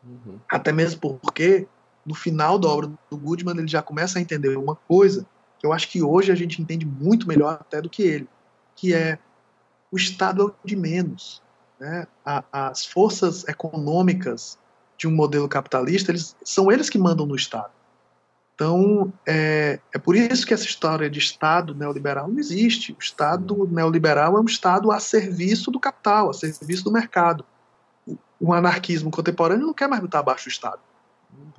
Uhum. 0.04 0.38
Até 0.48 0.72
mesmo 0.72 1.00
porque, 1.00 1.66
no 2.06 2.14
final 2.14 2.58
da 2.58 2.68
obra 2.68 2.90
do 3.10 3.16
Goodman, 3.16 3.58
ele 3.58 3.66
já 3.66 3.82
começa 3.82 4.18
a 4.18 4.22
entender 4.22 4.56
uma 4.56 4.76
coisa 4.76 5.26
que 5.58 5.66
eu 5.66 5.72
acho 5.72 5.88
que 5.88 6.02
hoje 6.02 6.30
a 6.30 6.34
gente 6.34 6.62
entende 6.62 6.86
muito 6.86 7.26
melhor 7.26 7.54
até 7.60 7.82
do 7.82 7.90
que 7.90 8.02
ele, 8.02 8.28
que 8.74 8.94
é 8.94 9.18
o 9.90 9.96
Estado 9.96 10.42
é 10.42 10.44
o 10.44 10.54
de 10.64 10.76
menos. 10.76 11.42
Né? 11.80 12.06
As 12.24 12.86
forças 12.86 13.46
econômicas 13.48 14.58
de 14.96 15.06
um 15.06 15.10
modelo 15.10 15.48
capitalista, 15.48 16.10
eles, 16.10 16.36
são 16.44 16.70
eles 16.70 16.88
que 16.88 16.98
mandam 16.98 17.26
no 17.26 17.36
Estado. 17.36 17.70
Então, 18.54 19.12
é, 19.26 19.78
é 19.92 19.98
por 19.98 20.16
isso 20.16 20.46
que 20.46 20.54
essa 20.54 20.64
história 20.64 21.10
de 21.10 21.18
Estado 21.18 21.74
neoliberal 21.74 22.26
não 22.26 22.38
existe. 22.38 22.92
O 22.92 22.98
Estado 22.98 23.68
neoliberal 23.70 24.36
é 24.36 24.40
um 24.40 24.46
Estado 24.46 24.90
a 24.90 24.98
serviço 24.98 25.70
do 25.70 25.78
capital, 25.78 26.30
a 26.30 26.32
serviço 26.32 26.82
do 26.82 26.90
mercado. 26.90 27.44
O 28.40 28.54
anarquismo 28.54 29.10
contemporâneo 29.10 29.66
não 29.66 29.74
quer 29.74 29.88
mais 29.88 30.00
botar 30.00 30.20
abaixo 30.20 30.48
o 30.48 30.50
Estado. 30.50 30.80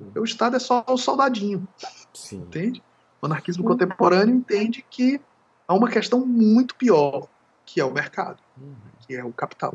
Uhum. 0.00 0.22
O 0.22 0.24
Estado 0.24 0.56
é 0.56 0.58
só 0.58 0.84
o 0.88 0.96
soldadinho. 0.96 1.66
Sim. 2.12 2.38
Entende? 2.38 2.82
O 3.20 3.26
anarquismo 3.26 3.64
uhum. 3.64 3.70
contemporâneo 3.70 4.34
entende 4.34 4.84
que 4.88 5.20
há 5.66 5.74
uma 5.74 5.88
questão 5.88 6.24
muito 6.24 6.74
pior, 6.74 7.28
que 7.64 7.80
é 7.80 7.84
o 7.84 7.92
mercado, 7.92 8.38
uhum. 8.56 8.74
que 9.06 9.14
é 9.14 9.24
o 9.24 9.32
capital. 9.32 9.74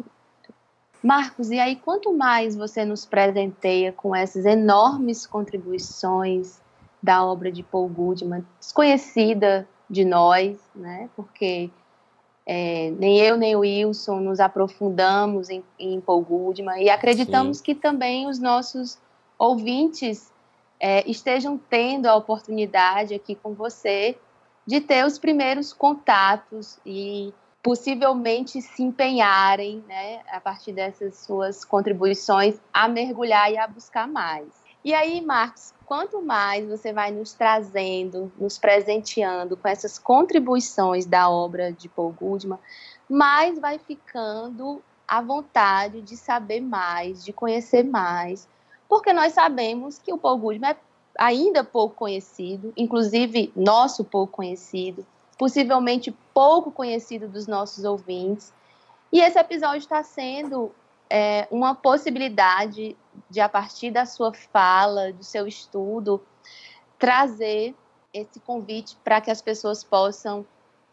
Marcos, 1.03 1.51
e 1.51 1.59
aí 1.59 1.75
quanto 1.75 2.13
mais 2.13 2.55
você 2.55 2.85
nos 2.85 3.05
presenteia 3.05 3.91
com 3.91 4.15
essas 4.15 4.45
enormes 4.45 5.25
contribuições 5.25 6.61
da 7.01 7.23
obra 7.25 7.51
de 7.51 7.61
Paul 7.61 7.89
Goodman, 7.89 8.45
desconhecida 8.57 9.67
de 9.89 10.05
nós, 10.05 10.57
né? 10.73 11.09
Porque 11.13 11.69
é, 12.45 12.91
nem 12.97 13.19
eu 13.19 13.35
nem 13.35 13.55
o 13.55 13.59
Wilson 13.59 14.21
nos 14.21 14.39
aprofundamos 14.39 15.49
em, 15.49 15.61
em 15.77 15.99
Paul 15.99 16.21
Goodman 16.21 16.81
e 16.81 16.89
acreditamos 16.89 17.57
Sim. 17.57 17.63
que 17.63 17.75
também 17.75 18.25
os 18.27 18.39
nossos 18.39 18.97
ouvintes 19.37 20.31
é, 20.79 21.09
estejam 21.09 21.57
tendo 21.57 22.07
a 22.07 22.15
oportunidade 22.15 23.13
aqui 23.13 23.35
com 23.35 23.53
você 23.53 24.17
de 24.65 24.81
ter 24.81 25.05
os 25.05 25.17
primeiros 25.17 25.73
contatos 25.73 26.79
e 26.85 27.33
possivelmente 27.61 28.61
se 28.61 28.83
empenharem, 28.83 29.83
né, 29.87 30.21
a 30.29 30.41
partir 30.41 30.73
dessas 30.73 31.19
suas 31.19 31.63
contribuições, 31.63 32.59
a 32.73 32.89
mergulhar 32.89 33.51
e 33.51 33.57
a 33.57 33.65
buscar 33.65 34.07
mais. 34.07 34.63
E 34.83 34.93
aí, 34.93 35.21
Marcos, 35.21 35.73
quanto 35.85 36.21
mais 36.21 36.67
você 36.67 36.91
vai 36.91 37.09
nos 37.09 37.33
trazendo, 37.33 38.29
nos 38.37 38.57
presenteando 38.57 39.55
com 39.55 39.67
essas 39.67 39.97
contribuições 39.97 41.05
da 41.05 41.29
obra 41.29 41.71
de 41.71 41.87
Paul 41.87 42.11
Goodman, 42.11 42.59
mais 43.09 43.57
vai 43.57 43.79
ficando 43.79 44.83
a 45.07 45.21
vontade 45.21 46.01
de 46.01 46.17
saber 46.17 46.59
mais, 46.59 47.23
de 47.23 47.31
conhecer 47.31 47.83
mais, 47.83 48.47
porque 48.87 49.13
nós 49.13 49.33
sabemos 49.33 49.97
que 49.99 50.13
o 50.13 50.17
Goodman 50.17 50.71
é 50.71 50.77
ainda 51.17 51.63
pouco 51.63 51.95
conhecido, 51.95 52.73
inclusive 52.75 53.51
nosso 53.55 54.03
pouco 54.03 54.33
conhecido, 54.33 55.05
possivelmente 55.37 56.11
pouco 56.33 56.71
conhecido 56.71 57.27
dos 57.27 57.47
nossos 57.47 57.83
ouvintes. 57.83 58.53
E 59.11 59.19
esse 59.19 59.37
episódio 59.37 59.79
está 59.79 60.03
sendo 60.03 60.71
é, 61.09 61.47
uma 61.51 61.75
possibilidade 61.75 62.95
de, 63.29 63.39
a 63.39 63.47
partir 63.47 63.91
da 63.91 64.05
sua 64.05 64.33
fala, 64.33 65.13
do 65.13 65.23
seu 65.23 65.47
estudo, 65.47 66.21
trazer 66.97 67.75
esse 68.13 68.39
convite 68.39 68.97
para 69.03 69.21
que 69.21 69.31
as 69.31 69.41
pessoas 69.41 69.83
possam 69.83 70.45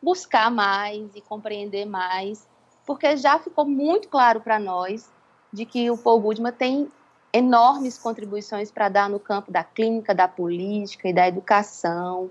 buscar 0.03 0.51
mais 0.51 1.15
e 1.15 1.21
compreender 1.21 1.85
mais, 1.85 2.47
porque 2.87 3.17
já 3.17 3.39
ficou 3.39 3.67
muito 3.67 4.09
claro 4.09 4.41
para 4.41 4.59
nós 4.59 5.11
de 5.53 5.67
que 5.67 5.91
o 5.91 5.99
Paul 5.99 6.21
Goodman 6.21 6.53
tem 6.53 6.91
enormes 7.33 7.97
contribuições 7.97 8.71
para 8.71 8.89
dar 8.89 9.09
no 9.09 9.21
campo 9.21 9.51
da 9.51 9.63
clínica, 9.63 10.15
da 10.15 10.27
política 10.27 11.09
e 11.09 11.13
da 11.13 11.29
educação, 11.29 12.31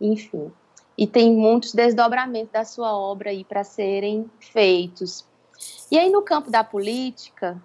enfim. 0.00 0.50
E 0.96 1.06
tem 1.06 1.34
muitos 1.34 1.74
desdobramentos 1.74 2.52
da 2.52 2.64
sua 2.64 2.96
obra 2.96 3.30
aí 3.30 3.44
para 3.44 3.62
serem 3.62 4.30
feitos. 4.40 5.24
E 5.90 5.98
aí, 5.98 6.10
no 6.10 6.22
campo 6.22 6.50
da 6.50 6.64
política, 6.64 7.60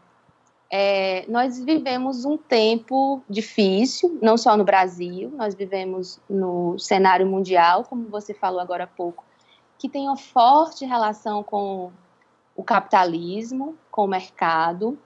é, 0.70 1.26
nós 1.28 1.60
vivemos 1.64 2.26
um 2.26 2.38
tempo 2.38 3.22
difícil, 3.30 4.18
não 4.22 4.38
só 4.38 4.58
no 4.58 4.64
Brasil, 4.64 5.32
nós 5.36 5.54
vivemos 5.54 6.20
no 6.30 6.78
cenário 6.80 7.28
mundial, 7.28 7.84
como 7.84 8.10
você 8.10 8.34
falou 8.34 8.60
agora 8.60 8.86
há 8.86 8.88
pouco, 8.88 9.24
que 9.78 9.88
tem 9.88 10.08
uma 10.08 10.18
forte 10.18 10.86
relação 10.86 11.44
com 11.44 11.92
o 12.56 12.64
capitalismo, 12.64 13.78
com 13.92 14.06
o 14.06 14.08
mercado, 14.08 14.98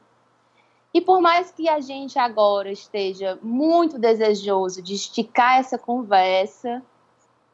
e 0.93 1.01
por 1.01 1.22
mais 1.22 1.51
que 1.51 1.68
a 1.68 1.80
gente 1.80 2.18
agora 2.18 2.72
esteja 2.72 3.38
muito 3.41 3.99
desejoso 3.99 4.81
de 4.81 4.95
esticar 4.95 5.59
essa 5.59 5.77
conversa, 5.77 6.81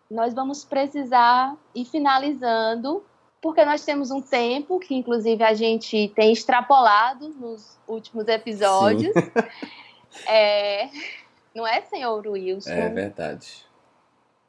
nós 0.09 0.33
vamos 0.33 0.63
precisar 0.63 1.55
ir 1.73 1.85
finalizando 1.85 3.03
porque 3.41 3.65
nós 3.65 3.83
temos 3.83 4.09
um 4.09 4.21
tempo 4.21 4.79
que, 4.79 4.95
inclusive, 4.95 5.43
a 5.43 5.53
gente 5.53 6.07
tem 6.15 6.31
extrapolado 6.31 7.27
nos 7.29 7.77
últimos 7.87 8.27
episódios. 8.27 9.13
É, 10.27 10.91
não 11.55 11.65
é, 11.65 11.81
senhor 11.81 12.27
Wilson? 12.27 12.69
É 12.69 12.87
verdade. 12.87 13.65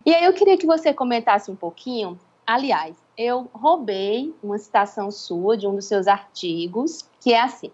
E 0.04 0.14
aí 0.14 0.26
eu 0.26 0.32
queria 0.34 0.58
que 0.58 0.66
você 0.66 0.92
comentasse 0.92 1.50
um 1.50 1.56
pouquinho. 1.56 2.20
Aliás, 2.46 2.94
eu 3.16 3.48
roubei 3.50 4.34
uma 4.42 4.58
citação 4.58 5.10
sua 5.10 5.56
de 5.56 5.66
um 5.66 5.74
dos 5.74 5.86
seus 5.86 6.06
artigos, 6.06 7.08
que 7.18 7.32
é 7.32 7.40
assim: 7.40 7.72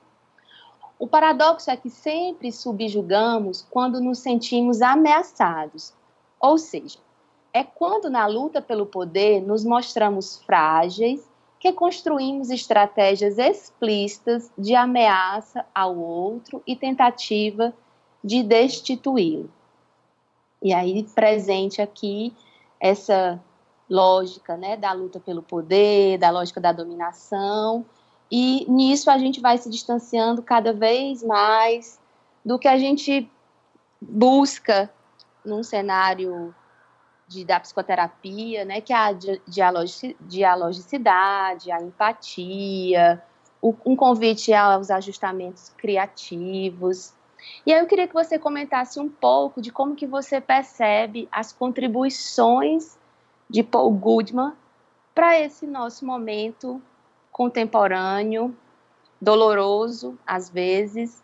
o 1.01 1.07
paradoxo 1.07 1.71
é 1.71 1.77
que 1.79 1.89
sempre 1.89 2.53
subjugamos 2.53 3.67
quando 3.71 4.03
nos 4.03 4.19
sentimos 4.19 4.83
ameaçados. 4.83 5.95
Ou 6.39 6.59
seja, 6.59 6.99
é 7.55 7.65
quando 7.65 8.11
na 8.11 8.27
luta 8.27 8.61
pelo 8.61 8.85
poder 8.85 9.41
nos 9.41 9.65
mostramos 9.65 10.37
frágeis 10.45 11.27
que 11.59 11.73
construímos 11.73 12.51
estratégias 12.51 13.39
explícitas 13.39 14.53
de 14.59 14.75
ameaça 14.75 15.65
ao 15.75 15.97
outro 15.97 16.63
e 16.67 16.77
tentativa 16.77 17.73
de 18.23 18.43
destituí-lo. 18.43 19.51
E 20.63 20.75
aí 20.75 21.03
presente 21.15 21.81
aqui 21.81 22.35
essa 22.79 23.43
lógica, 23.89 24.55
né, 24.55 24.77
da 24.77 24.93
luta 24.93 25.19
pelo 25.19 25.43
poder, 25.43 26.19
da 26.19 26.31
lógica 26.31 26.61
da 26.61 26.73
dominação 26.73 27.87
e 28.31 28.65
nisso 28.71 29.11
a 29.11 29.19
gente 29.19 29.41
vai 29.41 29.59
se 29.59 29.69
distanciando 29.69 30.43
cada 30.43 30.73
vez 30.73 31.23
mais 31.23 32.01
do 32.45 32.59
que 32.59 32.69
a 32.69 32.79
gente 32.79 33.29
busca 34.01 34.91
num 35.45 35.63
cenário 35.63 36.55
de, 37.27 37.45
da 37.45 37.59
psicoterapia, 37.61 38.65
né, 38.65 38.81
que 38.81 38.93
é 38.93 38.97
a 38.97 39.13
dialogicidade, 40.27 41.71
a 41.71 41.81
empatia, 41.83 43.23
o, 43.61 43.75
um 43.85 43.97
convite 43.97 44.53
aos 44.55 44.91
ajustamentos 44.91 45.71
criativos. 45.77 47.13
E 47.65 47.73
aí 47.73 47.81
eu 47.81 47.87
queria 47.87 48.07
que 48.07 48.15
você 48.15 48.39
comentasse 48.39 49.01
um 49.01 49.09
pouco 49.09 49.61
de 49.61 49.73
como 49.73 49.95
que 49.95 50.07
você 50.07 50.41
percebe 50.41 51.29
as 51.33 51.53
contribuições 51.53 52.99
de 53.49 53.63
Paul 53.63 53.93
Goodman 53.93 54.53
para 55.15 55.39
esse 55.39 55.67
nosso 55.67 56.07
momento 56.07 56.81
contemporâneo, 57.31 58.55
doloroso 59.21 60.19
às 60.27 60.49
vezes, 60.49 61.23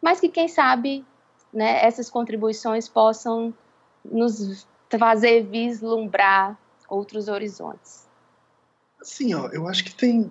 mas 0.00 0.20
que 0.20 0.28
quem 0.28 0.48
sabe 0.48 1.04
né, 1.52 1.84
essas 1.84 2.10
contribuições 2.10 2.88
possam 2.88 3.54
nos 4.04 4.66
fazer 4.98 5.44
vislumbrar 5.44 6.58
outros 6.88 7.28
horizontes. 7.28 8.06
Sim, 9.02 9.34
ó, 9.34 9.48
eu 9.48 9.68
acho 9.68 9.84
que 9.84 9.94
tem, 9.94 10.30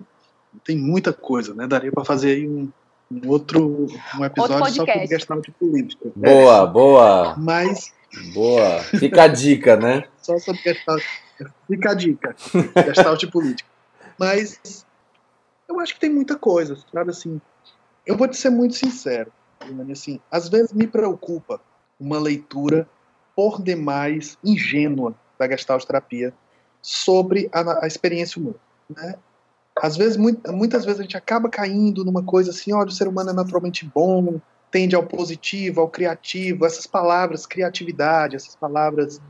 tem 0.64 0.76
muita 0.76 1.12
coisa, 1.12 1.54
né? 1.54 1.66
Daria 1.66 1.92
para 1.92 2.04
fazer 2.04 2.32
aí 2.32 2.48
um, 2.48 2.70
um, 3.10 3.28
outro 3.28 3.86
um 4.18 4.24
episódio 4.24 4.56
outro 4.56 4.58
só 4.58 4.72
sobre 4.72 5.08
questão 5.08 5.40
de 5.40 5.50
política. 5.52 6.10
Boa, 6.14 6.62
é. 6.62 6.66
boa. 6.66 7.36
Mas 7.36 7.92
boa. 8.32 8.80
Fica 8.82 9.24
a 9.24 9.28
dica, 9.28 9.76
né? 9.76 10.04
Só 10.22 10.38
sobre 10.38 10.62
questão. 10.62 10.96
Fica 11.66 11.90
a 11.90 11.94
dica. 11.94 12.34
Gestalt 12.84 13.20
de 13.20 13.26
política. 13.28 13.68
Mas 14.18 14.84
eu 15.68 15.80
acho 15.80 15.94
que 15.94 16.00
tem 16.00 16.10
muita 16.10 16.36
coisa, 16.36 16.76
sabe? 16.92 17.10
Assim, 17.10 17.40
eu 18.06 18.16
vou 18.16 18.28
te 18.28 18.36
ser 18.36 18.50
muito 18.50 18.74
sincero, 18.74 19.32
assim, 19.90 20.20
às 20.30 20.48
vezes 20.48 20.72
me 20.72 20.86
preocupa 20.86 21.60
uma 21.98 22.18
leitura 22.18 22.88
por 23.34 23.62
demais 23.62 24.38
ingênua 24.44 25.14
da 25.38 25.48
Gestalt 25.48 25.84
terapia 25.84 26.32
sobre 26.82 27.48
a, 27.52 27.84
a 27.84 27.86
experiência 27.86 28.40
humana, 28.40 28.56
né? 28.88 29.14
Às 29.82 29.96
vezes, 29.96 30.16
muitas 30.16 30.84
vezes 30.84 31.00
a 31.00 31.02
gente 31.02 31.16
acaba 31.16 31.48
caindo 31.48 32.04
numa 32.04 32.22
coisa 32.22 32.50
assim, 32.50 32.72
olha, 32.72 32.88
o 32.88 32.92
ser 32.92 33.08
humano 33.08 33.30
é 33.30 33.32
naturalmente 33.32 33.84
bom, 33.84 34.40
tende 34.70 34.94
ao 34.94 35.04
positivo, 35.04 35.80
ao 35.80 35.88
criativo, 35.88 36.64
essas 36.64 36.86
palavras, 36.86 37.44
criatividade, 37.44 38.36
essas 38.36 38.54
palavras 38.54 39.20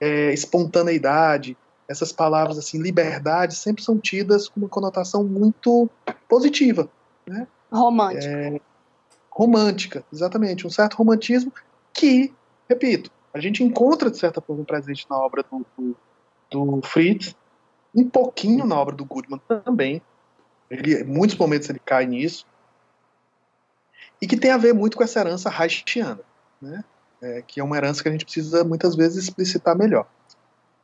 é, 0.00 0.32
espontaneidade, 0.32 1.56
essas 1.88 2.12
palavras 2.12 2.58
assim, 2.58 2.80
liberdade, 2.80 3.56
sempre 3.56 3.82
são 3.82 3.98
tidas 3.98 4.48
com 4.48 4.60
uma 4.60 4.68
conotação 4.68 5.22
muito 5.24 5.88
positiva, 6.28 6.88
né? 7.26 7.46
Romântica. 7.70 8.26
É, 8.26 8.60
romântica, 9.30 10.04
exatamente, 10.12 10.66
um 10.66 10.70
certo 10.70 10.94
romantismo 10.94 11.52
que, 11.92 12.32
repito, 12.68 13.10
a 13.32 13.40
gente 13.40 13.62
encontra 13.62 14.10
de 14.10 14.16
certa 14.16 14.40
forma 14.40 14.64
presente 14.64 15.06
na 15.10 15.18
obra 15.18 15.42
do, 15.42 15.66
do, 15.76 15.96
do 16.50 16.82
Fritz, 16.82 17.34
um 17.94 18.08
pouquinho 18.08 18.64
na 18.66 18.76
obra 18.76 18.94
do 18.94 19.04
Goodman 19.04 19.40
também. 19.64 20.00
Ele, 20.70 21.00
em 21.00 21.04
muitos 21.04 21.36
momentos 21.36 21.68
ele 21.68 21.80
cai 21.80 22.06
nisso. 22.06 22.46
E 24.22 24.26
que 24.26 24.36
tem 24.36 24.50
a 24.50 24.56
ver 24.56 24.72
muito 24.72 24.96
com 24.96 25.02
essa 25.02 25.20
herança 25.20 25.50
haitiana, 25.50 26.20
né? 26.60 26.84
É, 27.20 27.42
que 27.42 27.58
é 27.58 27.64
uma 27.64 27.76
herança 27.76 28.02
que 28.02 28.08
a 28.08 28.12
gente 28.12 28.24
precisa 28.24 28.64
muitas 28.64 28.94
vezes 28.94 29.24
explicitar 29.24 29.76
melhor. 29.76 30.06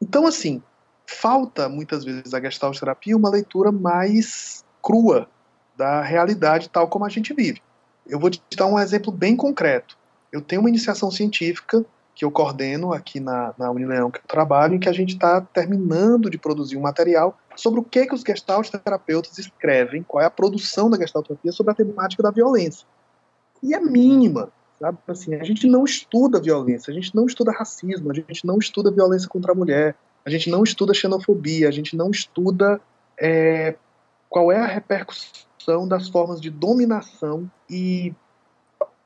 Então, 0.00 0.26
assim, 0.26 0.62
falta 1.10 1.68
muitas 1.68 2.04
vezes 2.04 2.32
a 2.32 2.40
gestalt 2.40 2.78
terapia 2.78 3.16
uma 3.16 3.30
leitura 3.30 3.72
mais 3.72 4.64
crua 4.82 5.28
da 5.76 6.02
realidade 6.02 6.68
tal 6.68 6.88
como 6.88 7.04
a 7.04 7.08
gente 7.08 7.34
vive. 7.34 7.60
Eu 8.06 8.18
vou 8.18 8.30
te 8.30 8.40
dar 8.56 8.66
um 8.66 8.78
exemplo 8.78 9.12
bem 9.12 9.36
concreto. 9.36 9.96
Eu 10.32 10.40
tenho 10.40 10.60
uma 10.60 10.68
iniciação 10.68 11.10
científica 11.10 11.84
que 12.14 12.24
eu 12.24 12.30
coordeno 12.30 12.92
aqui 12.92 13.18
na, 13.18 13.54
na 13.58 13.70
Unileão, 13.70 14.10
que 14.10 14.18
eu 14.18 14.24
trabalho, 14.26 14.74
em 14.74 14.78
que 14.78 14.88
a 14.88 14.92
gente 14.92 15.14
está 15.14 15.40
terminando 15.40 16.28
de 16.28 16.38
produzir 16.38 16.76
um 16.76 16.82
material 16.82 17.38
sobre 17.56 17.80
o 17.80 17.84
que, 17.84 18.06
que 18.06 18.14
os 18.14 18.22
gestalt 18.22 18.68
terapeutas 18.68 19.38
escrevem, 19.38 20.02
qual 20.02 20.22
é 20.22 20.26
a 20.26 20.30
produção 20.30 20.90
da 20.90 20.98
gestalt 20.98 21.26
terapia 21.26 21.52
sobre 21.52 21.72
a 21.72 21.74
temática 21.74 22.22
da 22.22 22.30
violência. 22.30 22.86
E 23.62 23.74
é 23.74 23.80
mínima, 23.80 24.50
sabe? 24.78 24.98
Assim, 25.08 25.34
a 25.34 25.44
gente 25.44 25.66
não 25.66 25.84
estuda 25.84 26.40
violência, 26.40 26.90
a 26.90 26.94
gente 26.94 27.14
não 27.14 27.26
estuda 27.26 27.52
racismo, 27.52 28.10
a 28.10 28.14
gente 28.14 28.46
não 28.46 28.58
estuda 28.58 28.90
violência 28.90 29.28
contra 29.28 29.52
a 29.52 29.54
mulher, 29.54 29.96
a 30.24 30.30
gente 30.30 30.50
não 30.50 30.62
estuda 30.62 30.94
xenofobia, 30.94 31.68
a 31.68 31.72
gente 31.72 31.96
não 31.96 32.10
estuda 32.10 32.80
é, 33.18 33.74
qual 34.28 34.52
é 34.52 34.58
a 34.58 34.66
repercussão 34.66 35.86
das 35.88 36.08
formas 36.08 36.40
de 36.40 36.50
dominação 36.50 37.50
e, 37.68 38.14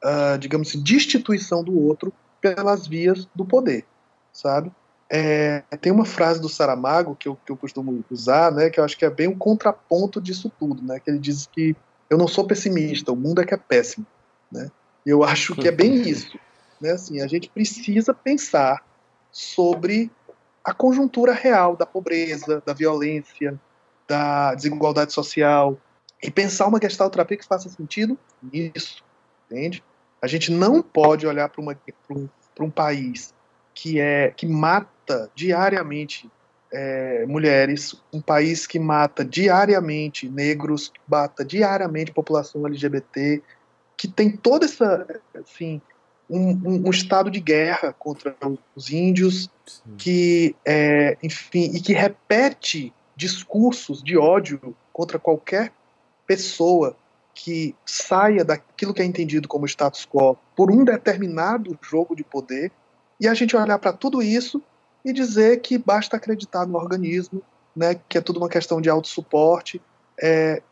uh, 0.04 0.38
digamos 0.38 0.68
assim, 0.68 0.82
destituição 0.82 1.62
do 1.62 1.78
outro 1.78 2.12
pelas 2.40 2.86
vias 2.86 3.26
do 3.34 3.44
poder, 3.44 3.84
sabe? 4.32 4.70
É, 5.10 5.62
tem 5.80 5.92
uma 5.92 6.04
frase 6.04 6.40
do 6.40 6.48
Saramago 6.48 7.14
que 7.14 7.28
eu, 7.28 7.38
que 7.44 7.52
eu 7.52 7.56
costumo 7.56 8.04
usar, 8.10 8.50
né, 8.50 8.70
que 8.70 8.80
eu 8.80 8.84
acho 8.84 8.96
que 8.96 9.04
é 9.04 9.10
bem 9.10 9.28
um 9.28 9.36
contraponto 9.36 10.20
disso 10.20 10.50
tudo, 10.58 10.82
né, 10.82 10.98
que 10.98 11.10
ele 11.10 11.18
diz 11.18 11.46
que 11.46 11.76
eu 12.08 12.18
não 12.18 12.26
sou 12.26 12.46
pessimista, 12.46 13.12
o 13.12 13.16
mundo 13.16 13.40
é 13.40 13.44
que 13.44 13.54
é 13.54 13.56
péssimo, 13.56 14.06
né? 14.50 14.70
Eu 15.04 15.22
acho 15.22 15.54
que 15.54 15.68
é 15.68 15.72
bem 15.72 16.00
isso, 16.08 16.38
né? 16.80 16.92
Assim, 16.92 17.20
a 17.20 17.26
gente 17.26 17.48
precisa 17.48 18.14
pensar 18.14 18.84
sobre 19.30 20.10
a 20.64 20.72
conjuntura 20.72 21.32
real 21.32 21.76
da 21.76 21.84
pobreza, 21.84 22.62
da 22.64 22.72
violência, 22.72 23.60
da 24.08 24.54
desigualdade 24.54 25.12
social 25.12 25.78
e 26.22 26.30
pensar 26.30 26.66
uma 26.66 26.80
gestalterapia 26.80 27.36
que 27.36 27.46
faça 27.46 27.68
sentido 27.68 28.18
nisso, 28.42 29.04
entende? 29.50 29.84
A 30.22 30.26
gente 30.26 30.50
não 30.50 30.80
pode 30.82 31.26
olhar 31.26 31.50
para 31.50 31.62
um, 32.10 32.28
um 32.60 32.70
país 32.70 33.34
que 33.74 34.00
é 34.00 34.30
que 34.30 34.46
mata 34.46 35.30
diariamente 35.34 36.30
é, 36.72 37.26
mulheres, 37.26 37.94
um 38.12 38.20
país 38.20 38.66
que 38.66 38.78
mata 38.78 39.24
diariamente 39.24 40.28
negros, 40.28 40.88
que 40.88 41.00
mata 41.06 41.44
diariamente 41.44 42.10
população 42.10 42.66
LGBT, 42.66 43.42
que 43.96 44.08
tem 44.08 44.30
toda 44.30 44.64
essa, 44.64 45.06
assim, 45.34 45.80
um, 46.28 46.50
um, 46.50 46.86
um, 46.86 46.90
estado 46.90 47.30
de 47.30 47.40
guerra 47.40 47.92
contra 47.92 48.34
os 48.74 48.90
índios, 48.90 49.50
Sim. 49.66 49.96
que, 49.96 50.56
é, 50.64 51.16
enfim, 51.22 51.70
e 51.74 51.80
que 51.80 51.92
repete 51.92 52.92
discursos 53.16 54.02
de 54.02 54.16
ódio 54.16 54.74
contra 54.92 55.18
qualquer 55.18 55.72
pessoa 56.26 56.96
que 57.34 57.74
saia 57.84 58.44
daquilo 58.44 58.94
que 58.94 59.02
é 59.02 59.04
entendido 59.04 59.48
como 59.48 59.66
status 59.66 60.06
quo 60.06 60.36
por 60.56 60.70
um 60.70 60.84
determinado 60.84 61.76
jogo 61.82 62.14
de 62.14 62.22
poder, 62.22 62.70
e 63.20 63.28
a 63.28 63.34
gente 63.34 63.56
olhar 63.56 63.78
para 63.78 63.92
tudo 63.92 64.22
isso 64.22 64.62
e 65.04 65.12
dizer 65.12 65.60
que 65.60 65.76
basta 65.76 66.16
acreditar 66.16 66.66
no 66.66 66.76
organismo, 66.76 67.42
né, 67.74 67.96
que 68.08 68.16
é 68.16 68.20
tudo 68.20 68.38
uma 68.38 68.48
questão 68.48 68.80
de 68.80 68.88
autossuporte, 68.88 69.80
é, 70.20 70.62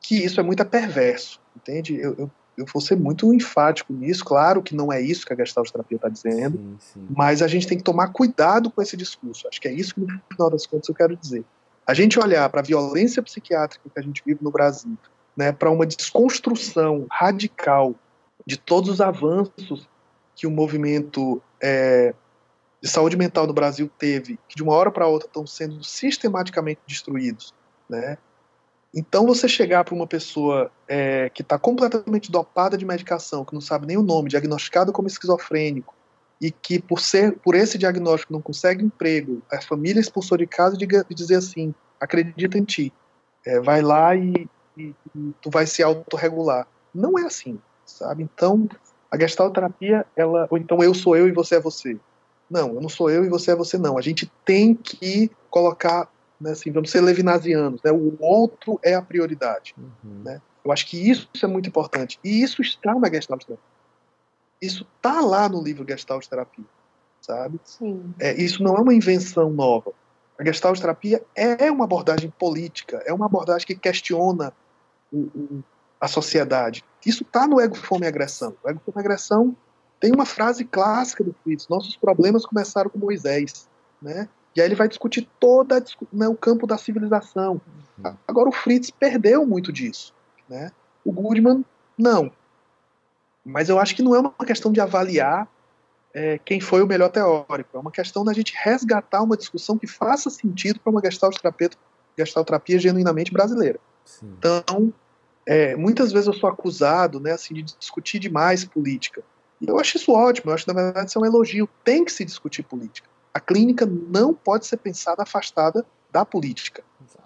que 0.00 0.24
isso 0.24 0.40
é 0.40 0.42
muito 0.42 0.64
perverso, 0.64 1.40
entende? 1.56 1.96
Eu, 1.96 2.14
eu, 2.18 2.30
eu 2.58 2.66
vou 2.72 2.82
ser 2.82 2.96
muito 2.96 3.32
enfático 3.32 3.92
nisso. 3.92 4.24
Claro 4.24 4.62
que 4.62 4.74
não 4.74 4.92
é 4.92 5.00
isso 5.00 5.24
que 5.24 5.32
a 5.32 5.36
Gestalt 5.36 5.70
terapia 5.70 5.96
está 5.96 6.08
dizendo, 6.08 6.58
sim, 6.58 6.76
sim. 6.80 7.06
mas 7.08 7.40
a 7.40 7.46
gente 7.46 7.66
tem 7.66 7.78
que 7.78 7.84
tomar 7.84 8.08
cuidado 8.08 8.70
com 8.70 8.82
esse 8.82 8.96
discurso. 8.96 9.46
Acho 9.46 9.60
que 9.60 9.68
é 9.68 9.72
isso 9.72 9.94
que, 9.94 10.00
no 10.00 10.20
final 10.30 10.50
das 10.50 10.66
contas, 10.66 10.88
eu 10.88 10.94
quero 10.94 11.16
dizer. 11.16 11.44
A 11.86 11.94
gente 11.94 12.18
olhar 12.18 12.48
para 12.50 12.60
a 12.60 12.64
violência 12.64 13.22
psiquiátrica 13.22 13.88
que 13.88 13.98
a 13.98 14.02
gente 14.02 14.22
vive 14.26 14.42
no 14.42 14.50
Brasil, 14.50 14.98
né, 15.36 15.52
para 15.52 15.70
uma 15.70 15.86
desconstrução 15.86 17.06
radical 17.10 17.94
de 18.44 18.56
todos 18.56 18.90
os 18.90 19.00
avanços 19.00 19.88
que 20.34 20.46
o 20.46 20.50
movimento 20.50 21.40
é, 21.62 22.12
de 22.82 22.88
saúde 22.88 23.16
mental 23.16 23.46
no 23.46 23.52
Brasil 23.52 23.90
teve, 23.98 24.38
que 24.48 24.56
de 24.56 24.62
uma 24.62 24.74
hora 24.74 24.90
para 24.90 25.06
outra 25.06 25.28
estão 25.28 25.46
sendo 25.46 25.82
sistematicamente 25.84 26.80
destruídos, 26.86 27.54
né? 27.88 28.18
Então 28.98 29.24
você 29.24 29.46
chegar 29.46 29.84
para 29.84 29.94
uma 29.94 30.08
pessoa 30.08 30.72
é, 30.88 31.30
que 31.30 31.42
está 31.42 31.56
completamente 31.56 32.32
dopada 32.32 32.76
de 32.76 32.84
medicação, 32.84 33.44
que 33.44 33.54
não 33.54 33.60
sabe 33.60 33.86
nem 33.86 33.96
o 33.96 34.02
nome, 34.02 34.28
diagnosticado 34.28 34.92
como 34.92 35.06
esquizofrênico, 35.06 35.94
e 36.40 36.50
que 36.50 36.80
por 36.80 36.98
ser 36.98 37.38
por 37.38 37.54
esse 37.54 37.78
diagnóstico 37.78 38.32
não 38.32 38.42
consegue 38.42 38.84
emprego, 38.84 39.40
a 39.52 39.60
família 39.60 40.00
expulsou 40.00 40.36
de 40.36 40.48
casa 40.48 40.76
e 40.76 41.14
dizer 41.14 41.36
assim, 41.36 41.72
acredita 42.00 42.58
em 42.58 42.64
ti, 42.64 42.92
é, 43.46 43.60
vai 43.60 43.82
lá 43.82 44.16
e, 44.16 44.48
e, 44.76 44.92
e, 45.14 45.32
tu 45.40 45.48
vai 45.48 45.64
se 45.64 45.80
autorregular. 45.80 46.66
Não 46.92 47.16
é 47.16 47.22
assim, 47.22 47.56
sabe? 47.86 48.24
Então 48.24 48.68
a 49.08 49.16
gestalterapia, 49.16 50.04
ela, 50.16 50.48
ou 50.50 50.58
então 50.58 50.82
eu 50.82 50.92
sou 50.92 51.16
eu 51.16 51.28
e 51.28 51.32
você 51.32 51.54
é 51.54 51.60
você. 51.60 51.96
Não, 52.50 52.74
eu 52.74 52.80
não 52.80 52.88
sou 52.88 53.08
eu 53.08 53.24
e 53.24 53.28
você 53.28 53.52
é 53.52 53.54
você 53.54 53.78
não. 53.78 53.96
A 53.96 54.00
gente 54.00 54.28
tem 54.44 54.74
que 54.74 55.30
colocar 55.48 56.08
né, 56.40 56.52
assim, 56.52 56.70
vamos 56.70 56.90
ser 56.90 57.00
levinasianos, 57.00 57.82
né, 57.82 57.90
o 57.90 58.16
outro 58.20 58.78
é 58.82 58.94
a 58.94 59.02
prioridade. 59.02 59.74
Uhum. 59.76 60.22
Né? 60.24 60.40
Eu 60.64 60.72
acho 60.72 60.86
que 60.86 61.10
isso 61.10 61.28
é 61.42 61.46
muito 61.46 61.68
importante. 61.68 62.18
E 62.22 62.42
isso 62.42 62.62
está 62.62 62.94
na 62.94 63.08
Gestalt 63.08 63.44
Terapia. 63.44 63.64
Isso 64.60 64.86
está 64.96 65.20
lá 65.20 65.48
no 65.48 65.62
livro 65.62 65.86
Gestalt 65.88 66.26
Terapia, 66.26 66.64
sabe? 67.20 67.60
Sim. 67.64 68.14
É, 68.18 68.34
isso 68.40 68.62
não 68.62 68.76
é 68.76 68.80
uma 68.80 68.94
invenção 68.94 69.50
nova. 69.50 69.92
A 70.38 70.44
Gestalt 70.44 70.78
Terapia 70.80 71.24
é 71.34 71.70
uma 71.70 71.84
abordagem 71.84 72.30
política, 72.30 73.02
é 73.06 73.12
uma 73.12 73.26
abordagem 73.26 73.66
que 73.66 73.76
questiona 73.76 74.52
o, 75.12 75.18
o, 75.18 75.64
a 76.00 76.06
sociedade. 76.06 76.84
Isso 77.04 77.22
está 77.22 77.46
no 77.46 77.60
Ego, 77.60 77.76
Fome 77.76 78.04
e 78.04 78.08
Agressão. 78.08 78.54
O 78.62 78.68
Ego, 78.68 78.80
Fome 78.84 78.96
e 78.96 79.00
Agressão 79.00 79.56
tem 80.00 80.12
uma 80.12 80.26
frase 80.26 80.64
clássica 80.64 81.24
do 81.24 81.34
Fritz: 81.42 81.68
Nossos 81.68 81.96
problemas 81.96 82.44
começaram 82.44 82.90
com 82.90 82.98
Moisés. 82.98 83.68
Né? 84.00 84.28
E 84.58 84.60
aí 84.60 84.66
ele 84.66 84.74
vai 84.74 84.88
discutir 84.88 85.28
todo 85.38 85.72
né, 86.12 86.26
o 86.26 86.34
campo 86.34 86.66
da 86.66 86.76
civilização. 86.76 87.60
Uhum. 87.96 88.12
Agora 88.26 88.48
o 88.48 88.52
Fritz 88.52 88.90
perdeu 88.90 89.46
muito 89.46 89.72
disso. 89.72 90.12
Né? 90.48 90.72
O 91.04 91.12
Goodman, 91.12 91.64
não. 91.96 92.32
Mas 93.44 93.68
eu 93.68 93.78
acho 93.78 93.94
que 93.94 94.02
não 94.02 94.16
é 94.16 94.18
uma 94.18 94.32
questão 94.44 94.72
de 94.72 94.80
avaliar 94.80 95.46
é, 96.12 96.38
quem 96.38 96.60
foi 96.60 96.82
o 96.82 96.88
melhor 96.88 97.08
teórico. 97.08 97.76
É 97.76 97.78
uma 97.78 97.92
questão 97.92 98.24
da 98.24 98.32
gente 98.32 98.52
resgatar 98.60 99.22
uma 99.22 99.36
discussão 99.36 99.78
que 99.78 99.86
faça 99.86 100.28
sentido 100.28 100.80
para 100.80 100.90
uma 100.90 101.00
gestalterapia 102.18 102.80
genuinamente 102.80 103.32
brasileira. 103.32 103.78
Sim. 104.04 104.34
Então, 104.38 104.92
é, 105.46 105.76
muitas 105.76 106.10
vezes 106.10 106.26
eu 106.26 106.34
sou 106.34 106.50
acusado 106.50 107.20
né, 107.20 107.30
assim, 107.30 107.54
de 107.54 107.62
discutir 107.62 108.18
demais 108.18 108.64
política. 108.64 109.22
E 109.60 109.68
eu 109.68 109.78
acho 109.78 109.98
isso 109.98 110.10
ótimo, 110.10 110.50
eu 110.50 110.54
acho 110.56 110.64
que 110.64 110.72
na 110.72 110.82
verdade 110.82 111.10
isso 111.10 111.18
é 111.18 111.22
um 111.22 111.26
elogio. 111.26 111.68
Tem 111.84 112.04
que 112.04 112.10
se 112.10 112.24
discutir 112.24 112.64
política 112.64 113.08
a 113.38 113.40
clínica 113.40 113.86
não 113.86 114.34
pode 114.34 114.66
ser 114.66 114.78
pensada 114.78 115.22
afastada 115.22 115.86
da 116.10 116.24
política. 116.24 116.82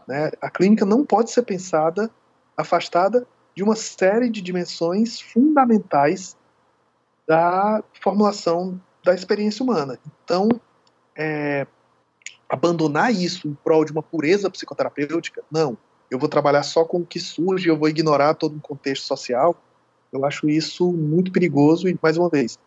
Né? 0.07 0.31
A 0.43 0.51
clínica 0.51 0.85
não 0.85 1.07
pode 1.07 1.31
ser 1.31 1.43
pensada 1.43 2.11
afastada 2.55 3.27
de 3.57 3.63
uma 3.63 3.75
série 3.75 4.29
de 4.29 4.43
dimensões 4.43 5.23
fundamentais 5.23 6.37
da 7.27 7.83
formulação 8.03 8.79
da 9.03 9.15
experiência 9.15 9.63
humana. 9.65 9.99
Então, 10.23 10.51
é, 11.17 11.67
abandonar 12.47 13.11
isso 13.11 13.49
em 13.49 13.55
prol 13.55 13.83
de 13.83 13.93
uma 13.93 14.03
pureza 14.03 14.51
psicoterapêutica, 14.51 15.43
não. 15.51 15.79
Eu 16.11 16.19
vou 16.19 16.29
trabalhar 16.29 16.63
só 16.63 16.85
com 16.85 16.99
o 16.99 17.07
que 17.07 17.19
surge, 17.19 17.71
eu 17.71 17.79
vou 17.79 17.89
ignorar 17.89 18.35
todo 18.35 18.55
um 18.55 18.61
contexto 18.61 19.05
social. 19.05 19.57
Eu 20.13 20.27
acho 20.27 20.47
isso 20.47 20.93
muito 20.93 21.33
perigoso 21.33 21.89
e, 21.89 21.99
mais 22.03 22.19
uma 22.19 22.29
vez, 22.29 22.59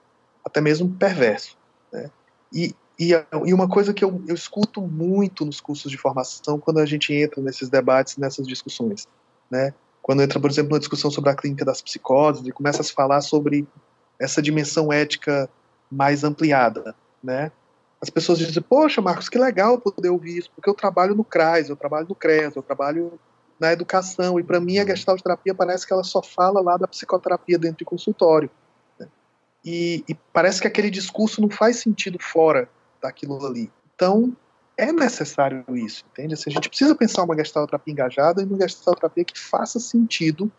até 0.44 0.60
mesmo 0.60 0.90
perverso. 0.90 1.56
Né? 1.94 2.10
E 2.52 2.76
e, 2.98 3.12
e 3.46 3.54
uma 3.54 3.68
coisa 3.68 3.94
que 3.94 4.04
eu, 4.04 4.22
eu 4.28 4.36
escuto 4.36 4.82
muito 4.82 5.46
nos 5.46 5.60
cursos 5.60 5.92
de 5.92 5.98
formação 5.98 6.60
quando 6.60 6.80
a 6.80 6.86
gente 6.86 7.14
entra 7.14 7.42
nesses 7.42 7.70
debates, 7.70 8.18
nessas 8.18 8.48
discussões, 8.48 9.08
né? 9.50 9.74
Quando 10.02 10.22
entra, 10.22 10.40
por 10.40 10.50
exemplo, 10.50 10.74
uma 10.74 10.80
discussão 10.80 11.10
sobre 11.10 11.32
a 11.32 11.36
clínica 11.36 11.66
das 11.66 11.82
psicoses 11.82 12.46
e 12.46 12.52
começa 12.52 12.82
a 12.82 12.86
se 12.86 12.94
falar 12.94 13.22
sobre 13.22 13.68
essa 14.20 14.42
dimensão 14.42 14.94
ética 14.94 15.50
mais 15.92 16.24
ampliada, 16.24 16.96
né? 17.24 17.52
As 18.00 18.10
pessoas 18.10 18.38
dizem, 18.38 18.62
poxa, 18.62 19.02
Marcos, 19.02 19.28
que 19.28 19.38
legal 19.38 19.80
poder 19.80 20.10
ouvir 20.10 20.38
isso, 20.38 20.52
porque 20.56 20.70
eu 20.70 20.74
trabalho 20.74 21.16
no 21.16 21.24
CRAS, 21.24 21.70
eu 21.70 21.76
trabalho 21.76 22.06
no 22.08 22.16
CRES, 22.16 22.56
eu 22.56 22.62
trabalho 22.62 23.20
na 23.60 23.72
educação, 23.72 24.40
e 24.40 24.44
para 24.44 24.60
mim 24.60 24.78
a 24.78 24.86
gestalt 24.86 25.22
terapia 25.22 25.56
parece 25.56 25.88
que 25.88 25.94
ela 25.94 26.04
só 26.04 26.22
fala 26.22 26.62
lá 26.62 26.78
da 26.78 26.88
psicoterapia 26.88 27.58
dentro 27.58 27.80
de 27.80 27.86
consultório. 27.86 28.50
E, 29.64 30.04
e, 30.08 30.14
parece 30.32 30.62
que 30.62 30.68
aquele 30.68 30.92
discurso 30.92 31.42
não 31.42 31.50
faz 31.50 31.78
sentido 31.78 32.20
fora 32.22 32.70
daquilo 33.06 33.44
ali. 33.46 33.72
Então, 33.94 34.36
é 34.78 34.92
necessário 34.92 35.64
isso, 35.70 36.04
entende? 36.12 36.34
Assim, 36.34 36.50
a 36.50 36.54
gente 36.54 36.70
precisa 36.70 36.96
pensar 36.96 37.24
uma 37.24 37.36
gestalterapia 37.36 37.92
engajada 37.92 38.42
e 38.42 38.46
uma 38.46 38.60
gestalterapia 38.60 39.24
que 39.24 39.40
faça 39.40 39.80
sentido 39.80 40.52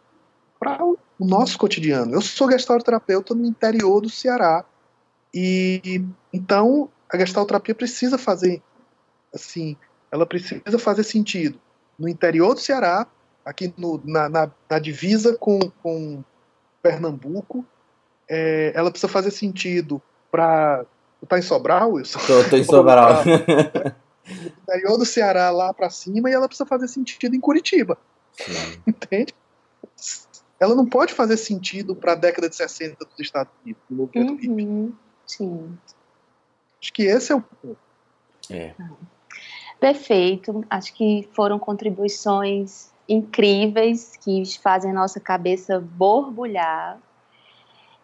para 0.58 0.84
o 0.84 0.96
nosso 1.20 1.58
cotidiano. 1.58 2.14
Eu 2.14 2.22
sou 2.22 2.50
gestalterapeuta 2.50 3.34
no 3.34 3.44
interior 3.44 4.00
do 4.00 4.08
Ceará 4.08 4.64
e 5.34 6.02
então 6.32 6.90
a 7.10 7.18
gestalterapia 7.18 7.74
precisa 7.74 8.16
fazer 8.16 8.62
assim, 9.34 9.76
ela 10.10 10.24
precisa 10.24 10.78
fazer 10.78 11.04
sentido 11.04 11.60
no 11.98 12.08
interior 12.08 12.54
do 12.54 12.60
Ceará, 12.60 13.06
aqui 13.44 13.72
no, 13.76 14.00
na, 14.04 14.28
na, 14.28 14.50
na, 14.68 14.78
divisa 14.78 15.36
com, 15.36 15.58
com 15.82 16.22
Pernambuco, 16.82 17.64
é, 18.28 18.72
ela 18.74 18.90
precisa 18.90 19.10
fazer 19.10 19.30
sentido 19.30 20.02
para 20.30 20.84
tá 21.26 21.38
em 21.38 21.42
Sobral, 21.42 21.92
Wilson? 21.92 22.18
Tô, 22.20 22.48
tô 22.48 22.56
em 22.56 22.64
Sobral. 22.64 23.22
interior 24.26 24.98
do 24.98 25.04
Ceará 25.04 25.50
lá 25.50 25.72
para 25.72 25.88
cima 25.90 26.28
e 26.28 26.32
ela 26.32 26.48
precisa 26.48 26.66
fazer 26.66 26.88
sentido 26.88 27.34
em 27.34 27.40
Curitiba. 27.40 27.98
Sim. 28.32 28.82
Entende? 28.86 29.34
Ela 30.58 30.74
não 30.74 30.86
pode 30.86 31.12
fazer 31.12 31.36
sentido 31.36 31.94
para 31.94 32.12
a 32.12 32.16
década 32.16 32.48
de 32.48 32.56
60 32.56 33.04
dos 33.04 33.20
Estados 33.20 33.52
Unidos, 33.62 33.82
no 33.88 33.96
movimento 33.96 34.30
uhum. 34.30 34.36
hippie. 34.36 34.94
Sim. 35.26 35.78
Acho 36.80 36.92
que 36.92 37.02
esse 37.02 37.32
é 37.32 37.34
o 37.34 37.40
ponto. 37.40 37.78
É. 38.50 38.74
Perfeito. 39.78 40.64
Acho 40.70 40.94
que 40.94 41.28
foram 41.34 41.58
contribuições 41.58 42.90
incríveis 43.08 44.16
que 44.16 44.42
fazem 44.60 44.90
a 44.90 44.94
nossa 44.94 45.20
cabeça 45.20 45.78
borbulhar 45.78 46.98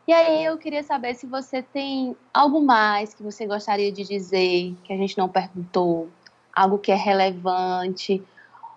e 0.07 0.13
aí 0.13 0.45
eu 0.45 0.59
queria 0.59 0.83
saber 0.83 1.15
se 1.15 1.27
você 1.27 1.63
tem 1.63 2.17
algo 2.35 2.61
mais 2.61 3.15
que 3.15 3.23
você 3.23 3.47
gostaria 3.47 3.93
de 3.93 4.03
dizer, 4.05 4.75
que 4.85 4.93
a 4.93 4.97
gente 4.97 5.17
não 5.17 5.29
perguntou, 5.29 6.09
algo 6.55 6.79
que 6.79 6.91
é 6.91 6.97
relevante, 6.97 8.23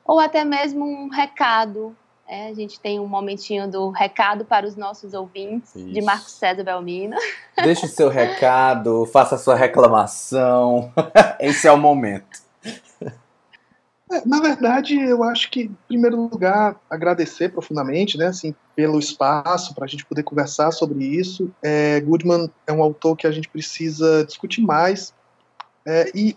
ou 0.06 0.20
até 0.20 0.44
mesmo 0.44 0.86
um 0.86 1.10
recado. 1.10 1.96
É, 2.28 2.48
a 2.48 2.54
gente 2.56 2.80
tem 2.80 3.00
um 3.00 3.06
momentinho 3.06 3.70
do 3.70 3.92
recado 3.92 4.46
para 4.46 4.66
os 4.66 4.76
nossos 4.76 5.14
ouvintes, 5.14 5.76
Isso. 5.76 5.94
de 5.94 6.02
Marcos 6.02 6.32
César 6.32 6.64
Belmina. 6.64 7.18
Deixe 7.62 7.86
o 7.86 7.90
seu 7.90 8.10
recado, 8.10 9.06
faça 9.06 9.36
a 9.36 9.38
sua 9.38 9.56
reclamação. 9.56 10.92
Esse 11.40 11.68
é 11.68 11.72
o 11.72 11.78
momento. 11.78 12.45
Na 14.26 14.40
verdade, 14.40 15.00
eu 15.00 15.24
acho 15.24 15.50
que, 15.50 15.64
em 15.64 15.78
primeiro 15.88 16.22
lugar, 16.22 16.80
agradecer 16.90 17.50
profundamente, 17.50 18.18
né, 18.18 18.28
assim, 18.28 18.54
pelo 18.76 19.00
espaço 19.00 19.74
para 19.74 19.86
a 19.86 19.88
gente 19.88 20.06
poder 20.06 20.24
conversar 20.24 20.72
sobre 20.72 21.04
isso. 21.04 21.52
É, 21.64 22.00
Goodman 22.02 22.50
é 22.68 22.74
um 22.74 22.84
autor 22.84 23.16
que 23.16 23.26
a 23.26 23.32
gente 23.32 23.50
precisa 23.50 24.24
discutir 24.26 24.62
mais. 24.62 25.14
É, 25.86 26.12
e, 26.14 26.36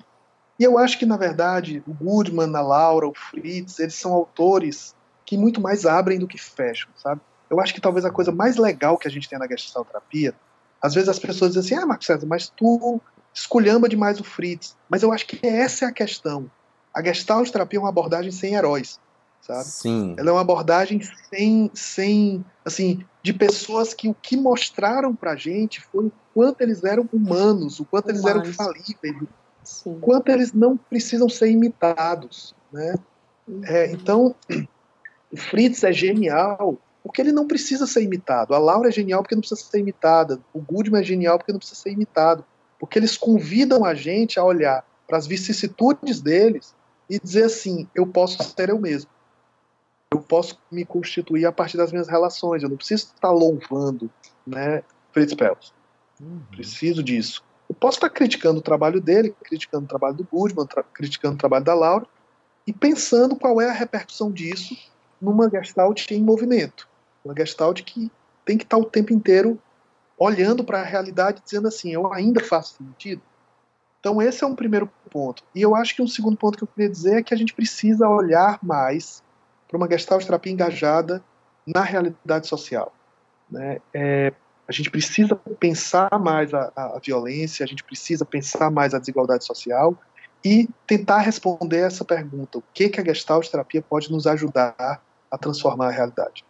e, 0.58 0.64
eu 0.64 0.78
acho 0.78 0.98
que, 0.98 1.06
na 1.06 1.16
verdade, 1.16 1.82
o 1.86 1.92
Goodman, 1.92 2.54
a 2.54 2.60
Laura, 2.60 3.06
o 3.06 3.14
Fritz, 3.14 3.78
eles 3.78 3.94
são 3.94 4.12
autores 4.12 4.94
que 5.24 5.36
muito 5.36 5.60
mais 5.60 5.84
abrem 5.84 6.18
do 6.18 6.26
que 6.26 6.38
fecham, 6.38 6.88
sabe? 6.96 7.20
Eu 7.50 7.60
acho 7.60 7.74
que 7.74 7.80
talvez 7.80 8.04
a 8.04 8.10
coisa 8.10 8.32
mais 8.32 8.56
legal 8.56 8.96
que 8.96 9.08
a 9.08 9.10
gente 9.10 9.28
tem 9.28 9.38
na 9.38 9.46
gestalterapia, 9.46 10.34
às 10.80 10.94
vezes 10.94 11.08
as 11.08 11.18
pessoas 11.18 11.52
dizem 11.52 11.76
assim, 11.76 11.84
ah, 11.84 11.86
Marcos 11.86 12.06
César, 12.06 12.26
mas 12.26 12.48
tu 12.48 13.00
esculhamba 13.34 13.88
demais 13.88 14.20
o 14.20 14.24
Fritz. 14.24 14.76
Mas 14.88 15.02
eu 15.02 15.12
acho 15.12 15.26
que 15.26 15.44
essa 15.46 15.84
é 15.84 15.88
a 15.88 15.92
questão 15.92 16.50
a 16.98 17.02
Gestalt 17.02 17.50
terapia 17.50 17.78
é 17.78 17.80
uma 17.80 17.88
abordagem 17.88 18.32
sem 18.32 18.54
heróis, 18.54 18.98
sabe? 19.40 19.64
Sim. 19.64 20.16
Ela 20.18 20.30
é 20.30 20.32
uma 20.32 20.40
abordagem 20.40 21.00
sem, 21.30 21.70
sem, 21.72 22.44
assim, 22.64 23.04
de 23.22 23.32
pessoas 23.32 23.94
que 23.94 24.08
o 24.08 24.14
que 24.14 24.36
mostraram 24.36 25.14
pra 25.14 25.36
gente 25.36 25.80
foi 25.80 26.06
o 26.06 26.12
quanto 26.34 26.60
eles 26.60 26.82
eram 26.82 27.08
humanos, 27.12 27.78
o 27.78 27.84
quanto 27.84 28.10
humanos. 28.10 28.24
eles 28.24 28.36
eram 28.36 28.52
falíveis, 28.52 29.28
Sim. 29.62 29.90
o 29.92 30.00
quanto 30.00 30.28
eles 30.28 30.52
não 30.52 30.76
precisam 30.76 31.28
ser 31.28 31.50
imitados, 31.50 32.52
né? 32.72 32.96
Uhum. 33.46 33.64
É, 33.64 33.92
então, 33.92 34.34
o 35.30 35.36
Fritz 35.36 35.84
é 35.84 35.92
genial 35.92 36.76
porque 37.00 37.22
ele 37.22 37.32
não 37.32 37.46
precisa 37.46 37.86
ser 37.86 38.02
imitado. 38.02 38.54
A 38.54 38.58
Laura 38.58 38.88
é 38.88 38.92
genial 38.92 39.22
porque 39.22 39.36
não 39.36 39.40
precisa 39.40 39.60
ser 39.60 39.78
imitada. 39.78 40.40
O 40.52 40.60
Goodman 40.60 41.00
é 41.00 41.04
genial 41.04 41.38
porque 41.38 41.52
não 41.52 41.60
precisa 41.60 41.80
ser 41.80 41.92
imitado. 41.92 42.44
Porque 42.78 42.98
eles 42.98 43.16
convidam 43.16 43.84
a 43.84 43.94
gente 43.94 44.38
a 44.38 44.44
olhar 44.44 44.84
para 45.06 45.16
as 45.16 45.26
vicissitudes 45.26 46.20
deles 46.20 46.74
e 47.08 47.18
dizer 47.18 47.44
assim: 47.44 47.88
eu 47.94 48.06
posso 48.06 48.42
ser 48.42 48.68
eu 48.70 48.78
mesmo. 48.78 49.10
Eu 50.12 50.20
posso 50.20 50.58
me 50.70 50.84
constituir 50.84 51.44
a 51.44 51.52
partir 51.52 51.76
das 51.76 51.92
minhas 51.92 52.08
relações. 52.08 52.62
Eu 52.62 52.68
não 52.68 52.76
preciso 52.76 53.12
estar 53.14 53.30
louvando, 53.30 54.10
né, 54.46 54.82
Fritz 55.12 55.34
Perls. 55.34 55.72
Uhum. 56.20 56.40
Preciso 56.50 57.02
disso. 57.02 57.44
Eu 57.68 57.74
posso 57.74 57.98
estar 57.98 58.08
criticando 58.08 58.58
o 58.58 58.62
trabalho 58.62 59.00
dele, 59.00 59.34
criticando 59.44 59.84
o 59.84 59.88
trabalho 59.88 60.16
do 60.16 60.24
Goodman, 60.24 60.66
criticando 60.94 61.34
o 61.34 61.38
trabalho 61.38 61.64
da 61.64 61.74
Laura, 61.74 62.06
e 62.66 62.72
pensando 62.72 63.36
qual 63.36 63.60
é 63.60 63.68
a 63.68 63.72
repercussão 63.72 64.32
disso 64.32 64.74
numa 65.20 65.50
Gestalt 65.50 66.10
em 66.10 66.22
movimento. 66.22 66.88
Uma 67.24 67.34
Gestalt 67.34 67.82
que 67.82 68.10
tem 68.44 68.56
que 68.56 68.64
estar 68.64 68.78
o 68.78 68.84
tempo 68.84 69.12
inteiro 69.12 69.60
olhando 70.18 70.64
para 70.64 70.80
a 70.80 70.84
realidade 70.84 71.42
dizendo 71.44 71.68
assim, 71.68 71.92
eu 71.92 72.12
ainda 72.12 72.42
faço 72.42 72.76
sentido? 72.76 73.22
Então 74.08 74.22
esse 74.22 74.42
é 74.42 74.46
um 74.46 74.54
primeiro 74.54 74.90
ponto. 75.10 75.42
E 75.54 75.60
eu 75.60 75.76
acho 75.76 75.94
que 75.94 76.00
um 76.00 76.06
segundo 76.06 76.34
ponto 76.34 76.56
que 76.56 76.64
eu 76.64 76.68
queria 76.68 76.88
dizer 76.88 77.18
é 77.18 77.22
que 77.22 77.34
a 77.34 77.36
gente 77.36 77.52
precisa 77.52 78.08
olhar 78.08 78.58
mais 78.62 79.22
para 79.68 79.76
uma 79.76 79.86
Gestalt 79.86 80.24
terapia 80.24 80.50
engajada 80.50 81.22
na 81.66 81.82
realidade 81.82 82.46
social. 82.46 82.90
Né? 83.50 83.82
É, 83.92 84.32
a 84.66 84.72
gente 84.72 84.90
precisa 84.90 85.36
pensar 85.36 86.08
mais 86.18 86.54
a, 86.54 86.72
a, 86.74 86.98
violência, 87.04 87.62
a 87.62 87.66
gente 87.66 87.84
precisa 87.84 88.24
pensar 88.24 88.70
mais 88.70 88.94
a 88.94 88.98
desigualdade 88.98 89.44
social 89.44 89.94
e 90.42 90.70
tentar 90.86 91.18
responder 91.18 91.80
essa 91.80 92.02
pergunta: 92.02 92.56
o 92.56 92.64
que, 92.72 92.88
que 92.88 93.02
a 93.02 93.04
Gestalt 93.04 93.46
terapia 93.50 93.82
pode 93.82 94.10
nos 94.10 94.26
ajudar 94.26 95.02
a 95.30 95.36
transformar 95.36 95.88
a 95.88 95.92
realidade? 95.92 96.46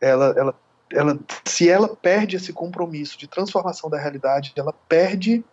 Ela, 0.00 0.34
ela, 0.36 0.54
ela, 0.92 1.18
se 1.44 1.68
ela 1.68 1.96
perde 1.96 2.36
esse 2.36 2.52
compromisso 2.52 3.18
de 3.18 3.26
transformação 3.26 3.90
da 3.90 3.98
realidade, 3.98 4.52
ela 4.56 4.72
perde 4.88 5.44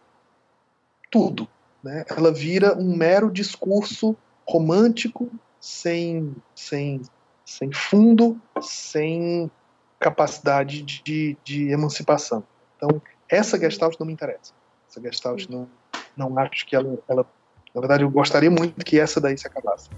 tudo. 1.09 1.47
Né? 1.83 2.05
Ela 2.09 2.31
vira 2.31 2.77
um 2.77 2.95
mero 2.95 3.31
discurso 3.31 4.15
romântico, 4.47 5.29
sem, 5.59 6.35
sem, 6.55 7.01
sem 7.45 7.71
fundo, 7.71 8.39
sem 8.61 9.51
capacidade 9.99 10.81
de, 10.83 11.37
de 11.43 11.69
emancipação. 11.69 12.43
Então, 12.75 13.01
essa 13.27 13.59
Gestalt 13.59 13.99
não 13.99 14.07
me 14.07 14.13
interessa. 14.13 14.53
Essa 14.89 15.01
Gestalt 15.01 15.47
não, 15.49 15.67
não 16.15 16.37
acho 16.39 16.65
que 16.65 16.75
ela, 16.75 16.97
ela. 17.07 17.25
Na 17.73 17.81
verdade, 17.81 18.03
eu 18.03 18.09
gostaria 18.09 18.49
muito 18.49 18.83
que 18.85 18.99
essa 18.99 19.19
daí 19.19 19.37
se 19.37 19.47
acabasse. 19.47 19.89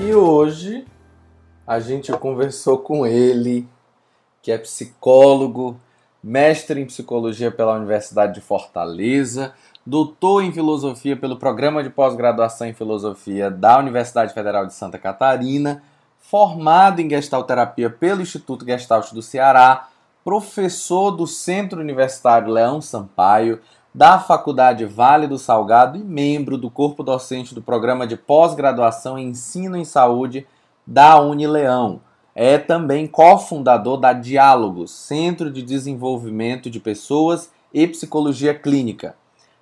E 0.00 0.14
hoje 0.14 0.86
a 1.66 1.80
gente 1.80 2.10
conversou 2.12 2.78
com 2.78 3.06
ele, 3.06 3.68
que 4.42 4.52
é 4.52 4.58
psicólogo, 4.58 5.78
mestre 6.22 6.80
em 6.80 6.86
psicologia 6.86 7.50
pela 7.50 7.74
Universidade 7.74 8.34
de 8.34 8.40
Fortaleza, 8.40 9.52
doutor 9.84 10.42
em 10.42 10.52
filosofia 10.52 11.16
pelo 11.16 11.36
Programa 11.36 11.82
de 11.82 11.90
Pós-Graduação 11.90 12.66
em 12.66 12.74
Filosofia 12.74 13.50
da 13.50 13.78
Universidade 13.78 14.34
Federal 14.34 14.66
de 14.66 14.74
Santa 14.74 14.98
Catarina, 14.98 15.82
formado 16.18 17.00
em 17.00 17.08
gestalterapia 17.08 17.88
pelo 17.88 18.20
Instituto 18.20 18.66
Gestalt 18.66 19.12
do 19.12 19.22
Ceará, 19.22 19.88
professor 20.22 21.10
do 21.10 21.26
Centro 21.26 21.80
Universitário 21.80 22.52
Leão 22.52 22.82
Sampaio, 22.82 23.60
da 23.94 24.18
Faculdade 24.18 24.84
Vale 24.84 25.26
do 25.26 25.38
Salgado 25.38 25.96
e 25.96 26.04
membro 26.04 26.58
do 26.58 26.70
corpo 26.70 27.02
docente 27.02 27.54
do 27.54 27.62
Programa 27.62 28.06
de 28.06 28.16
Pós-Graduação 28.16 29.18
em 29.18 29.28
Ensino 29.28 29.76
em 29.76 29.84
Saúde 29.84 30.46
da 30.86 31.18
Unileão. 31.18 32.00
É 32.40 32.56
também 32.56 33.08
cofundador 33.08 33.96
da 33.96 34.12
Diálogos, 34.12 34.92
Centro 34.92 35.50
de 35.50 35.60
Desenvolvimento 35.60 36.70
de 36.70 36.78
Pessoas 36.78 37.50
e 37.74 37.84
Psicologia 37.84 38.54
Clínica. 38.54 39.16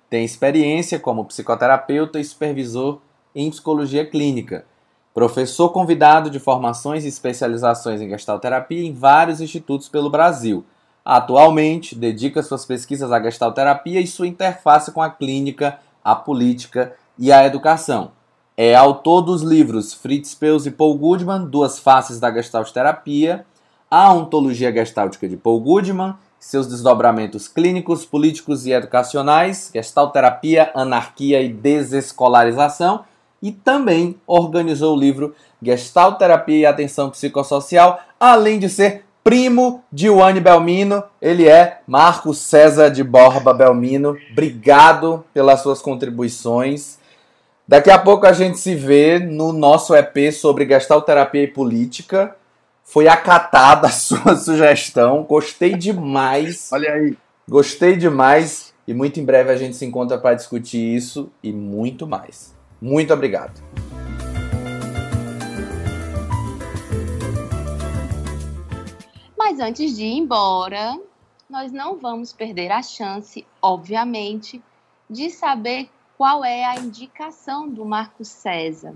Tem 0.07 0.23
experiência 0.23 0.99
como 0.99 1.25
psicoterapeuta 1.25 2.19
e 2.19 2.23
supervisor 2.23 2.99
em 3.33 3.49
psicologia 3.49 4.05
clínica. 4.05 4.63
Professor 5.11 5.69
convidado 5.69 6.29
de 6.29 6.37
formações 6.37 7.03
e 7.03 7.07
especializações 7.07 7.99
em 7.99 8.09
gestalterapia 8.09 8.85
em 8.85 8.93
vários 8.93 9.41
institutos 9.41 9.89
pelo 9.89 10.11
Brasil. 10.11 10.63
Atualmente, 11.03 11.95
dedica 11.95 12.43
suas 12.43 12.63
pesquisas 12.63 13.11
à 13.11 13.19
gestalterapia 13.19 13.99
e 13.99 14.05
sua 14.05 14.27
interface 14.27 14.91
com 14.91 15.01
a 15.01 15.09
clínica, 15.09 15.79
a 16.03 16.13
política 16.13 16.93
e 17.17 17.31
a 17.31 17.43
educação. 17.43 18.11
É 18.57 18.73
autor 18.73 19.21
dos 19.21 19.43
livros 19.43 19.93
Fritz 19.93 20.33
Peus 20.33 20.65
e 20.65 20.71
Paul 20.71 20.97
Goodman, 20.97 21.45
Duas 21.45 21.77
Faces 21.77 22.19
da 22.19 22.31
Gestalterapia, 22.31 23.45
A 23.89 24.11
Ontologia 24.11 24.73
Gestáltica 24.73 25.29
de 25.29 25.37
Paul 25.37 25.61
Goodman 25.61 26.15
seus 26.39 26.67
desdobramentos 26.67 27.47
clínicos, 27.47 28.05
políticos 28.05 28.65
e 28.65 28.71
educacionais, 28.71 29.71
gestalterapia, 29.73 30.71
anarquia 30.73 31.41
e 31.41 31.49
desescolarização, 31.49 33.03
e 33.41 33.51
também 33.51 34.15
organizou 34.25 34.95
o 34.95 34.99
livro 34.99 35.35
Gestalterapia 35.61 36.57
e 36.57 36.65
Atenção 36.65 37.09
Psicossocial, 37.09 37.99
além 38.19 38.59
de 38.59 38.69
ser 38.69 39.03
primo 39.23 39.83
de 39.91 40.09
Wani 40.09 40.39
Belmino, 40.39 41.03
ele 41.21 41.47
é 41.47 41.81
Marcos 41.85 42.37
César 42.37 42.89
de 42.89 43.03
Borba 43.03 43.53
Belmino. 43.53 44.15
Obrigado 44.31 45.25
pelas 45.33 45.61
suas 45.61 45.81
contribuições. 45.81 46.97
Daqui 47.69 47.91
a 47.91 47.99
pouco 47.99 48.25
a 48.25 48.31
gente 48.31 48.57
se 48.57 48.73
vê 48.73 49.19
no 49.19 49.51
nosso 49.51 49.93
EP 49.93 50.31
sobre 50.31 50.65
gestalterapia 50.65 51.43
e 51.43 51.47
política. 51.47 52.33
Foi 52.81 53.09
acatada 53.09 53.87
a 53.87 53.91
sua 53.91 54.37
sugestão. 54.37 55.23
Gostei 55.23 55.75
demais. 55.75 56.69
Olha 56.71 56.93
aí. 56.93 57.17
Gostei 57.45 57.97
demais. 57.97 58.73
E 58.87 58.93
muito 58.93 59.19
em 59.19 59.25
breve 59.25 59.51
a 59.51 59.57
gente 59.57 59.75
se 59.75 59.83
encontra 59.83 60.17
para 60.17 60.33
discutir 60.33 60.95
isso 60.95 61.29
e 61.43 61.51
muito 61.51 62.07
mais. 62.07 62.55
Muito 62.81 63.13
obrigado. 63.13 63.61
Mas 69.37 69.59
antes 69.59 69.93
de 69.93 70.05
ir 70.05 70.15
embora, 70.19 70.97
nós 71.49 71.73
não 71.73 71.97
vamos 71.97 72.31
perder 72.31 72.71
a 72.71 72.81
chance, 72.81 73.45
obviamente, 73.61 74.63
de 75.09 75.29
saber 75.29 75.89
qual 76.17 76.43
é 76.43 76.65
a 76.65 76.75
indicação 76.75 77.69
do 77.69 77.85
Marco 77.85 78.25
César. 78.25 78.95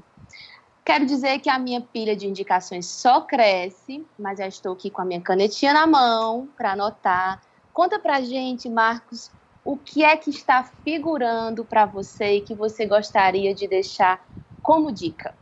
Quero 0.83 1.05
dizer 1.05 1.39
que 1.39 1.49
a 1.49 1.59
minha 1.59 1.79
pilha 1.79 2.15
de 2.15 2.25
indicações 2.25 2.87
só 2.87 3.21
cresce, 3.21 4.03
mas 4.17 4.39
já 4.39 4.47
estou 4.47 4.73
aqui 4.73 4.89
com 4.89 5.01
a 5.01 5.05
minha 5.05 5.21
canetinha 5.21 5.71
na 5.71 5.85
mão 5.85 6.49
para 6.57 6.71
anotar. 6.71 7.41
Conta 7.71 7.99
pra 7.99 8.21
gente, 8.21 8.67
Marcos, 8.67 9.29
o 9.63 9.77
que 9.77 10.03
é 10.03 10.17
que 10.17 10.31
está 10.31 10.63
figurando 10.83 11.63
para 11.63 11.85
você 11.85 12.37
e 12.37 12.41
que 12.41 12.55
você 12.55 12.87
gostaria 12.87 13.53
de 13.53 13.67
deixar 13.67 14.25
como 14.63 14.91
dica? 14.91 15.35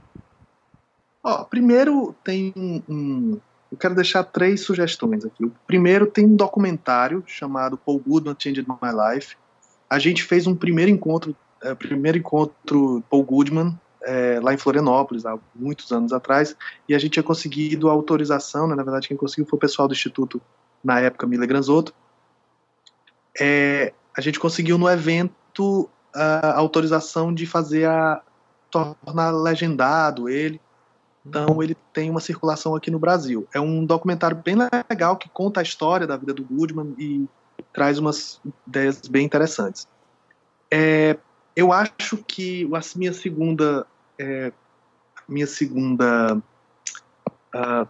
Primeiro 1.50 2.14
tem 2.24 2.54
um, 2.58 3.40
eu 3.72 3.78
quero 3.78 3.96
deixar 3.96 4.24
três 4.26 4.62
sugestões 4.62 5.24
aqui. 5.24 5.46
O 5.46 5.52
primeiro 5.66 6.08
tem 6.08 6.26
um 6.26 6.36
documentário 6.36 7.24
chamado 7.26 7.78
Paul 7.78 8.00
Goodman 8.00 8.36
Changed 8.38 8.68
My 8.68 8.90
Life. 8.92 9.38
A 9.90 9.98
gente 9.98 10.24
fez 10.24 10.46
um 10.46 10.56
primeiro 10.56 10.92
encontro, 10.92 11.36
é, 11.64 11.76
primeiro 11.76 12.18
encontro 12.18 13.04
Paul 13.10 13.24
Goodman 13.24 13.78
é, 14.02 14.40
lá 14.42 14.54
em 14.54 14.58
Florianópolis, 14.58 15.26
há 15.26 15.38
muitos 15.54 15.92
anos 15.92 16.14
atrás, 16.14 16.56
e 16.88 16.96
a 16.96 17.00
gente 17.00 17.14
tinha 17.14 17.24
conseguido 17.24 17.90
autorização, 17.90 18.68
né, 18.68 18.76
na 18.76 18.84
verdade 18.84 19.08
quem 19.08 19.18
conseguiu 19.18 19.46
foi 19.46 19.58
o 19.58 19.60
pessoal 19.60 19.88
do 19.88 19.94
Instituto, 19.94 20.42
na 20.84 21.00
época, 21.00 21.28
Granzotto, 21.28 21.94
é, 23.40 23.94
a 24.18 24.22
gente 24.22 24.40
conseguiu 24.40 24.78
no 24.78 24.90
evento 24.90 25.90
a 26.14 26.58
autorização 26.58 27.34
de 27.34 27.46
fazer 27.46 27.88
a 27.88 28.22
tornar 28.72 29.32
legendado 29.32 30.30
ele, 30.30 30.60
então 31.26 31.62
ele 31.62 31.76
tem 31.94 32.10
uma 32.10 32.20
circulação 32.20 32.76
aqui 32.76 32.90
no 32.90 32.98
Brasil. 32.98 33.48
É 33.54 33.60
um 33.60 33.86
documentário 33.86 34.38
bem 34.38 34.56
legal 34.90 35.18
que 35.18 35.30
conta 35.30 35.60
a 35.60 35.64
história 35.64 36.08
da 36.08 36.18
vida 36.18 36.34
do 36.34 36.44
Goodman 36.44 36.96
e 36.98 37.28
traz 37.74 38.00
umas 38.00 38.42
ideias 38.66 39.02
bem 39.08 39.26
interessantes. 39.26 39.88
É, 40.72 41.18
eu 41.60 41.74
acho 41.74 42.18
que 42.18 42.68
a 42.74 42.98
minha 42.98 43.12
segunda 43.12 43.86
é, 44.18 44.54
minha 45.28 45.46
segunda 45.46 46.42
uh, 47.54 47.88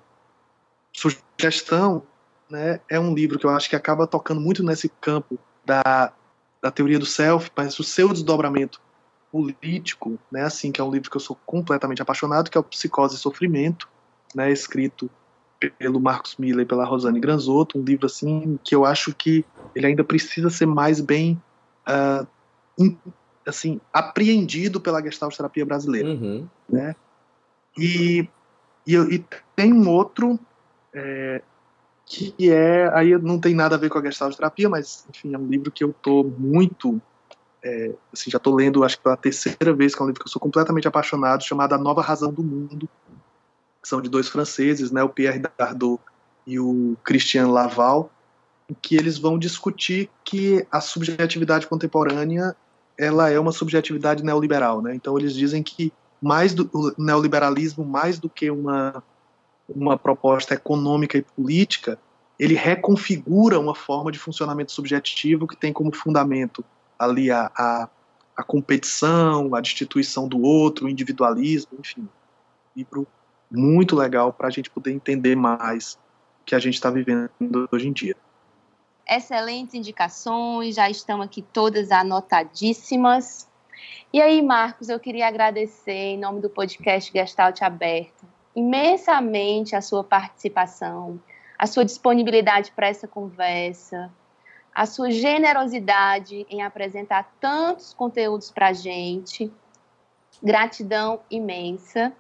sugestão 0.91 2.01
né, 2.49 2.79
é 2.89 2.99
um 2.99 3.13
livro 3.13 3.37
que 3.37 3.45
eu 3.45 3.51
acho 3.51 3.69
que 3.69 3.75
acaba 3.75 4.07
tocando 4.07 4.41
muito 4.41 4.63
nesse 4.63 4.89
campo 4.89 5.37
da, 5.63 6.11
da 6.59 6.71
teoria 6.71 6.97
do 6.97 7.05
self, 7.05 7.51
mas 7.55 7.77
o 7.77 7.83
seu 7.83 8.09
desdobramento 8.09 8.81
político, 9.31 10.17
né, 10.31 10.41
assim, 10.41 10.71
que 10.71 10.81
é 10.81 10.83
um 10.83 10.91
livro 10.91 11.11
que 11.11 11.17
eu 11.17 11.21
sou 11.21 11.37
completamente 11.45 12.01
apaixonado, 12.01 12.49
que 12.49 12.57
é 12.57 12.61
o 12.61 12.63
Psicose 12.63 13.15
e 13.15 13.19
Sofrimento, 13.19 13.87
né, 14.33 14.51
escrito 14.51 15.09
pelo 15.77 15.99
Marcos 15.99 16.37
Miller 16.37 16.65
e 16.65 16.67
pela 16.67 16.85
Rosane 16.85 17.19
Granzotto, 17.19 17.77
um 17.77 17.83
livro 17.83 18.07
assim 18.07 18.59
que 18.63 18.73
eu 18.73 18.83
acho 18.83 19.13
que 19.13 19.45
ele 19.75 19.85
ainda 19.85 20.03
precisa 20.03 20.49
ser 20.49 20.65
mais 20.65 20.99
bem 20.99 21.39
uh, 21.87 22.25
assim 23.45 23.79
apreendido 23.91 24.79
pela 24.79 25.01
Gestalt 25.01 25.35
terapia 25.35 25.65
brasileira, 25.65 26.09
uhum. 26.09 26.47
né? 26.67 26.95
E, 27.77 28.27
e, 28.85 28.95
e, 28.95 29.25
tem 29.55 29.73
um 29.73 29.89
outro 29.89 30.39
é, 30.93 31.41
que 32.05 32.33
é 32.51 32.89
aí 32.93 33.17
não 33.17 33.39
tem 33.39 33.53
nada 33.53 33.75
a 33.75 33.77
ver 33.79 33.89
com 33.89 33.99
a 33.99 34.03
Gestalt 34.03 34.35
terapia, 34.35 34.69
mas 34.69 35.05
enfim 35.09 35.33
é 35.33 35.37
um 35.37 35.47
livro 35.47 35.71
que 35.71 35.83
eu 35.83 35.93
tô 35.93 36.23
muito 36.23 37.01
é, 37.63 37.91
assim 38.11 38.31
já 38.31 38.37
estou 38.37 38.55
lendo 38.55 38.83
acho 38.83 38.97
que 38.97 39.03
pela 39.03 39.17
terceira 39.17 39.73
vez 39.73 39.93
que 39.93 40.01
é 40.01 40.03
um 40.03 40.07
livro 40.07 40.21
que 40.21 40.27
eu 40.27 40.31
sou 40.31 40.41
completamente 40.41 40.87
apaixonado 40.87 41.43
chamado 41.43 41.73
A 41.73 41.77
Nova 41.77 42.01
Razão 42.01 42.31
do 42.31 42.43
Mundo 42.43 42.89
que 43.81 43.87
são 43.87 44.01
de 44.01 44.09
dois 44.09 44.27
franceses, 44.27 44.91
né? 44.91 45.01
O 45.03 45.09
Pierre 45.09 45.41
Dardot 45.57 46.01
e 46.45 46.59
o 46.59 46.97
Christian 47.03 47.47
Laval 47.47 48.11
em 48.69 48.73
que 48.73 48.95
eles 48.95 49.17
vão 49.17 49.39
discutir 49.39 50.09
que 50.23 50.65
a 50.71 50.79
subjetividade 50.79 51.67
contemporânea 51.67 52.55
ela 52.99 53.29
é 53.29 53.39
uma 53.39 53.53
subjetividade 53.53 54.23
neoliberal, 54.23 54.81
né? 54.81 54.93
Então 54.93 55.17
eles 55.17 55.33
dizem 55.33 55.63
que 55.63 55.91
mais 56.21 56.53
do 56.53 56.69
o 56.73 56.93
neoliberalismo, 57.01 57.85
mais 57.85 58.19
do 58.19 58.29
que 58.29 58.51
uma 58.51 59.01
uma 59.73 59.97
proposta 59.97 60.55
econômica 60.55 61.15
e 61.15 61.21
política, 61.21 61.99
ele 62.39 62.55
reconfigura 62.55 63.59
uma 63.59 63.75
forma 63.75 64.11
de 64.11 64.17
funcionamento 64.17 64.71
subjetivo 64.71 65.47
que 65.47 65.55
tem 65.55 65.71
como 65.71 65.95
fundamento 65.95 66.65
ali 66.97 67.29
a, 67.29 67.51
a, 67.55 67.87
a 68.35 68.43
competição, 68.43 69.53
a 69.53 69.61
destituição 69.61 70.27
do 70.27 70.41
outro, 70.41 70.87
o 70.87 70.89
individualismo, 70.89 71.73
enfim. 71.79 72.09
Livro 72.75 73.07
muito 73.49 73.95
legal 73.95 74.33
para 74.33 74.47
a 74.47 74.51
gente 74.51 74.71
poder 74.71 74.91
entender 74.91 75.35
mais 75.35 75.99
o 76.41 76.45
que 76.45 76.55
a 76.55 76.59
gente 76.59 76.73
está 76.75 76.89
vivendo 76.89 77.29
hoje 77.71 77.87
em 77.87 77.93
dia. 77.93 78.15
Excelentes 79.09 79.73
indicações, 79.73 80.75
já 80.75 80.87
estão 80.87 81.19
aqui 81.19 81.41
todas 81.41 81.91
anotadíssimas. 81.91 83.49
E 84.13 84.21
aí, 84.21 84.39
Marcos, 84.39 84.87
eu 84.87 84.99
queria 84.99 85.27
agradecer, 85.27 85.91
em 85.91 86.17
nome 86.19 86.39
do 86.41 86.49
podcast 86.49 87.11
Gestalt 87.11 87.59
Aberto, 87.63 88.23
imensamente 88.55 89.75
a 89.75 89.81
sua 89.81 90.03
participação, 90.03 91.19
a 91.57 91.65
sua 91.65 91.83
disponibilidade 91.83 92.71
para 92.71 92.87
essa 92.87 93.07
conversa, 93.07 94.11
a 94.75 94.85
sua 94.85 95.09
generosidade 95.09 96.45
em 96.47 96.61
apresentar 96.61 97.33
tantos 97.39 97.93
conteúdos 97.93 98.51
para 98.51 98.67
a 98.67 98.73
gente. 98.73 99.51
Gratidão 100.41 101.19
imensa. 101.31 102.13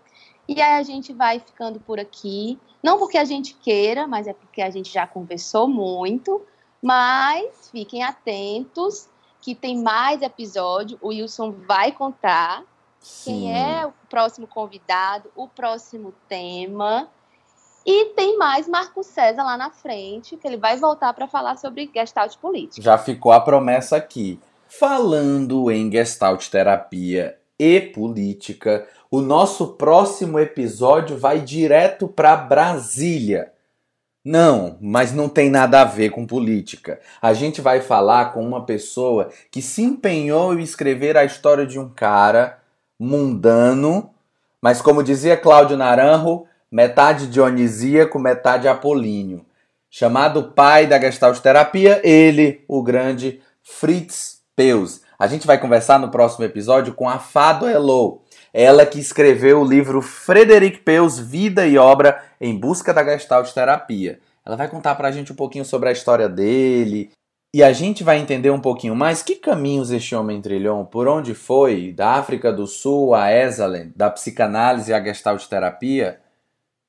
E 0.47 0.59
aí 0.59 0.79
a 0.79 0.83
gente 0.83 1.13
vai 1.13 1.39
ficando 1.39 1.79
por 1.79 1.99
aqui, 1.99 2.59
não 2.81 2.97
porque 2.97 3.17
a 3.17 3.23
gente 3.23 3.53
queira, 3.53 4.07
mas 4.07 4.25
é 4.25 4.33
porque 4.33 4.61
a 4.61 4.71
gente 4.71 4.91
já 4.91 5.05
conversou 5.05 5.67
muito. 5.67 6.43
Mas 6.81 7.69
fiquem 7.71 8.03
atentos 8.03 9.07
que 9.41 9.55
tem 9.55 9.81
mais 9.81 10.21
episódio. 10.21 10.97
O 11.01 11.09
Wilson 11.09 11.53
vai 11.67 11.91
contar 11.91 12.63
Sim. 12.99 13.23
quem 13.23 13.57
é 13.57 13.85
o 13.85 13.93
próximo 14.09 14.47
convidado, 14.47 15.29
o 15.35 15.47
próximo 15.47 16.13
tema. 16.27 17.07
E 17.85 18.05
tem 18.13 18.37
mais 18.37 18.67
Marco 18.67 19.03
César 19.03 19.43
lá 19.43 19.57
na 19.57 19.71
frente, 19.71 20.37
que 20.37 20.47
ele 20.47 20.57
vai 20.57 20.77
voltar 20.77 21.13
para 21.13 21.27
falar 21.27 21.57
sobre 21.57 21.89
Gestalt 21.93 22.35
política. 22.37 22.81
Já 22.81 22.97
ficou 22.97 23.31
a 23.31 23.39
promessa 23.39 23.95
aqui. 23.95 24.39
Falando 24.67 25.71
em 25.71 25.91
Gestalt 25.91 26.47
terapia 26.49 27.37
e 27.57 27.81
política, 27.81 28.87
o 29.09 29.21
nosso 29.21 29.69
próximo 29.73 30.37
episódio 30.39 31.17
vai 31.17 31.41
direto 31.41 32.07
para 32.07 32.35
Brasília. 32.35 33.51
Não, 34.23 34.77
mas 34.81 35.13
não 35.13 35.29
tem 35.29 35.49
nada 35.49 35.81
a 35.81 35.85
ver 35.85 36.09
com 36.09 36.27
política. 36.27 36.99
A 37.21 37.33
gente 37.33 37.61
vai 37.61 37.79
falar 37.79 38.33
com 38.33 38.45
uma 38.45 38.65
pessoa 38.65 39.29
que 39.49 39.61
se 39.61 39.81
empenhou 39.81 40.53
em 40.53 40.61
escrever 40.61 41.17
a 41.17 41.23
história 41.23 41.65
de 41.65 41.79
um 41.79 41.87
cara 41.89 42.59
mundano, 42.99 44.09
mas 44.61 44.81
como 44.81 45.01
dizia 45.01 45.37
Cláudio 45.37 45.77
Naranjo, 45.77 46.45
metade 46.69 47.27
dionisíaco, 47.27 48.19
metade 48.19 48.67
apolíneo. 48.67 49.45
Chamado 49.89 50.51
pai 50.51 50.85
da 50.85 50.99
Gestalt 50.99 51.39
terapia, 51.39 52.01
ele, 52.03 52.63
o 52.67 52.83
grande 52.83 53.41
Fritz 53.63 54.41
Peus. 54.55 55.01
A 55.17 55.27
gente 55.27 55.47
vai 55.47 55.57
conversar 55.57 55.97
no 55.97 56.11
próximo 56.11 56.45
episódio 56.45 56.93
com 56.93 57.09
a 57.09 57.19
Fado 57.19 57.67
Elo, 57.67 58.21
ela 58.53 58.85
que 58.85 58.99
escreveu 58.99 59.61
o 59.61 59.65
livro 59.65 60.01
Frederic 60.01 60.79
Peus, 60.79 61.19
Vida 61.19 61.67
e 61.67 61.77
Obra 61.77 62.23
em 62.39 62.57
Busca 62.57 62.93
da 62.93 63.03
Gestalt 63.03 63.51
Terapia. 63.51 64.19
Ela 64.45 64.55
vai 64.55 64.67
contar 64.67 64.95
pra 64.95 65.11
gente 65.11 65.31
um 65.31 65.35
pouquinho 65.35 65.65
sobre 65.65 65.89
a 65.89 65.91
história 65.91 66.27
dele, 66.27 67.11
e 67.51 67.63
a 67.63 67.73
gente 67.73 68.03
vai 68.03 68.19
entender 68.19 68.51
um 68.51 68.61
pouquinho 68.61 68.95
mais 68.95 69.23
que 69.23 69.35
caminhos 69.35 69.89
este 69.89 70.15
homem 70.15 70.39
trilhou, 70.39 70.85
por 70.85 71.07
onde 71.07 71.33
foi, 71.33 71.91
da 71.91 72.11
África 72.11 72.53
do 72.53 72.67
Sul 72.67 73.15
a 73.15 73.31
Esalen, 73.31 73.91
da 73.95 74.07
psicanálise 74.07 74.93
à 74.93 75.03
Gestalt 75.03 75.43
Terapia. 75.47 76.21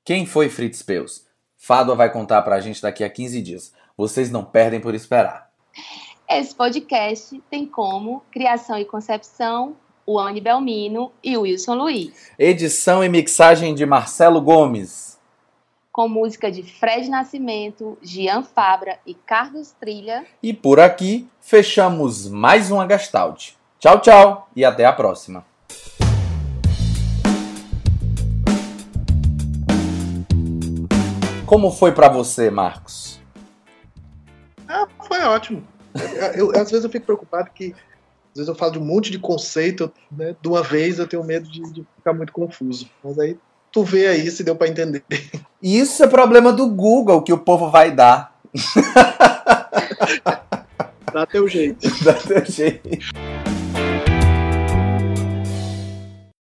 Quem 0.05 0.27
foi 0.27 0.51
Fritz 0.51 0.83
Peus? 0.83 1.25
Fádua 1.57 1.95
vai 1.95 2.13
contar 2.13 2.43
pra 2.43 2.61
gente 2.61 2.83
daqui 2.83 3.03
a 3.03 3.09
15 3.09 3.41
dias. 3.41 3.73
Vocês 3.97 4.31
não 4.31 4.45
perdem 4.45 4.81
por 4.81 4.95
esperar. 4.95 5.51
Esse 6.29 6.55
podcast 6.55 7.43
tem 7.51 7.67
como 7.67 8.23
criação 8.31 8.79
e 8.79 8.85
concepção 8.85 9.75
o 10.07 10.19
Anne 10.19 10.41
Belmino 10.41 11.13
e 11.23 11.37
o 11.37 11.43
Wilson 11.43 11.75
Luiz. 11.75 12.31
Edição 12.39 13.05
e 13.05 13.09
mixagem 13.09 13.75
de 13.75 13.85
Marcelo 13.87 14.41
Gomes. 14.41 15.19
Com 15.93 16.09
música 16.09 16.51
de 16.51 16.63
Fred 16.63 17.09
Nascimento, 17.09 17.99
Gian 18.01 18.43
Fabra 18.43 18.99
e 19.07 19.15
Carlos 19.15 19.73
Trilha. 19.73 20.25
E 20.43 20.53
por 20.53 20.81
aqui 20.81 21.29
fechamos 21.41 22.29
mais 22.29 22.71
uma 22.71 22.89
Gestalt. 22.89 23.53
Tchau, 23.79 24.01
tchau 24.01 24.49
e 24.55 24.65
até 24.65 24.85
a 24.85 24.93
próxima. 24.93 25.45
Como 31.47 31.71
foi 31.73 31.91
para 31.91 32.09
você, 32.09 32.49
Marcos? 32.49 33.21
Ah, 34.69 34.87
foi 35.07 35.21
ótimo. 35.25 35.67
Eu, 36.37 36.53
eu, 36.53 36.61
às 36.61 36.71
vezes 36.71 36.85
eu 36.85 36.91
fico 36.91 37.07
preocupado 37.07 37.51
que 37.51 37.75
às 38.31 38.37
vezes 38.37 38.49
eu 38.49 38.55
falo 38.55 38.73
de 38.73 38.79
um 38.79 38.85
monte 38.85 39.11
de 39.11 39.19
conceito, 39.19 39.93
né? 40.11 40.37
De 40.41 40.49
uma 40.49 40.63
vez 40.63 40.99
eu 40.99 41.07
tenho 41.07 41.25
medo 41.25 41.49
de, 41.51 41.61
de 41.73 41.87
ficar 41.97 42.13
muito 42.13 42.33
confuso. 42.33 42.89
Mas 43.03 43.19
aí 43.19 43.37
tu 43.73 43.83
vê 43.83 44.07
aí 44.07 44.31
se 44.31 44.45
deu 44.45 44.55
para 44.55 44.69
entender. 44.69 45.05
Isso 45.63 46.03
é 46.03 46.07
problema 46.07 46.53
do 46.53 46.69
Google 46.69 47.23
que 47.23 47.33
o 47.33 47.39
povo 47.39 47.71
vai 47.71 47.91
dar. 47.91 48.39
Dá 51.13 51.27
teu 51.27 51.49
jeito. 51.49 51.89
Dá 52.05 52.15
teu 52.15 52.45
jeito. 52.45 52.89